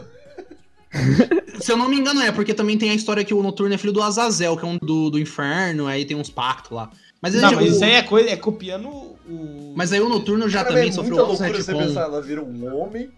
Se 1.60 1.72
eu 1.72 1.76
não 1.76 1.88
me 1.88 1.96
engano, 1.96 2.20
é, 2.20 2.30
porque 2.30 2.52
também 2.52 2.76
tem 2.76 2.90
a 2.90 2.94
história 2.94 3.24
que 3.24 3.32
o 3.34 3.42
Noturno 3.42 3.74
é 3.74 3.78
filho 3.78 3.92
do 3.92 4.02
Azazel, 4.02 4.56
que 4.56 4.64
é 4.64 4.68
um 4.68 4.76
do, 4.76 5.10
do 5.10 5.18
inferno, 5.18 5.86
aí 5.86 6.04
tem 6.04 6.16
uns 6.16 6.28
pactos 6.30 6.72
lá. 6.72 6.90
Mas, 7.24 7.34
Não, 7.40 7.52
mas 7.52 7.62
o- 7.72 7.74
isso 7.76 7.82
aí 7.84 7.92
é 7.92 8.02
coisa, 8.02 8.28
é 8.28 8.36
copiando 8.36 8.86
o. 8.86 9.72
mas 9.74 9.94
aí 9.94 10.00
o 10.00 10.10
Noturno 10.10 10.46
já 10.46 10.62
Cara, 10.62 10.74
também 10.74 10.90
é 10.90 10.92
sofreu 10.92 11.16
muita 11.16 11.22
outros 11.22 11.40
loucura 11.40 11.62
você 11.64 11.72
retcon. 11.72 11.86
pensar, 11.88 12.02
ela 12.02 12.20
vira 12.20 12.42
um 12.44 12.76
homem 12.78 13.08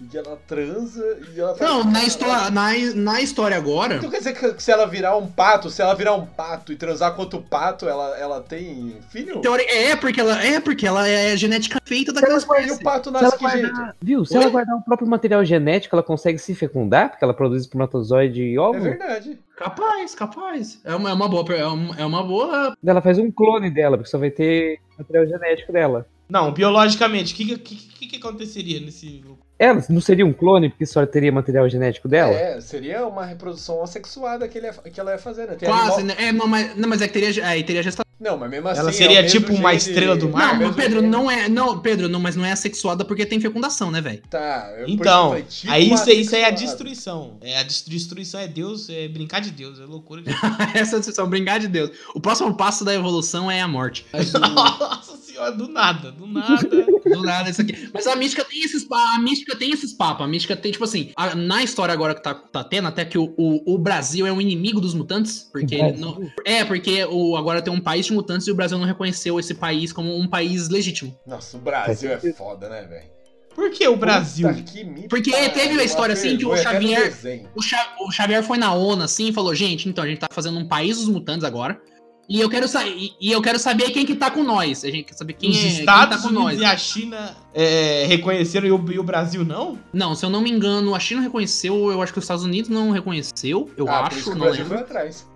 e 0.00 0.16
ela 0.16 0.38
transa 0.46 1.18
e 1.34 1.40
ela 1.40 1.54
faz- 1.54 1.70
Não, 1.70 1.84
na 1.84 2.04
história, 2.04 2.50
na, 2.50 2.72
na 2.94 3.20
história 3.20 3.56
agora. 3.56 3.96
Então 3.96 4.10
quer 4.10 4.18
dizer 4.18 4.34
que 4.54 4.62
se 4.62 4.70
ela 4.70 4.86
virar 4.86 5.16
um 5.16 5.26
pato, 5.26 5.70
se 5.70 5.80
ela 5.80 5.94
virar 5.94 6.14
um 6.14 6.26
pato 6.26 6.72
e 6.72 6.76
transar 6.76 7.14
com 7.14 7.22
outro 7.22 7.40
pato, 7.40 7.88
ela, 7.88 8.16
ela 8.18 8.40
tem 8.40 8.96
filho? 9.10 9.40
Teori... 9.40 9.64
É, 9.64 9.96
porque 9.96 10.20
ela 10.20 10.42
é 10.44 10.60
porque 10.60 10.86
ela 10.86 11.08
é 11.08 11.36
genética 11.36 11.80
feita 11.84 12.12
daquela 12.12 12.34
E 12.34 12.38
espécie. 12.38 12.72
o 12.72 12.82
pato 12.82 13.10
nasce 13.10 13.38
que 13.38 13.48
jeito? 13.48 13.72
viu? 14.02 14.24
Se 14.24 14.36
Oi? 14.36 14.42
ela 14.42 14.50
guardar 14.50 14.76
o 14.76 14.82
próprio 14.82 15.08
material 15.08 15.44
genético, 15.44 15.94
ela 15.96 16.02
consegue 16.02 16.38
se 16.38 16.54
fecundar, 16.54 17.10
porque 17.10 17.24
ela 17.24 17.34
produz 17.34 17.62
espermatozoide 17.62 18.42
e 18.42 18.54
É 18.56 18.60
óvulo. 18.60 18.84
verdade. 18.84 19.38
Capaz, 19.56 20.14
capaz. 20.14 20.78
É 20.84 20.94
uma, 20.94 21.10
é 21.10 21.12
uma 21.14 21.28
boa. 21.28 21.54
É 21.54 21.64
uma, 21.66 21.96
é 21.96 22.04
uma 22.04 22.22
boa. 22.22 22.76
Ela 22.84 23.00
faz 23.00 23.18
um 23.18 23.30
clone 23.30 23.70
dela, 23.70 23.96
porque 23.96 24.10
só 24.10 24.18
vai 24.18 24.30
ter 24.30 24.78
material 24.98 25.26
genético 25.26 25.72
dela. 25.72 26.06
Não, 26.28 26.52
biologicamente, 26.52 27.32
o 27.32 27.36
que, 27.36 27.56
que, 27.58 27.74
que, 27.76 28.06
que 28.08 28.16
aconteceria 28.16 28.80
nesse. 28.80 29.24
Ela 29.58 29.82
não 29.88 30.00
seria 30.00 30.26
um 30.26 30.32
clone, 30.32 30.68
porque 30.68 30.84
só 30.84 31.04
teria 31.06 31.32
material 31.32 31.68
genético 31.68 32.08
dela? 32.08 32.32
É, 32.32 32.60
seria 32.60 33.06
uma 33.06 33.24
reprodução 33.24 33.82
assexuada 33.82 34.46
que, 34.46 34.58
ele 34.58 34.66
ia- 34.66 34.72
que 34.74 35.00
ela 35.00 35.12
ia 35.12 35.18
fazer, 35.18 35.46
né? 35.48 35.54
Tem 35.54 35.68
Quase, 35.68 36.00
animal- 36.00 36.04
né? 36.04 36.14
É, 36.28 36.32
não, 36.32 36.46
mas, 36.46 36.76
não, 36.76 36.88
mas 36.88 37.00
é 37.02 37.08
que 37.08 37.14
teria, 37.14 37.46
aí 37.46 37.64
teria 37.64 37.82
gestação. 37.82 38.05
Não, 38.18 38.38
mas 38.38 38.50
mesmo 38.50 38.68
assim. 38.68 38.80
Ela 38.80 38.88
é 38.90 38.92
seria 38.92 39.22
mesmo 39.22 39.40
tipo 39.40 39.52
uma 39.52 39.74
estrela 39.74 40.16
do 40.16 40.28
mar? 40.30 40.52
Não, 40.52 40.58
mesmo 40.58 40.74
Pedro, 40.74 41.00
gene. 41.00 41.08
não 41.12 41.30
é. 41.30 41.48
Não, 41.48 41.78
Pedro, 41.80 42.08
não, 42.08 42.18
mas 42.18 42.34
não 42.34 42.44
é 42.46 42.52
assexuada 42.52 43.04
porque 43.04 43.26
tem 43.26 43.38
fecundação, 43.40 43.90
né, 43.90 44.00
velho? 44.00 44.22
Tá, 44.30 44.72
eu- 44.78 44.88
Então, 44.88 45.28
falei, 45.28 45.42
tipo 45.42 45.72
aí 45.72 45.92
isso, 45.92 46.08
aí- 46.10 46.20
isso 46.22 46.34
aí 46.34 46.42
é 46.42 46.46
a 46.46 46.50
destruição. 46.50 47.36
É 47.42 47.58
a 47.58 47.62
dest- 47.62 47.88
destruição 47.88 48.40
é 48.40 48.48
Deus, 48.48 48.88
é 48.88 49.06
brincar 49.08 49.40
de 49.40 49.50
Deus, 49.50 49.78
é 49.78 49.84
loucura 49.84 50.22
de 50.22 50.30
Essa 50.74 50.94
é 50.94 50.96
a 50.96 50.98
discussão, 51.00 51.28
brincar 51.28 51.58
de 51.58 51.68
Deus. 51.68 51.90
O 52.14 52.20
próximo 52.20 52.54
passo 52.56 52.84
da 52.84 52.94
evolução 52.94 53.50
é 53.50 53.60
a 53.60 53.68
morte. 53.68 54.06
Mas 54.12 54.32
Nossa 54.32 55.16
senhora, 55.18 55.52
do 55.52 55.68
nada, 55.68 56.10
do 56.12 56.26
nada. 56.26 56.66
Do 57.06 57.22
nada 57.22 57.48
isso 57.50 57.60
aqui. 57.60 57.88
Mas 57.94 58.04
a 58.06 58.16
mística 58.16 58.44
tem 58.44 58.62
esses 58.62 58.84
a 58.90 59.18
mística 59.20 59.54
tem 59.54 59.70
esses 59.70 59.92
papos. 59.92 60.24
A 60.24 60.28
mística 60.28 60.56
tem, 60.56 60.72
tipo 60.72 60.82
assim, 60.82 61.12
a- 61.14 61.34
na 61.36 61.62
história 61.62 61.92
agora 61.92 62.14
que 62.16 62.22
tá, 62.22 62.34
tá 62.34 62.64
tendo, 62.64 62.88
até 62.88 63.04
que 63.04 63.16
o, 63.16 63.32
o, 63.36 63.74
o 63.74 63.78
Brasil 63.78 64.26
é 64.26 64.32
um 64.32 64.40
inimigo 64.40 64.80
dos 64.80 64.92
mutantes. 64.92 65.48
Porque 65.52 65.76
ele 65.76 65.98
não. 65.98 66.28
É, 66.44 66.64
porque 66.64 67.04
o, 67.04 67.36
agora 67.36 67.62
tem 67.62 67.72
um 67.72 67.78
país 67.80 68.05
de 68.08 68.14
mutantes 68.14 68.46
e 68.46 68.50
o 68.50 68.54
Brasil 68.54 68.78
não 68.78 68.86
reconheceu 68.86 69.38
esse 69.38 69.54
país 69.54 69.92
como 69.92 70.16
um 70.16 70.28
país 70.28 70.68
legítimo. 70.68 71.16
Nossa, 71.26 71.56
o 71.56 71.60
Brasil 71.60 72.10
é 72.12 72.18
foda, 72.32 72.68
né, 72.68 72.82
velho? 72.82 73.16
Por 73.54 73.70
que 73.70 73.88
o 73.88 73.96
Brasil? 73.96 74.48
Puta 74.48 74.62
que 74.62 74.84
Porque 75.08 75.30
teve 75.50 75.72
uma 75.74 75.82
história 75.82 76.12
assim 76.12 76.36
que 76.36 76.44
o 76.44 76.54
Xavier-. 76.56 77.14
O, 77.54 77.62
Xa- 77.62 77.94
o 78.00 78.12
Xavier 78.12 78.42
foi 78.42 78.58
na 78.58 78.74
ONU 78.74 79.02
assim 79.02 79.28
e 79.28 79.32
falou: 79.32 79.54
gente, 79.54 79.88
então 79.88 80.04
a 80.04 80.06
gente 80.06 80.18
tá 80.18 80.28
fazendo 80.30 80.58
um 80.58 80.68
país 80.68 80.98
dos 80.98 81.08
mutantes 81.08 81.42
agora. 81.42 81.80
E 82.28 82.40
eu 82.40 82.50
quero 82.50 82.66
saber. 82.68 82.90
E, 82.90 83.12
e 83.20 83.32
eu 83.32 83.40
quero 83.40 83.58
saber 83.58 83.90
quem 83.92 84.04
que 84.04 84.14
tá 84.14 84.30
com 84.30 84.42
nós. 84.42 84.84
A 84.84 84.90
gente 84.90 85.04
quer 85.04 85.14
saber 85.14 85.32
quem, 85.34 85.50
Os 85.52 85.56
é, 85.56 85.60
quem 85.60 85.68
Estados 85.78 86.16
tá 86.16 86.22
com 86.22 86.28
Unidos 86.34 86.44
nós. 86.54 86.60
e 86.60 86.64
a 86.66 86.76
China 86.76 87.36
é, 87.54 88.04
reconheceram 88.06 88.66
e 88.66 88.72
o, 88.72 88.92
e 88.92 88.98
o 88.98 89.02
Brasil 89.02 89.42
não? 89.44 89.78
Não, 89.92 90.14
se 90.14 90.26
eu 90.26 90.28
não 90.28 90.42
me 90.42 90.50
engano, 90.50 90.94
a 90.94 90.98
China 91.00 91.22
reconheceu, 91.22 91.90
eu 91.90 92.02
acho 92.02 92.12
que 92.12 92.18
os 92.18 92.24
Estados 92.24 92.44
Unidos 92.44 92.68
não 92.68 92.90
reconheceu, 92.90 93.70
eu 93.76 93.88
Ah, 93.88 94.02
por 94.02 94.12
isso 94.12 94.18
acho, 94.18 94.24
que 94.24 94.28
o 94.30 94.34
não 94.34 94.40
Brasil 94.40 94.62
lembro. 94.64 94.76
foi 94.76 94.84
atrás. 94.84 95.26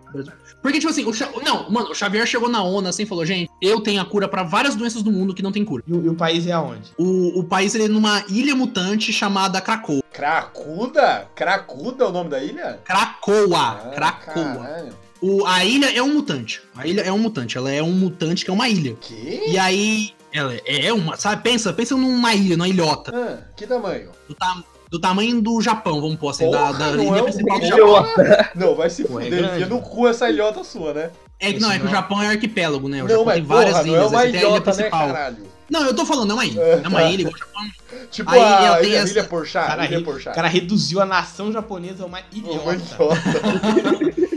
Porque, 0.63 0.79
tipo 0.79 0.91
assim, 0.91 1.05
o 1.05 1.13
Xa- 1.13 1.31
não, 1.45 1.71
mano, 1.71 1.91
o 1.91 1.95
Xavier 1.95 2.27
chegou 2.27 2.49
na 2.49 2.63
ONU 2.63 2.89
assim 2.89 3.03
e 3.05 3.07
falou, 3.07 3.25
gente, 3.25 3.51
eu 3.63 3.81
tenho 3.81 4.01
a 4.01 4.05
cura 4.05 4.29
pra 4.29 4.43
várias 4.43 4.75
doenças 4.75 5.03
do 5.03 5.11
mundo 5.11 5.35
que 5.35 5.43
não 5.43 5.53
tem 5.53 5.65
cura. 5.65 5.83
E 5.87 5.93
o, 5.93 6.05
e 6.05 6.09
o 6.09 6.15
país 6.15 6.47
é 6.47 6.53
aonde? 6.53 6.91
O, 6.99 7.41
o 7.41 7.45
país, 7.45 7.75
ele 7.75 7.85
é 7.85 7.89
numa 7.89 8.23
ilha 8.29 8.55
mutante 8.55 9.13
chamada 9.13 9.61
Krakoa. 9.61 10.03
Cracuda? 10.13 11.27
Cracuda 11.35 12.05
é 12.05 12.07
o 12.09 12.13
nome 12.13 12.31
da 12.31 12.43
ilha? 12.43 12.79
Krakoa, 12.85 13.59
Ah, 13.59 13.91
Krakoa. 13.95 14.55
caralho. 14.57 14.93
O, 15.23 15.45
a 15.47 15.65
ilha 15.65 15.95
é 15.95 16.03
um 16.03 16.15
mutante. 16.15 16.63
A 16.75 16.87
ilha 16.87 17.03
é 17.03 17.13
um 17.13 17.19
mutante, 17.19 17.57
ela 17.59 17.71
é 17.71 17.83
um 17.83 17.93
mutante 17.93 18.45
que 18.45 18.51
é 18.51 18.55
uma 18.55 18.69
ilha. 18.69 18.95
Que? 19.01 19.43
E 19.51 19.59
aí, 19.59 20.13
ela 20.33 20.55
é 20.67 20.91
uma, 20.93 21.17
sabe, 21.17 21.43
pensa, 21.43 21.73
pensa 21.75 21.95
numa 21.95 22.35
ilha, 22.35 22.57
numa 22.57 22.69
ilhota. 22.69 23.13
Ah, 23.15 23.39
que 23.55 23.67
tamanho? 23.67 24.11
Do, 24.27 24.35
ta- 24.35 24.63
do 24.91 25.01
tamanho 25.01 25.41
do 25.41 25.61
Japão, 25.61 26.01
vamos 26.01 26.17
pôr 26.17 26.31
assim, 26.31 26.51
da, 26.51 26.59
Porra, 26.59 26.73
da 26.79 26.91
não 26.93 27.05
ilha 27.05 27.19
é 27.19 27.23
um 27.23 27.25
principal 27.25 27.61
do 27.61 27.67
ilhota. 27.67 28.25
Japão. 28.25 28.47
Não, 28.57 28.75
vai 28.75 28.91
se 28.91 29.03
é 29.03 29.07
fuder. 29.07 29.45
Enfia 29.45 29.67
no 29.67 29.81
cu 29.81 30.09
essa 30.09 30.29
ilhota 30.29 30.65
sua, 30.65 30.93
né? 30.93 31.11
É 31.39 31.53
que 31.53 31.61
não, 31.61 31.71
é 31.71 31.77
que 31.77 31.83
o 31.83 31.85
Não. 31.85 31.93
Japão 31.93 32.21
é 32.23 32.27
arquipélago, 32.29 32.89
né? 32.89 32.99
O 32.99 33.03
não, 33.05 33.09
Japão 33.09 33.25
mas 33.25 33.35
tem 33.37 33.45
várias 33.45 33.73
porra, 33.79 33.87
não 33.87 33.95
é 33.95 33.97
ilhas, 33.99 34.11
uma 34.11 34.21
tem 34.21 34.27
a 34.27 34.29
ilha 34.31 34.39
ilhota, 34.41 34.59
né, 34.59 34.77
principal. 34.77 35.07
caralho? 35.07 35.37
Não, 35.71 35.85
eu 35.87 35.95
tô 35.95 36.05
falando, 36.05 36.31
é 36.33 36.35
uma 36.35 36.45
ilha. 36.45 36.61
É 36.61 36.89
uma 36.89 37.03
ilha, 37.05 37.21
igual 37.23 37.35
o 37.35 37.39
Japão. 37.39 37.63
Tipo 38.11 38.31
Aí 38.33 38.41
a 38.41 38.77
tem 38.79 38.89
ilha, 38.89 38.99
essa- 38.99 39.13
ilha 39.13 39.25
Porchat, 39.25 39.67
cara, 39.69 39.85
ilha 39.87 39.99
re- 39.99 40.05
Porchat. 40.05 40.33
O 40.33 40.35
cara 40.35 40.49
reduziu 40.49 41.01
a 41.01 41.07
nação 41.07 41.53
japonesa 41.53 42.03
a 42.03 42.07
uma 42.07 42.19
Uma 42.19 42.27
idiota. 42.33 42.75
idiota. 42.75 43.23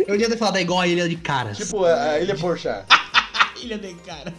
Eu 0.07 0.11
devia 0.13 0.29
ter 0.29 0.37
falado, 0.37 0.57
é 0.57 0.61
igual 0.61 0.79
a 0.81 0.87
ilha 0.87 1.09
de 1.09 1.15
caras. 1.15 1.57
tipo 1.57 1.83
a, 1.83 1.93
a 2.11 2.19
ilha 2.19 2.35
Porchat. 2.35 2.85
Ilha 3.61 3.77
de 3.77 3.93
cara. 3.95 4.33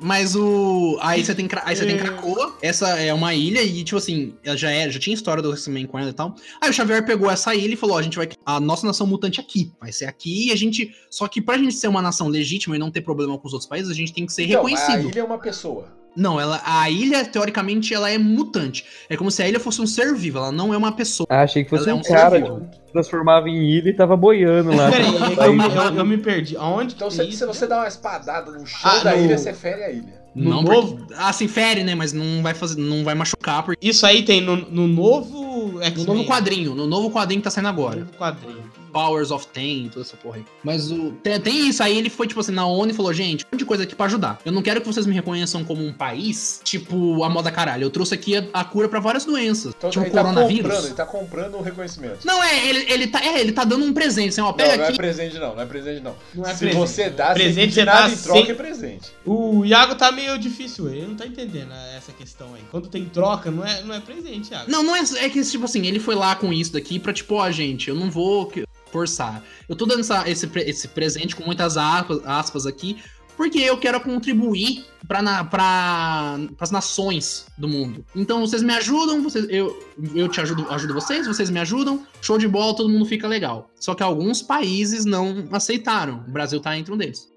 Mas 0.00 0.34
o. 0.34 0.98
Aí 1.00 1.24
você 1.24 1.34
tem, 1.34 1.48
aí 1.64 1.76
você 1.76 1.84
tem 1.84 1.98
Krakoa, 1.98 2.56
essa 2.62 2.88
é 2.98 3.12
uma 3.12 3.34
ilha, 3.34 3.62
e 3.62 3.84
tipo 3.84 3.98
assim, 3.98 4.34
ela 4.42 4.56
já, 4.56 4.70
é, 4.70 4.90
já 4.90 4.98
tinha 4.98 5.14
história 5.14 5.42
do 5.42 5.54
X-Men 5.54 5.86
com 5.86 5.98
ela 5.98 6.10
e 6.10 6.12
tal. 6.12 6.34
Aí 6.60 6.70
o 6.70 6.72
Xavier 6.72 7.04
pegou 7.04 7.30
essa 7.30 7.54
ilha 7.54 7.74
e 7.74 7.76
falou: 7.76 7.96
ó, 7.96 7.98
a 7.98 8.02
gente 8.02 8.16
vai. 8.16 8.28
A 8.46 8.58
nossa 8.58 8.86
nação 8.86 9.06
mutante 9.06 9.40
aqui. 9.40 9.72
Vai 9.78 9.92
ser 9.92 10.06
aqui 10.06 10.48
e 10.48 10.52
a 10.52 10.56
gente. 10.56 10.94
Só 11.10 11.28
que 11.28 11.42
pra 11.42 11.58
gente 11.58 11.74
ser 11.74 11.88
uma 11.88 12.00
nação 12.00 12.28
legítima 12.28 12.76
e 12.76 12.78
não 12.78 12.90
ter 12.90 13.02
problema 13.02 13.38
com 13.38 13.46
os 13.46 13.52
outros 13.52 13.68
países, 13.68 13.90
a 13.90 13.94
gente 13.94 14.12
tem 14.12 14.24
que 14.24 14.32
ser 14.32 14.44
Então, 14.44 14.64
a 14.64 14.68
reconhecido. 14.68 15.10
ilha 15.10 15.20
é 15.20 15.24
uma 15.24 15.38
pessoa. 15.38 15.99
Não, 16.16 16.40
ela, 16.40 16.60
a 16.64 16.90
ilha, 16.90 17.24
teoricamente, 17.24 17.94
ela 17.94 18.10
é 18.10 18.18
mutante. 18.18 18.84
É 19.08 19.16
como 19.16 19.30
se 19.30 19.42
a 19.42 19.48
ilha 19.48 19.60
fosse 19.60 19.80
um 19.80 19.86
ser 19.86 20.14
vivo, 20.14 20.38
ela 20.38 20.52
não 20.52 20.74
é 20.74 20.76
uma 20.76 20.92
pessoa. 20.92 21.26
Ah, 21.30 21.42
achei 21.42 21.62
que 21.64 21.70
fosse 21.70 21.84
Ela 21.84 21.92
é 21.92 21.94
um 21.94 22.00
um 22.00 22.02
ser 22.04 22.14
cara 22.14 22.42
que 22.42 22.48
se 22.48 22.92
transformava 22.92 23.48
em 23.48 23.56
ilha 23.70 23.90
e 23.90 23.92
tava 23.92 24.16
boiando 24.16 24.74
lá. 24.74 24.90
Peraí, 24.90 25.06
é 25.38 25.46
eu, 25.46 25.52
me, 25.54 25.64
eu, 25.64 25.82
eu 25.96 26.04
me 26.04 26.18
perdi. 26.18 26.56
Aonde 26.56 26.94
Então, 26.94 27.10
se, 27.10 27.20
é 27.20 27.24
se 27.24 27.30
isso? 27.30 27.46
você 27.46 27.66
dá 27.66 27.76
uma 27.78 27.88
espadada 27.88 28.50
no 28.50 28.66
chão 28.66 28.90
Ah, 28.90 28.98
da 29.04 29.16
no- 29.16 29.24
ilha, 29.24 29.38
você 29.38 29.52
fere 29.52 29.84
a 29.84 29.90
ilha. 29.90 30.20
No 30.34 30.50
não, 30.50 30.62
novo? 30.62 30.96
porque- 30.96 31.14
ah, 31.16 31.32
sim, 31.32 31.48
fere, 31.48 31.82
né? 31.82 31.94
Mas 31.94 32.12
não 32.12 32.40
vai 32.42 32.54
fazer, 32.54 32.80
não 32.80 33.02
vai 33.02 33.14
machucar, 33.16 33.64
porque. 33.64 33.84
Isso 33.84 34.06
aí 34.06 34.22
tem 34.24 34.40
no, 34.40 34.56
no 34.56 34.86
novo 34.86 35.80
No 35.96 36.04
novo 36.04 36.24
quadrinho, 36.24 36.72
no 36.74 36.86
novo 36.86 37.10
quadrinho 37.10 37.40
que 37.40 37.44
tá 37.44 37.50
saindo 37.50 37.68
agora. 37.68 38.00
Novo 38.00 38.12
quadrinho. 38.12 38.69
Powers 38.92 39.30
of 39.30 39.46
Ten, 39.48 39.88
toda 39.88 40.04
essa 40.04 40.16
porra 40.16 40.36
aí. 40.38 40.44
Mas 40.64 40.90
o. 40.90 41.12
Tem, 41.22 41.40
tem 41.40 41.68
isso 41.68 41.82
aí, 41.82 41.96
ele 41.96 42.10
foi, 42.10 42.26
tipo 42.26 42.40
assim, 42.40 42.52
na 42.52 42.66
ONU 42.66 42.90
e 42.90 42.94
falou, 42.94 43.12
gente, 43.12 43.44
um 43.44 43.48
monte 43.52 43.58
de 43.60 43.64
coisa 43.64 43.84
aqui 43.84 43.94
pra 43.94 44.06
ajudar. 44.06 44.38
Eu 44.44 44.52
não 44.52 44.62
quero 44.62 44.80
que 44.80 44.86
vocês 44.86 45.06
me 45.06 45.14
reconheçam 45.14 45.64
como 45.64 45.84
um 45.84 45.92
país, 45.92 46.60
tipo, 46.64 47.22
a 47.24 47.28
moda 47.28 47.50
caralho. 47.50 47.84
Eu 47.84 47.90
trouxe 47.90 48.14
aqui 48.14 48.36
a, 48.36 48.44
a 48.52 48.64
cura 48.64 48.88
pra 48.88 49.00
várias 49.00 49.24
doenças. 49.24 49.72
Então, 49.76 49.90
tipo, 49.90 50.04
ele 50.04 50.10
tá 50.10 50.22
coronavírus. 50.22 50.62
comprando, 50.62 50.84
ele 50.86 50.94
tá 50.94 51.06
comprando 51.06 51.54
o 51.56 51.62
reconhecimento. 51.62 52.26
Não, 52.26 52.42
é, 52.42 52.66
ele, 52.68 52.92
ele, 52.92 53.06
tá, 53.06 53.24
é, 53.24 53.40
ele 53.40 53.52
tá 53.52 53.64
dando 53.64 53.84
um 53.84 53.92
presente, 53.92 54.30
assim, 54.30 54.40
ó, 54.40 54.46
Não, 54.46 54.54
pega 54.54 54.76
não 54.76 54.84
é 54.84 54.88
aqui. 54.88 54.96
presente 54.96 55.38
não, 55.38 55.54
não 55.54 55.62
é 55.62 55.66
presente 55.66 56.00
não. 56.02 56.16
Não 56.34 56.44
é 56.46 56.52
Se 56.52 56.58
presente. 56.58 56.76
você 56.80 57.10
dá, 57.10 57.32
Presente 57.32 57.74
você 57.74 57.84
dá 57.84 58.08
em 58.08 58.16
troca 58.16 58.40
sem- 58.42 58.50
é 58.50 58.54
presente. 58.54 59.10
O 59.24 59.64
Iago 59.64 59.94
tá 59.94 60.10
meio 60.12 60.38
difícil, 60.38 60.88
ele 60.88 61.06
não 61.06 61.14
tá 61.14 61.26
entendendo 61.26 61.68
né, 61.68 61.94
essa 61.96 62.12
questão 62.12 62.48
aí. 62.54 62.62
Quando 62.70 62.88
tem 62.88 63.04
troca, 63.04 63.50
não 63.50 63.64
é, 63.64 63.82
não 63.82 63.94
é 63.94 64.00
presente, 64.00 64.50
Iago. 64.52 64.70
Não, 64.70 64.82
não 64.82 64.96
é, 64.96 65.00
é 65.18 65.28
que, 65.28 65.42
tipo 65.42 65.64
assim, 65.64 65.86
ele 65.86 65.98
foi 66.00 66.14
lá 66.14 66.34
com 66.34 66.52
isso 66.52 66.72
daqui 66.72 66.98
pra, 66.98 67.12
tipo, 67.12 67.34
ó, 67.34 67.50
gente, 67.50 67.88
eu 67.88 67.94
não 67.94 68.10
vou 68.10 68.46
que- 68.46 68.64
forçar. 68.90 69.42
Eu 69.68 69.76
tô 69.76 69.86
dando 69.86 70.00
essa- 70.00 70.28
esse, 70.28 70.48
esse 70.66 70.88
presente 70.88 71.34
com 71.36 71.44
muitas 71.44 71.76
aspas, 71.76 72.66
aqui, 72.66 72.98
porque 73.36 73.58
eu 73.58 73.78
quero 73.78 73.98
contribuir 74.00 74.84
para 75.08 75.44
pra, 75.44 76.36
as 76.60 76.70
nações 76.70 77.46
do 77.56 77.66
mundo. 77.68 78.04
Então, 78.14 78.40
vocês 78.40 78.62
me 78.62 78.72
ajudam, 78.74 79.22
vocês, 79.22 79.46
eu, 79.48 79.78
eu 80.14 80.28
te 80.28 80.40
ajudo, 80.40 80.66
ajudo 80.70 80.92
vocês, 80.92 81.26
vocês 81.26 81.48
me 81.48 81.58
ajudam, 81.58 82.06
show 82.20 82.36
de 82.36 82.46
bola, 82.46 82.76
todo 82.76 82.88
mundo 82.88 83.06
fica 83.06 83.26
legal. 83.26 83.70
Só 83.80 83.94
que 83.94 84.02
alguns 84.02 84.42
países 84.42 85.04
não 85.06 85.48
aceitaram. 85.52 86.22
O 86.28 86.30
Brasil 86.30 86.60
tá 86.60 86.76
entre 86.76 86.92
um 86.92 86.96
deles. 86.98 87.28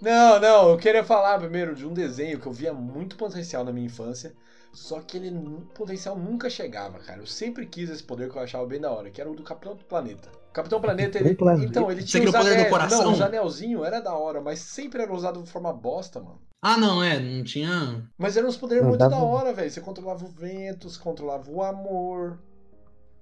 Não, 0.00 0.38
não, 0.40 0.70
eu 0.70 0.76
queria 0.76 1.02
falar 1.04 1.38
primeiro 1.38 1.74
de 1.74 1.84
um 1.86 1.92
desenho 1.92 2.38
que 2.38 2.46
eu 2.46 2.52
via 2.52 2.72
muito 2.72 3.16
potencial 3.16 3.64
na 3.64 3.72
minha 3.72 3.86
infância. 3.86 4.34
Só 4.72 5.00
que 5.00 5.16
ele, 5.16 5.30
o 5.30 5.62
potencial 5.74 6.16
nunca 6.16 6.48
chegava, 6.48 6.98
cara. 7.00 7.20
Eu 7.20 7.26
sempre 7.26 7.66
quis 7.66 7.90
esse 7.90 8.02
poder 8.02 8.30
que 8.30 8.36
eu 8.36 8.42
achava 8.42 8.66
bem 8.66 8.80
da 8.80 8.90
hora, 8.92 9.10
que 9.10 9.20
era 9.20 9.28
o 9.30 9.34
do 9.34 9.42
Capitão 9.42 9.74
do 9.74 9.84
Planeta. 9.84 10.28
O 10.50 10.52
Capitão 10.52 10.80
Planeta, 10.80 11.18
ele. 11.18 11.34
Planeta? 11.34 11.64
Então, 11.68 11.90
ele 11.90 12.02
Você 12.02 12.06
tinha 12.08 12.20
queria 12.22 12.28
os 12.28 12.34
o 12.34 12.38
poder 12.38 12.50
do 12.50 12.54
anéis. 12.60 12.70
coração? 12.70 13.04
Não, 13.04 13.12
os 13.12 13.20
anelzinhos 13.20 13.84
era 13.84 14.00
da 14.00 14.14
hora, 14.14 14.40
mas 14.40 14.60
sempre 14.60 15.02
era 15.02 15.12
usado 15.12 15.42
de 15.42 15.50
forma 15.50 15.72
bosta, 15.72 16.20
mano. 16.20 16.40
Ah, 16.62 16.76
não, 16.76 17.02
é, 17.02 17.18
não 17.18 17.42
tinha. 17.42 18.04
Mas 18.18 18.36
eram 18.36 18.48
uns 18.48 18.56
poderes 18.56 18.82
Não, 18.82 18.90
muito 18.90 19.00
dava- 19.00 19.16
da 19.16 19.22
hora, 19.22 19.52
velho. 19.52 19.70
Você 19.70 19.80
controlava 19.80 20.24
o 20.24 20.28
vento, 20.28 20.88
você 20.90 20.98
controlava 21.00 21.50
o 21.50 21.62
amor. 21.62 22.38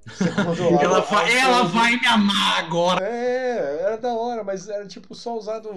Você 0.07 0.31
controlava 0.45 0.85
Ela 0.85 1.01
vai, 1.01 1.39
ela 1.39 1.63
vai 1.65 1.97
me 1.97 2.07
amar 2.07 2.59
agora. 2.65 3.05
É, 3.07 3.79
era 3.83 3.97
da 3.99 4.13
hora, 4.15 4.43
mas 4.43 4.69
era 4.69 4.87
tipo 4.87 5.15
só 5.15 5.37
usado. 5.37 5.71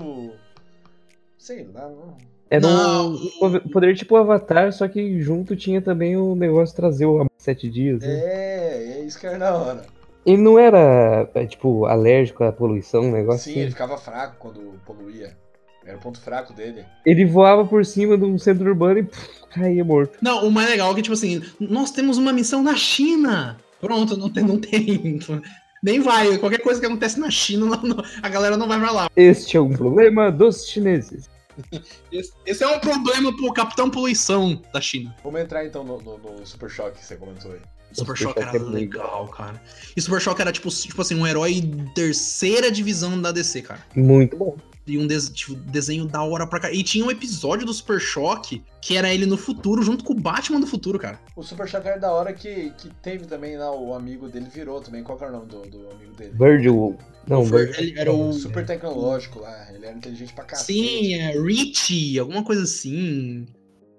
Sei 1.39 1.65
lá, 1.73 1.87
não. 1.89 2.17
Era 2.51 2.67
Não. 2.67 3.13
um 3.41 3.59
poder 3.71 3.95
tipo 3.95 4.15
Avatar, 4.15 4.73
só 4.73 4.87
que 4.87 5.21
junto 5.21 5.55
tinha 5.55 5.81
também 5.81 6.17
o 6.17 6.35
negócio 6.35 6.73
de 6.73 6.75
trazer 6.75 7.05
o 7.05 7.25
sete 7.37 7.69
dias. 7.69 8.01
Né? 8.01 8.07
É, 8.09 8.93
é 8.97 9.05
isso 9.05 9.19
que 9.19 9.25
era 9.25 9.37
da 9.39 9.55
hora. 9.55 9.85
Ele 10.25 10.41
não 10.41 10.59
era, 10.59 11.29
é, 11.33 11.45
tipo, 11.45 11.85
alérgico 11.85 12.43
à 12.43 12.51
poluição, 12.51 13.03
um 13.03 13.11
negócio 13.11 13.45
Sim, 13.45 13.51
assim. 13.51 13.59
ele 13.61 13.71
ficava 13.71 13.97
fraco 13.97 14.35
quando 14.37 14.73
poluía. 14.85 15.37
Era 15.85 15.97
o 15.97 16.01
ponto 16.01 16.19
fraco 16.19 16.51
dele. 16.53 16.83
Ele 17.05 17.25
voava 17.25 17.65
por 17.65 17.85
cima 17.85 18.17
de 18.17 18.25
um 18.25 18.37
centro 18.37 18.67
urbano 18.67 18.99
e 18.99 19.03
pff, 19.03 19.29
caía 19.49 19.83
morto. 19.85 20.17
Não, 20.21 20.45
o 20.45 20.51
mais 20.51 20.69
legal 20.69 20.91
é 20.91 20.95
que, 20.95 21.01
tipo 21.03 21.13
assim, 21.13 21.41
nós 21.59 21.89
temos 21.91 22.17
uma 22.17 22.33
missão 22.33 22.61
na 22.61 22.75
China. 22.75 23.57
Pronto, 23.79 24.17
não 24.17 24.29
tem. 24.29 24.43
Não 24.43 24.59
tem 24.59 25.19
nem 25.83 25.99
vai. 25.99 26.37
Qualquer 26.37 26.61
coisa 26.61 26.79
que 26.79 26.85
acontece 26.85 27.19
na 27.19 27.29
China, 27.29 27.65
não- 27.77 27.81
não- 27.81 28.03
a 28.21 28.29
galera 28.29 28.57
não 28.57 28.67
vai 28.67 28.79
pra 28.79 28.91
lá. 28.91 29.09
Este 29.15 29.57
é 29.57 29.61
um 29.61 29.69
problema 29.69 30.31
dos 30.31 30.67
chineses. 30.67 31.29
Esse, 32.09 32.31
esse 32.45 32.63
é 32.63 32.67
um 32.67 32.79
problema 32.79 33.35
pro 33.35 33.51
Capitão 33.51 33.89
Poluição 33.89 34.61
da 34.73 34.79
China. 34.79 35.13
Vamos 35.23 35.41
entrar 35.41 35.65
então 35.65 35.83
no, 35.83 36.01
no- 36.01 36.17
no 36.17 36.45
Super 36.45 36.69
Choque 36.69 36.99
que 36.99 37.05
você 37.05 37.17
comentou 37.17 37.51
aí. 37.51 37.59
Super 37.91 38.15
Super 38.15 38.17
Shock 38.17 38.39
Shock 38.41 38.55
era 38.55 38.65
é 38.65 38.69
legal, 38.69 39.27
cara. 39.27 39.61
E 39.97 39.99
Super 40.01 40.21
Shock 40.21 40.39
era, 40.39 40.51
tipo, 40.53 40.69
tipo 40.69 41.01
assim, 41.01 41.15
um 41.15 41.27
herói 41.27 41.61
terceira 41.95 42.71
divisão 42.71 43.19
da 43.21 43.31
DC, 43.31 43.61
cara. 43.63 43.81
Muito 43.95 44.37
bom. 44.37 44.55
E 44.89 44.97
um 44.97 45.05
des- 45.07 45.29
tipo, 45.29 45.55
desenho 45.55 46.05
da 46.05 46.23
hora 46.23 46.45
pra 46.47 46.59
cá. 46.59 46.71
E 46.71 46.83
tinha 46.83 47.05
um 47.05 47.11
episódio 47.11 47.65
do 47.65 47.73
Super 47.73 47.99
Choque 47.99 48.63
que 48.81 48.97
era 48.97 49.13
ele 49.13 49.25
no 49.25 49.37
futuro, 49.37 49.81
junto 49.83 50.03
com 50.03 50.13
o 50.13 50.19
Batman 50.19 50.59
do 50.59 50.65
futuro, 50.67 50.97
cara. 50.97 51.19
O 51.35 51.43
Super 51.43 51.67
Choque 51.67 51.87
era 51.87 51.97
da 51.99 52.11
hora 52.11 52.33
que, 52.33 52.71
que 52.77 52.89
teve 53.01 53.25
também 53.25 53.57
lá, 53.57 53.71
o 53.75 53.93
amigo 53.93 54.27
dele 54.29 54.47
virou 54.53 54.79
também. 54.81 55.03
Qual 55.03 55.17
que 55.17 55.23
era 55.23 55.33
o 55.33 55.37
nome 55.37 55.47
do, 55.49 55.61
do 55.69 55.89
amigo 55.91 56.13
dele? 56.15 56.33
Virgil. 56.37 56.97
Não, 57.27 57.45
Foi- 57.45 57.65
Virgil. 57.67 57.83
ele 57.83 57.99
era 57.99 58.11
o. 58.11 58.33
Super 58.33 58.65
tecnológico 58.65 59.39
lá. 59.39 59.67
Ele 59.73 59.85
era 59.85 59.95
inteligente 59.95 60.33
pra 60.33 60.45
cacete. 60.45 60.73
Sim, 60.79 61.13
é 61.15 61.39
Richie, 61.39 62.17
alguma 62.19 62.43
coisa 62.43 62.63
assim. 62.63 63.45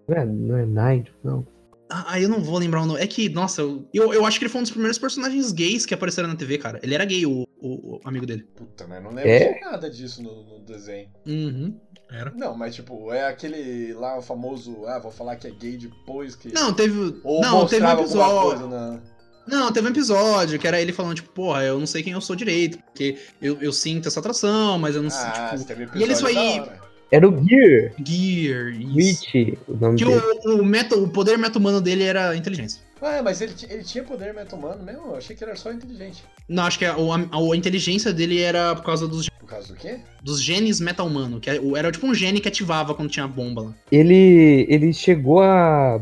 Não 0.09 0.17
é, 0.17 0.25
não 0.25 0.57
é 0.57 0.67
Nigel, 0.67 1.15
não. 1.23 1.47
Ah, 1.93 2.21
eu 2.21 2.29
não 2.29 2.41
vou 2.41 2.59
lembrar 2.59 2.83
o 2.83 2.87
nome. 2.87 3.01
É 3.01 3.07
que, 3.07 3.29
nossa, 3.29 3.63
eu, 3.63 3.85
eu, 3.93 4.15
eu 4.15 4.25
acho 4.25 4.39
que 4.39 4.45
ele 4.45 4.51
foi 4.53 4.61
um 4.61 4.63
dos 4.63 4.71
primeiros 4.71 4.97
personagens 4.99 5.51
gays 5.51 5.85
que 5.85 5.93
apareceram 5.93 6.29
na 6.29 6.37
TV, 6.37 6.57
cara. 6.57 6.79
Ele 6.83 6.95
era 6.95 7.05
gay, 7.05 7.27
o, 7.27 7.47
o, 7.61 7.97
o 7.97 8.01
amigo 8.05 8.25
dele. 8.27 8.45
Puta, 8.57 8.87
né? 8.87 9.01
Não 9.01 9.11
lembro 9.11 9.29
É? 9.31 9.55
de 9.55 9.61
nada 9.61 9.91
disso 9.91 10.23
no, 10.23 10.45
no 10.45 10.61
desenho. 10.65 11.09
Uhum. 11.27 11.77
Era. 12.09 12.33
Não, 12.37 12.57
mas 12.57 12.75
tipo, 12.75 13.13
é 13.13 13.27
aquele 13.27 13.93
lá, 13.95 14.17
o 14.19 14.23
famoso. 14.23 14.85
Ah, 14.87 14.99
vou 14.99 15.11
falar 15.13 15.37
que 15.37 15.47
é 15.47 15.51
gay 15.51 15.77
depois 15.77 16.35
que. 16.37 16.53
Não, 16.53 16.73
teve. 16.73 17.21
Ou 17.25 17.41
não, 17.41 17.67
teve 17.67 17.85
um 17.85 17.91
episódio. 17.93 18.69
na. 18.69 19.01
Não, 19.47 19.73
teve 19.73 19.89
um 19.89 19.91
episódio 19.91 20.59
que 20.61 20.69
era 20.69 20.81
ele 20.81 20.93
falando, 20.93 21.17
tipo, 21.17 21.31
porra, 21.31 21.65
eu 21.65 21.79
não 21.79 21.87
sei 21.87 22.03
quem 22.05 22.13
eu 22.13 22.21
sou 22.21 22.37
direito, 22.37 22.79
porque 22.79 23.19
eu, 23.43 23.61
eu 23.61 23.73
sinto 23.73 24.07
essa 24.07 24.21
atração, 24.21 24.79
mas 24.79 24.95
eu 24.95 25.03
não 25.03 25.11
sei, 25.11 25.23
Ah, 25.25 25.55
tipo. 25.57 25.65
teve 25.67 25.83
E 25.83 26.03
ele 26.03 26.13
episódio 26.13 26.13
isso 26.13 26.27
aí- 26.27 26.35
da 26.61 26.63
hora. 26.67 26.90
Era 27.13 27.29
o 27.29 27.45
Gear. 27.45 27.93
Gear, 28.05 28.69
isso. 28.81 29.25
Rich, 29.27 29.59
o 29.69 29.75
nome 29.77 29.99
Que 29.99 30.05
dele. 30.05 30.21
o, 30.45 30.61
o, 30.61 30.65
meta, 30.65 30.97
o 30.97 31.09
poder 31.09 31.37
meta-humano 31.37 31.81
dele 31.81 32.05
era 32.05 32.37
inteligência. 32.37 32.81
Ah, 33.03 33.23
mas 33.23 33.41
ele, 33.41 33.53
ele 33.71 33.83
tinha 33.83 34.05
poder 34.05 34.33
meta-humano 34.35 34.83
mesmo? 34.85 35.07
Eu 35.07 35.17
achei 35.17 35.35
que 35.35 35.43
ele 35.43 35.51
era 35.53 35.59
só 35.59 35.73
inteligente. 35.73 36.23
Não, 36.49 36.65
acho 36.65 36.79
que 36.79 36.85
a, 36.85 36.93
a, 36.93 36.97
a 36.97 37.57
inteligência 37.57 38.13
dele 38.13 38.39
era 38.41 38.77
por 38.77 38.85
causa 38.85 39.09
dos, 39.09 39.29
Por 39.31 39.47
causa 39.49 39.69
do 39.69 39.75
quê? 39.75 40.01
dos 40.23 40.41
genes 40.43 40.81
meta-humano, 40.81 41.41
que 41.41 41.49
era, 41.49 41.59
era 41.79 41.91
tipo 41.91 42.07
um 42.07 42.15
gene 42.15 42.41
que 42.41 42.49
ativava 42.49 42.95
quando 42.95 43.11
tinha 43.11 43.25
a 43.25 43.29
bomba 43.29 43.63
lá. 43.63 43.75
Ele, 43.91 44.67
ele 44.69 44.93
chegou 44.93 45.41
a 45.43 45.99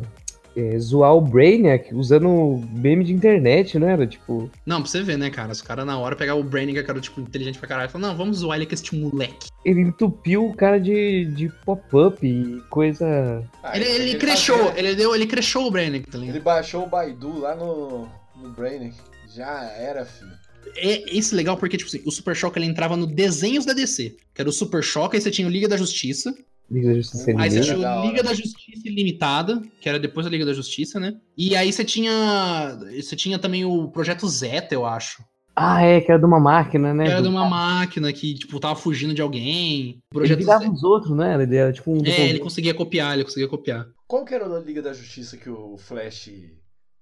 é, 0.59 0.79
zoar 0.79 1.15
o 1.15 1.21
Brainiac 1.21 1.95
usando 1.95 2.61
meme 2.73 3.05
de 3.05 3.13
internet, 3.13 3.79
não 3.79 3.89
era? 3.89 4.07
Tipo, 4.07 4.51
Não, 4.67 4.81
pra 4.83 4.91
você 4.91 5.03
ver, 5.03 5.17
né, 5.17 5.31
cara? 5.31 5.53
Os 5.53 5.63
caras 5.63 5.87
na 5.87 5.99
hora 5.99 6.17
pegavam 6.17 6.43
o 6.43 6.45
Brainiac, 6.45 6.85
que 6.85 6.91
era, 6.91 7.01
tipo, 7.01 7.21
inteligente 7.21 7.59
pra 7.59 7.69
caralho, 7.69 7.89
e 7.89 7.93
falaram, 7.93 8.11
não, 8.13 8.19
vamos 8.19 8.39
zoar 8.39 8.57
ele 8.59 8.67
com 8.67 8.75
este 8.75 8.97
moleque. 8.97 9.49
ele 9.65 9.81
entupiu 9.81 10.47
o 10.47 10.55
cara 10.55 10.79
de, 10.81 11.27
de 11.27 11.49
pop-up 11.65 12.27
e 12.27 12.61
coisa. 12.71 13.43
Ah, 13.63 13.77
ele 13.77 13.85
isso 13.85 13.95
ele 14.01 14.11
aqui 14.11 14.19
cresceu, 14.19 14.59
fazia- 14.59 14.79
ele, 14.79 14.95
deu, 14.95 15.15
ele 15.15 15.27
cresceu 15.27 15.63
o 15.63 15.71
Brainiac, 15.71 16.11
tá 16.11 16.19
ligado? 16.19 16.35
Ele 16.37 16.45
baixou 16.45 16.85
o 16.85 16.89
Baidu 16.89 17.39
lá 17.39 17.55
no, 17.55 18.09
no 18.43 18.51
Brainiac. 18.51 18.95
Já 19.35 19.63
era, 19.79 20.05
filho. 20.05 20.31
É 20.77 21.17
esse 21.17 21.35
legal 21.35 21.57
porque, 21.57 21.77
tipo 21.77 21.89
assim, 21.89 22.03
o 22.05 22.11
Super 22.11 22.35
Choque 22.35 22.59
ele 22.59 22.67
entrava 22.67 22.97
no 22.97 23.07
desenhos 23.07 23.65
da 23.65 23.73
DC. 23.73 24.17
Que 24.35 24.41
era 24.43 24.49
o 24.49 24.53
Super 24.53 24.83
Choque, 24.83 25.17
aí 25.17 25.23
você 25.23 25.31
tinha 25.31 25.47
o 25.47 25.51
Liga 25.51 25.69
da 25.69 25.77
Justiça. 25.77 26.35
Liga 26.71 26.89
da 26.89 26.95
Justiça 26.95 27.35
Aí 27.39 27.51
você 27.51 27.61
tinha 27.63 27.77
o. 27.79 28.07
Liga 28.07 28.23
da 28.23 28.35
Justiça 28.35 28.89
Ilimitada, 28.89 29.63
que 29.81 29.89
era 29.89 29.99
depois 29.99 30.27
da 30.27 30.31
Liga 30.31 30.45
da 30.45 30.53
Justiça, 30.53 31.01
né? 31.01 31.17
E 31.37 31.57
aí 31.57 31.73
você 31.73 31.85
tinha. 31.85 32.79
Você 33.01 33.17
tinha 33.17 33.39
também 33.39 33.65
o 33.65 33.89
Projeto 33.89 34.29
Zeta, 34.29 34.75
eu 34.75 34.85
acho. 34.85 35.23
Ah, 35.61 35.83
é, 35.83 36.01
que 36.01 36.13
era 36.13 36.21
de 36.21 36.27
uma 36.27 36.39
máquina, 36.39 36.95
né? 36.95 37.05
Que 37.05 37.11
era 37.11 37.23
de 37.23 37.29
uma 37.29 37.49
máquina 37.49 38.13
que, 38.13 38.35
tipo, 38.35 38.61
tava 38.61 38.77
fugindo 38.77 39.13
de 39.13 39.21
alguém. 39.21 40.01
O 40.15 40.19
Ele 40.19 40.21
Projeto 40.21 40.39
virava 40.39 40.61
Zeta. 40.61 40.73
os 40.73 40.85
outros, 40.85 41.17
né? 41.17 41.43
Ele 41.43 41.57
era 41.57 41.73
tipo 41.73 41.91
um. 41.91 42.05
É, 42.07 42.29
ele 42.29 42.39
conseguia 42.39 42.75
copiar, 42.75 43.15
ele 43.15 43.25
conseguia 43.25 43.49
copiar. 43.49 43.87
Qual 44.07 44.25
que 44.25 44.35
era 44.35 44.47
o 44.47 44.49
da 44.49 44.61
Liga 44.61 44.81
da 44.81 44.93
Justiça 44.93 45.37
que 45.37 45.51
o 45.51 45.77
Flash 45.77 46.31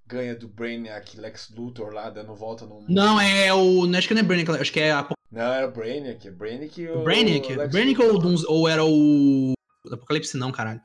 ganha 0.06 0.34
do 0.34 0.48
Brainiac 0.48 1.18
Lex 1.20 1.52
Luthor 1.54 1.92
lá, 1.92 2.08
dando 2.08 2.34
volta 2.34 2.64
no? 2.64 2.82
Não, 2.88 3.20
é 3.20 3.52
o. 3.52 3.86
Não, 3.86 3.98
acho 3.98 4.08
que 4.08 4.14
não 4.14 4.22
é 4.22 4.24
Brainiac, 4.24 4.50
acho 4.52 4.72
que 4.72 4.80
é 4.80 4.90
a 4.90 5.06
Não, 5.30 5.52
era 5.52 5.68
o 5.68 5.72
Brainiac. 5.72 6.30
Brainiac 6.30 6.80
e 6.80 6.88
o... 6.88 7.02
Brainiac? 7.02 7.54
Brainiac 7.68 8.00
ou, 8.00 8.22
ou 8.48 8.68
era 8.68 8.84
o. 8.84 9.52
Apocalipse 9.92 10.36
não, 10.36 10.50
caralho. 10.52 10.80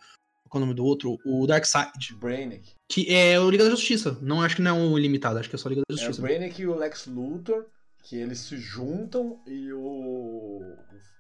Qual 0.50 0.60
é 0.62 0.64
o 0.64 0.68
nome 0.68 0.76
do 0.76 0.84
outro? 0.84 1.18
O 1.26 1.48
Darkseid. 1.48 2.14
Brainiac. 2.20 2.64
Que 2.90 3.14
é 3.14 3.40
o 3.40 3.50
Liga 3.50 3.64
da 3.64 3.70
Justiça. 3.70 4.18
Não 4.22 4.42
acho 4.42 4.58
que 4.58 4.62
não 4.62 4.78
é 4.78 4.82
o 4.90 5.00
Ilimitado, 5.00 5.40
acho 5.40 5.50
que 5.50 5.56
é 5.56 5.60
só 5.60 5.70
Liga 5.70 5.82
da 5.88 5.94
É 5.94 5.96
o 5.96 5.98
Justiça. 5.98 6.22
Brainiac 6.22 6.62
e 6.62 6.68
o 6.68 6.76
Lex 6.76 7.06
Luthor, 7.08 7.66
que 8.04 8.18
eles 8.18 8.40
se 8.40 8.58
juntam 8.58 9.40
e 9.48 9.72
o... 9.72 10.60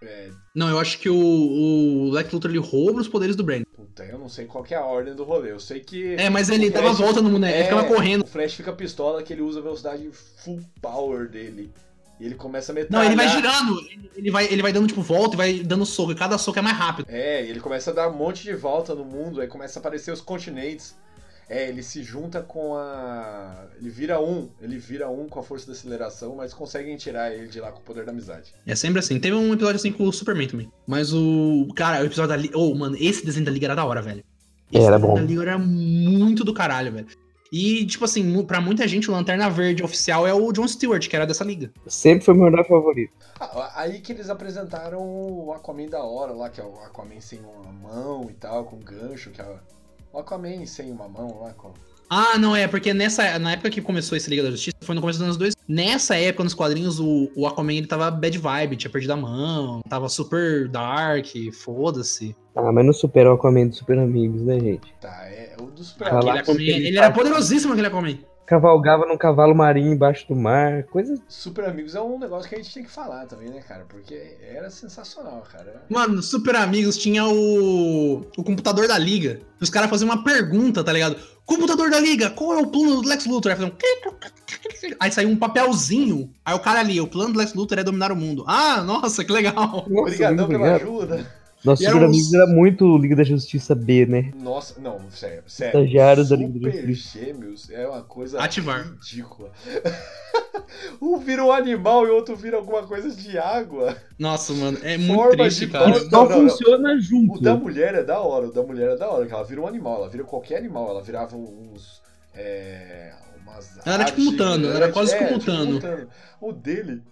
É, 0.03 0.31
Não, 0.55 0.67
eu 0.67 0.79
acho 0.79 0.99
que 0.99 1.09
o, 1.09 1.15
o 1.15 2.09
Lex 2.11 2.31
Luthor 2.33 2.49
ele 2.51 2.59
rouba 2.59 2.99
os 2.99 3.07
poderes 3.07 3.35
do 3.35 3.43
Brain. 3.43 3.63
puta, 3.73 4.03
eu 4.03 4.17
não 4.17 4.27
sei 4.27 4.45
qual 4.45 4.63
que 4.63 4.73
é 4.73 4.77
a 4.77 4.83
ordem 4.83 5.15
do 5.15 5.23
rolê. 5.23 5.51
Eu 5.51 5.59
sei 5.59 5.79
que... 5.79 6.15
É, 6.15 6.29
mas 6.29 6.49
ele 6.49 6.69
dava 6.69 6.87
Flash- 6.87 6.99
volta 6.99 7.21
no 7.21 7.29
boneco, 7.29 7.53
ele 7.53 7.61
É, 7.61 7.69
ficava 7.69 7.87
correndo. 7.87 8.23
O 8.23 8.27
Flash 8.27 8.55
fica 8.55 8.73
pistola 8.73 9.21
que 9.23 9.31
ele 9.31 9.43
usa 9.43 9.59
a 9.59 9.63
velocidade 9.63 10.09
full 10.11 10.59
power 10.81 11.29
dele. 11.29 11.71
E 12.21 12.25
ele 12.27 12.35
começa 12.35 12.71
a 12.71 12.75
Não, 12.75 12.81
metralhar. 12.83 13.07
ele 13.07 13.15
vai 13.15 13.27
girando, 13.29 13.79
ele- 14.15 14.29
vai, 14.31 14.45
ele 14.45 14.61
vai 14.61 14.71
dando 14.71 14.87
tipo 14.87 15.01
volta 15.01 15.33
e 15.33 15.37
vai 15.37 15.53
dando 15.59 15.85
soco, 15.87 16.11
e 16.11 16.15
cada 16.15 16.37
soco 16.37 16.59
é 16.59 16.61
mais 16.61 16.77
rápido. 16.77 17.07
É, 17.09 17.43
e 17.43 17.49
ele 17.49 17.59
começa 17.59 17.89
a 17.89 17.93
dar 17.93 18.09
um 18.09 18.15
monte 18.15 18.43
de 18.43 18.53
volta 18.53 18.93
no 18.93 19.03
mundo, 19.03 19.41
aí 19.41 19.47
começa 19.47 19.79
a 19.79 19.81
aparecer 19.81 20.11
os 20.11 20.21
continentes. 20.21 20.95
É, 21.49 21.67
ele 21.67 21.83
se 21.83 22.01
junta 22.01 22.41
com 22.41 22.75
a. 22.77 23.65
Ele 23.77 23.89
vira 23.89 24.21
um, 24.21 24.47
ele 24.61 24.77
vira 24.77 25.09
um 25.09 25.27
com 25.27 25.39
a 25.39 25.43
força 25.43 25.65
da 25.65 25.73
aceleração, 25.73 26.35
mas 26.37 26.53
conseguem 26.53 26.95
tirar 26.95 27.33
ele 27.33 27.47
de 27.49 27.59
lá 27.59 27.71
com 27.73 27.79
o 27.79 27.83
poder 27.83 28.05
da 28.05 28.11
amizade. 28.13 28.53
É 28.65 28.73
sempre 28.75 28.99
assim. 28.99 29.19
Teve 29.19 29.35
um 29.35 29.51
episódio 29.51 29.75
assim 29.75 29.91
com 29.91 30.07
o 30.07 30.13
Superman 30.13 30.47
também. 30.47 30.71
Mas 30.87 31.11
o. 31.13 31.67
Cara, 31.75 32.03
o 32.03 32.05
episódio 32.05 32.29
da 32.29 32.37
Liga. 32.37 32.57
Oh, 32.57 32.73
mano, 32.73 32.95
esse 32.97 33.25
desenho 33.25 33.43
da 33.45 33.51
Liga 33.51 33.65
era 33.67 33.75
da 33.75 33.83
hora, 33.83 34.01
velho. 34.01 34.23
Esse 34.71 34.85
Era 34.85 34.95
desenho 34.95 35.13
bom. 35.13 35.19
da 35.19 35.27
Liga 35.27 35.41
era 35.41 35.57
muito 35.57 36.45
do 36.45 36.53
caralho, 36.53 36.93
velho. 36.93 37.07
E, 37.51 37.85
tipo 37.85 38.05
assim, 38.05 38.43
pra 38.43 38.61
muita 38.61 38.87
gente, 38.87 39.09
o 39.09 39.13
Lanterna 39.13 39.49
Verde 39.49 39.83
oficial 39.83 40.25
é 40.25 40.33
o 40.33 40.53
John 40.53 40.65
Stewart, 40.65 41.05
que 41.09 41.15
era 41.15 41.27
dessa 41.27 41.43
liga. 41.43 41.69
Sempre 41.85 42.23
foi 42.23 42.33
meu 42.33 42.47
herói 42.47 42.63
favorito. 42.63 43.11
Ah, 43.37 43.73
aí 43.75 43.99
que 43.99 44.13
eles 44.13 44.29
apresentaram 44.29 45.01
o 45.01 45.51
Aquaman 45.53 45.87
da 45.87 46.01
hora 46.01 46.31
lá, 46.31 46.49
que 46.49 46.61
é 46.61 46.63
o 46.63 46.79
Aquaman 46.79 47.19
sem 47.19 47.39
uma 47.39 47.73
mão 47.73 48.27
e 48.29 48.33
tal, 48.33 48.63
com 48.63 48.77
gancho, 48.77 49.31
que 49.31 49.41
é 49.41 49.59
o 50.13 50.19
Aquaman 50.19 50.65
sem 50.65 50.89
uma 50.91 51.09
mão 51.09 51.41
lá, 51.41 51.53
com. 51.53 51.73
Ah, 52.13 52.37
não, 52.37 52.53
é, 52.53 52.67
porque 52.67 52.93
nessa, 52.93 53.39
na 53.39 53.53
época 53.53 53.69
que 53.69 53.81
começou 53.81 54.17
esse 54.17 54.29
Liga 54.29 54.43
da 54.43 54.51
Justiça, 54.51 54.75
foi 54.81 54.93
no 54.93 54.99
começo 54.99 55.17
dos 55.17 55.25
anos 55.27 55.37
2000. 55.37 55.55
Nessa 55.65 56.17
época, 56.17 56.43
nos 56.43 56.53
quadrinhos, 56.53 56.99
o, 56.99 57.31
o 57.37 57.47
Aquaman, 57.47 57.73
ele 57.73 57.87
tava 57.87 58.11
bad 58.11 58.37
vibe, 58.37 58.75
tinha 58.75 58.91
perdido 58.91 59.13
a 59.13 59.15
mão, 59.15 59.79
tava 59.87 60.09
super 60.09 60.67
dark, 60.67 61.27
foda-se. 61.53 62.35
Ah, 62.53 62.69
mas 62.69 62.85
não 62.85 62.91
supera 62.91 63.31
o 63.31 63.35
Aquaman 63.35 63.67
dos 63.67 63.77
Super 63.77 63.97
Amigos, 63.97 64.41
né, 64.41 64.59
gente? 64.59 64.93
Tá, 64.99 65.25
é 65.29 65.55
o 65.57 65.67
dos 65.67 65.87
super 65.87 66.09
amigos. 66.09 66.39
aquele 66.39 66.69
ele 66.69 66.97
era 66.97 67.11
poderosíssimo, 67.11 67.71
aquele 67.71 67.87
Aquaman. 67.87 68.17
Cavalgava 68.51 69.05
num 69.05 69.15
cavalo 69.15 69.55
marinho 69.55 69.93
embaixo 69.93 70.27
do 70.27 70.35
mar, 70.35 70.83
coisa. 70.83 71.15
Super 71.25 71.63
amigos 71.69 71.95
é 71.95 72.01
um 72.01 72.19
negócio 72.19 72.49
que 72.49 72.55
a 72.55 72.57
gente 72.57 72.73
tem 72.73 72.83
que 72.83 72.91
falar 72.91 73.25
também, 73.25 73.47
né, 73.47 73.61
cara? 73.61 73.85
Porque 73.87 74.35
era 74.41 74.69
sensacional, 74.69 75.41
cara. 75.49 75.85
Mano, 75.89 76.21
Super 76.21 76.57
Amigos 76.57 76.97
tinha 76.97 77.25
o. 77.25 78.25
o 78.37 78.43
computador 78.43 78.89
da 78.89 78.97
liga. 78.97 79.39
Os 79.61 79.69
caras 79.69 79.89
faziam 79.89 80.09
uma 80.09 80.21
pergunta, 80.21 80.83
tá 80.83 80.91
ligado? 80.91 81.15
Computador 81.45 81.89
da 81.89 82.01
liga, 82.01 82.29
qual 82.29 82.59
é 82.59 82.61
o 82.61 82.67
plano 82.67 83.01
do 83.01 83.07
Lex 83.07 83.25
Luthor? 83.25 83.53
Aí, 83.53 83.57
faziam... 83.57 83.77
Aí 84.99 85.11
saiu 85.13 85.29
um 85.29 85.37
papelzinho. 85.37 86.29
Aí 86.43 86.53
o 86.53 86.59
cara 86.59 86.81
ali, 86.81 86.99
o 86.99 87.07
plano 87.07 87.31
do 87.31 87.39
Lex 87.39 87.53
Luthor 87.53 87.79
é 87.79 87.85
dominar 87.85 88.11
o 88.11 88.17
mundo. 88.17 88.43
Ah, 88.45 88.83
nossa, 88.83 89.23
que 89.23 89.31
legal. 89.31 89.55
Nossa, 89.55 90.01
Obrigadão 90.01 90.49
pela 90.49 90.59
obrigado. 90.59 90.81
ajuda. 90.81 91.40
Nosso 91.63 91.83
Super 91.83 92.03
Amigos 92.03 92.33
era 92.33 92.47
muito 92.47 92.97
Liga 92.97 93.15
da 93.15 93.23
Justiça 93.23 93.75
B, 93.75 94.05
né? 94.05 94.31
Nossa, 94.41 94.79
não, 94.79 94.99
sério, 95.11 95.43
sério. 95.45 95.79
Estagiários 95.79 96.29
da 96.29 96.35
Liga 96.35 96.59
da 96.59 96.71
Super 96.71 96.87
Justiça. 96.87 97.19
Gêmeos 97.25 97.69
é 97.69 97.87
uma 97.87 98.01
coisa 98.01 98.39
Ativar. 98.39 98.83
ridícula. 98.83 99.51
um 100.99 101.17
vira 101.19 101.43
um 101.43 101.51
animal 101.51 102.07
e 102.07 102.09
o 102.09 102.15
outro 102.15 102.35
vira 102.35 102.57
alguma 102.57 102.83
coisa 102.83 103.11
de 103.11 103.37
água. 103.37 103.95
Nossa, 104.17 104.53
mano, 104.53 104.79
é 104.81 104.97
muito 104.97 105.13
Forma 105.13 105.43
triste, 105.43 105.67
cara. 105.67 105.87
Não, 105.87 106.09
não, 106.09 106.29
não. 106.29 106.49
funciona 106.49 106.99
junto. 106.99 107.35
O 107.37 107.41
da 107.41 107.55
mulher 107.55 107.93
é 107.95 108.03
da 108.03 108.19
hora, 108.19 108.47
o 108.47 108.51
da 108.51 108.63
mulher 108.63 108.89
é 108.89 108.97
da 108.97 109.09
hora, 109.09 109.25
que 109.27 109.33
ela 109.33 109.43
vira 109.43 109.61
um 109.61 109.67
animal, 109.67 109.97
ela 109.97 110.09
vira 110.09 110.23
qualquer 110.23 110.57
animal, 110.57 110.89
ela 110.89 111.01
virava 111.03 111.35
uns. 111.35 112.01
É, 112.33 113.13
umas 113.43 113.77
Ela 113.85 113.95
era 113.95 114.05
tipo 114.05 114.21
mutano, 114.21 114.69
era 114.69 114.91
quase 114.91 115.13
é, 115.13 115.17
tipo 115.17 115.39
tipo 115.39 115.51
mutano. 115.51 115.73
mutano. 115.73 116.07
O 116.39 116.51
dele, 116.51 117.03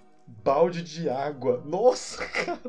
balde 0.50 0.82
de 0.82 1.08
água. 1.08 1.62
Nossa, 1.64 2.26
cara. 2.26 2.60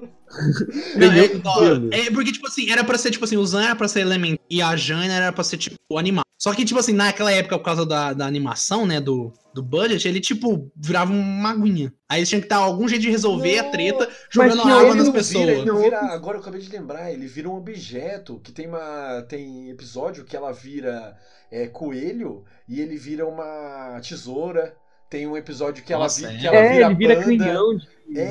Não, 0.97 1.91
é, 1.91 2.01
é 2.01 2.11
porque, 2.11 2.31
tipo 2.31 2.47
assim, 2.47 2.71
era 2.71 2.85
pra 2.85 2.99
ser, 2.99 3.11
tipo 3.11 3.25
assim, 3.25 3.39
o 3.39 3.47
Zan 3.47 3.65
era 3.65 3.75
pra 3.77 3.89
ser 3.89 4.01
elemento 4.01 4.39
e 4.51 4.61
a 4.61 4.77
Jana 4.77 5.13
era 5.13 5.33
pra 5.33 5.43
ser, 5.43 5.57
tipo, 5.57 5.77
o 5.91 5.99
animal. 5.99 6.23
Só 6.39 6.55
que, 6.55 6.65
tipo 6.65 6.79
assim, 6.79 6.93
naquela 6.93 7.33
época, 7.33 7.59
por 7.59 7.65
causa 7.65 7.87
da, 7.87 8.13
da 8.13 8.27
animação, 8.27 8.87
né, 8.87 9.01
do, 9.01 9.33
do 9.55 9.63
budget, 9.63 10.07
ele, 10.07 10.21
tipo, 10.21 10.71
virava 10.77 11.13
uma 11.13 11.51
aguinha. 11.51 11.93
Aí 12.09 12.25
tinha 12.25 12.41
que 12.41 12.49
dar 12.49 12.57
algum 12.57 12.87
jeito 12.87 13.03
de 13.03 13.11
resolver 13.11 13.59
a 13.59 13.63
Não. 13.65 13.71
treta 13.71 14.09
jogando 14.31 14.63
água 14.63 14.95
nas 14.95 15.07
não 15.07 15.13
pessoas. 15.13 15.47
Vira, 15.47 15.65
não 15.65 15.79
vira, 15.79 16.01
agora 16.01 16.37
eu 16.37 16.43
acabei 16.43 16.61
de 16.61 16.71
lembrar, 16.71 17.11
ele 17.13 17.27
vira 17.27 17.49
um 17.49 17.57
objeto, 17.57 18.41
que 18.41 18.53
tem 18.53 18.67
uma. 18.67 19.23
Tem 19.29 19.71
episódio 19.71 20.25
que 20.25 20.37
ela 20.37 20.53
vira 20.53 21.17
é, 21.51 21.67
coelho 21.67 22.45
e 22.69 22.81
ele 22.81 22.97
vira 22.97 23.27
uma 23.27 24.01
tesoura. 24.01 24.75
Tem 25.11 25.27
um 25.27 25.37
episódio 25.37 25.83
que 25.85 25.93
ela, 25.93 26.05
Nossa, 26.05 26.29
vi- 26.29 26.37
é. 26.37 26.39
que 26.39 26.47
ela 26.47 26.57
É, 26.57 26.73
vira 26.73 26.87
ele 26.87 26.95
vira 26.95 27.15
panda. 27.17 27.27
canhão 27.45 27.77
de, 27.77 27.89
É, 28.19 28.25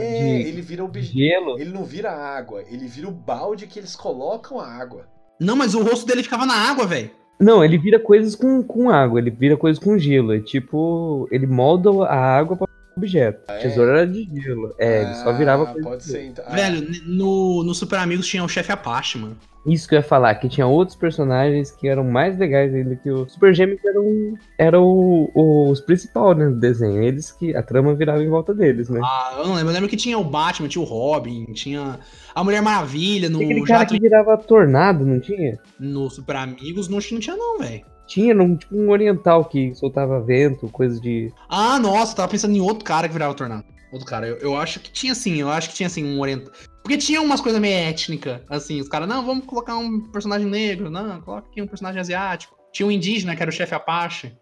de 0.43 0.47
ele 0.47 0.61
vira 0.61 0.83
objeto. 0.85 1.13
gelo. 1.17 1.59
Ele 1.59 1.71
não 1.71 1.83
vira 1.83 2.09
água, 2.09 2.63
ele 2.71 2.87
vira 2.87 3.09
o 3.09 3.11
balde 3.11 3.67
que 3.67 3.77
eles 3.77 3.97
colocam 3.97 4.59
a 4.61 4.65
água. 4.67 5.05
Não, 5.41 5.57
mas 5.57 5.75
o 5.75 5.83
rosto 5.83 6.05
dele 6.07 6.23
ficava 6.23 6.45
na 6.45 6.53
água, 6.53 6.87
velho. 6.87 7.11
Não, 7.37 7.63
ele 7.63 7.77
vira 7.77 7.99
coisas 7.99 8.33
com, 8.33 8.63
com 8.63 8.89
água, 8.89 9.19
ele 9.19 9.29
vira 9.29 9.57
coisas 9.57 9.81
com 9.81 9.97
gelo. 9.97 10.33
É 10.33 10.39
tipo, 10.39 11.27
ele 11.31 11.45
molda 11.47 11.89
a 12.05 12.15
água 12.37 12.55
para 12.57 12.67
objeto. 12.99 13.41
Ah, 13.47 13.55
é? 13.55 13.59
Tesoura 13.59 13.91
era 13.99 14.07
de 14.07 14.29
gelo. 14.41 14.73
É, 14.77 15.01
ele 15.03 15.13
só 15.15 15.33
virava 15.33 15.63
Ah, 15.63 15.75
Pode 15.81 15.97
de 15.97 16.03
ser 16.11 16.23
então. 16.25 16.45
Ah, 16.47 16.55
Velho, 16.55 16.87
no, 17.05 17.63
no 17.63 17.73
Super 17.73 17.99
Amigos 17.99 18.27
tinha 18.27 18.43
o 18.43 18.47
chefe 18.49 18.71
Apache, 18.71 19.17
mano. 19.17 19.35
Isso 19.65 19.89
que 19.89 19.93
eu 19.93 19.99
ia 19.99 20.03
falar, 20.03 20.33
que 20.35 20.47
tinha 20.47 20.65
outros 20.65 20.95
personagens 20.95 21.69
que 21.69 21.87
eram 21.87 22.03
mais 22.05 22.37
legais 22.39 22.73
ainda 22.73 22.95
que 22.95 23.11
o 23.11 23.27
Super 23.27 23.53
Gêmeos 23.53 23.83
eram, 23.83 24.33
eram 24.57 24.83
o- 24.85 25.29
o- 25.35 25.69
os 25.69 25.81
principais, 25.81 26.37
né, 26.37 26.45
do 26.47 26.55
desenho. 26.59 27.03
Eles 27.03 27.29
que 27.31 27.53
a 27.53 27.61
trama 27.61 27.93
virava 27.93 28.23
em 28.23 28.29
volta 28.29 28.53
deles, 28.53 28.89
né? 28.89 29.01
Ah, 29.03 29.35
eu 29.37 29.47
não 29.47 29.55
lembro. 29.55 29.69
Eu 29.69 29.73
lembro 29.73 29.89
que 29.89 29.97
tinha 29.97 30.17
o 30.17 30.23
Batman, 30.23 30.69
tinha 30.69 30.81
o 30.81 30.85
Robin, 30.85 31.45
tinha 31.53 31.99
a 32.33 32.43
Mulher 32.43 32.61
Maravilha 32.61 33.29
no, 33.29 33.39
Tinha 33.39 33.49
aquele 33.51 33.65
cara 33.67 33.79
Jato- 33.81 33.93
que 33.95 33.99
virava 33.99 34.37
tornado, 34.37 35.05
não 35.05 35.19
tinha? 35.19 35.59
no 35.77 36.09
Super 36.09 36.37
Amigos, 36.37 36.87
não, 36.87 36.99
não 37.11 37.19
tinha 37.19 37.35
não, 37.35 37.59
velho. 37.59 37.81
Tinha, 38.09 38.33
num, 38.33 38.57
tipo 38.57 38.75
um 38.75 38.89
oriental 38.89 39.45
que 39.45 39.73
soltava 39.75 40.19
vento, 40.19 40.67
coisa 40.69 40.99
de. 40.99 41.31
Ah, 41.47 41.77
nossa, 41.79 42.15
tava 42.15 42.27
pensando 42.27 42.55
em 42.55 42.59
outro 42.59 42.83
cara 42.83 43.07
que 43.07 43.13
virava 43.13 43.35
tornado. 43.35 43.63
Outro 43.91 44.05
cara, 44.07 44.27
eu, 44.27 44.37
eu 44.37 44.55
acho 44.57 44.79
que 44.79 44.91
tinha 44.91 45.13
sim, 45.15 45.39
eu 45.39 45.49
acho 45.49 45.69
que 45.69 45.75
tinha 45.75 45.87
assim 45.87 46.03
um 46.03 46.19
oriental. 46.19 46.51
Porque 46.83 46.97
tinha 46.97 47.21
umas 47.21 47.39
coisas 47.39 47.61
meio 47.61 47.75
étnica, 47.87 48.43
assim, 48.49 48.81
os 48.81 48.89
caras, 48.89 49.07
não, 49.07 49.23
vamos 49.23 49.45
colocar 49.45 49.77
um 49.77 50.01
personagem 50.11 50.47
negro, 50.47 50.89
não, 50.89 51.21
coloca 51.21 51.47
aqui 51.49 51.61
um 51.61 51.67
personagem 51.67 51.99
asiático. 51.99 52.55
Tinha 52.71 52.87
um 52.87 52.91
indígena, 52.91 53.35
que 53.35 53.41
era 53.43 53.49
o 53.49 53.53
chefe 53.53 53.75
Apache, 53.75 54.35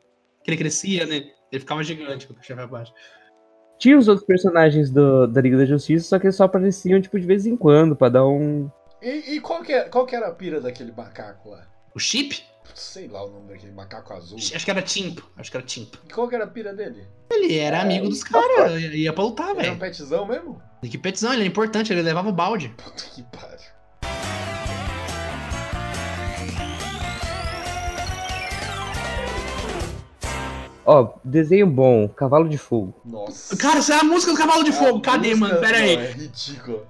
que 0.43 0.49
ele 0.49 0.57
crescia, 0.57 1.05
né? 1.05 1.23
Ele 1.51 1.59
ficava 1.59 1.83
gigante 1.83 2.25
com 2.27 2.33
o 2.33 2.41
chefe 2.41 2.61
Apache. 2.61 2.93
Tinha 3.79 3.97
os 3.97 4.07
outros 4.07 4.25
personagens 4.25 4.89
do- 4.89 5.27
da 5.27 5.41
Liga 5.41 5.57
da 5.57 5.65
Justiça, 5.65 6.07
só 6.07 6.19
que 6.19 6.25
eles 6.25 6.35
só 6.35 6.45
apareciam, 6.45 6.99
tipo, 7.01 7.19
de 7.19 7.25
vez 7.27 7.45
em 7.45 7.55
quando, 7.55 7.95
pra 7.95 8.09
dar 8.09 8.25
um. 8.25 8.69
E, 9.01 9.35
e 9.35 9.39
qual, 9.41 9.61
que 9.61 9.71
é, 9.73 9.83
qual 9.83 10.05
que 10.05 10.15
era 10.15 10.27
a 10.27 10.31
pira 10.31 10.59
daquele 10.59 10.91
macaco 10.91 11.49
lá? 11.49 11.67
O 11.93 11.99
Chip? 11.99 12.41
Sei 12.79 13.07
lá 13.07 13.25
o 13.25 13.31
nome 13.31 13.47
daquele 13.49 13.71
macaco 13.71 14.13
azul. 14.13 14.37
Acho 14.37 14.63
que 14.63 14.69
era 14.69 14.83
Timp, 14.83 15.17
acho 15.35 15.49
que 15.49 15.57
era 15.57 15.65
Timp. 15.65 15.95
E 16.07 16.13
qual 16.13 16.27
que 16.29 16.35
era 16.35 16.43
a 16.43 16.47
pira 16.47 16.73
dele? 16.75 17.07
Ele 17.31 17.57
era 17.57 17.81
amigo 17.81 18.07
dos 18.07 18.23
caras, 18.23 18.79
ia 18.93 19.11
pra 19.11 19.23
lutar, 19.23 19.49
Era 19.49 19.57
um 19.57 19.61
velho. 19.63 19.79
petzão 19.79 20.27
mesmo? 20.27 20.61
E 20.83 20.87
que 20.87 20.97
petizão, 20.97 21.33
ele 21.33 21.41
é 21.41 21.47
importante, 21.47 21.91
ele 21.91 22.03
levava 22.03 22.29
o 22.29 22.31
balde. 22.31 22.69
Puta 22.77 23.03
que 23.15 23.23
pariu. 23.23 23.57
Ó, 30.85 31.09
desenho 31.23 31.67
bom, 31.67 32.07
Cavalo 32.07 32.47
de 32.47 32.57
Fogo. 32.57 32.93
Nossa. 33.03 33.57
Cara, 33.57 33.79
essa 33.79 33.95
é 33.95 33.99
a 33.99 34.03
música 34.03 34.31
do 34.31 34.37
Cavalo 34.37 34.63
de 34.63 34.71
Fogo, 34.71 34.99
A 34.99 35.01
cadê, 35.01 35.35
música- 35.35 35.47
mano? 35.47 35.59
Pera 35.59 35.79
não, 35.79 35.85
aí. 35.85 35.95
É 35.95 36.11
ridículo. 36.11 36.87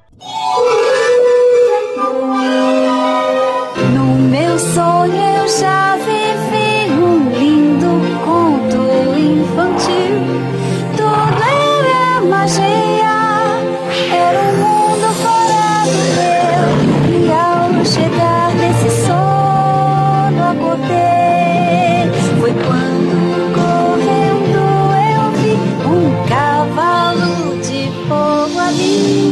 Meu 4.30 4.59
sonho 4.59 5.15
eu 5.15 5.47
já 5.47 5.95
vivi 5.95 6.91
um 6.91 7.30
lindo 7.30 8.01
conto 8.25 9.17
infantil. 9.17 10.19
Tudo 10.97 11.43
era 11.43 12.21
magia, 12.25 13.15
era 14.11 14.39
um 14.41 14.53
mundo 14.57 15.07
fora 15.23 15.86
do 15.86 15.99
meu. 16.17 16.65
E 17.21 17.32
ao 17.32 17.86
chegar 17.86 18.53
nesse 18.55 18.89
sono 19.05 20.41
acordei. 20.51 22.11
Foi 22.41 22.53
quando 22.53 23.17
correndo 23.55 24.61
eu 25.15 25.23
vi 25.39 25.53
um 25.88 26.28
cavalo 26.28 27.57
de 27.61 27.82
fogo 28.09 28.59
ali. 28.59 29.26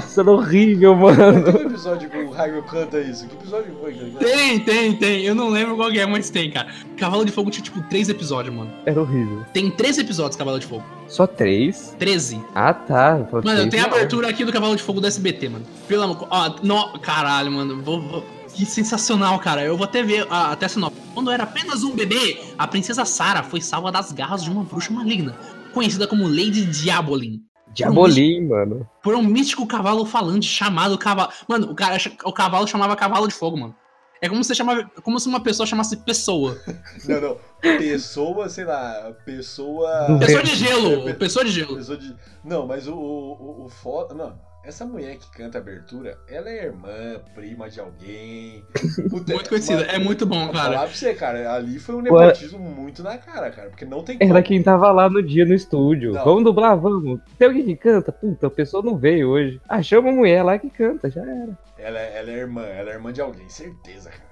Nossa, 0.00 0.20
era 0.20 0.30
horrível, 0.30 0.94
mano. 0.94 1.44
Tem 1.44 1.54
um 1.54 1.68
episódio 1.68 2.08
que 2.10 2.16
o 2.18 2.30
Raio 2.30 2.62
canta 2.64 3.00
isso. 3.00 3.26
Que 3.26 3.34
episódio 3.34 3.74
foi 3.80 3.94
canta? 3.94 4.18
Tem, 4.24 4.60
tem, 4.60 4.96
tem. 4.96 5.22
Eu 5.22 5.34
não 5.34 5.48
lembro 5.48 5.76
qual 5.76 5.90
que 5.90 5.98
é, 5.98 6.06
mas 6.06 6.30
tem, 6.30 6.50
cara. 6.50 6.68
Cavalo 6.96 7.24
de 7.24 7.32
Fogo 7.32 7.50
tinha, 7.50 7.62
tipo, 7.64 7.80
três 7.88 8.08
episódios, 8.08 8.54
mano. 8.54 8.70
Era 8.86 9.00
horrível. 9.00 9.44
Tem 9.52 9.70
três 9.70 9.98
episódios 9.98 10.36
Cavalo 10.36 10.58
de 10.58 10.66
Fogo. 10.66 10.84
Só 11.06 11.26
três? 11.26 11.94
Treze. 11.98 12.42
Ah, 12.54 12.74
tá. 12.74 13.26
Falei, 13.30 13.44
Mano, 13.44 13.58
três 13.58 13.70
tem 13.70 13.80
a 13.80 13.84
abertura 13.84 14.28
aqui 14.28 14.44
do 14.44 14.52
Cavalo 14.52 14.76
de 14.76 14.82
Fogo 14.82 15.00
do 15.00 15.06
SBT, 15.06 15.48
mano. 15.48 15.64
Pelo 15.86 16.02
amor... 16.02 16.26
Ó, 16.30 16.56
no... 16.62 16.98
Caralho, 16.98 17.50
mano. 17.50 17.82
Vou, 17.82 18.00
vou- 18.02 18.24
Que 18.54 18.66
sensacional, 18.66 19.38
cara. 19.38 19.62
Eu 19.62 19.76
vou 19.76 19.84
até 19.84 20.02
ver 20.02 20.26
a, 20.28 20.52
até 20.52 20.66
a 20.66 20.68
sinopse. 20.68 20.98
Quando 21.14 21.30
era 21.30 21.44
apenas 21.44 21.82
um 21.82 21.94
bebê, 21.94 22.38
a 22.58 22.66
princesa 22.66 23.04
Sarah 23.04 23.42
foi 23.42 23.60
salva 23.60 23.90
das 23.90 24.12
garras 24.12 24.42
de 24.44 24.50
uma 24.50 24.62
bruxa 24.64 24.92
maligna, 24.92 25.34
conhecida 25.72 26.06
como 26.06 26.26
Lady 26.28 26.64
Diabolin. 26.66 27.40
Diabolim, 27.72 28.46
mano. 28.46 28.88
Por 29.02 29.14
um 29.14 29.22
místico 29.22 29.66
cavalo 29.66 30.04
falante 30.04 30.46
chamado 30.46 30.98
cavalo. 30.98 31.30
Mano, 31.46 31.70
o, 31.70 31.74
cara, 31.74 31.96
o 32.24 32.32
cavalo 32.32 32.66
chamava 32.66 32.96
cavalo 32.96 33.28
de 33.28 33.34
fogo, 33.34 33.56
mano. 33.56 33.74
É 34.20 34.28
como 34.28 34.42
se, 34.42 34.54
chamava, 34.54 34.90
como 35.02 35.20
se 35.20 35.28
uma 35.28 35.40
pessoa 35.40 35.66
chamasse 35.66 35.96
pessoa. 35.98 36.60
Não, 37.06 37.20
não. 37.20 37.36
Pessoa, 37.60 38.48
sei 38.48 38.64
lá, 38.64 39.12
pessoa. 39.24 40.18
Pessoa 40.18 40.42
de 40.42 40.56
gelo, 40.56 41.14
pessoa 41.14 41.44
de 41.44 41.50
gelo. 41.52 41.76
Pessoa 41.76 41.96
de... 41.96 42.16
Não, 42.42 42.66
mas 42.66 42.88
o, 42.88 42.94
o, 42.94 43.62
o, 43.62 43.64
o 43.66 43.68
foda. 43.68 44.14
Não, 44.14 44.36
essa 44.68 44.84
mulher 44.84 45.16
que 45.16 45.30
canta 45.30 45.56
a 45.56 45.60
abertura, 45.60 46.18
ela 46.28 46.48
é 46.50 46.66
irmã, 46.66 47.18
prima 47.34 47.70
de 47.70 47.80
alguém. 47.80 48.62
Puta, 49.08 49.32
Muito 49.32 49.48
conhecida, 49.48 49.82
é 49.84 49.98
muito 49.98 50.26
bom, 50.26 50.44
Vou 50.44 50.52
cara. 50.52 50.64
falar 50.74 50.86
pra 50.86 50.94
você, 50.94 51.14
cara, 51.14 51.54
ali 51.54 51.78
foi 51.78 51.94
um 51.94 52.02
Ué. 52.02 52.26
nepotismo 52.26 52.58
muito 52.58 53.02
na 53.02 53.16
cara, 53.16 53.50
cara, 53.50 53.70
porque 53.70 53.86
não 53.86 54.02
tem 54.02 54.18
Era 54.20 54.42
quem 54.42 54.62
tava 54.62 54.92
lá 54.92 55.08
no 55.08 55.22
dia 55.22 55.46
no 55.46 55.54
estúdio. 55.54 56.12
Não. 56.12 56.22
Vamos 56.24 56.44
dublar, 56.44 56.78
vamos. 56.78 57.18
Tem 57.38 57.48
alguém 57.48 57.64
que 57.64 57.76
canta? 57.76 58.12
Puta, 58.12 58.46
a 58.46 58.50
pessoa 58.50 58.82
não 58.82 58.96
veio 58.98 59.30
hoje. 59.30 59.58
Ah, 59.68 59.82
chama 59.82 60.10
a 60.10 60.12
mulher 60.12 60.42
lá 60.42 60.58
que 60.58 60.68
canta, 60.68 61.10
já 61.10 61.22
era. 61.22 61.58
Ela, 61.78 61.98
é- 61.98 62.18
ela 62.18 62.30
é 62.30 62.34
irmã, 62.34 62.62
ela 62.62 62.90
é 62.90 62.94
irmã 62.94 63.10
de 63.12 63.20
alguém, 63.22 63.48
certeza, 63.48 64.10
cara. 64.10 64.28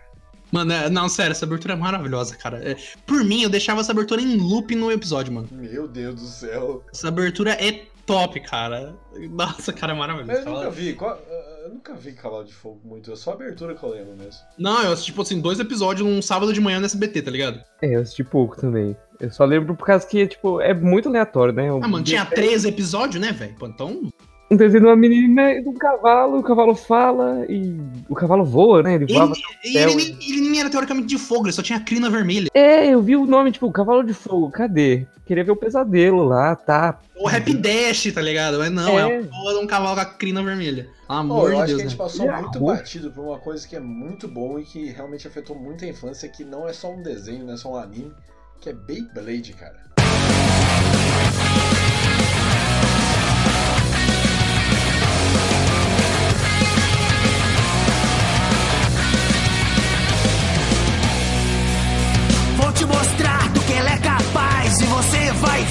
Mano, 0.53 0.72
é- 0.72 0.91
não, 0.91 1.09
sério, 1.09 1.32
essa 1.32 1.45
abertura 1.47 1.72
é 1.72 1.76
maravilhosa, 1.76 2.37
cara. 2.37 2.59
É, 2.62 2.76
por 3.07 3.24
mim, 3.24 3.43
eu 3.43 3.49
deixava 3.49 3.80
essa 3.80 3.91
abertura 3.93 4.20
em 4.20 4.37
loop 4.37 4.74
no 4.76 4.93
episódio, 4.93 5.32
mano. 5.32 5.49
Meu 5.51 5.89
Deus 5.89 6.14
do 6.14 6.26
céu. 6.26 6.84
Essa 6.93 7.09
abertura 7.09 7.53
é 7.53 7.87
top, 8.07 8.41
cara. 8.41 8.95
Nossa, 9.31 9.73
cara, 9.73 9.93
é 9.93 9.97
Mas 9.97 10.09
maravilhoso. 10.09 10.41
eu 10.49 10.55
nunca 10.55 10.71
vi, 10.71 10.93
qual- 10.95 11.19
eu 11.65 11.71
nunca 11.71 11.95
vi 11.95 12.13
Cavalo 12.13 12.45
de 12.45 12.55
Fogo 12.55 12.81
muito, 12.85 13.13
é 13.13 13.17
só 13.17 13.33
a 13.33 13.35
abertura 13.35 13.75
que 13.75 13.83
eu 13.83 13.91
lembro 13.91 14.17
mesmo. 14.17 14.41
Não, 14.57 14.83
eu 14.85 14.93
assisti, 14.93 15.11
tipo 15.11 15.23
assim, 15.23 15.41
dois 15.41 15.59
episódios 15.59 16.07
num 16.09 16.23
sábado 16.23 16.53
de 16.53 16.61
manhã 16.61 16.79
no 16.79 16.87
SBT, 16.87 17.23
tá 17.23 17.31
ligado? 17.31 17.61
É, 17.83 17.97
eu 17.97 18.01
assisti 18.01 18.23
pouco 18.25 18.57
também. 18.57 18.97
Eu 19.19 19.31
só 19.31 19.45
lembro 19.45 19.75
por 19.75 19.87
causa 19.87 20.07
que, 20.07 20.27
tipo, 20.27 20.61
é 20.61 20.73
muito 20.75 21.09
aleatório, 21.09 21.53
né? 21.53 21.69
Ah, 21.83 21.89
mano, 21.89 22.05
tinha 22.05 22.25
13 22.25 22.69
episódios, 22.69 23.21
né, 23.21 23.33
velho? 23.33 23.57
Então, 23.63 24.13
Um 24.49 24.57
desenho 24.57 24.84
de 24.84 24.86
uma 24.88 24.94
menina 24.97 25.53
e 25.55 25.62
de 25.62 25.68
um 25.68 25.74
cavalo, 25.74 26.38
o 26.38 26.42
cavalo 26.42 26.74
fala 26.76 27.44
e 27.49 27.80
o 28.09 28.14
cavalo 28.14 28.44
voa, 28.44 28.80
né? 28.80 28.94
Ele 28.94 29.05
ele, 29.05 29.12
voava. 29.12 29.34
e 29.64 29.76
ele, 29.76 29.94
nem, 29.97 30.07
ele 30.20 30.51
nem 30.51 30.61
era 30.61 30.70
teoricamente 30.70 31.09
de 31.09 31.18
fogo, 31.18 31.47
ele 31.47 31.53
só 31.53 31.62
tinha 31.62 31.80
crina 31.80 32.09
vermelha. 32.09 32.49
É, 32.55 32.86
eu 32.86 33.03
vi 33.03 33.16
o 33.16 33.26
nome, 33.26 33.51
tipo, 33.51 33.70
Cavalo 33.72 34.05
de 34.05 34.14
Fogo, 34.14 34.49
cadê? 34.51 35.05
Queria 35.26 35.42
ver 35.42 35.51
o 35.51 35.57
pesadelo 35.57 36.22
lá, 36.22 36.55
tá? 36.55 37.01
O 37.16 37.27
Rap 37.27 37.52
Dash, 37.55 38.12
tá 38.14 38.20
ligado? 38.23 38.59
Mas 38.59 38.70
não, 38.70 38.97
é, 38.97 39.16
É. 39.16 39.20
de 39.23 39.59
um 39.60 39.66
cavalo 39.66 39.97
com 39.97 40.01
a 40.02 40.05
crina 40.05 40.40
vermelha. 40.44 40.85
Pelo 40.85 40.94
Pô, 41.09 41.14
amor 41.14 41.51
eu 41.51 41.56
de 41.56 41.62
acho 41.62 41.66
Deus, 41.66 41.77
que 41.81 41.86
a 41.86 41.89
gente 41.89 41.98
né? 41.98 42.05
passou 42.05 42.27
Ele 42.27 42.35
é 42.35 42.40
muito 42.40 42.60
batido 42.60 43.10
por 43.10 43.24
uma 43.24 43.39
coisa 43.39 43.66
que 43.66 43.74
é 43.74 43.81
muito 43.81 44.28
bom 44.28 44.60
e 44.60 44.64
que 44.64 44.86
realmente 44.90 45.27
afetou 45.27 45.56
muito 45.59 45.85
a 45.85 45.89
infância, 45.89 46.28
que 46.28 46.44
não 46.44 46.68
é 46.68 46.73
só 46.73 46.93
um 46.93 47.02
desenho, 47.02 47.44
não 47.44 47.55
é 47.55 47.56
só 47.56 47.73
um 47.73 47.77
anime, 47.77 48.12
que 48.60 48.68
é 48.68 48.73
Beyblade, 48.73 49.52
cara. 49.55 49.85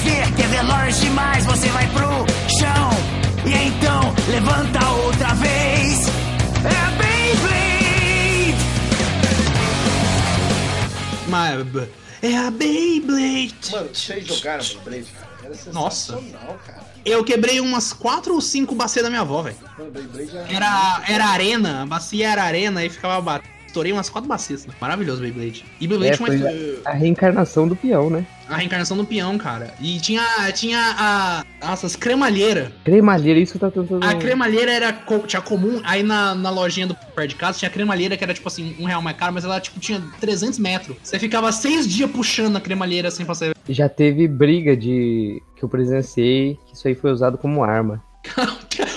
Dizer 0.06 0.32
que 0.34 0.42
é 0.42 0.46
veloz 0.46 1.00
demais, 1.00 1.44
você 1.44 1.68
vai 1.68 1.86
pro 1.88 2.08
chão. 2.48 2.90
E 3.44 3.68
então, 3.68 4.14
levanta 4.28 4.88
outra 4.90 5.34
vez. 5.34 6.06
É 6.64 6.76
a 6.76 6.90
Beyblade! 6.96 8.54
Mas 11.28 11.88
é 12.22 12.36
a 12.36 12.50
Beyblade. 12.50 13.72
Mano, 13.72 13.88
vocês 13.92 14.26
jogaram 14.26 14.64
Beyblade, 14.84 15.12
cara? 15.12 15.26
Era 15.44 15.72
Nossa. 15.72 16.18
cara. 16.64 16.86
Eu 17.04 17.22
quebrei 17.24 17.60
umas 17.60 17.92
quatro 17.92 18.34
ou 18.34 18.40
cinco 18.40 18.74
bacias 18.74 19.04
da 19.04 19.10
minha 19.10 19.22
avó, 19.22 19.42
velho. 19.42 19.56
Era... 20.48 21.02
Era, 21.06 21.26
arena, 21.26 21.82
a 21.82 21.86
bacia 21.86 22.30
era 22.30 22.42
arena 22.42 22.84
e 22.84 22.90
ficava 22.90 23.20
batendo. 23.20 23.54
Estourei 23.66 23.92
umas 23.92 24.08
quatro 24.08 24.28
bacias. 24.28 24.66
Maravilhoso 24.80 25.20
Beyblade. 25.20 25.64
E 25.80 25.86
Beyblade 25.86 26.14
É, 26.14 26.16
foi 26.16 26.36
uma, 26.38 26.50
a 26.90 26.92
reencarnação 26.92 27.68
do 27.68 27.76
peão, 27.76 28.08
né? 28.08 28.26
A 28.48 28.56
reencarnação 28.56 28.96
do 28.96 29.04
peão, 29.04 29.36
cara. 29.38 29.74
E 29.80 29.98
tinha, 30.00 30.22
tinha 30.52 30.78
a. 30.98 31.44
Nossa, 31.60 31.86
as 31.86 31.96
cremalheiras. 31.96 32.70
Cremalheira, 32.84 33.40
isso 33.40 33.54
que 33.54 33.58
tá 33.58 33.70
tentando. 33.70 34.04
A 34.04 34.14
cremalheira 34.14 34.72
era 34.72 34.92
tinha 35.26 35.42
comum, 35.42 35.80
aí 35.84 36.02
na, 36.02 36.34
na 36.34 36.50
lojinha 36.50 36.86
do 36.86 36.94
perto 36.94 37.28
de 37.28 37.36
casa 37.36 37.58
tinha 37.58 37.68
a 37.68 37.72
cremalheira 37.72 38.16
que 38.16 38.24
era 38.24 38.34
tipo 38.34 38.46
assim, 38.48 38.76
um 38.78 38.84
real 38.84 39.02
mais 39.02 39.16
caro, 39.16 39.32
mas 39.32 39.44
ela 39.44 39.60
tipo 39.60 39.80
tinha 39.80 40.02
300 40.20 40.58
metros. 40.58 40.96
Você 41.02 41.18
ficava 41.18 41.50
seis 41.52 41.88
dias 41.88 42.10
puxando 42.10 42.56
a 42.56 42.60
cremalheira 42.60 43.08
assim 43.08 43.24
pra 43.24 43.34
você. 43.34 43.52
Já 43.68 43.88
teve 43.88 44.28
briga 44.28 44.76
de. 44.76 45.42
que 45.56 45.62
eu 45.62 45.68
presenciei, 45.68 46.58
que 46.66 46.74
isso 46.74 46.86
aí 46.86 46.94
foi 46.94 47.10
usado 47.10 47.38
como 47.38 47.64
arma. 47.64 48.02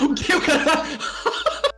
o 0.02 0.14
que 0.14 0.34
o 0.34 0.40
cara. 0.40 0.84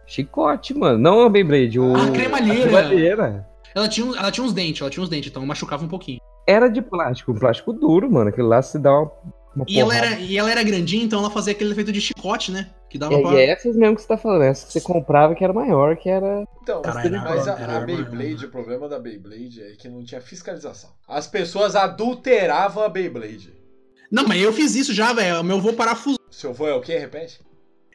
Chicote, 0.06 0.74
mano. 0.74 0.98
Não 0.98 1.22
a 1.22 1.28
Beyblade, 1.28 1.78
o. 1.78 1.96
A 1.96 2.10
cremalheira. 2.10 2.60
A 2.60 2.62
cremalheira. 2.62 3.46
Ela 3.74 3.88
tinha, 3.88 4.06
ela 4.18 4.30
tinha 4.30 4.44
uns 4.44 4.52
dentes, 4.52 4.82
ela 4.82 4.90
tinha 4.90 5.02
uns 5.02 5.08
dentes, 5.08 5.30
então 5.30 5.44
machucava 5.46 5.84
um 5.84 5.88
pouquinho. 5.88 6.20
Era 6.46 6.68
de 6.68 6.82
plástico, 6.82 7.32
um 7.32 7.38
plástico 7.38 7.72
duro, 7.72 8.10
mano. 8.10 8.30
Aquilo 8.30 8.48
lá 8.48 8.60
se 8.62 8.78
dá 8.78 8.92
uma. 8.92 9.12
uma 9.54 9.64
E 9.68 9.78
ela, 9.78 9.94
era, 9.96 10.18
e 10.18 10.36
ela 10.36 10.50
era 10.50 10.62
grandinha, 10.62 11.04
então 11.04 11.20
ela 11.20 11.30
fazia 11.30 11.52
aquele 11.52 11.72
efeito 11.72 11.92
de 11.92 12.00
chicote, 12.00 12.50
né? 12.50 12.70
Que 12.90 12.98
dava 12.98 13.14
É, 13.14 13.22
pra. 13.22 13.32
e 13.32 13.36
é 13.36 13.50
essas 13.50 13.74
mesmo 13.76 13.96
que 13.96 14.02
você 14.02 14.08
tá 14.08 14.16
falando, 14.18 14.42
essa 14.42 14.66
que 14.66 14.72
você 14.72 14.80
comprava 14.80 15.34
que 15.34 15.42
era 15.44 15.52
maior, 15.52 15.96
que 15.96 16.08
era. 16.10 16.44
Então, 16.62 16.82
Caralho, 16.82 17.12
mas 17.22 17.48
a, 17.48 17.58
era- 17.58 17.76
a 17.78 17.80
Beyblade, 17.80 18.44
o 18.46 18.50
problema 18.50 18.88
da 18.88 18.98
Beyblade 18.98 19.62
é 19.62 19.72
que 19.76 19.88
não 19.88 20.04
tinha 20.04 20.20
fiscalização. 20.20 20.90
As 21.08 21.26
pessoas 21.26 21.74
adulteravam 21.76 22.82
a 22.84 22.88
Beyblade. 22.88 23.52
Não, 24.10 24.26
mas 24.26 24.42
eu 24.42 24.52
fiz 24.52 24.74
isso 24.74 24.92
já, 24.92 25.12
velho. 25.12 25.42
Meu 25.42 25.56
avô 25.56 25.72
parafusou. 25.72 26.18
Seu 26.30 26.50
avô 26.50 26.68
é 26.68 26.74
o 26.74 26.80
quê? 26.82 26.98
Repete? 26.98 27.40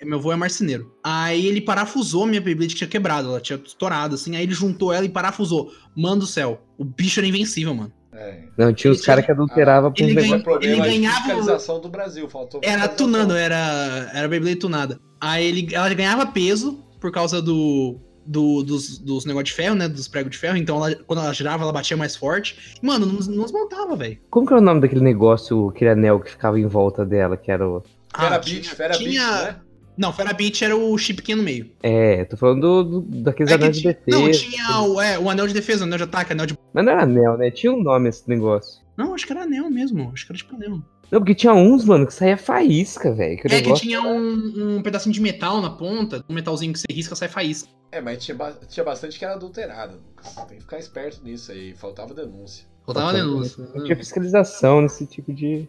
Meu 0.04 0.18
avô 0.20 0.32
é 0.32 0.36
marceneiro. 0.36 0.92
Aí 1.04 1.46
ele 1.48 1.62
parafusou 1.62 2.26
minha 2.26 2.42
Beyblade 2.42 2.74
que 2.74 2.80
tinha 2.80 2.90
quebrado, 2.90 3.30
ela 3.30 3.42
tinha 3.42 3.60
estourado, 3.64 4.16
assim. 4.16 4.36
Aí 4.36 4.44
ele 4.44 4.54
juntou 4.54 4.92
ela 4.94 5.06
e 5.06 5.10
parafusou. 5.10 5.72
Mano 5.96 6.22
do 6.22 6.28
céu, 6.28 6.62
o 6.78 6.84
bicho 6.84 7.20
era 7.20 7.28
invencível, 7.28 7.74
mano. 7.76 7.94
É. 8.20 8.40
Não, 8.58 8.74
tinha 8.74 8.92
os 8.92 9.02
caras 9.06 9.24
que 9.26 9.32
adulteravam 9.32 9.92
pra 9.92 10.04
um 10.04 10.08
ele 10.08 10.16
negócio. 10.16 10.32
ganha- 10.32 10.42
O 10.42 10.44
problema 10.44 10.86
ele 10.88 10.94
de 10.96 11.00
ganhava 11.02 11.80
do 11.80 11.90
Brasil. 11.90 12.28
Faltou 12.30 12.60
Era 12.64 12.88
tunando, 12.88 13.36
era, 13.36 14.10
era 14.14 14.28
Beyblade 14.28 14.56
tunada. 14.58 15.00
Aí 15.22 15.46
ele, 15.46 15.74
ela 15.74 15.94
ganhava 15.94 16.26
peso 16.26 16.84
por 17.00 17.12
causa 17.12 17.42
do, 17.42 18.00
do- 18.26 18.64
dos, 18.64 18.98
dos 18.98 19.24
negócios 19.26 19.50
de 19.50 19.56
ferro, 19.56 19.76
né? 19.76 19.88
Dos 19.88 20.08
pregos 20.08 20.32
de 20.32 20.38
ferro. 20.38 20.58
Então 20.58 20.78
ela- 20.78 20.96
quando 21.06 21.22
ela 21.22 21.34
girava, 21.34 21.64
ela 21.64 21.72
batia 21.72 21.96
mais 21.96 22.16
forte. 22.16 22.76
Mano, 22.82 23.06
não, 23.06 23.20
não 23.20 23.44
desmontava, 23.44 23.96
velho. 23.96 24.18
Como 24.32 24.48
que 24.48 24.54
era 24.54 24.62
o 24.62 24.66
nome 24.66 24.82
daquele 24.82 25.02
negócio, 25.02 25.70
aquele 25.70 25.92
anel 25.92 26.20
que 26.20 26.32
ficava 26.32 26.60
em 26.60 26.66
volta 26.68 27.06
dela, 27.06 27.38
que 27.38 27.52
era 27.52 27.68
o. 27.68 27.82
Fera 27.82 28.36
Ah, 28.36 28.40
Beat, 28.40 28.62
tinha- 28.64 28.76
Fera 28.76 28.94
tinha- 28.98 29.42
né? 29.44 29.56
Não, 29.98 30.14
Ferabit 30.14 30.64
era 30.64 30.76
o 30.76 30.98
chip 30.98 31.18
pequeno 31.18 31.40
no 31.42 31.46
meio. 31.46 31.72
É, 31.82 32.24
tô 32.26 32.38
falando 32.38 32.84
do, 32.84 33.02
do- 33.02 33.22
daqueles 33.24 33.52
É 33.52 33.58
que 33.58 33.64
anéis 33.64 33.78
de 33.78 33.84
defesa. 33.84 34.20
não, 34.20 34.32
tinha 34.32 34.82
o, 34.82 35.02
é, 35.02 35.18
o 35.20 35.30
anel 35.30 35.48
de 35.48 35.54
defesa, 35.54 35.84
o 35.84 35.88
anel 35.88 35.98
de 35.98 36.04
ataque, 36.04 36.34
anel 36.34 36.46
de. 36.46 36.58
Mas 36.74 36.86
não 36.86 36.92
era 36.92 37.04
anel, 37.04 37.38
né? 37.38 37.50
Tinha 37.52 37.74
um 37.74 37.82
nome 37.82 38.10
esse 38.10 38.28
negócio. 38.30 38.82
Não, 38.96 39.14
acho 39.14 39.26
que 39.26 39.32
era 39.34 39.44
anel 39.44 39.70
mesmo. 39.70 40.12
Acho 40.14 40.26
que 40.26 40.32
era 40.32 40.38
tipo 40.38 40.56
anel. 40.56 40.82
Não, 41.10 41.20
porque 41.22 41.34
tinha 41.34 41.54
uns, 41.54 41.86
mano, 41.86 42.06
que 42.06 42.14
saía 42.14 42.38
faísca, 42.38 43.14
velho. 43.14 43.38
que 43.38 43.48
É 43.48 43.50
que 43.50 43.56
negócio 43.64 43.84
tinha 43.88 44.02
um, 44.02 44.76
um 44.78 44.82
pedacinho 44.84 45.14
de 45.14 45.22
metal 45.22 45.62
na 45.62 45.70
ponta, 45.70 46.24
um 46.30 46.34
metalzinho 46.34 46.74
que 46.74 46.80
você 46.80 46.88
risca 46.92 47.16
sai 47.16 47.30
faísca. 47.30 47.70
É, 47.92 48.02
mas 48.02 48.24
tinha, 48.24 48.36
ba- 48.36 48.58
tinha 48.68 48.84
bastante 48.84 49.18
que 49.18 49.24
era 49.24 49.34
adulterada, 49.36 49.94
Lucas. 49.94 50.36
Tem 50.48 50.58
que 50.58 50.64
ficar 50.64 50.78
esperto 50.80 51.24
nisso 51.24 51.52
aí. 51.54 51.74
Faltava 51.76 52.14
denúncia. 52.14 52.66
Faltava 52.86 53.14
denúncia. 53.14 53.68
Não 53.74 53.84
tinha 53.86 53.96
fiscalização 53.96 54.82
nesse 54.82 55.06
tipo 55.06 55.34
de. 55.34 55.68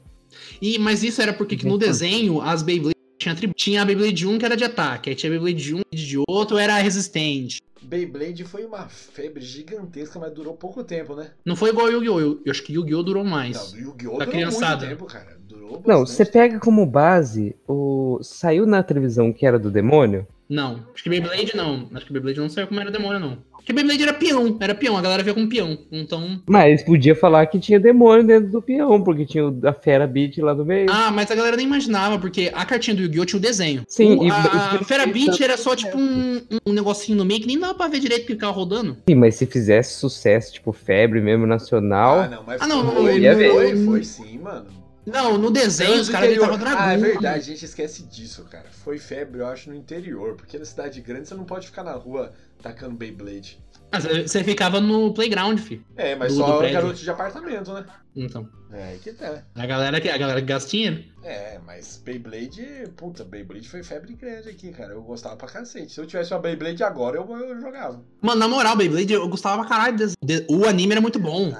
E, 0.61 0.77
mas 0.79 1.03
isso 1.05 1.23
era 1.23 1.33
porque 1.33 1.57
que 1.57 1.67
no 1.67 1.79
desenho 1.79 2.41
as 2.43 2.63
Beyblade 2.63 2.97
tinha, 3.19 3.35
tinha 3.55 3.83
a 3.83 3.85
Beyblade 3.85 4.27
1 4.27 4.39
que 4.39 4.45
era 4.45 4.57
de 4.57 4.65
ataque, 4.65 5.11
aí 5.11 5.17
tinha 5.17 5.31
a 5.31 5.35
Beyblade 5.35 5.63
de 5.63 5.75
um 5.75 5.81
e 5.91 5.97
de 5.97 6.19
outro 6.29 6.57
era 6.57 6.79
resistente. 6.79 7.61
Beyblade 7.83 8.45
foi 8.45 8.65
uma 8.65 8.89
febre 8.89 9.43
gigantesca, 9.43 10.19
mas 10.19 10.33
durou 10.33 10.55
pouco 10.55 10.85
tempo, 10.85 11.15
né? 11.15 11.31
Não 11.45 11.57
foi 11.57 11.71
igual 11.71 11.87
ao 11.87 11.93
Yu-Gi-Oh! 11.93 12.21
Eu, 12.21 12.41
eu 12.45 12.51
acho 12.51 12.63
que 12.63 12.73
Yu-Gi-Oh! 12.73 13.03
durou 13.03 13.25
mais. 13.25 13.73
Não, 13.73 13.81
Yu-Gi-Oh! 13.81 14.19
Da 14.19 14.25
durou 14.25 14.27
criançada. 14.27 14.87
muito 14.87 14.99
tempo, 14.99 15.07
cara. 15.07 15.39
Durou 15.41 15.83
Não, 15.87 16.01
você 16.05 16.25
pega 16.25 16.59
como 16.59 16.85
base 16.85 17.57
o. 17.67 18.19
Saiu 18.23 18.67
na 18.67 18.83
televisão 18.83 19.33
que 19.33 19.47
era 19.47 19.59
do 19.59 19.71
demônio? 19.71 20.27
Não, 20.49 20.81
acho 20.95 21.03
que 21.03 21.11
Beyblade 21.11 21.55
não. 21.57 21.89
Acho 21.95 22.07
que 22.07 22.13
Beyblade 22.13 22.41
não 22.41 22.49
saiu 22.49 22.67
como 22.67 22.81
era 22.81 22.91
demônio, 22.91 23.21
não. 23.21 23.39
Porque 23.53 23.73
Beyblade 23.73 24.03
era 24.03 24.15
peão, 24.15 24.57
era 24.61 24.75
peão, 24.75 24.97
a 24.97 25.03
galera 25.03 25.23
via 25.23 25.35
como 25.35 25.47
peão. 25.47 25.77
Então. 25.93 26.41
Mas 26.49 26.83
podia 26.83 27.15
falar 27.15 27.45
que 27.47 27.59
tinha 27.59 27.79
demônio 27.79 28.27
dentro 28.27 28.51
do 28.51 28.63
peão, 28.63 29.03
porque 29.03 29.27
tinha 29.27 29.51
da 29.51 29.75
Fera 29.75 30.07
Beat 30.07 30.39
lá 30.39 30.55
no 30.55 30.65
meio. 30.65 30.87
Ah, 30.91 31.11
mas 31.11 31.31
a 31.31 31.35
galera 31.35 31.55
nem 31.55 31.67
imaginava, 31.67 32.19
porque 32.19 32.51
a 32.55 32.65
cartinha 32.65 32.97
do 32.97 33.03
Yu-Gi-Oh! 33.03 33.27
tinha 33.27 33.39
o 33.39 33.43
desenho. 33.43 33.83
Sim, 33.87 34.17
o, 34.17 34.25
e- 34.25 34.31
a, 34.31 34.73
e- 34.75 34.77
a 34.79 34.85
Fera 34.85 35.07
Beat 35.07 35.39
era 35.39 35.59
só 35.59 35.77
tipo 35.77 35.99
um, 35.99 36.41
um 36.67 36.73
negocinho 36.73 37.19
no 37.19 37.27
meio 37.27 37.41
que 37.43 37.47
nem 37.47 37.59
dava 37.59 37.75
pra 37.75 37.89
ver 37.89 38.01
direito 38.01 38.27
que 38.27 38.33
ficava 38.33 38.53
rodando. 38.53 38.97
Sim, 39.07 39.17
mas 39.17 39.35
se 39.35 39.45
fizesse 39.45 39.99
sucesso, 39.99 40.55
tipo 40.55 40.73
febre 40.73 41.21
mesmo 41.21 41.47
nacional. 41.47 42.21
Ah, 42.21 42.29
não, 42.29 42.43
mas 42.47 42.63
Ah, 42.63 42.67
não, 42.67 42.83
não, 42.83 42.93
foi, 42.95 43.21
foi, 43.21 43.35
ver. 43.35 43.77
foi, 43.85 44.03
sim, 44.05 44.39
mano. 44.39 44.78
Não, 45.11 45.39
no 45.39 45.51
desenho 45.51 46.01
os 46.01 46.09
caras 46.09 46.29
gritavam 46.31 46.59
dragão. 46.59 46.79
Ah, 46.81 46.93
é 46.93 46.97
verdade, 46.97 47.39
a 47.39 47.43
gente 47.55 47.65
esquece 47.65 48.03
disso, 48.05 48.45
cara. 48.45 48.67
Foi 48.71 48.99
febre, 48.99 49.41
eu 49.41 49.47
acho, 49.47 49.71
no 49.71 49.77
interior. 49.77 50.35
Porque 50.37 50.59
na 50.59 50.65
cidade 50.65 51.01
grande 51.01 51.29
você 51.29 51.35
não 51.35 51.45
pode 51.45 51.67
ficar 51.67 51.83
na 51.85 51.93
rua 51.93 52.33
tacando 52.63 52.95
Beyblade. 52.97 53.61
Mas 53.91 54.05
você 54.05 54.45
ficava 54.45 54.81
no 54.83 55.15
playground, 55.15 55.59
filho. 55.61 55.83
É, 55.97 56.15
mas 56.15 56.35
Do- 56.35 56.41
do 56.41 56.47
só 56.47 56.59
prédio. 56.59 56.75
garoto 56.75 56.99
de 57.01 57.11
apartamento, 57.11 57.73
né? 57.73 57.87
Então. 58.15 58.47
É, 58.71 58.83
aí 58.89 58.99
que 58.99 59.13
tá. 59.13 59.43
A 59.55 59.65
galera 59.67 59.99
que, 59.99 60.11
a 60.11 60.19
galera 60.19 60.41
que 60.43 60.47
gasta 60.47 60.69
dinheiro. 60.71 61.03
É, 61.25 61.59
mas 61.65 61.97
Beyblade, 62.05 62.67
puta, 62.97 63.25
Beyblade 63.25 63.67
foi 63.67 63.83
febre 63.83 64.13
grande 64.15 64.51
aqui, 64.51 64.71
cara. 64.73 64.93
Eu 64.93 65.01
gostava 65.03 65.37
pra 65.37 65.49
cacete. 65.49 65.91
Se 65.91 66.01
eu 66.01 66.07
tivesse 66.07 66.35
uma 66.35 66.41
Beyblade 66.41 66.83
agora, 66.83 67.17
eu, 67.17 67.27
eu 67.31 67.59
jogava. 67.61 68.05
Mano, 68.21 68.39
na 68.41 68.47
moral, 68.49 68.77
Beyblade, 68.77 69.13
eu 69.15 69.27
gostava 69.27 69.61
pra 69.63 69.69
caralho. 69.71 69.97
desse- 69.97 70.17
de- 70.23 70.45
o 70.51 70.67
anime 70.67 70.93
era 70.93 71.01
muito 71.01 71.19
bom. 71.19 71.51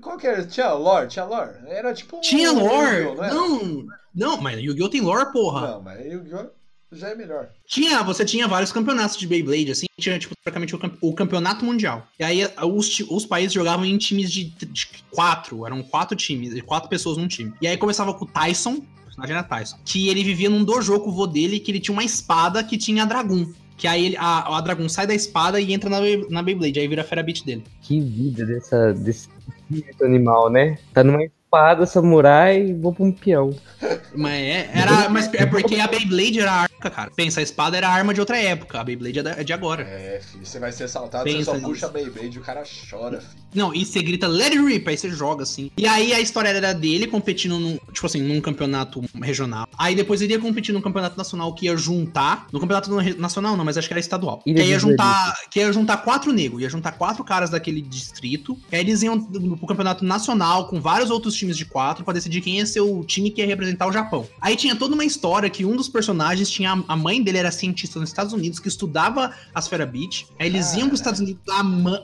Qual 0.00 0.16
que 0.18 0.26
era? 0.26 0.44
Tinha 0.46 0.72
lore? 0.72 1.08
Tinha 1.08 1.24
lore? 1.24 1.52
Era 1.66 1.92
tipo. 1.94 2.16
um 2.16 2.20
Tinha 2.20 2.50
lore. 2.52 3.04
Não, 3.32 3.86
não, 4.14 4.40
mas 4.40 4.60
Yu-Gi-Oh! 4.60 4.88
tem 4.88 5.00
lore, 5.00 5.32
porra. 5.32 5.72
Não, 5.72 5.82
mas 5.82 6.04
Yu-Gi-Oh! 6.04 6.46
já 6.92 7.08
é 7.08 7.14
melhor. 7.16 7.48
Tinha, 7.66 8.02
você 8.04 8.24
tinha 8.24 8.46
vários 8.46 8.70
campeonatos 8.70 9.16
de 9.16 9.26
Beyblade, 9.26 9.72
assim, 9.72 9.86
tinha, 9.98 10.16
tipo, 10.16 10.32
praticamente 10.44 10.76
o, 10.76 10.78
cam- 10.78 10.96
o 11.00 11.12
campeonato 11.12 11.64
mundial. 11.64 12.06
E 12.20 12.22
aí 12.22 12.42
os, 12.62 13.00
os 13.10 13.26
países 13.26 13.52
jogavam 13.52 13.84
em 13.84 13.98
times 13.98 14.30
de, 14.30 14.44
de 14.44 14.88
quatro, 15.10 15.66
eram 15.66 15.82
quatro 15.82 16.16
times, 16.16 16.54
de 16.54 16.60
quatro 16.62 16.88
pessoas 16.88 17.16
num 17.16 17.26
time. 17.26 17.52
E 17.60 17.66
aí 17.66 17.76
começava 17.76 18.14
com 18.14 18.24
o 18.24 18.28
Tyson, 18.28 18.74
o 18.74 19.04
personagem 19.06 19.34
era 19.34 19.42
Tyson, 19.42 19.76
que 19.84 20.08
ele 20.08 20.22
vivia 20.22 20.48
num 20.48 20.62
dojo 20.62 21.00
com 21.00 21.10
o 21.10 21.12
vô 21.12 21.26
dele, 21.26 21.58
que 21.58 21.72
ele 21.72 21.80
tinha 21.80 21.92
uma 21.92 22.04
espada 22.04 22.62
que 22.62 22.78
tinha 22.78 23.04
Dragon. 23.04 23.44
Que 23.76 23.88
aí 23.88 24.06
ele- 24.06 24.16
a, 24.16 24.56
a 24.56 24.60
Dragon 24.60 24.88
sai 24.88 25.04
da 25.04 25.14
espada 25.16 25.60
e 25.60 25.72
entra 25.72 25.90
na, 25.90 25.98
na 26.30 26.42
Beyblade, 26.44 26.78
aí 26.78 26.86
vira 26.86 27.02
a 27.02 27.04
Fera 27.04 27.24
Beat 27.24 27.42
dele. 27.44 27.64
Que 27.82 27.98
vida 28.00 28.46
dessa, 28.46 28.92
desse 28.94 29.28
espírito 29.48 30.04
animal, 30.04 30.50
né? 30.50 30.78
Tá 30.92 31.02
numa 31.02 31.24
espada 31.24 31.86
samurai 31.86 32.68
e 32.68 32.74
vou 32.74 32.92
pra 32.92 33.04
um 33.04 33.12
peão. 33.12 33.54
Mas 34.14 34.32
é, 34.32 34.70
era, 34.74 35.08
mas 35.08 35.32
é 35.34 35.46
porque 35.46 35.76
a 35.76 35.86
Beyblade 35.86 36.40
era 36.40 36.64
a 36.64 36.68
arca, 36.84 36.90
cara. 36.90 37.10
Pensa, 37.14 37.40
a 37.40 37.42
espada 37.42 37.76
era 37.76 37.88
arma 37.88 38.12
de 38.12 38.20
outra 38.20 38.38
época, 38.38 38.80
a 38.80 38.84
Beyblade 38.84 39.18
é 39.20 39.24
é 39.40 39.44
de 39.44 39.52
agora. 39.52 39.82
É, 39.82 40.20
filho, 40.20 40.44
você 40.44 40.58
vai 40.58 40.70
ser 40.72 40.84
assaltado, 40.84 41.24
Pensa 41.24 41.38
você 41.38 41.44
só 41.44 41.54
nisso. 41.54 41.66
puxa 41.68 41.86
a 41.86 41.88
Beyblade 41.88 42.36
e 42.36 42.38
o 42.38 42.42
cara 42.42 42.62
chora, 42.90 43.20
filho. 43.20 43.44
Não, 43.54 43.72
e 43.72 43.84
você 43.84 44.02
grita 44.02 44.26
Let 44.26 44.52
it 44.52 44.58
rip, 44.58 44.88
aí 44.88 44.96
você 44.96 45.10
joga 45.10 45.44
assim. 45.44 45.70
E 45.76 45.86
aí 45.86 46.12
a 46.12 46.20
história 46.20 46.48
era 46.48 46.74
dele 46.74 47.06
competindo 47.06 47.58
num, 47.58 47.78
tipo 47.92 48.06
assim, 48.06 48.20
num 48.20 48.40
campeonato 48.40 49.02
regional. 49.22 49.68
Aí 49.78 49.94
depois 49.94 50.20
ele 50.20 50.32
ia 50.32 50.40
competir 50.40 50.74
num 50.74 50.80
campeonato 50.80 51.16
nacional 51.16 51.54
que 51.54 51.66
ia 51.66 51.76
juntar. 51.76 52.46
No 52.52 52.60
campeonato 52.60 52.90
nacional 53.16 53.56
não, 53.56 53.64
mas 53.64 53.78
acho 53.78 53.86
que 53.88 53.94
era 53.94 54.00
estadual. 54.00 54.42
Ilha 54.44 54.56
que 54.56 54.62
aí 54.62 54.70
ia 54.70 54.78
juntar, 54.78 55.38
que 55.50 55.60
ia 55.60 55.72
juntar 55.72 55.98
quatro 55.98 56.32
negros, 56.32 56.60
ia 56.62 56.68
juntar 56.68 56.92
quatro 56.92 57.22
caras 57.24 57.50
daquele 57.50 57.80
distrito. 57.80 58.58
E 58.72 58.76
aí 58.76 58.82
eles 58.82 59.02
iam 59.02 59.20
pro 59.20 59.66
campeonato 59.66 60.04
nacional 60.04 60.66
com 60.66 60.80
vários 60.80 61.10
outros 61.10 61.34
times 61.34 61.56
de 61.56 61.64
quatro 61.64 62.04
pra 62.04 62.12
decidir 62.12 62.40
quem 62.40 62.58
ia 62.58 62.66
ser 62.66 62.80
o 62.80 63.04
time 63.04 63.30
que 63.30 63.40
ia 63.40 63.46
representar 63.46 63.86
o 63.86 63.92
Japão. 63.92 64.26
Aí 64.40 64.56
tinha 64.56 64.74
toda 64.74 64.94
uma 64.94 65.04
história 65.04 65.48
que 65.48 65.64
um 65.64 65.76
dos 65.76 65.88
personagens 65.88 66.50
tinha 66.50 66.73
a, 66.74 66.92
a 66.92 66.96
mãe 66.96 67.22
dele 67.22 67.38
era 67.38 67.50
cientista 67.50 67.98
nos 68.00 68.08
Estados 68.10 68.32
Unidos 68.32 68.58
que 68.58 68.68
estudava 68.68 69.32
as 69.54 69.68
Fera 69.68 69.86
Beach. 69.86 70.26
Aí 70.38 70.46
eles 70.48 70.74
iam 70.74 70.88
pros 70.88 71.00
Estados 71.00 71.20
Unidos, 71.20 71.40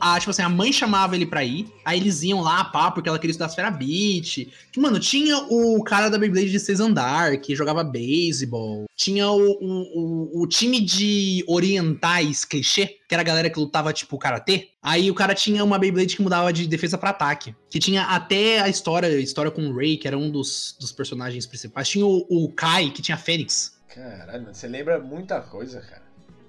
a, 0.00 0.14
a- 0.14 0.18
tipo 0.18 0.30
assim, 0.30 0.42
a 0.42 0.48
mãe 0.48 0.72
chamava 0.72 1.14
ele 1.14 1.26
pra 1.26 1.44
ir. 1.44 1.66
Aí 1.84 1.98
eles 1.98 2.22
iam 2.22 2.40
lá, 2.40 2.64
pá, 2.64 2.90
porque 2.90 3.08
ela 3.08 3.18
queria 3.18 3.32
estudar 3.32 3.46
as 3.46 3.54
Fera 3.54 3.70
Beach. 3.70 4.48
Que, 4.72 4.80
Mano, 4.80 4.98
tinha 5.00 5.38
o 5.50 5.82
cara 5.84 6.08
da 6.08 6.18
Beyblade 6.18 6.50
de 6.50 6.60
seis 6.60 6.80
andar, 6.80 7.36
que 7.38 7.54
jogava 7.56 7.82
beisebol. 7.84 8.84
Tinha 8.96 9.28
o, 9.30 9.40
o, 9.60 10.38
o, 10.38 10.42
o 10.42 10.46
time 10.46 10.80
de 10.80 11.44
orientais 11.48 12.44
clichê, 12.44 12.86
que 13.08 13.14
era 13.14 13.22
a 13.22 13.24
galera 13.24 13.48
que 13.50 13.58
lutava, 13.58 13.92
tipo, 13.92 14.18
karatê. 14.18 14.68
Aí 14.82 15.10
o 15.10 15.14
cara 15.14 15.34
tinha 15.34 15.64
uma 15.64 15.78
Beyblade 15.78 16.16
que 16.16 16.22
mudava 16.22 16.52
de 16.52 16.66
defesa 16.66 16.96
pra 16.98 17.10
ataque. 17.10 17.54
Que 17.70 17.78
tinha 17.78 18.02
até 18.04 18.60
a 18.60 18.68
história, 18.68 19.08
a 19.08 19.20
história 19.20 19.50
com 19.50 19.68
o 19.68 19.74
Ray, 19.76 19.96
que 19.96 20.06
era 20.06 20.16
um 20.18 20.30
dos, 20.30 20.76
dos 20.80 20.92
personagens 20.92 21.46
principais. 21.46 21.88
Tinha 21.88 22.06
o, 22.06 22.26
o 22.28 22.52
Kai, 22.52 22.90
que 22.90 23.02
tinha 23.02 23.16
Fênix. 23.16 23.78
Caralho, 23.94 24.42
mano, 24.42 24.54
você 24.54 24.68
lembra 24.68 24.98
muita 24.98 25.40
coisa, 25.40 25.80
cara. 25.80 26.02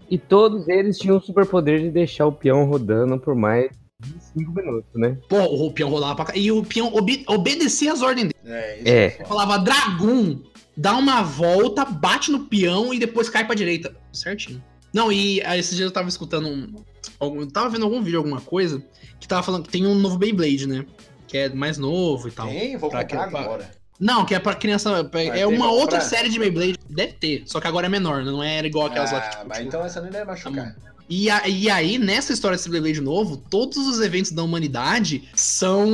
E 0.10 0.18
todos 0.18 0.68
eles 0.68 0.98
tinham 0.98 1.18
o 1.18 1.22
superpoder 1.22 1.80
de 1.80 1.90
deixar 1.90 2.26
o 2.28 2.32
peão 2.32 2.66
rodando 2.66 3.18
por 3.20 3.34
mais 3.36 3.72
de 4.00 4.22
5 4.24 4.52
minutos, 4.52 4.92
né? 4.96 5.18
Pô, 5.30 5.40
o 5.44 5.72
peão 5.74 5.90
rolava 5.90 6.16
pra 6.16 6.26
cá. 6.26 6.34
E 6.36 6.52
o 6.52 6.64
peão 6.64 6.94
obe- 6.94 7.24
obedecia 7.28 7.94
as 7.94 8.02
ordens 8.02 8.28
dele. 8.30 8.36
É, 8.46 8.78
isso 8.80 8.88
É. 8.90 9.10
falo. 9.12 9.28
Falava 9.30 9.58
Dragon, 9.64 10.40
dá 10.76 10.96
uma 10.98 11.22
volta, 11.24 11.86
bate 11.86 12.32
no 12.32 12.46
peão 12.46 12.94
e 12.94 13.00
depois 13.00 13.30
cai 13.30 13.46
pra 13.46 13.56
direita. 13.56 13.96
Certinho. 14.12 14.62
Não, 14.94 15.10
e 15.12 15.42
aí, 15.44 15.60
esses 15.60 15.76
dias 15.78 15.86
eu 15.88 15.94
tava 15.94 16.10
escutando 16.10 16.48
um. 16.50 16.74
algum- 17.20 17.48
tava 17.48 17.70
vendo 17.70 17.86
algum 17.86 18.02
vídeo, 18.02 18.18
alguma 18.18 18.42
coisa, 18.42 18.84
que 19.20 19.28
tava 19.28 19.42
falando 19.44 19.64
que 19.64 19.70
tem 19.70 19.86
um 19.88 19.96
novo 19.96 20.18
Beyblade, 20.18 20.68
né? 20.68 20.86
Que 21.28 21.38
é 21.38 21.50
mais 21.50 21.78
novo 21.78 22.28
e 22.28 22.32
tal. 22.32 22.48
Tem, 22.48 22.76
vou 22.78 22.90
Pra 22.90 23.04
comprar 23.04 23.26
que- 23.26 23.32
pra- 23.32 23.40
agora. 23.42 23.72
Não, 24.02 24.26
que 24.26 24.34
é 24.34 24.40
pra 24.40 24.56
criança. 24.56 24.90
É 25.14 25.30
ter 25.30 25.46
uma 25.46 25.58
pra 25.66 25.68
outra 25.70 26.02
série 26.02 26.28
de 26.28 26.40
Beyblade. 26.40 26.76
Deve 26.90 27.14
ter, 27.14 27.44
só 27.46 27.62
que 27.62 27.68
agora 27.68 27.86
é 27.86 27.90
menor, 27.90 28.24
não 28.26 28.42
é 28.44 28.60
igual 28.66 28.88
aquelas 28.88 29.12
lá 29.12 29.22
que 29.22 29.28
Ah, 29.28 29.30
tipo, 29.32 29.46
mas 29.48 29.58
tipo, 29.60 29.70
então 29.70 29.86
essa 29.86 30.02
não 30.02 30.10
deve 30.10 30.26
machucar. 30.26 30.76
E, 31.08 31.30
a- 31.30 31.48
e 31.48 31.70
aí, 31.70 31.98
nessa 31.98 32.32
história 32.34 32.56
desse 32.58 32.70
Beyblade 32.70 33.00
novo, 33.02 33.36
todos 33.38 33.78
os 33.78 34.00
eventos 34.02 34.32
da 34.32 34.42
humanidade 34.44 35.30
são 35.36 35.88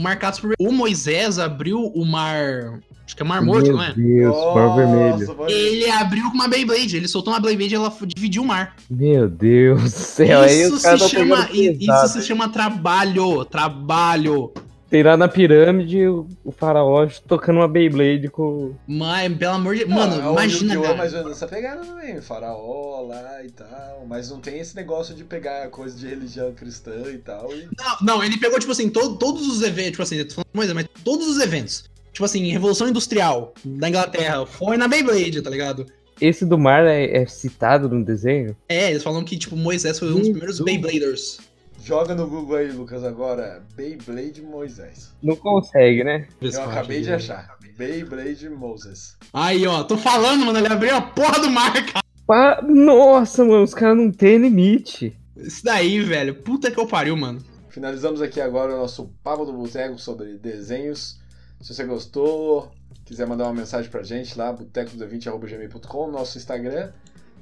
marcados 0.00 0.38
por. 0.38 0.52
O 0.58 0.70
Moisés 0.72 1.38
abriu 1.38 1.80
o 1.94 2.04
mar. 2.04 2.78
Acho 3.04 3.16
que 3.16 3.22
é 3.22 3.26
Mar 3.26 3.42
Morto, 3.42 3.66
Meu 3.66 3.76
não 3.76 3.82
é? 3.82 3.92
Deus, 3.94 4.36
mar 4.54 4.76
vermelho. 4.76 5.36
Ele 5.50 5.90
abriu 5.90 6.24
com 6.30 6.34
uma 6.34 6.46
Beyblade, 6.48 6.96
ele 6.96 7.08
soltou 7.08 7.32
uma 7.32 7.40
Beyblade 7.40 7.74
e 7.74 7.76
ela 7.76 7.92
dividiu 8.06 8.42
o 8.42 8.46
mar. 8.46 8.76
Meu 8.88 9.28
Deus 9.28 9.82
do 9.82 9.88
céu, 9.90 10.40
aí 10.42 10.62
Isso 10.62 10.80
caras 10.80 11.02
se 11.02 11.08
chama, 11.10 11.48
isso 11.52 12.08
se 12.08 12.22
chama 12.22 12.48
trabalho, 12.48 13.44
trabalho. 13.44 14.52
Tem 14.92 15.02
lá 15.02 15.16
na 15.16 15.26
pirâmide 15.26 16.06
o, 16.06 16.28
o 16.44 16.52
faraó 16.52 17.06
tocando 17.26 17.56
uma 17.60 17.66
Beyblade 17.66 18.28
com. 18.28 18.74
Mas, 18.86 19.34
pelo 19.38 19.54
amor 19.54 19.74
de 19.74 19.86
Mano, 19.86 20.20
é 20.20 20.28
o 20.28 20.32
imagina, 20.32 20.74
Yu-Gi-Oh! 20.74 20.82
cara. 20.82 20.96
mais 20.98 21.14
ou 21.14 21.18
menos 21.20 21.32
essa 21.38 21.48
pegada 21.48 21.80
também, 21.82 22.20
faraó 22.20 23.06
lá 23.08 23.42
e 23.42 23.48
tal, 23.50 24.04
mas 24.06 24.28
não 24.28 24.38
tem 24.38 24.60
esse 24.60 24.76
negócio 24.76 25.14
de 25.14 25.24
pegar 25.24 25.66
coisa 25.70 25.96
de 25.98 26.06
religião 26.06 26.52
cristã 26.52 27.04
e 27.10 27.16
tal. 27.16 27.50
E... 27.56 27.68
Não, 27.74 28.16
não, 28.18 28.22
ele 28.22 28.36
pegou, 28.36 28.58
tipo 28.58 28.70
assim, 28.70 28.90
to- 28.90 29.16
todos 29.16 29.48
os 29.48 29.62
eventos, 29.62 29.92
tipo 29.92 30.02
assim, 30.02 30.16
eu 30.16 30.28
tô 30.28 30.34
falando 30.34 30.48
Moisés, 30.52 30.74
mas 30.74 30.86
todos 31.02 31.26
os 31.26 31.40
eventos. 31.40 31.84
Tipo 32.12 32.26
assim, 32.26 32.52
Revolução 32.52 32.86
Industrial 32.86 33.54
da 33.64 33.88
Inglaterra, 33.88 34.44
foi 34.44 34.76
na 34.76 34.86
Beyblade, 34.86 35.40
tá 35.40 35.48
ligado? 35.48 35.86
Esse 36.20 36.44
do 36.44 36.58
mar 36.58 36.84
é, 36.86 37.22
é 37.22 37.26
citado 37.26 37.88
no 37.88 38.04
desenho? 38.04 38.54
É, 38.68 38.90
eles 38.90 39.02
falam 39.02 39.24
que, 39.24 39.38
tipo, 39.38 39.56
Moisés 39.56 39.98
foi 39.98 40.12
um 40.12 40.18
dos 40.18 40.28
primeiros 40.28 40.60
Beybladers. 40.60 41.38
Joga 41.84 42.14
no 42.14 42.28
Google 42.28 42.56
aí, 42.56 42.70
Lucas, 42.70 43.02
agora. 43.02 43.62
Beyblade 43.74 44.40
Moisés. 44.40 45.12
Não 45.22 45.34
consegue, 45.36 46.04
né? 46.04 46.28
Eu 46.40 46.62
acabei 46.62 47.00
de 47.02 47.12
achar. 47.12 47.56
Beyblade 47.76 48.48
Moses. 48.48 49.16
Aí, 49.32 49.66
ó, 49.66 49.82
tô 49.82 49.96
falando, 49.96 50.46
mano, 50.46 50.58
ele 50.58 50.68
abriu 50.72 50.94
a 50.96 51.02
porra 51.02 51.40
do 51.40 51.50
mar, 51.50 51.72
cara. 51.86 52.04
Pa- 52.26 52.62
Nossa, 52.62 53.44
mano, 53.44 53.64
os 53.64 53.74
caras 53.74 53.96
não 53.96 54.12
tem 54.12 54.38
limite. 54.38 55.18
Isso 55.36 55.64
daí, 55.64 56.00
velho, 56.00 56.34
puta 56.36 56.70
que 56.70 56.78
eu 56.78 56.86
pariu, 56.86 57.16
mano. 57.16 57.42
Finalizamos 57.70 58.22
aqui 58.22 58.40
agora 58.40 58.74
o 58.74 58.78
nosso 58.78 59.10
Papo 59.24 59.44
do 59.44 59.52
Boteco 59.52 59.98
sobre 59.98 60.36
desenhos. 60.38 61.18
Se 61.60 61.74
você 61.74 61.84
gostou, 61.84 62.70
quiser 63.04 63.26
mandar 63.26 63.44
uma 63.44 63.54
mensagem 63.54 63.90
pra 63.90 64.02
gente 64.02 64.38
lá, 64.38 64.52
boteco20.gmail.com, 64.54 66.10
nosso 66.10 66.38
Instagram. 66.38 66.90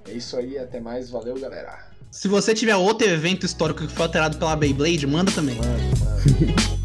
É 0.09 0.13
isso 0.13 0.37
aí, 0.37 0.57
até 0.57 0.81
mais, 0.81 1.11
valeu 1.11 1.39
galera. 1.39 1.90
Se 2.11 2.27
você 2.27 2.55
tiver 2.55 2.75
outro 2.75 3.07
evento 3.09 3.47
histórico 3.47 3.87
que 3.87 3.93
foi 3.93 4.07
alterado 4.07 4.37
pela 4.37 4.57
Beyblade, 4.57 5.07
manda 5.07 5.31
também. 5.31 5.57
Mano, 5.57 5.71
mano. 5.71 6.71